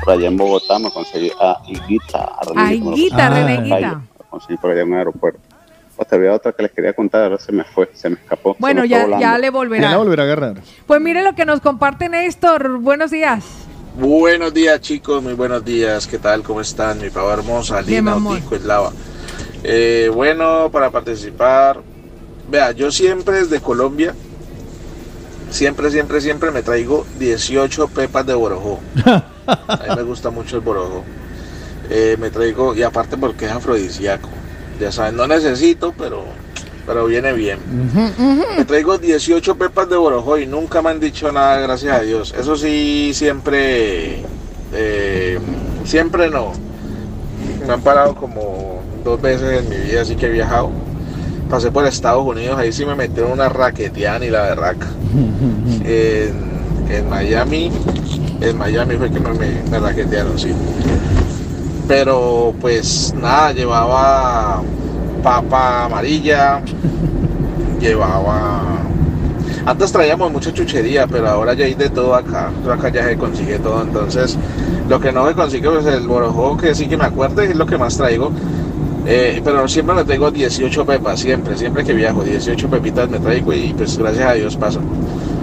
[0.00, 2.18] por allá en Bogotá, me conseguí a Higuita.
[2.18, 3.28] a A lo Higuita, Higuita.
[3.28, 3.84] calle,
[4.18, 5.40] Lo conseguí por allá en un aeropuerto.
[6.00, 8.56] Hasta había otra que les quería contar, ahora se me fue, se me escapó.
[8.58, 9.22] Bueno, me ya, fue volando.
[9.26, 9.96] ya le volverá.
[9.98, 10.54] volverá a agarrar.
[10.86, 12.78] Pues mire lo que nos comparte Néstor.
[12.78, 13.44] Buenos días.
[13.98, 16.42] Buenos días chicos, muy buenos días, ¿qué tal?
[16.42, 17.00] ¿Cómo están?
[17.00, 18.16] Mi pava hermosa, Lina.
[18.16, 18.92] Otico, Eslava.
[19.62, 21.80] Eh, bueno, para participar,
[22.48, 24.14] vea, yo siempre desde Colombia,
[25.50, 28.80] siempre, siempre, siempre me traigo 18 pepas de borojó.
[29.46, 31.04] A mí me gusta mucho el borojó.
[31.90, 34.30] Eh, me traigo, y aparte porque es afrodisíaco,
[34.80, 36.24] ya saben, no necesito, pero,
[36.86, 37.58] pero viene bien.
[38.56, 42.34] Me traigo 18 pepas de borojó y nunca me han dicho nada, gracias a Dios.
[42.38, 44.22] Eso sí, siempre,
[44.72, 45.38] eh,
[45.84, 46.52] siempre no.
[47.66, 50.70] Me han parado como dos veces en mi vida, así que he viajado.
[51.50, 54.86] Pasé por Estados Unidos, ahí sí me metieron una raqueteada y la berraca.
[55.84, 56.50] En,
[56.90, 57.70] en Miami,
[58.40, 60.52] en Miami fue que me, me, me raquetearon, sí.
[61.90, 64.62] Pero pues nada, llevaba
[65.24, 66.62] papa amarilla,
[67.80, 68.62] llevaba...
[69.66, 72.52] Antes traíamos mucha chuchería, pero ahora ya hay de todo acá.
[72.70, 73.82] Acá ya se consigue todo.
[73.82, 74.38] Entonces,
[74.88, 77.66] lo que no se consigue es el borojó, que sí que me acuerdo, es lo
[77.66, 78.30] que más traigo.
[79.04, 83.52] Eh, pero siempre me traigo 18 pepas, siempre, siempre que viajo, 18 pepitas me traigo
[83.52, 84.80] y pues gracias a Dios paso.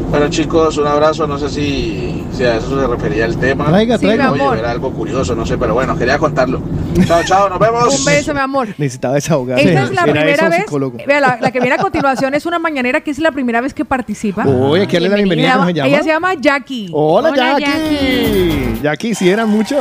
[0.09, 3.65] Bueno chicos, un abrazo, no sé si, si a eso se refería el tema.
[3.65, 4.27] Traiga, Sí, traiga.
[4.27, 4.57] mi Oye, amor.
[4.57, 6.61] era algo curioso, no sé, pero bueno, quería contarlo.
[7.05, 7.99] Chao, chao, nos vemos.
[7.99, 8.69] Un beso, mi amor.
[8.77, 9.69] Necesitaba desahogarse.
[9.69, 10.59] Esa es la Era primera vez.
[10.61, 10.97] psicólogo.
[11.05, 13.73] Vea, la, la que viene a continuación es una mañanera que es la primera vez
[13.73, 14.45] que participa.
[14.47, 15.89] Oye, que darle la bienvenida, ¿cómo se llama?
[15.89, 16.89] Ella se llama Jackie.
[16.93, 18.79] Hola, Hola, Jackie.
[18.81, 19.79] Jackie, si eran muchos.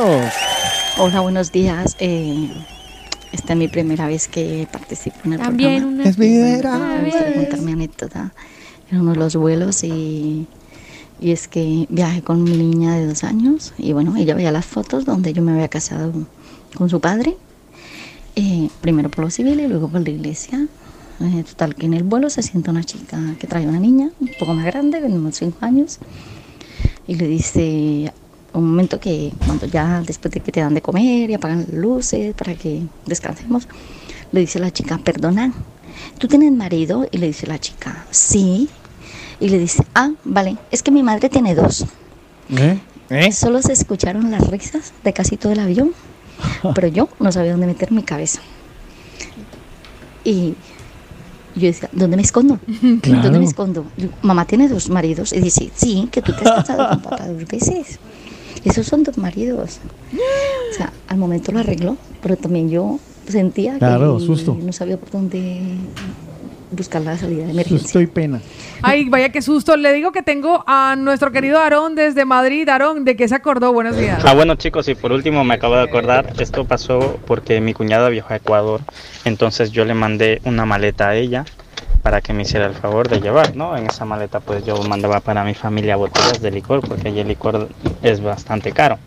[0.97, 1.95] Hola, buenos días.
[1.99, 2.49] Eh,
[3.31, 6.01] esta es mi primera vez que participo en el También programa.
[6.01, 8.31] una Es mi primera Me gusta contar mi anécdota
[8.91, 10.47] en uno de los vuelos y,
[11.19, 14.65] y es que viajé con mi niña de dos años y bueno, ella veía las
[14.65, 16.13] fotos donde yo me había casado
[16.75, 17.37] con su padre,
[18.35, 20.67] eh, primero por lo civil y luego por la iglesia.
[21.19, 24.29] Eh, total, que en el vuelo se sienta una chica que trae una niña un
[24.37, 25.97] poco más grande, de unos cinco años,
[27.07, 28.13] y le dice
[28.53, 31.73] un momento que cuando ya después de que te dan de comer y apagan las
[31.73, 33.67] luces para que descansemos,
[34.31, 35.53] le dice la chica, perdona,
[36.17, 37.07] ¿tú tienes marido?
[37.11, 38.69] Y le dice la chica, sí.
[39.39, 41.85] Y le dice, ah, vale, es que mi madre tiene dos.
[43.09, 43.31] ¿Eh?
[43.31, 45.93] Solo se escucharon las risas de casi todo el avión,
[46.75, 48.41] pero yo no sabía dónde meter mi cabeza.
[50.23, 50.55] Y
[51.55, 52.59] yo decía, ¿dónde me escondo?
[53.01, 53.23] Claro.
[53.23, 53.85] ¿Dónde me escondo?
[53.97, 55.33] Yo, Mamá tiene dos maridos.
[55.33, 57.99] Y dice, sí, que tú te has casado con papá dos veces.
[58.63, 59.79] Esos son dos maridos.
[60.13, 64.57] O sea, al momento lo arregló, pero también yo sentía Claro, que susto.
[64.61, 65.61] no sabía por dónde
[66.71, 67.79] buscar la salida de emergencia.
[67.79, 68.41] Susto y pena.
[68.81, 69.77] Ay, vaya qué susto.
[69.77, 72.67] Le digo que tengo a nuestro querido Aarón desde Madrid.
[72.67, 73.71] Aarón, ¿de qué se acordó?
[73.71, 74.23] Buenos días.
[74.25, 78.09] Ah, bueno chicos, y por último me acabo de acordar, esto pasó porque mi cuñada
[78.09, 78.81] viajó a Ecuador,
[79.23, 81.45] entonces yo le mandé una maleta a ella
[82.07, 83.75] para que me hiciera el favor de llevar, ¿no?
[83.75, 87.27] En esa maleta pues yo mandaba para mi familia botellas de licor, porque allí el
[87.27, 87.67] licor
[88.01, 88.97] es bastante caro.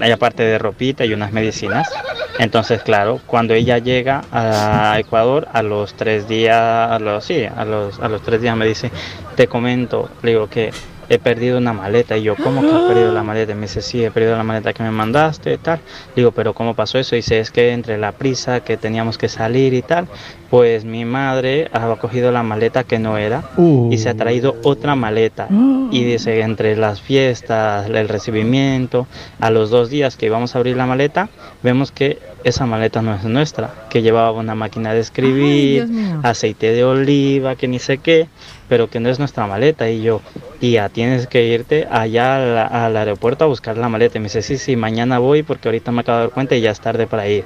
[0.00, 1.90] Hay aparte de ropita y unas medicinas.
[2.38, 8.08] Entonces, claro, cuando ella llega a Ecuador, a los tres días, sí, a los, a
[8.08, 8.92] los tres días me dice,
[9.34, 10.70] te comento, le digo que
[11.10, 12.16] he perdido una maleta.
[12.16, 13.52] Y yo, ¿cómo que has perdido la maleta?
[13.52, 15.80] Y me dice, sí, he perdido la maleta que me mandaste y tal.
[16.16, 17.14] Digo, pero ¿cómo pasó eso?
[17.14, 20.06] Y dice, es que entre la prisa que teníamos que salir y tal,
[20.48, 23.42] pues mi madre ha cogido la maleta que no era
[23.90, 25.48] y se ha traído otra maleta.
[25.92, 29.08] Y dice, entre las fiestas, el recibimiento,
[29.40, 31.28] a los dos días que íbamos a abrir la maleta,
[31.64, 35.88] vemos que esa maleta no es nuestra, que llevaba una máquina de escribir,
[36.22, 38.28] aceite de oliva, que ni sé qué,
[38.70, 39.90] pero que no es nuestra maleta.
[39.90, 40.22] Y yo,
[40.60, 44.16] tía, tienes que irte allá al, aeropuerto a buscar la maleta.
[44.16, 46.60] Y me dice, sí, sí, mañana voy porque ahorita me acabo de dar cuenta y
[46.60, 47.44] ya es tarde para ir.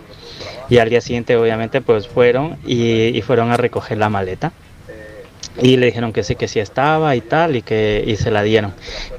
[0.69, 4.53] Y al día siguiente, obviamente, pues fueron y, fueron a recoger la maleta.
[5.62, 8.43] Y le dijeron que sí, que sí estaba y tal, y que y se la
[8.43, 8.75] dieron.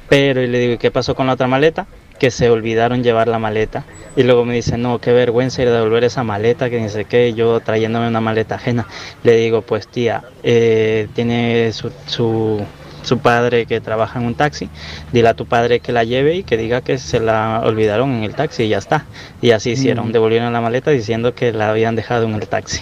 [0.08, 1.86] Pero y le digo, ¿y qué pasó con la otra maleta?
[2.18, 3.84] Que se olvidaron llevar la maleta.
[4.16, 7.04] Y luego me dice, no, qué vergüenza ir a devolver esa maleta, que ni sé
[7.04, 8.86] qué, yo trayéndome una maleta ajena.
[9.22, 12.64] Le digo, pues tía, eh, tiene su, su,
[13.02, 14.70] su padre que trabaja en un taxi,
[15.12, 18.24] dile a tu padre que la lleve y que diga que se la olvidaron en
[18.24, 19.04] el taxi y ya está.
[19.42, 20.12] Y así hicieron, Mm.
[20.12, 22.80] devolvieron la maleta diciendo que la habían dejado en el taxi.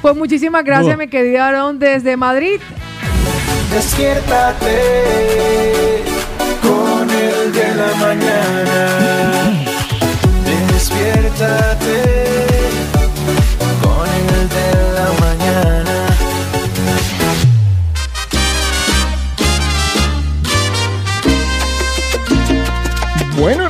[0.00, 2.60] Pues muchísimas gracias, mi querido Aarón desde Madrid.
[3.72, 6.02] Despiértate
[6.62, 8.80] con el de la mañana.
[10.72, 12.11] Despiértate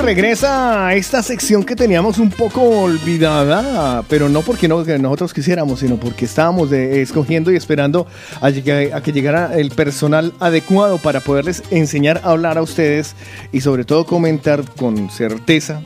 [0.03, 5.33] regresa a esta sección que teníamos un poco olvidada, pero no porque no, que nosotros
[5.33, 8.07] quisiéramos, sino porque estábamos de- escogiendo y esperando
[8.41, 13.15] a, que llegara el personal adecuado para poderles enseñar a hablar a ustedes
[13.53, 15.83] y sobre todo comentar con certeza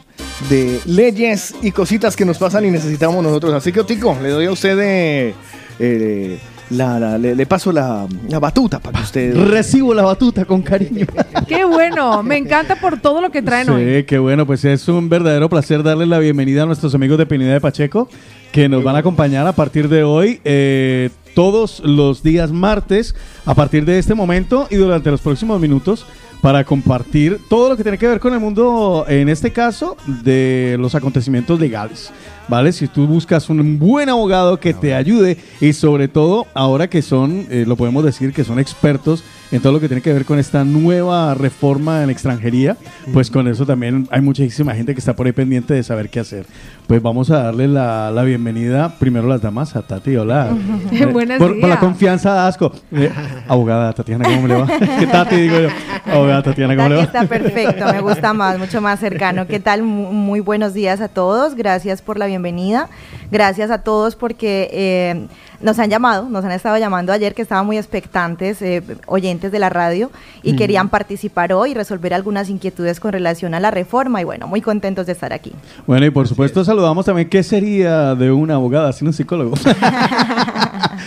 [0.49, 3.53] de leyes y cositas que nos pasan y necesitamos nosotros.
[3.55, 5.35] Así que, Otico, le doy a usted eh,
[5.79, 6.39] eh,
[6.71, 9.37] la, la- le, le paso la, la batuta para que usted...
[9.49, 11.07] Recibo la batuta con cariño.
[11.49, 13.85] Qué bueno, me encanta por todo lo que traen hoy.
[13.99, 17.27] Sí, qué bueno, pues es un verdadero placer darle la bienvenida a nuestros amigos de
[17.27, 18.09] Pineda de Pacheco,
[18.53, 23.15] que nos van a acompañar a partir de hoy, eh, todos los días martes,
[23.45, 26.07] a partir de este momento y durante los próximos minutos,
[26.41, 30.77] para compartir todo lo que tiene que ver con el mundo, en este caso, de
[30.79, 32.13] los acontecimientos legales.
[32.49, 32.73] ¿Vale?
[32.73, 37.47] Si tú buscas un buen abogado que te ayude y sobre todo ahora que son,
[37.51, 40.39] eh, lo podemos decir, que son expertos en todo lo que tiene que ver con
[40.39, 42.77] esta nueva reforma en extranjería,
[43.13, 46.21] pues con eso también hay muchísima gente que está por ahí pendiente de saber qué
[46.21, 46.47] hacer.
[46.87, 50.51] Pues vamos a darle la, la bienvenida, primero las damas, a Tati, hola.
[50.93, 52.73] Eh, Buenos por, por la confianza, asco.
[52.93, 53.11] Eh,
[53.49, 54.67] abogada Tatiana, ¿cómo le va?
[54.99, 55.69] ¿Qué Tati digo yo?
[56.13, 57.03] Abogada Tatiana, ¿cómo le va?
[57.03, 59.47] Está perfecto, me gusta más, mucho más cercano.
[59.47, 59.83] ¿Qué tal?
[59.83, 62.89] Mu- Muy buenos días a todos, gracias por la bienvenida,
[63.31, 65.27] gracias a todos porque eh,
[65.61, 69.53] nos han llamado, nos han estado llamando ayer que estaban muy expectantes, eh, oyentes oyentes
[69.53, 70.11] de la radio
[70.43, 70.57] y Mm.
[70.57, 74.63] querían participar hoy y resolver algunas inquietudes con relación a la reforma y bueno, muy
[74.63, 75.53] contentos de estar aquí.
[75.87, 79.57] Bueno, y por supuesto saludamos también qué sería de una abogada sin un psicólogo.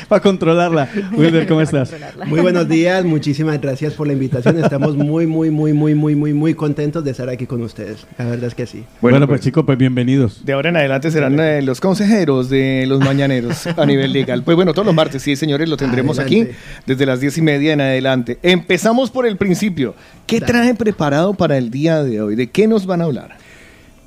[0.08, 0.90] Para controlarla.
[1.16, 1.94] Wilder, ¿cómo estás?
[2.26, 4.58] Muy buenos días, muchísimas gracias por la invitación.
[4.64, 8.06] Estamos muy, muy, muy, muy, muy, muy, muy contentos de estar aquí con ustedes.
[8.18, 8.84] La verdad es que sí.
[9.02, 10.46] Bueno, pues, chicos, pues bienvenidos.
[10.46, 14.44] De ahora en adelante serán eh, los consejeros de los mañaneros a nivel legal.
[14.44, 16.52] Pues bueno, todos los martes, sí, señores, lo tendremos Adelante.
[16.52, 18.19] aquí desde las diez y media en adelante.
[18.44, 19.96] Empezamos por el principio.
[20.26, 22.36] ¿Qué trae preparado para el día de hoy?
[22.36, 23.38] ¿De qué nos van a hablar?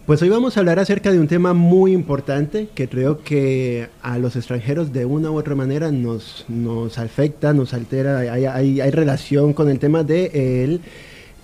[0.06, 4.18] Pues hoy vamos a hablar acerca de un tema muy importante que creo que a
[4.18, 8.90] los extranjeros de una u otra manera nos, nos afecta, nos altera, hay, hay- hay
[8.90, 10.80] relación con el tema de el,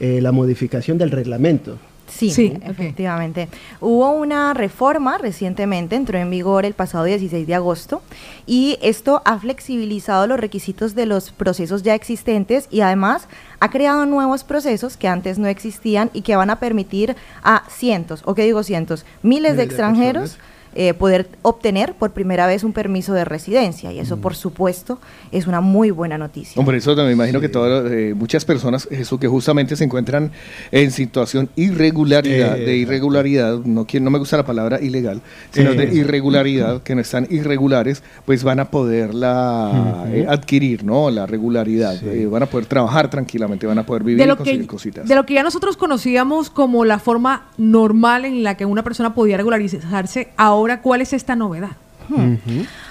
[0.00, 1.78] eh, la modificación del reglamento.
[2.08, 3.48] Sí, efectivamente.
[3.80, 8.02] Hubo una reforma recientemente, entró en vigor el pasado 16 de agosto
[8.46, 13.28] y esto ha flexibilizado los requisitos de los procesos ya existentes y además
[13.60, 18.22] ha creado nuevos procesos que antes no existían y que van a permitir a cientos,
[18.24, 20.38] o qué digo cientos, Miles de extranjeros
[20.80, 23.90] eh, poder obtener por primera vez un permiso de residencia.
[23.92, 25.00] Y eso por supuesto
[25.32, 26.58] es una muy buena noticia.
[26.60, 30.30] Hombre, eso me imagino que todas, eh, muchas personas, eso que justamente se encuentran
[30.70, 35.84] en situación irregularidad, Eh, de irregularidad, no, no me gusta la palabra ilegal, sino de
[35.84, 41.10] Eh, irregularidad, que no están irregulares, pues van a poderla eh, adquirir, ¿no?
[41.10, 44.60] La regularidad, eh, van a poder trabajar tranquilamente, van a poder vivir de y conseguir
[44.60, 45.08] que, cositas.
[45.08, 49.14] de lo que ya nosotros conocíamos como la forma normal en la que una persona
[49.14, 51.70] podía regularizarse, ahora, ¿cuál es esta novedad?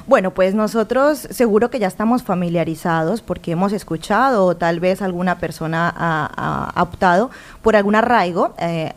[0.06, 5.40] Bueno, pues nosotros seguro que ya estamos familiarizados porque hemos escuchado o tal vez alguna
[5.40, 7.32] persona ha, ha optado
[7.62, 8.54] por algún arraigo.
[8.60, 8.94] eh,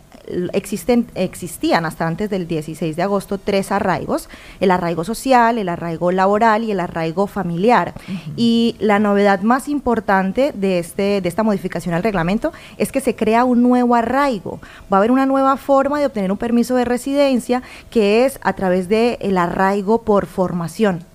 [0.52, 4.28] existen, existían hasta antes del 16 de agosto tres arraigos,
[4.60, 7.94] el arraigo social, el arraigo laboral y el arraigo familiar.
[8.36, 13.16] Y la novedad más importante de, este, de esta modificación al reglamento es que se
[13.16, 14.60] crea un nuevo arraigo.
[14.92, 18.52] Va a haber una nueva forma de obtener un permiso de residencia que es a
[18.54, 21.09] través del el arraigo por formación.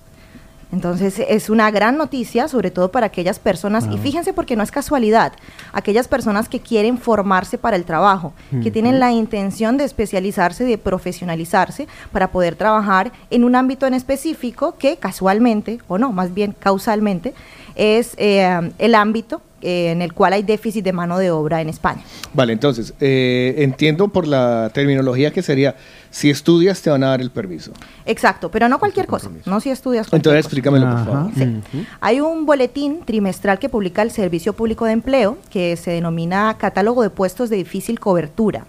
[0.75, 4.71] Entonces es una gran noticia, sobre todo para aquellas personas, y fíjense porque no es
[4.71, 5.31] casualidad,
[5.71, 10.77] aquellas personas que quieren formarse para el trabajo, que tienen la intención de especializarse, de
[10.77, 16.53] profesionalizarse para poder trabajar en un ámbito en específico que casualmente, o no, más bien
[16.59, 17.33] causalmente,
[17.75, 21.69] es eh, el ámbito eh, en el cual hay déficit de mano de obra en
[21.69, 22.03] España.
[22.33, 25.75] Vale, entonces, eh, entiendo por la terminología que sería,
[26.15, 27.73] si estudias te van a dar el permiso.
[28.05, 30.47] Exacto, pero no cualquier cosa, no si estudias cualquier Entonces, cosa.
[30.47, 31.31] explícamelo, por favor.
[31.35, 31.85] Sí.
[31.99, 37.01] Hay un boletín trimestral que publica el Servicio Público de Empleo que se denomina Catálogo
[37.01, 38.65] de Puestos de Difícil Cobertura.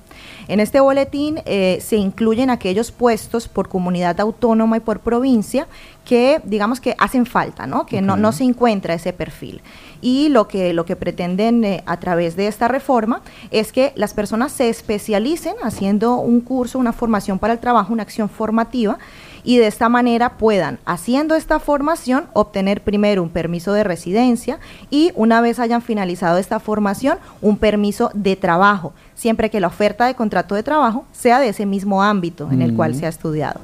[0.48, 5.68] En este boletín eh, se incluyen aquellos puestos por comunidad autónoma y por provincia
[6.04, 7.86] que digamos que hacen falta, ¿no?
[7.86, 9.60] que no, no se encuentra ese perfil.
[10.00, 14.14] Y lo que, lo que pretenden eh, a través de esta reforma es que las
[14.14, 18.98] personas se especialicen haciendo un curso, una formación para el trabajo, una acción formativa
[19.46, 24.58] y de esta manera puedan, haciendo esta formación, obtener primero un permiso de residencia
[24.90, 30.06] y una vez hayan finalizado esta formación, un permiso de trabajo, siempre que la oferta
[30.06, 33.60] de contrato de trabajo sea de ese mismo ámbito en el cual se ha estudiado.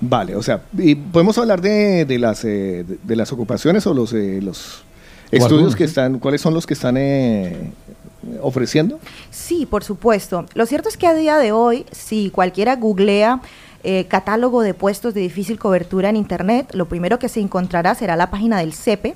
[0.00, 3.94] Vale, o sea, y podemos hablar de, de las, eh, de, de las ocupaciones o
[3.94, 4.84] los, eh, los
[5.30, 7.72] estudios que están, ¿cuáles son los que están eh,
[8.40, 8.98] ofreciendo?
[9.30, 10.46] Sí, por supuesto.
[10.54, 13.40] Lo cierto es que a día de hoy, si cualquiera googlea
[13.84, 18.16] eh, catálogo de puestos de difícil cobertura en Internet, lo primero que se encontrará será
[18.16, 19.14] la página del CEPE,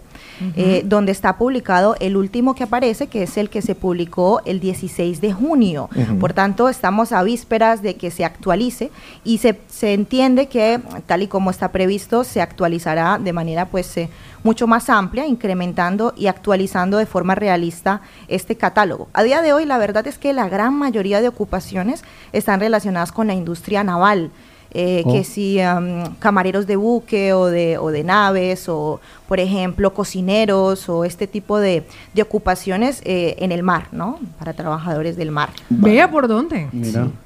[0.57, 4.61] eh, donde está publicado el último que aparece, que es el que se publicó el
[4.61, 5.89] 16 de junio.
[6.19, 8.91] Por tanto, estamos a vísperas de que se actualice
[9.25, 13.97] y se, se entiende que, tal y como está previsto, se actualizará de manera pues
[13.97, 14.09] eh,
[14.43, 19.09] mucho más amplia, incrementando y actualizando de forma realista este catálogo.
[19.13, 23.13] A día de hoy, la verdad es que la gran mayoría de ocupaciones están relacionadas
[23.13, 24.31] con la industria naval.
[24.73, 25.13] Eh, Oh.
[25.13, 30.89] que si am, camareros de buque o de, o de naves o por ejemplo cocineros
[30.89, 31.85] o este tipo de,
[32.15, 34.19] de ocupaciones eh, en el mar, ¿no?
[34.39, 35.51] Para trabajadores del mar.
[35.69, 36.69] Vea por dónde.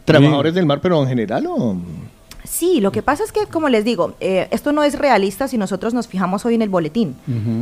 [0.05, 1.76] ¿Trabajadores del mar, pero en general o...?
[2.44, 5.56] Sí, lo que pasa es que, como les digo, eh, esto no es realista si
[5.56, 7.16] nosotros nos fijamos hoy en el boletín.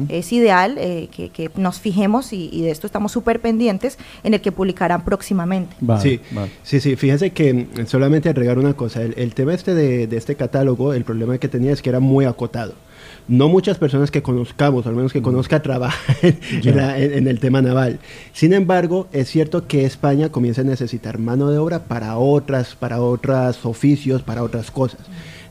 [0.09, 4.35] Es ideal eh, que, que nos fijemos y, y de esto estamos súper pendientes en
[4.35, 5.77] el que publicarán próximamente.
[6.01, 6.20] sí,
[6.65, 10.17] sí, sí, fíjense que mm, solamente agregar una cosa, el, el tema este de, de
[10.17, 12.75] este catálogo, el problema que tenía es que era muy acotado.
[13.28, 17.39] No muchas personas que conozcamos, al menos que conozca, trabajan en, la- en- en el
[17.41, 17.99] tema naval.
[18.33, 23.01] Sin embargo, es cierto que España comienza a necesitar mano de obra para otras, para
[23.01, 25.01] otros oficios, para otras cosas.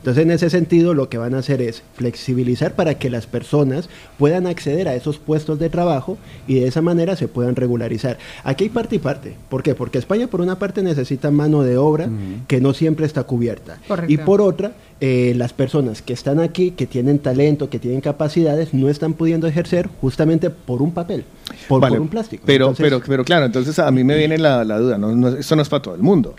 [0.02, 3.88] Entonces, en ese sentido, lo que van a hacer es flexibilizar para que las personas
[4.18, 8.18] puedan acceder a esos puestos de trabajo y de esa manera se puedan regularizar.
[8.42, 9.36] Aquí hay parte y parte.
[9.48, 9.76] ¿Por qué?
[9.76, 12.08] Porque España, por una parte, necesita mano de obra
[12.48, 13.78] que no siempre está cubierta.
[13.86, 14.12] Correcto.
[14.12, 18.74] Y por otra, eh, las personas que están aquí, que tienen talento, que tienen capacidades,
[18.74, 21.22] no están pudiendo ejercer justamente por un papel,
[21.68, 22.42] por, Vale, por un plástico.
[22.44, 25.28] Pero, Entonces- pero, pero claro, entonces a mí me viene la, la duda, no, no,
[25.28, 26.34] esto no es para todo el mundo.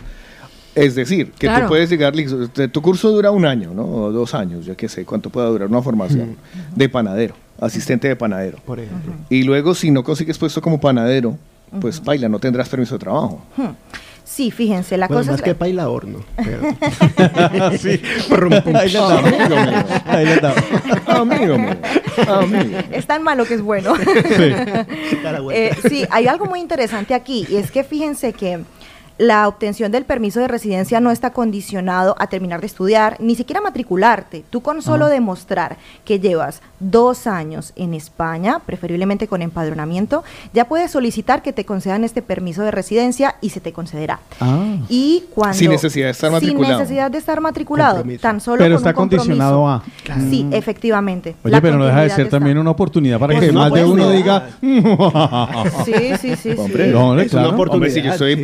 [0.74, 1.64] Es decir, que Claro.
[1.66, 2.12] tú puedes llegar,
[2.52, 3.84] te- tu curso dura un año, ¿no?
[3.84, 6.36] O dos años, yo qué sé, cuánto pueda durar una formación
[6.74, 8.58] de panadero, asistente de panadero.
[8.66, 9.12] Por ejemplo.
[9.30, 11.38] Y luego, si no consigues puesto como panadero,
[11.80, 13.44] pues baila, no tendrás permiso de trabajo.
[13.56, 13.68] Hmm.
[14.24, 16.20] Sí, fíjense, la Bueno, cosa más es que paila horno.
[17.78, 18.00] Sí.
[18.74, 19.84] Ahí le damos, amigo mío.
[20.06, 20.64] Ahí le damos.
[21.06, 21.76] Amigo mío.
[22.28, 22.78] Amigo.
[22.90, 23.94] Es tan malo que es bueno.
[23.94, 24.86] Vuelta.
[25.52, 28.60] Eh, sí, hay algo muy interesante aquí y es que fíjense que
[29.18, 33.60] la obtención del permiso de residencia no está condicionado a terminar de estudiar, ni siquiera
[33.60, 34.44] matricularte.
[34.50, 40.90] Tú con solo demostrar que llevas dos años en España, preferiblemente con empadronamiento, ya puedes
[40.90, 44.18] solicitar que te concedan este permiso de residencia y se te concederá.
[44.88, 46.72] Y cuando Sin necesidad de estar matriculado.
[46.74, 48.22] Sin necesidad de estar matriculado, Compromiso.
[48.22, 49.82] tan solo Pero con está un condicionado a.
[50.30, 50.52] Sí, Mm.
[50.54, 51.36] efectivamente.
[51.44, 53.84] Oye, pero no deja de ser también una oportunidad para Pues que no más de
[53.84, 54.48] uno negar.
[54.60, 55.04] diga.
[55.84, 56.92] Sí, sí, sí, Hombre, sí.
[56.92, 57.56] no, Hombre, claro.
[57.70, 58.42] Hombre, si yo estoy sí.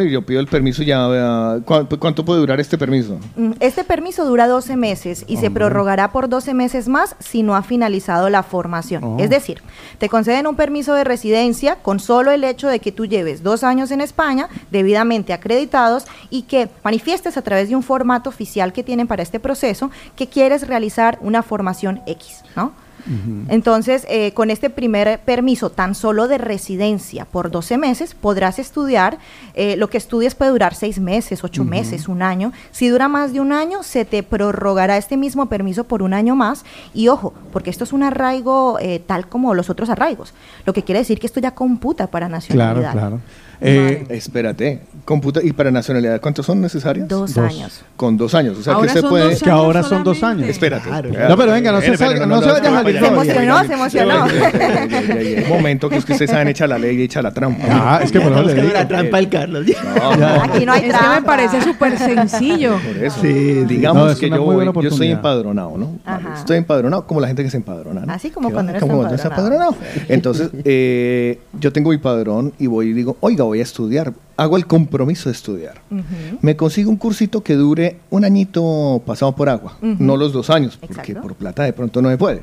[0.00, 3.18] Y yo pido el permiso ya, vea, ¿cu- ¿cuánto puede durar este permiso?
[3.36, 7.54] Mm, Este permiso dura 12 meses y se prorrogará por 12 meses más si no
[7.56, 9.02] ha finalizado la formación.
[9.04, 9.16] Oh.
[9.18, 9.62] Es decir,
[9.98, 13.64] te conceden un permiso de residencia con solo el hecho de que tú lleves dos
[13.64, 18.82] años en España, debidamente acreditados, y que manifiestes a través de un formato oficial que
[18.82, 22.72] tienen para este proceso que quieres realizar una formación X, ¿no?
[23.48, 29.18] Entonces, eh, con este primer permiso tan solo de residencia por 12 meses, podrás estudiar.
[29.56, 31.70] eh, lo que estudies puede durar 6 meses, 8 Ujú.
[31.70, 32.52] meses, un año.
[32.72, 36.34] Si dura más de un año, se te prorrogará este mismo permiso por un año
[36.34, 36.64] más.
[36.92, 40.32] Y ojo, porque esto es un arraigo eh, tal como los otros arraigos.
[40.66, 42.92] Lo que quiere decir que esto ya computa para nacionalidad.
[42.92, 43.20] claro.
[43.60, 47.08] Eh, espérate, computa, ¿y para nacionalidad cuántos son necesarios?
[47.08, 47.44] Dos Dos.
[47.52, 47.80] años.
[47.96, 48.58] Con dos años.
[48.58, 49.30] O sea, Ahora que son puede.
[49.30, 50.48] dos Que ahora años son dos años.
[50.48, 50.88] Espérate.
[50.90, 54.24] No, pero venga, no se salga- no se vaya a salir Se emocionó, se emocionó.
[55.44, 57.64] Un momento que es que ustedes saben echar la ley y echar la trampa.
[57.68, 58.68] Ah, es que por eso le digo.
[58.72, 59.66] la trampa al Carlos.
[60.42, 61.22] Aquí no hay Es que me trampa.
[61.26, 62.78] parece súper sencillo.
[62.84, 63.20] Por eso.
[63.20, 65.16] Sí, digamos No, que yo, yo oportunidad.
[65.16, 65.98] empadronado, ¿no?
[66.36, 68.02] Estoy empadronado como la gente que se empadrona.
[68.04, 68.12] ¿no?
[68.12, 69.14] Así como cuando no empadronado.
[69.14, 69.76] empadronado.
[70.08, 74.12] Entonces, eh, yo tengo mi padrón y voy y digo, oiga, voy a estudiar.
[74.36, 75.80] Hago el compromiso de estudiar.
[76.42, 80.76] Me consigo un cursito que dure un añito pasado por agua, no los dos años,
[80.76, 81.22] porque Exacto.
[81.22, 82.42] por plata de pronto no me puede.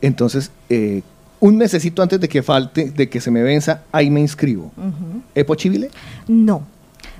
[0.00, 1.02] Entonces, eh,
[1.40, 4.72] un mesecito antes de que falte, de que se me venza, ahí me inscribo.
[5.34, 5.90] ¿Es posible?
[6.28, 6.62] No.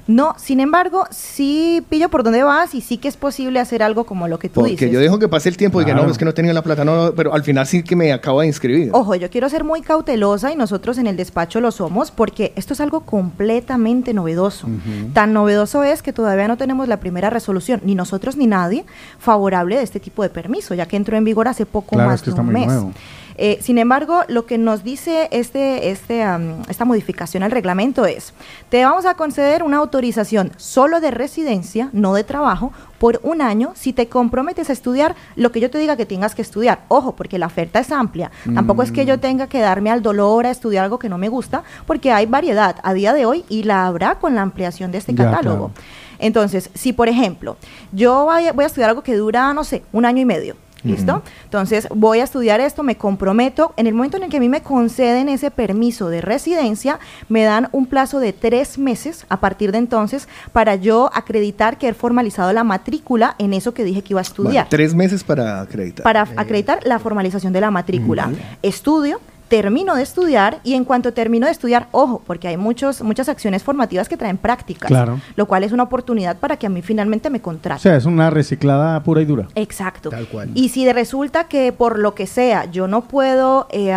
[0.07, 4.05] No, sin embargo, sí pillo por dónde vas y sí que es posible hacer algo
[4.05, 4.91] como lo que tú Porque dices.
[4.93, 6.85] yo dejo que pase el tiempo y que no, es que no tenía la plata,
[6.85, 8.91] no, pero al final sí que me acabo de inscribir.
[8.93, 12.75] Ojo, yo quiero ser muy cautelosa y nosotros en el despacho lo somos porque esto
[12.75, 14.69] es algo completamente novedoso.
[15.13, 18.85] Tan novedoso es que todavía no tenemos la primera resolución, ni nosotros ni nadie,
[19.19, 22.17] favorable de este tipo de permiso, ya que entró en vigor hace poco Claro, más
[22.21, 22.67] es que de está un muy mes.
[22.67, 22.93] nuevo.
[23.37, 26.25] Eh, sin embargo, lo que nos dice este, este,
[26.69, 28.33] esta modificación al reglamento es,
[28.69, 33.73] te vamos a conceder una autorización solo de residencia, no de trabajo, por un año
[33.75, 36.85] si te comprometes a estudiar lo que yo te diga que tengas que estudiar.
[36.89, 38.31] Ojo, porque la oferta es amplia.
[38.55, 41.29] Tampoco es que yo tenga que darme al dolor a estudiar algo que no me
[41.29, 44.99] gusta, porque hay variedad a día de hoy y la habrá con la ampliación de
[44.99, 45.71] este Ya, catálogo.
[45.75, 45.89] claro.
[46.19, 47.57] Entonces, si por ejemplo,
[47.93, 51.23] yo voy a estudiar algo que dura, no sé, un año y medio, ¿listo?
[51.45, 53.73] Entonces, voy a estudiar esto, me comprometo.
[53.77, 56.99] En el momento en el que a mí me conceden ese permiso de residencia,
[57.29, 61.89] me dan un plazo de tres meses a partir de entonces para yo acreditar que
[61.89, 64.69] he formalizado la matrícula en eso que dije que iba a estudiar.
[64.69, 66.05] tres meses para acreditar.
[66.05, 68.31] para acreditar la formalización de la matrícula.
[68.63, 69.21] Estudio.
[69.49, 73.63] Termino de estudiar y en cuanto termino de estudiar, ojo, porque hay muchos, muchas acciones
[73.63, 75.21] formativas que traen prácticas, Claro.
[75.37, 77.83] lo cual es una oportunidad para que a mí finalmente me O contraten.
[77.83, 79.49] sea, es una reciclada pura y dura.
[79.55, 80.09] Exacto.
[80.11, 80.51] Tal cual.
[80.55, 83.95] Y si de- resulta que por lo que sea yo no puedo eh,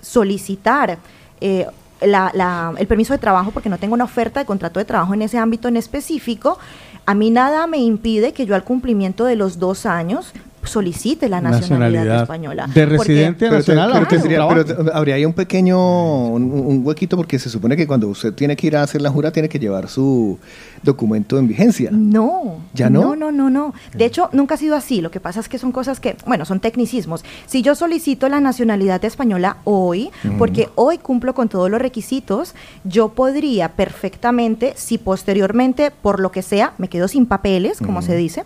[0.00, 0.98] solicitar
[1.40, 1.66] eh,
[2.00, 5.12] la- la- el permiso de trabajo porque no tengo una oferta de contrato de trabajo
[5.14, 6.58] en ese ámbito en específico,
[7.06, 10.32] a mí nada me impide que yo al cumplimiento de los dos años
[10.64, 12.22] solicite la nacionalidad, Nacionalidad.
[12.22, 12.66] española.
[12.66, 13.90] De Porque- residente a Pero, nacional.
[13.92, 14.64] pero a tendría- trabajo.
[14.66, 18.32] pero te- habría ahí un pequeño un, un huequito porque se supone que cuando usted
[18.34, 20.38] tiene que ir a hacer la jura tiene que llevar su
[20.82, 21.90] documento en vigencia.
[21.92, 22.58] No.
[22.74, 23.00] ¿Ya no?
[23.00, 23.74] No, no, no, no.
[23.94, 25.00] De hecho, nunca ha sido así.
[25.00, 27.24] Lo que pasa es que son cosas que, bueno, son tecnicismos.
[27.46, 33.10] Si yo solicito la nacionalidad española hoy, porque hoy cumplo con todos los requisitos, yo
[33.10, 38.44] podría perfectamente, si posteriormente, por lo que sea, me quedo sin papeles, como se dice,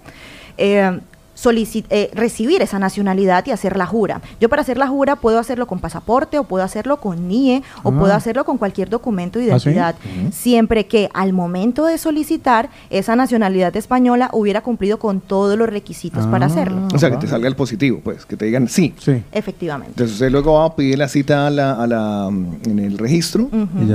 [0.57, 0.99] eh,
[1.91, 4.21] eh, recibir esa nacionalidad y hacer la jura.
[4.41, 7.91] Yo para hacer la jura puedo hacerlo con pasaporte o puedo hacerlo con NIE o
[7.91, 7.99] Ah.
[7.99, 9.69] puedo hacerlo con cualquier documento de ¿Ah, sí?
[9.71, 9.95] identidad,
[10.33, 16.27] siempre que al momento de solicitar esa nacionalidad española hubiera cumplido con todos los requisitos
[16.27, 16.49] para Ah.
[16.49, 16.89] hacerlo.
[16.95, 18.95] O sea, que te salga el positivo, pues, que te digan sí.
[19.33, 19.93] Efectivamente.
[19.93, 22.99] Entonces usted luego va a pedir la cita a la, a la, mm, en el
[22.99, 23.49] registro.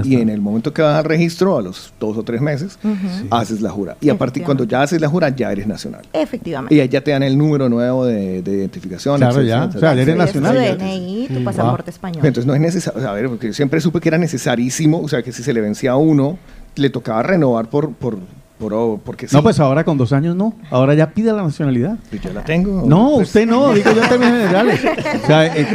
[0.04, 2.78] Y en el momento que vas al registro, a los dos o tres meses.
[2.82, 3.28] Sí.
[3.32, 3.98] haces la jura.
[4.02, 6.02] Y a partir cuando ya haces la jura, ya eres nacional.
[6.14, 6.74] Efectivamente.
[6.76, 9.18] Y ya te dan el número nuevo de, de identificación.
[9.18, 9.64] Claro, etcétera, ya.
[9.66, 9.78] etcétera.
[9.78, 10.78] O sea, ya eres Sí, nacional.
[10.78, 10.84] Tu.
[10.86, 11.94] DNI, tu pasaporte Ah.
[11.94, 12.26] español.
[12.26, 15.22] Entonces no es necesario, a ver, porque yo siempre supe que era necesarísimo, o sea,
[15.24, 16.38] que si se le vencía a uno,
[16.76, 18.18] le tocaba renovar por, por,
[18.58, 19.36] por porque sí.
[19.36, 20.54] No, pues ahora con dos años no.
[20.72, 21.98] Ahora ya pide la nacionalidad.
[22.24, 22.84] yo la tengo.
[22.88, 24.80] No, Pues- usted no, digo yo en términos generales.
[25.24, 25.68] O sea, eh,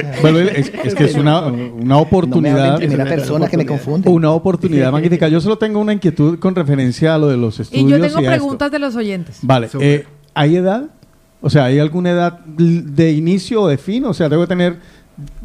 [0.54, 2.80] y- es, es que es una, una oportunidad.
[2.82, 4.08] en primera persona que me confunde.
[4.08, 5.28] Una oportunidad magnífica.
[5.28, 7.90] Yo solo tengo una inquietud con referencia a lo de los Y estudios.
[7.90, 8.30] yo tengo esto.
[8.30, 9.38] preguntas de los oyentes.
[9.42, 10.84] Vale, eh, ¿hay edad?
[11.40, 14.04] O sea, ¿hay alguna edad de inicio o de fin?
[14.06, 14.78] O sea, ¿debo tener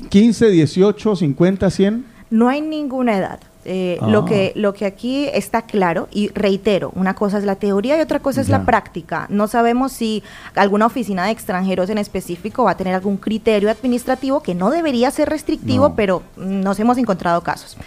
[0.09, 2.05] 15, 18, 50, 100?
[2.30, 3.39] No hay ninguna edad.
[3.65, 4.07] Eh, Ah.
[4.09, 8.01] lo, que, lo que aquí está claro, y reitero, una cosa es la teoría y
[8.01, 8.57] otra cosa es Ya.
[8.57, 9.25] la práctica.
[9.30, 10.22] No sabemos si
[10.55, 15.11] alguna oficina de extranjeros en específico va a tener algún criterio administrativo que no debería
[15.11, 15.95] ser restrictivo, No.
[15.95, 17.77] pero nos hemos encontrado casos.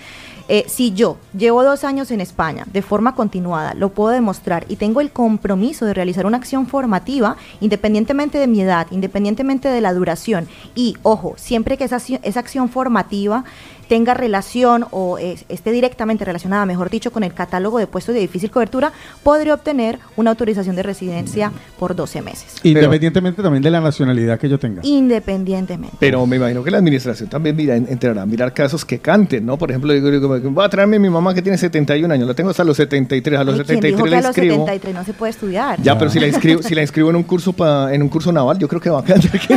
[0.49, 4.76] Eh, si yo llevo dos años en España de forma continuada, lo puedo demostrar y
[4.76, 9.92] tengo el compromiso de realizar una acción formativa, independientemente de mi edad, independientemente de la
[9.92, 13.44] duración, y ojo, siempre que esa, esa acción formativa
[13.89, 18.21] tenga relación o eh, esté directamente relacionada, mejor dicho, con el catálogo de puestos de
[18.21, 18.93] difícil cobertura,
[19.23, 22.57] podré obtener una autorización de residencia por 12 meses.
[22.63, 24.81] Independientemente también de la nacionalidad que yo tenga.
[24.85, 25.97] Independientemente.
[26.01, 29.57] Pero me imagino que la administración también mira, entrará a mirar casos que canten, ¿no?
[29.57, 32.35] Por ejemplo, digo, digo, voy a traerme a mi mamá que tiene 71 años, la
[32.35, 34.55] tengo hasta los 73, a los Ay, ¿Quién 73 dijo que la a los inscribo.
[34.67, 35.81] 73 no se puede estudiar?
[35.83, 38.33] Ya, pero si la inscribo, si la inscribo en un curso pa- en un curso
[38.33, 39.57] naval, yo creo que va a cantar que,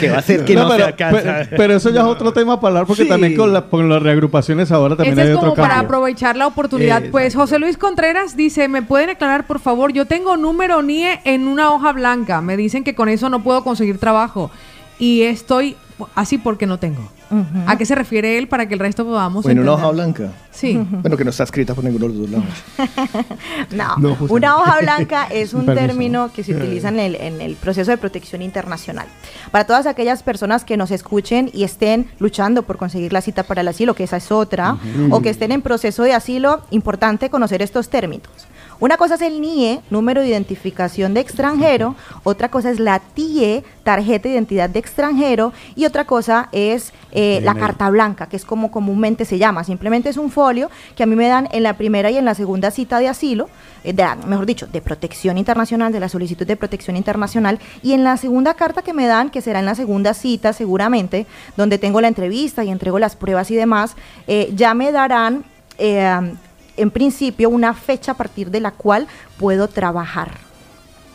[0.00, 1.20] que va a ser que no, se pero, alcanza.
[1.22, 3.08] pero- pero eso ya es otro tema para hablar porque Sí.
[3.08, 5.86] también con, la- con las reagrupaciones ahora también Ese hay es otro como para cambio.
[5.86, 7.04] aprovechar la oportunidad.
[7.04, 9.92] Eh, pues José Luis Contreras dice, ¿me pueden aclarar por favor?
[9.92, 12.40] Yo tengo número NIE en una hoja blanca.
[12.40, 14.50] Me dicen que con eso no puedo conseguir trabajo.
[14.98, 15.76] Y estoy
[16.14, 17.08] así porque no tengo.
[17.66, 20.30] ¿A qué se refiere él para que el resto podamos en una hoja blanca.
[20.52, 20.78] Sí.
[20.78, 23.26] Bueno, que no está escrita por ninguno de los dos lados.
[23.72, 25.86] No, No, una hoja blanca es un Permiso.
[25.86, 29.06] término que se utiliza en el, en el proceso de protección internacional.
[29.50, 33.62] Para todas aquellas personas que nos escuchen y estén luchando por conseguir la cita para
[33.62, 34.76] el asilo, que esa es otra,
[35.10, 38.28] o que estén en proceso de asilo, importante conocer estos términos.
[38.78, 43.64] Una cosa es el NIE, número de identificación de extranjero, otra cosa es la TIE,
[43.84, 47.60] tarjeta de identidad de extranjero, y otra cosa es eh, la DNI.
[47.60, 49.64] carta blanca, que es como comúnmente se llama.
[49.64, 52.34] Simplemente es un folio que a mí me dan en la primera y en la
[52.34, 53.48] segunda cita de asilo,
[53.82, 58.04] eh, de- mejor dicho, de protección internacional, de la solicitud de protección internacional, y en
[58.04, 62.02] la segunda carta que me dan, que será en la segunda cita seguramente, donde tengo
[62.02, 63.96] la entrevista y entrego las pruebas y demás,
[64.26, 65.44] eh, ya me darán...
[65.78, 66.34] eh,
[66.76, 69.06] en principio, una fecha a partir de la cual
[69.38, 70.32] puedo trabajar.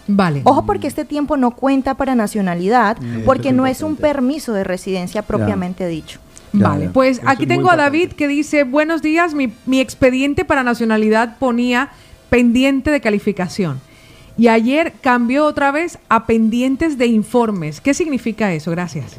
[0.07, 0.41] Vale.
[0.43, 4.63] Ojo porque este tiempo no cuenta para nacionalidad, porque es no es un permiso de
[4.63, 6.19] residencia propiamente dicho.
[6.53, 11.37] Vale, pues aquí tengo a David que dice, buenos días, mi, mi expediente para nacionalidad
[11.37, 11.89] ponía
[12.29, 13.79] pendiente de calificación.
[14.37, 17.79] Y ayer cambió otra vez a pendientes de informes.
[17.79, 18.71] ¿Qué significa eso?
[18.71, 19.17] Gracias.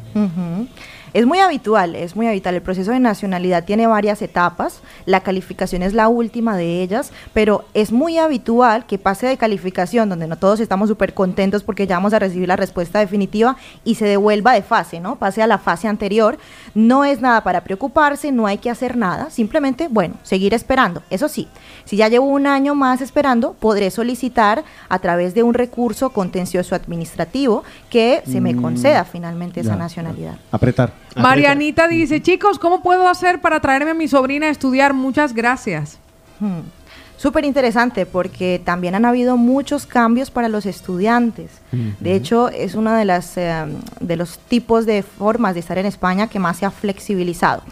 [1.13, 2.55] Es muy habitual, es muy habitual.
[2.55, 4.81] El proceso de nacionalidad tiene varias etapas.
[5.05, 10.09] La calificación es la última de ellas, pero es muy habitual que pase de calificación,
[10.09, 13.95] donde no todos estamos súper contentos porque ya vamos a recibir la respuesta definitiva y
[13.95, 15.17] se devuelva de fase, ¿no?
[15.17, 16.37] Pase a la fase anterior.
[16.73, 19.29] No es nada para preocuparse, no hay que hacer nada.
[19.29, 21.03] Simplemente, bueno, seguir esperando.
[21.09, 21.47] Eso sí,
[21.85, 26.73] si ya llevo un año más esperando, podré solicitar a través de un recurso contencioso
[26.73, 30.35] administrativo que se me Mm, conceda finalmente esa nacionalidad.
[30.51, 30.93] Apretar.
[31.15, 34.93] Marianita dice, chicos, ¿cómo puedo hacer para traerme a mi sobrina a estudiar?
[34.93, 35.99] Muchas gracias.
[36.39, 36.61] Hmm.
[37.23, 41.51] Súper interesante porque también han habido muchos cambios para los estudiantes.
[41.71, 43.65] De hecho, es uno de, las, eh,
[44.01, 47.63] de los tipos de formas de estar en España que más se ha flexibilizado.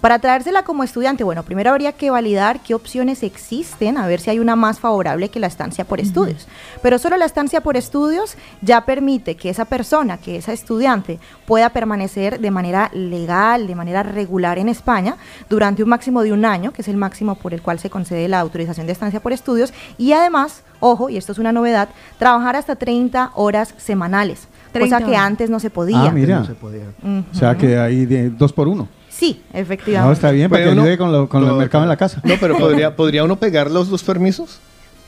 [0.00, 4.30] Para traérsela como estudiante, bueno, primero habría que validar qué opciones existen, a ver si
[4.30, 6.48] hay una más favorable que la estancia por estudios.
[6.82, 11.70] Pero solo la estancia por estudios ya permite que esa persona, que esa estudiante, pueda
[11.70, 15.16] permanecer de manera legal, de manera regular en España
[15.48, 18.26] durante un máximo de un año, que es el máximo por el cual se concede
[18.26, 22.56] la autorización de estancia por estudios, y además, ojo, y esto es una novedad, trabajar
[22.56, 25.26] hasta 30 horas semanales, 30 cosa que horas.
[25.26, 26.02] antes no se podía.
[26.02, 26.42] Ah, mira.
[26.42, 28.88] O sea que hay de- dos por uno.
[29.08, 30.06] Sí, efectivamente.
[30.08, 32.20] No, está bien, para que no- ayude con, lo- con el mercado en la casa.
[32.24, 34.58] No, pero podría, ¿podría uno pegar los dos permisos?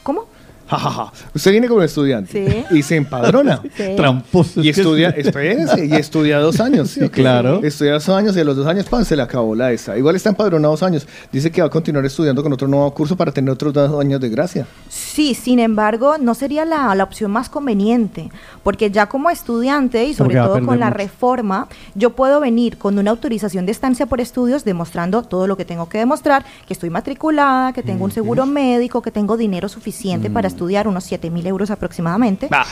[0.03, 0.27] ¿Cómo?
[0.69, 1.13] Ja, ja, ja.
[1.35, 2.77] Usted viene como estudiante Sí.
[2.77, 3.61] y se empadrona.
[3.77, 3.95] Sí.
[3.97, 4.61] Tramposo.
[4.63, 6.99] Y estudia, y estudia dos años.
[7.13, 7.61] Claro.
[7.63, 9.97] Estudia dos años y a los dos años, pan, se le acabó la esta.
[9.97, 11.07] Igual está empadronado dos años.
[11.33, 14.21] Dice que va a continuar estudiando con otro nuevo curso para tener otros dos años
[14.21, 14.67] de gracia.
[14.89, 18.31] Sí, sin embargo, no sería la, la opción más conveniente,
[18.63, 23.11] porque ya como estudiante y sobre todo con la reforma, yo puedo venir con una
[23.11, 27.73] autorización de estancia por estudios demostrando todo lo que tengo que demostrar, que estoy matriculada,
[27.73, 30.33] que tengo un seguro médico, que tengo dinero suficiente Mm.
[30.33, 32.49] para estudiar, unos 7 mil euros aproximadamente.
[32.51, 32.67] Ah.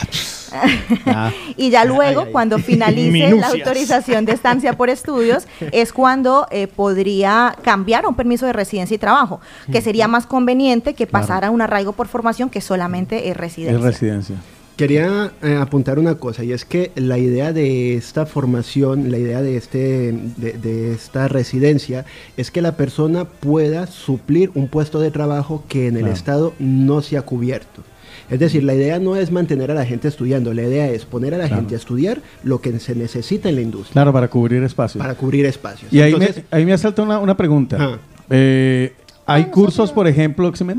[1.57, 2.31] y ya luego, Ay, ay.
[2.31, 8.15] cuando finalice la autorización de estancia por estudios, es cuando eh, podría cambiar a un
[8.15, 9.39] permiso de residencia y trabajo,
[9.71, 11.25] que sería más conveniente que Claro.
[11.25, 13.77] pasar a un arraigo por formación que solamente es residencia.
[13.77, 14.35] Es residencia.
[14.77, 19.41] Quería eh, apuntar una cosa y es que la idea de esta formación, la idea
[19.41, 22.05] de, este, de, de esta residencia
[22.37, 26.07] es que la persona pueda suplir un puesto de trabajo que en el.
[26.07, 27.81] Estado no se ha cubierto.
[28.29, 31.33] Es decir, la idea no es mantener a la gente estudiando, la idea es poner
[31.33, 31.61] a la Claro.
[31.61, 33.93] gente a estudiar lo que se necesita en la industria.
[33.93, 35.01] Claro, para cubrir espacios.
[35.01, 35.91] Para cubrir espacios.
[35.91, 37.77] Y ahí, me, ahí me asalta una, una pregunta.
[37.79, 37.97] Ah.
[38.29, 38.93] Eh,
[39.27, 40.73] hay cursos, por ejemplo, que se me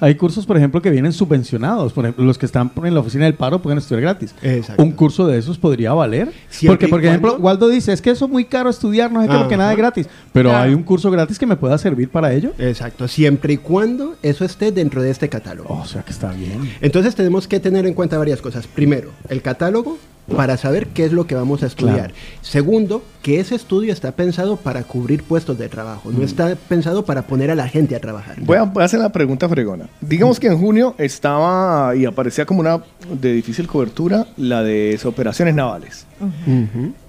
[0.00, 1.92] hay cursos, por ejemplo, que vienen subvencionados.
[1.92, 4.34] Por ejemplo, los que están en la oficina del paro pueden estudiar gratis.
[4.42, 4.82] Exacto.
[4.82, 6.32] Un curso de esos podría valer.
[6.66, 9.28] Porque, por ejemplo, cuando- Waldo dice, es que eso es muy caro estudiar, no sé
[9.28, 10.08] qué, porque nada es gratis.
[10.32, 10.64] Pero Claro.
[10.64, 12.52] hay un curso gratis que me pueda servir para ello.
[12.58, 15.72] Exacto, siempre y cuando eso esté dentro de este catálogo.
[15.74, 16.72] O sea que está bien.
[16.80, 18.66] Entonces tenemos que tener en cuenta varias cosas.
[18.66, 19.98] Primero, el catálogo
[20.34, 21.96] para saber qué es lo que vamos a estudiar.
[22.12, 22.14] Claro.
[22.42, 26.18] Segundo, que ese estudio está pensado para cubrir puestos de trabajo, Mm.
[26.18, 28.36] no está pensado para poner a la gente a trabajar.
[28.40, 29.88] Voy a, voy a hacer la pregunta fregona.
[30.00, 32.80] Digamos que en junio estaba y aparecía como una
[33.12, 36.06] de difícil cobertura la de operaciones navales.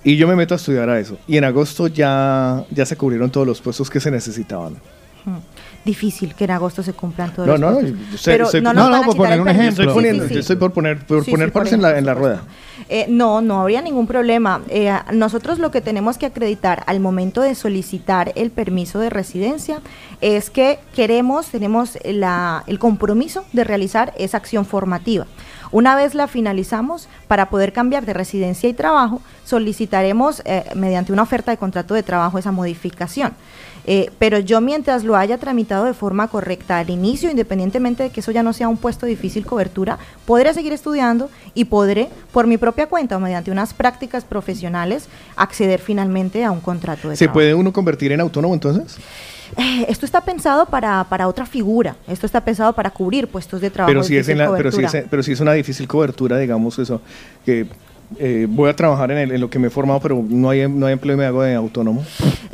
[0.04, 1.18] Y yo me meto a estudiar a eso.
[1.28, 4.74] Y en agosto ya, ya se cubrieron todos los puestos que se necesitaban.
[5.26, 5.38] Hmm.
[5.88, 8.90] Difícil que en agosto se cumplan todos No, los no, yo estoy- Pero no, no,
[8.90, 9.84] no, por poner un ejemplo.
[9.86, 12.42] Estoy poniendo- sí, estoy por poner- por poner en la- en la rueda.
[12.90, 14.62] Eh, no, no habría ningún problema.
[14.68, 19.80] Eh, nosotros lo que tenemos que acreditar al momento de solicitar el permiso de residencia
[20.22, 25.26] es que queremos, tenemos la- el compromiso de realizar esa acción formativa.
[25.72, 31.24] Una vez la finalizamos, para poder cambiar de residencia y trabajo, solicitaremos eh, mediante una
[31.24, 33.34] oferta de contrato de trabajo esa modificación.
[33.90, 38.20] Eh, pero yo mientras lo haya tramitado de forma correcta al inicio, independientemente de que
[38.20, 42.48] eso ya no sea un puesto de difícil cobertura, podré seguir estudiando y podré, por
[42.48, 45.08] mi propia cuenta o mediante unas prácticas profesionales,
[45.38, 47.36] acceder finalmente a un contrato de ¿Se trabajo.
[47.36, 48.98] puede uno convertir en autónomo entonces?
[49.56, 53.70] Eh, esto está pensado para, para otra figura, esto está pensado para cubrir puestos de
[53.70, 53.92] trabajo.
[53.92, 56.78] Pero si, es en la, pero, si es, pero si es una difícil cobertura, digamos
[56.80, 57.02] eso,
[57.46, 57.68] que
[58.20, 60.68] eh, voy a trabajar en, el- en lo que me he formado, pero no hay,
[60.70, 62.04] no hay empleo y me hago de autónomo.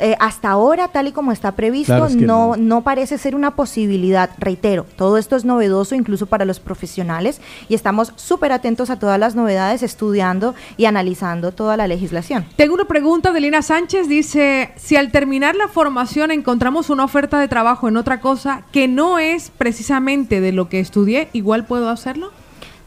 [0.00, 3.36] Eh, hasta ahora, tal y como está previsto, Claro, es que no, no parece ser
[3.36, 4.30] una posibilidad.
[4.38, 9.18] Reitero, todo esto es novedoso incluso para los profesionales y estamos súper atentos a todas
[9.18, 12.44] las novedades, estudiando y analizando toda la legislación.
[12.56, 14.08] Tengo una pregunta de Lina Sánchez.
[14.08, 18.88] Dice, si al terminar la formación encontramos una oferta de trabajo en otra cosa que
[18.88, 22.32] no es precisamente de lo que estudié, ¿igual puedo hacerlo?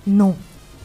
[0.05, 0.35] No.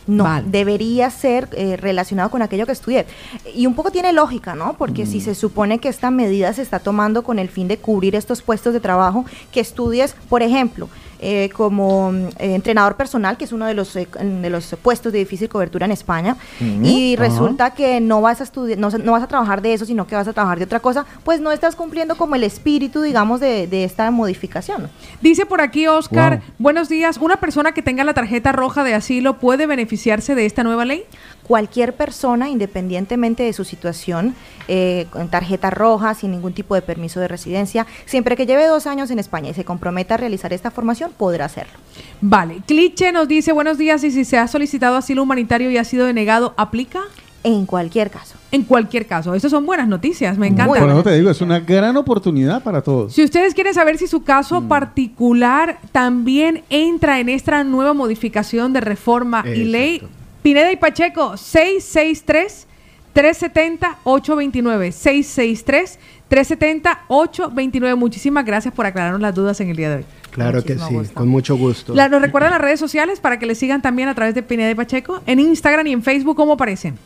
[0.07, 3.07] No, debería ser eh, relacionado con aquello que estudié.
[3.55, 4.75] Y un poco tiene lógica, ¿no?
[4.77, 8.17] Porque si se supone que esta medida se está tomando con el fin de cubrir
[8.17, 10.89] estos puestos de trabajo, que estudies, por ejemplo,
[11.23, 14.09] eh, como mm, eh, entrenador personal, que es uno de los, eh,
[14.43, 18.79] de los puestos de difícil cobertura en España, y resulta que no vas a estudiar,
[18.79, 21.07] no, no vas a trabajar de eso, sino que vas a trabajar de otra cosa,
[21.25, 24.91] pues no estás cumpliendo como el espíritu, digamos, de, de esta modificación.
[25.21, 26.41] Dice por aquí Oscar, Wow.
[26.59, 30.65] buenos días, ¿una persona que tenga la tarjeta roja de asilo puede beneficiarse de esta
[30.65, 31.05] nueva ley?
[31.47, 34.35] Cualquier persona, independientemente de su situación,
[34.69, 38.87] eh, con tarjeta roja, sin ningún tipo de permiso de residencia, siempre que lleve dos
[38.87, 41.73] años en España y se comprometa a realizar esta formación, podrá hacerlo.
[42.21, 45.85] Vale, Cliche nos dice, buenos días, y si se ha solicitado asilo humanitario y ha
[45.85, 47.01] sido denegado, ¿aplica?
[47.45, 48.37] En cualquier caso.
[48.53, 51.03] En cualquier caso, esas son buenas noticias, me encanta.
[51.03, 53.13] Te digo, es una gran oportunidad para todos.
[53.13, 58.81] Si ustedes quieren saber si su caso particular también entra en esta nueva modificación de
[58.81, 60.03] reforma y ley,
[60.43, 62.69] Pineda y Pacheco, 663
[63.13, 69.97] 370 829 663 370 829 Muchísimas gracias por aclararnos las dudas en el día de
[69.97, 70.05] hoy.
[70.33, 71.95] Claro que sí, con mucho gusto.
[71.95, 74.71] La- ¿Nos recuerdan las redes sociales para que le sigan también a través de Pineda
[74.71, 75.21] y Pacheco?
[75.27, 76.97] En Instagram y en Facebook, ¿cómo aparecen?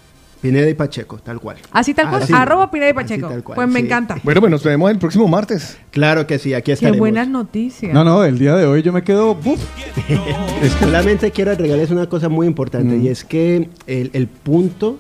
[0.41, 1.57] Pineda y Pacheco, tal cual.
[1.73, 2.33] Así tal cual, Así.
[2.33, 3.29] arroba Pineda y Así Pacheco.
[3.29, 3.87] tal cual, pues me sí.
[3.87, 4.19] encanta.
[4.23, 5.77] Bueno, pues nos vemos el próximo martes.
[5.91, 6.99] Claro que sí, aquí Qué estaremos.
[7.01, 7.93] buenas noticias.
[7.93, 9.35] No, no, el día de hoy yo me quedo...
[9.35, 9.59] ¡buf!
[10.81, 14.99] Solamente quiero agregarles una cosa muy importante y es que el, el punto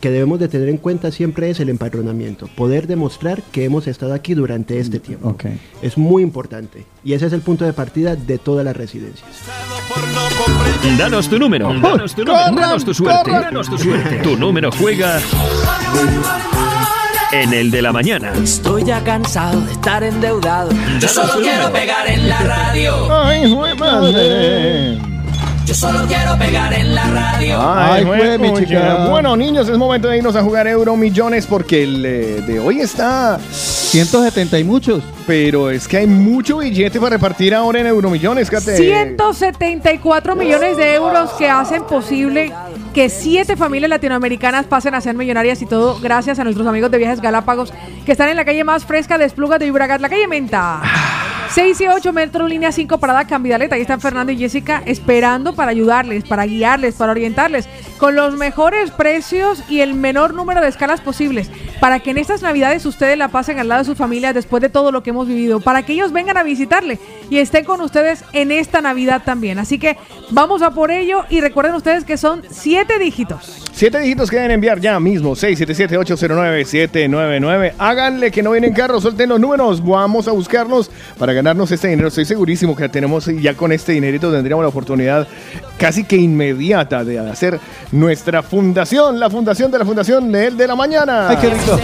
[0.00, 4.14] que debemos de tener en cuenta siempre es el empadronamiento, poder demostrar que hemos estado
[4.14, 5.36] aquí durante este tiempo.
[5.82, 9.28] Es muy importante y ese es el punto de partida de todas las residencias.
[10.98, 14.16] Danos tu número, danos tu número, danos tu suerte, danos tu suerte.
[14.22, 15.20] Tu número juega
[17.32, 18.32] en el de la mañana.
[18.42, 20.70] Estoy ya cansado de estar endeudado.
[20.98, 23.22] Yo solo quiero pegar en la radio.
[23.24, 25.09] Ay, madre.
[25.66, 27.58] Yo solo quiero pegar en la radio.
[27.60, 28.64] Ay, jue, mi pucha.
[28.66, 29.06] chica.
[29.08, 32.80] Bueno, niños, es momento de irnos a jugar Euro Millones porque el eh, de hoy
[32.80, 35.04] está 170 y muchos.
[35.26, 38.76] Pero es que hay mucho billete para repartir ahora en Euromillones, Kate.
[38.76, 42.52] 174 millones de euros que hacen posible
[42.92, 46.98] que siete familias latinoamericanas pasen a ser millonarias y todo gracias a nuestros amigos de
[46.98, 47.72] Viajes Galápagos
[48.04, 50.80] que están en la calle más fresca de Esplugas de Ibragat, la calle Menta.
[51.52, 53.74] 6 y 8 metros, línea 5, parada Cambidaleta.
[53.74, 58.90] Ahí están Fernando y Jessica esperando para ayudarles, para guiarles, para orientarles con los mejores
[58.92, 63.28] precios y el menor número de escalas posibles para que en estas navidades ustedes la
[63.28, 65.94] pasen al lado de sus familias después de todo lo que hemos vivido, para que
[65.94, 69.58] ellos vengan a visitarle y estén con ustedes en esta Navidad también.
[69.58, 69.96] Así que
[70.30, 73.69] vamos a por ello y recuerden ustedes que son siete dígitos.
[73.80, 75.34] Siete dígitos que deben enviar ya mismo.
[75.34, 77.72] 677-809-799.
[77.78, 79.82] Háganle que no vienen carros, suelten los números.
[79.82, 82.08] Vamos a buscarlos para ganarnos este dinero.
[82.08, 85.26] Estoy segurísimo que tenemos ya con este dinerito tendríamos la oportunidad
[85.78, 87.58] casi que inmediata de hacer
[87.90, 91.34] nuestra fundación, la fundación de la fundación de de la Mañana.
[91.40, 91.80] Qué rico.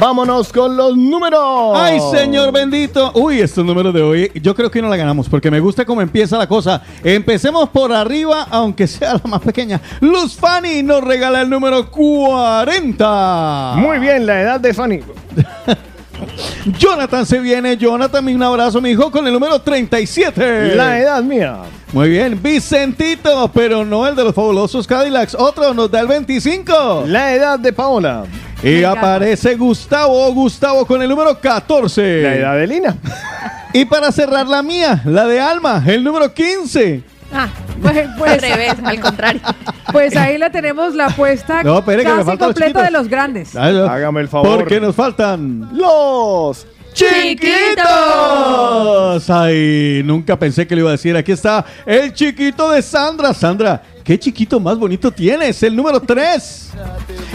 [0.00, 1.72] Vámonos con los números.
[1.74, 3.12] Ay, señor bendito.
[3.14, 6.00] Uy, estos números de hoy, yo creo que no la ganamos porque me gusta cómo
[6.02, 6.82] empieza la cosa.
[7.02, 9.80] Empecemos por arriba, aunque sea la más pequeña.
[10.00, 13.74] Luz Fanny nos regala el número 40.
[13.76, 15.00] Muy bien, la edad de Fanny.
[16.78, 17.76] Jonathan se viene.
[17.76, 20.74] Jonathan, un abrazo, mi hijo, con el número 37.
[20.74, 21.58] La edad mía.
[21.92, 25.34] Muy bien, Vicentito, pero no el de los fabulosos Cadillacs.
[25.34, 27.04] Otro nos da el 25.
[27.06, 28.24] La edad de Paola.
[28.62, 32.22] Y aparece Gustavo, Gustavo con el número 14.
[32.22, 32.96] La edad de Lina.
[33.76, 37.02] Y para cerrar la mía, la de Alma, el número 15.
[37.34, 37.48] Ah,
[37.82, 39.40] pues, pues- Al revés, al contrario.
[39.92, 43.08] Pues ahí la tenemos la apuesta No, espere, que me casi los completa de los
[43.08, 43.54] grandes.
[43.56, 44.58] Hágame el favor.
[44.58, 47.84] Porque nos faltan los chiquitos.
[49.30, 51.16] Ay, nunca pensé que le iba a decir.
[51.16, 53.34] Aquí está el chiquito de Sandra.
[53.34, 55.62] Sandra, qué chiquito más bonito tienes.
[55.62, 56.70] El número 3.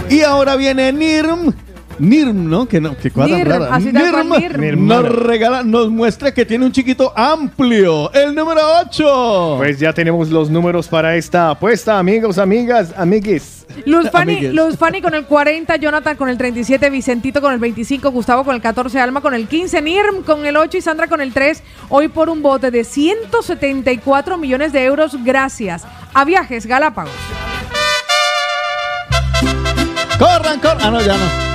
[0.09, 1.53] Y ahora viene Nirm.
[1.99, 2.67] Nirm, ¿no?
[2.67, 3.75] Que no, que cosa Nirm, rara.
[3.75, 4.87] así tal cual, Nirm.
[4.87, 8.11] nos regala, nos muestra que tiene un chiquito amplio.
[8.13, 9.55] El número 8.
[9.57, 13.65] Pues ya tenemos los números para esta apuesta, amigos, amigas, amigues.
[13.85, 14.53] Luz Fanny, Amigues.
[14.55, 18.55] Luz Fanny con el 40, Jonathan con el 37, Vicentito con el 25, Gustavo con
[18.55, 21.61] el 14, Alma con el 15, Nirm con el 8 y Sandra con el 3.
[21.89, 27.13] Hoy por un bote de 174 millones de euros gracias a Viajes Galápagos.
[30.17, 30.81] Corran, corran.
[30.81, 31.48] Ah, no, ya no.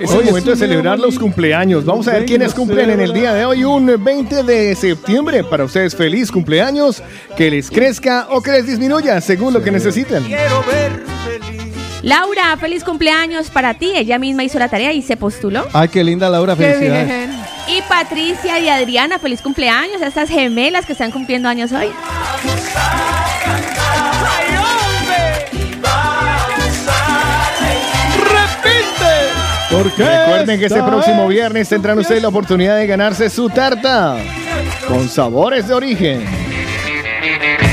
[0.00, 1.84] Es el momento de es celebrar los cumpleaños.
[1.84, 5.42] Vamos a ver quiénes cumplen en el día de hoy, un 20 de septiembre.
[5.42, 7.02] Para ustedes, feliz cumpleaños.
[7.36, 10.24] Que les crezca o que les disminuya, según lo que necesiten.
[12.02, 13.92] Laura, feliz cumpleaños para ti.
[13.94, 15.66] Ella misma hizo la tarea y se postuló.
[15.72, 17.30] Ay, qué linda Laura, felicidades.
[17.66, 21.88] Y Patricia y Adriana, feliz cumpleaños a estas gemelas que están cumpliendo años hoy.
[29.70, 30.04] ¿Por qué?
[30.04, 34.16] Recuerden que este próximo es viernes tendrán ustedes la oportunidad de ganarse su tarta
[34.86, 36.24] con sabores de origen.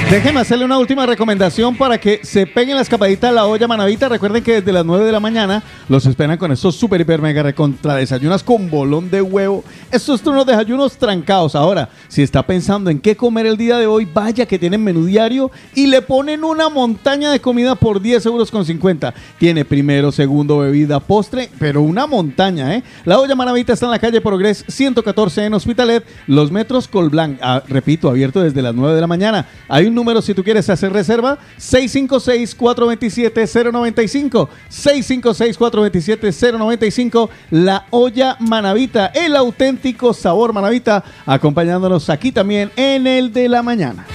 [0.10, 4.08] Déjenme hacerle una última recomendación para que se peguen la escapadita a la olla manavita.
[4.08, 7.42] Recuerden que desde las 9 de la mañana los esperan con estos super hiper mega
[7.42, 9.64] recontra desayunas con bolón de huevo.
[9.92, 11.56] Estos son unos desayunos trancados.
[11.56, 15.06] Ahora, si está pensando en qué comer el día de hoy, vaya que tienen menú
[15.06, 19.12] diario y le ponen una montaña de comida por 10 euros con 50.
[19.40, 22.84] Tiene primero, segundo, bebida, postre, pero una montaña, ¿eh?
[23.06, 27.40] La olla manavita está en la calle Progres 114 en Hospitalet, los metros Colblanc.
[27.42, 29.48] Ah, repito, abierto desde las 9 de la mañana.
[29.68, 34.48] Hay un número si tú quieres hacer reserva, 656-427-095.
[34.70, 37.30] 656-427-095.
[37.52, 44.06] La olla manavita, el auténtico sabor manavita, acompañándonos aquí también en el de la mañana.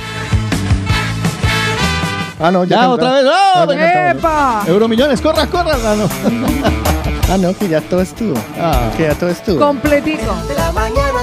[2.43, 3.27] Ah, no, Ya, otra vez.
[3.27, 3.31] ¡Oh!
[3.33, 4.13] Ah, ya.
[4.13, 4.65] ¡Epa!
[4.67, 5.77] Euromillones, corra, corra.
[5.85, 6.09] Ah, no.
[7.33, 8.35] Ah, no, que ya todo estuvo.
[8.59, 8.91] Ah.
[8.97, 9.61] Que ya todo estuvo.
[9.61, 10.35] Completico.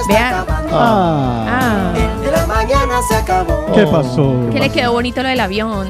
[0.08, 0.42] Vean.
[0.72, 2.17] Ah.
[2.48, 3.66] Mañana se acabó.
[3.74, 4.34] ¿Qué pasó?
[4.50, 5.86] Que le quedó bonito lo del avión.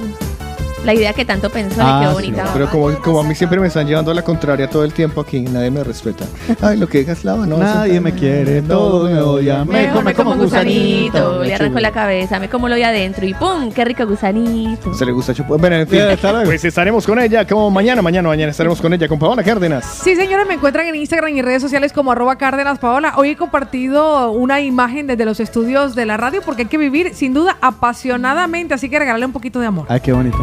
[0.85, 2.51] La idea que tanto pensó Ah, le quedó sí, bonita.
[2.55, 5.21] pero como, como a mí siempre me están llevando a la contraria todo el tiempo
[5.21, 6.25] aquí, nadie me respeta.
[6.63, 7.59] Ay, lo que digas lava, no.
[7.59, 11.45] Nadie me quiere, todo me odia, Me come como gusanito, gusanito.
[11.45, 13.71] le arrancó la cabeza, me como lo de adentro y ¡pum!
[13.73, 14.95] ¡Qué rico gusanito!
[14.95, 15.59] Se le gusta chupar.
[15.59, 16.01] Bueno, en fin,
[16.45, 19.85] pues estaremos con ella como mañana, mañana, mañana estaremos con ella, con Paola Cárdenas.
[19.85, 23.15] Sí, señores, me encuentran en Instagram y redes sociales como arroba Cárdenas Paola.
[23.17, 27.15] Hoy he compartido una imagen desde los estudios de la radio porque hay que vivir
[27.15, 29.87] sin duda apasionadamente, así que regalarle un poquito de amor.
[29.89, 30.39] Ay, qué bonito.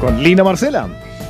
[0.00, 0.88] Con Lina Marcela.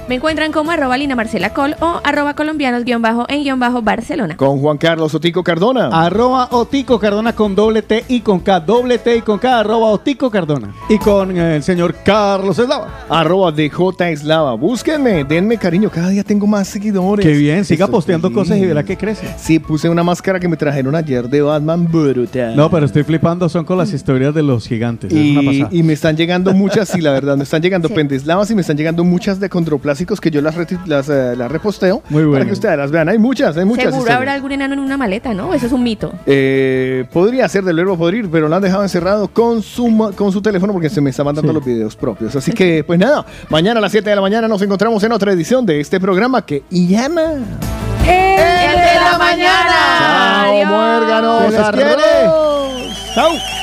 [0.09, 3.83] Me encuentran como arroba Lina Marcela Col o arroba colombianos guion bajo en guion bajo
[3.83, 4.39] Barcelona.
[4.39, 5.89] Con Juan Carlos Otico Cardona.
[5.93, 9.89] Arroba Otico Cardona con doble T y con K, doble T y con K, arroba
[9.91, 10.73] Otico Cardona.
[10.89, 12.89] Y con el señor Carlos Eslava.
[13.11, 13.71] Arroba DJ
[14.13, 14.55] Eslava.
[14.55, 15.91] Búsquenme, denme cariño.
[15.91, 17.27] Cada día tengo más seguidores.
[17.27, 19.29] Qué bien, siga posteando cosas y verá que crece.
[19.37, 22.57] Sí, puse una máscara que me trajeron ayer de Batman brutal.
[22.57, 25.13] No, pero estoy flipando, son con las historias de los gigantes.
[25.13, 25.69] es una Y, pasada.
[25.71, 28.79] y me están llegando muchas, sí, la verdad, me están llegando pendeslavas y me están
[28.79, 29.51] llegando muchas de
[30.07, 32.47] condroplásicos que yo las, eh, las reposteo Muy para bueno.
[32.47, 33.09] que ustedes las vean.
[33.09, 33.85] Hay muchas, hay muchas.
[33.85, 34.17] Seguro historias.
[34.19, 35.55] habrá algún enano en una maleta, ¿no?
[35.55, 36.13] Eso es un mito.
[36.27, 40.41] Eh, podría ser del verbo podrir, pero lo han dejado encerrado con su, con su
[40.43, 41.55] teléfono porque se me está mandando Sí.
[41.57, 42.37] los videos propios.
[42.37, 45.33] Así que, pues nada, mañana a las 7 de la mañana nos encontramos en otra
[45.33, 47.23] edición de este programa que llama.
[48.07, 50.45] ¡El de la mañana!
[50.47, 51.55] Chao, muérganos.
[53.15, 53.58] Chao.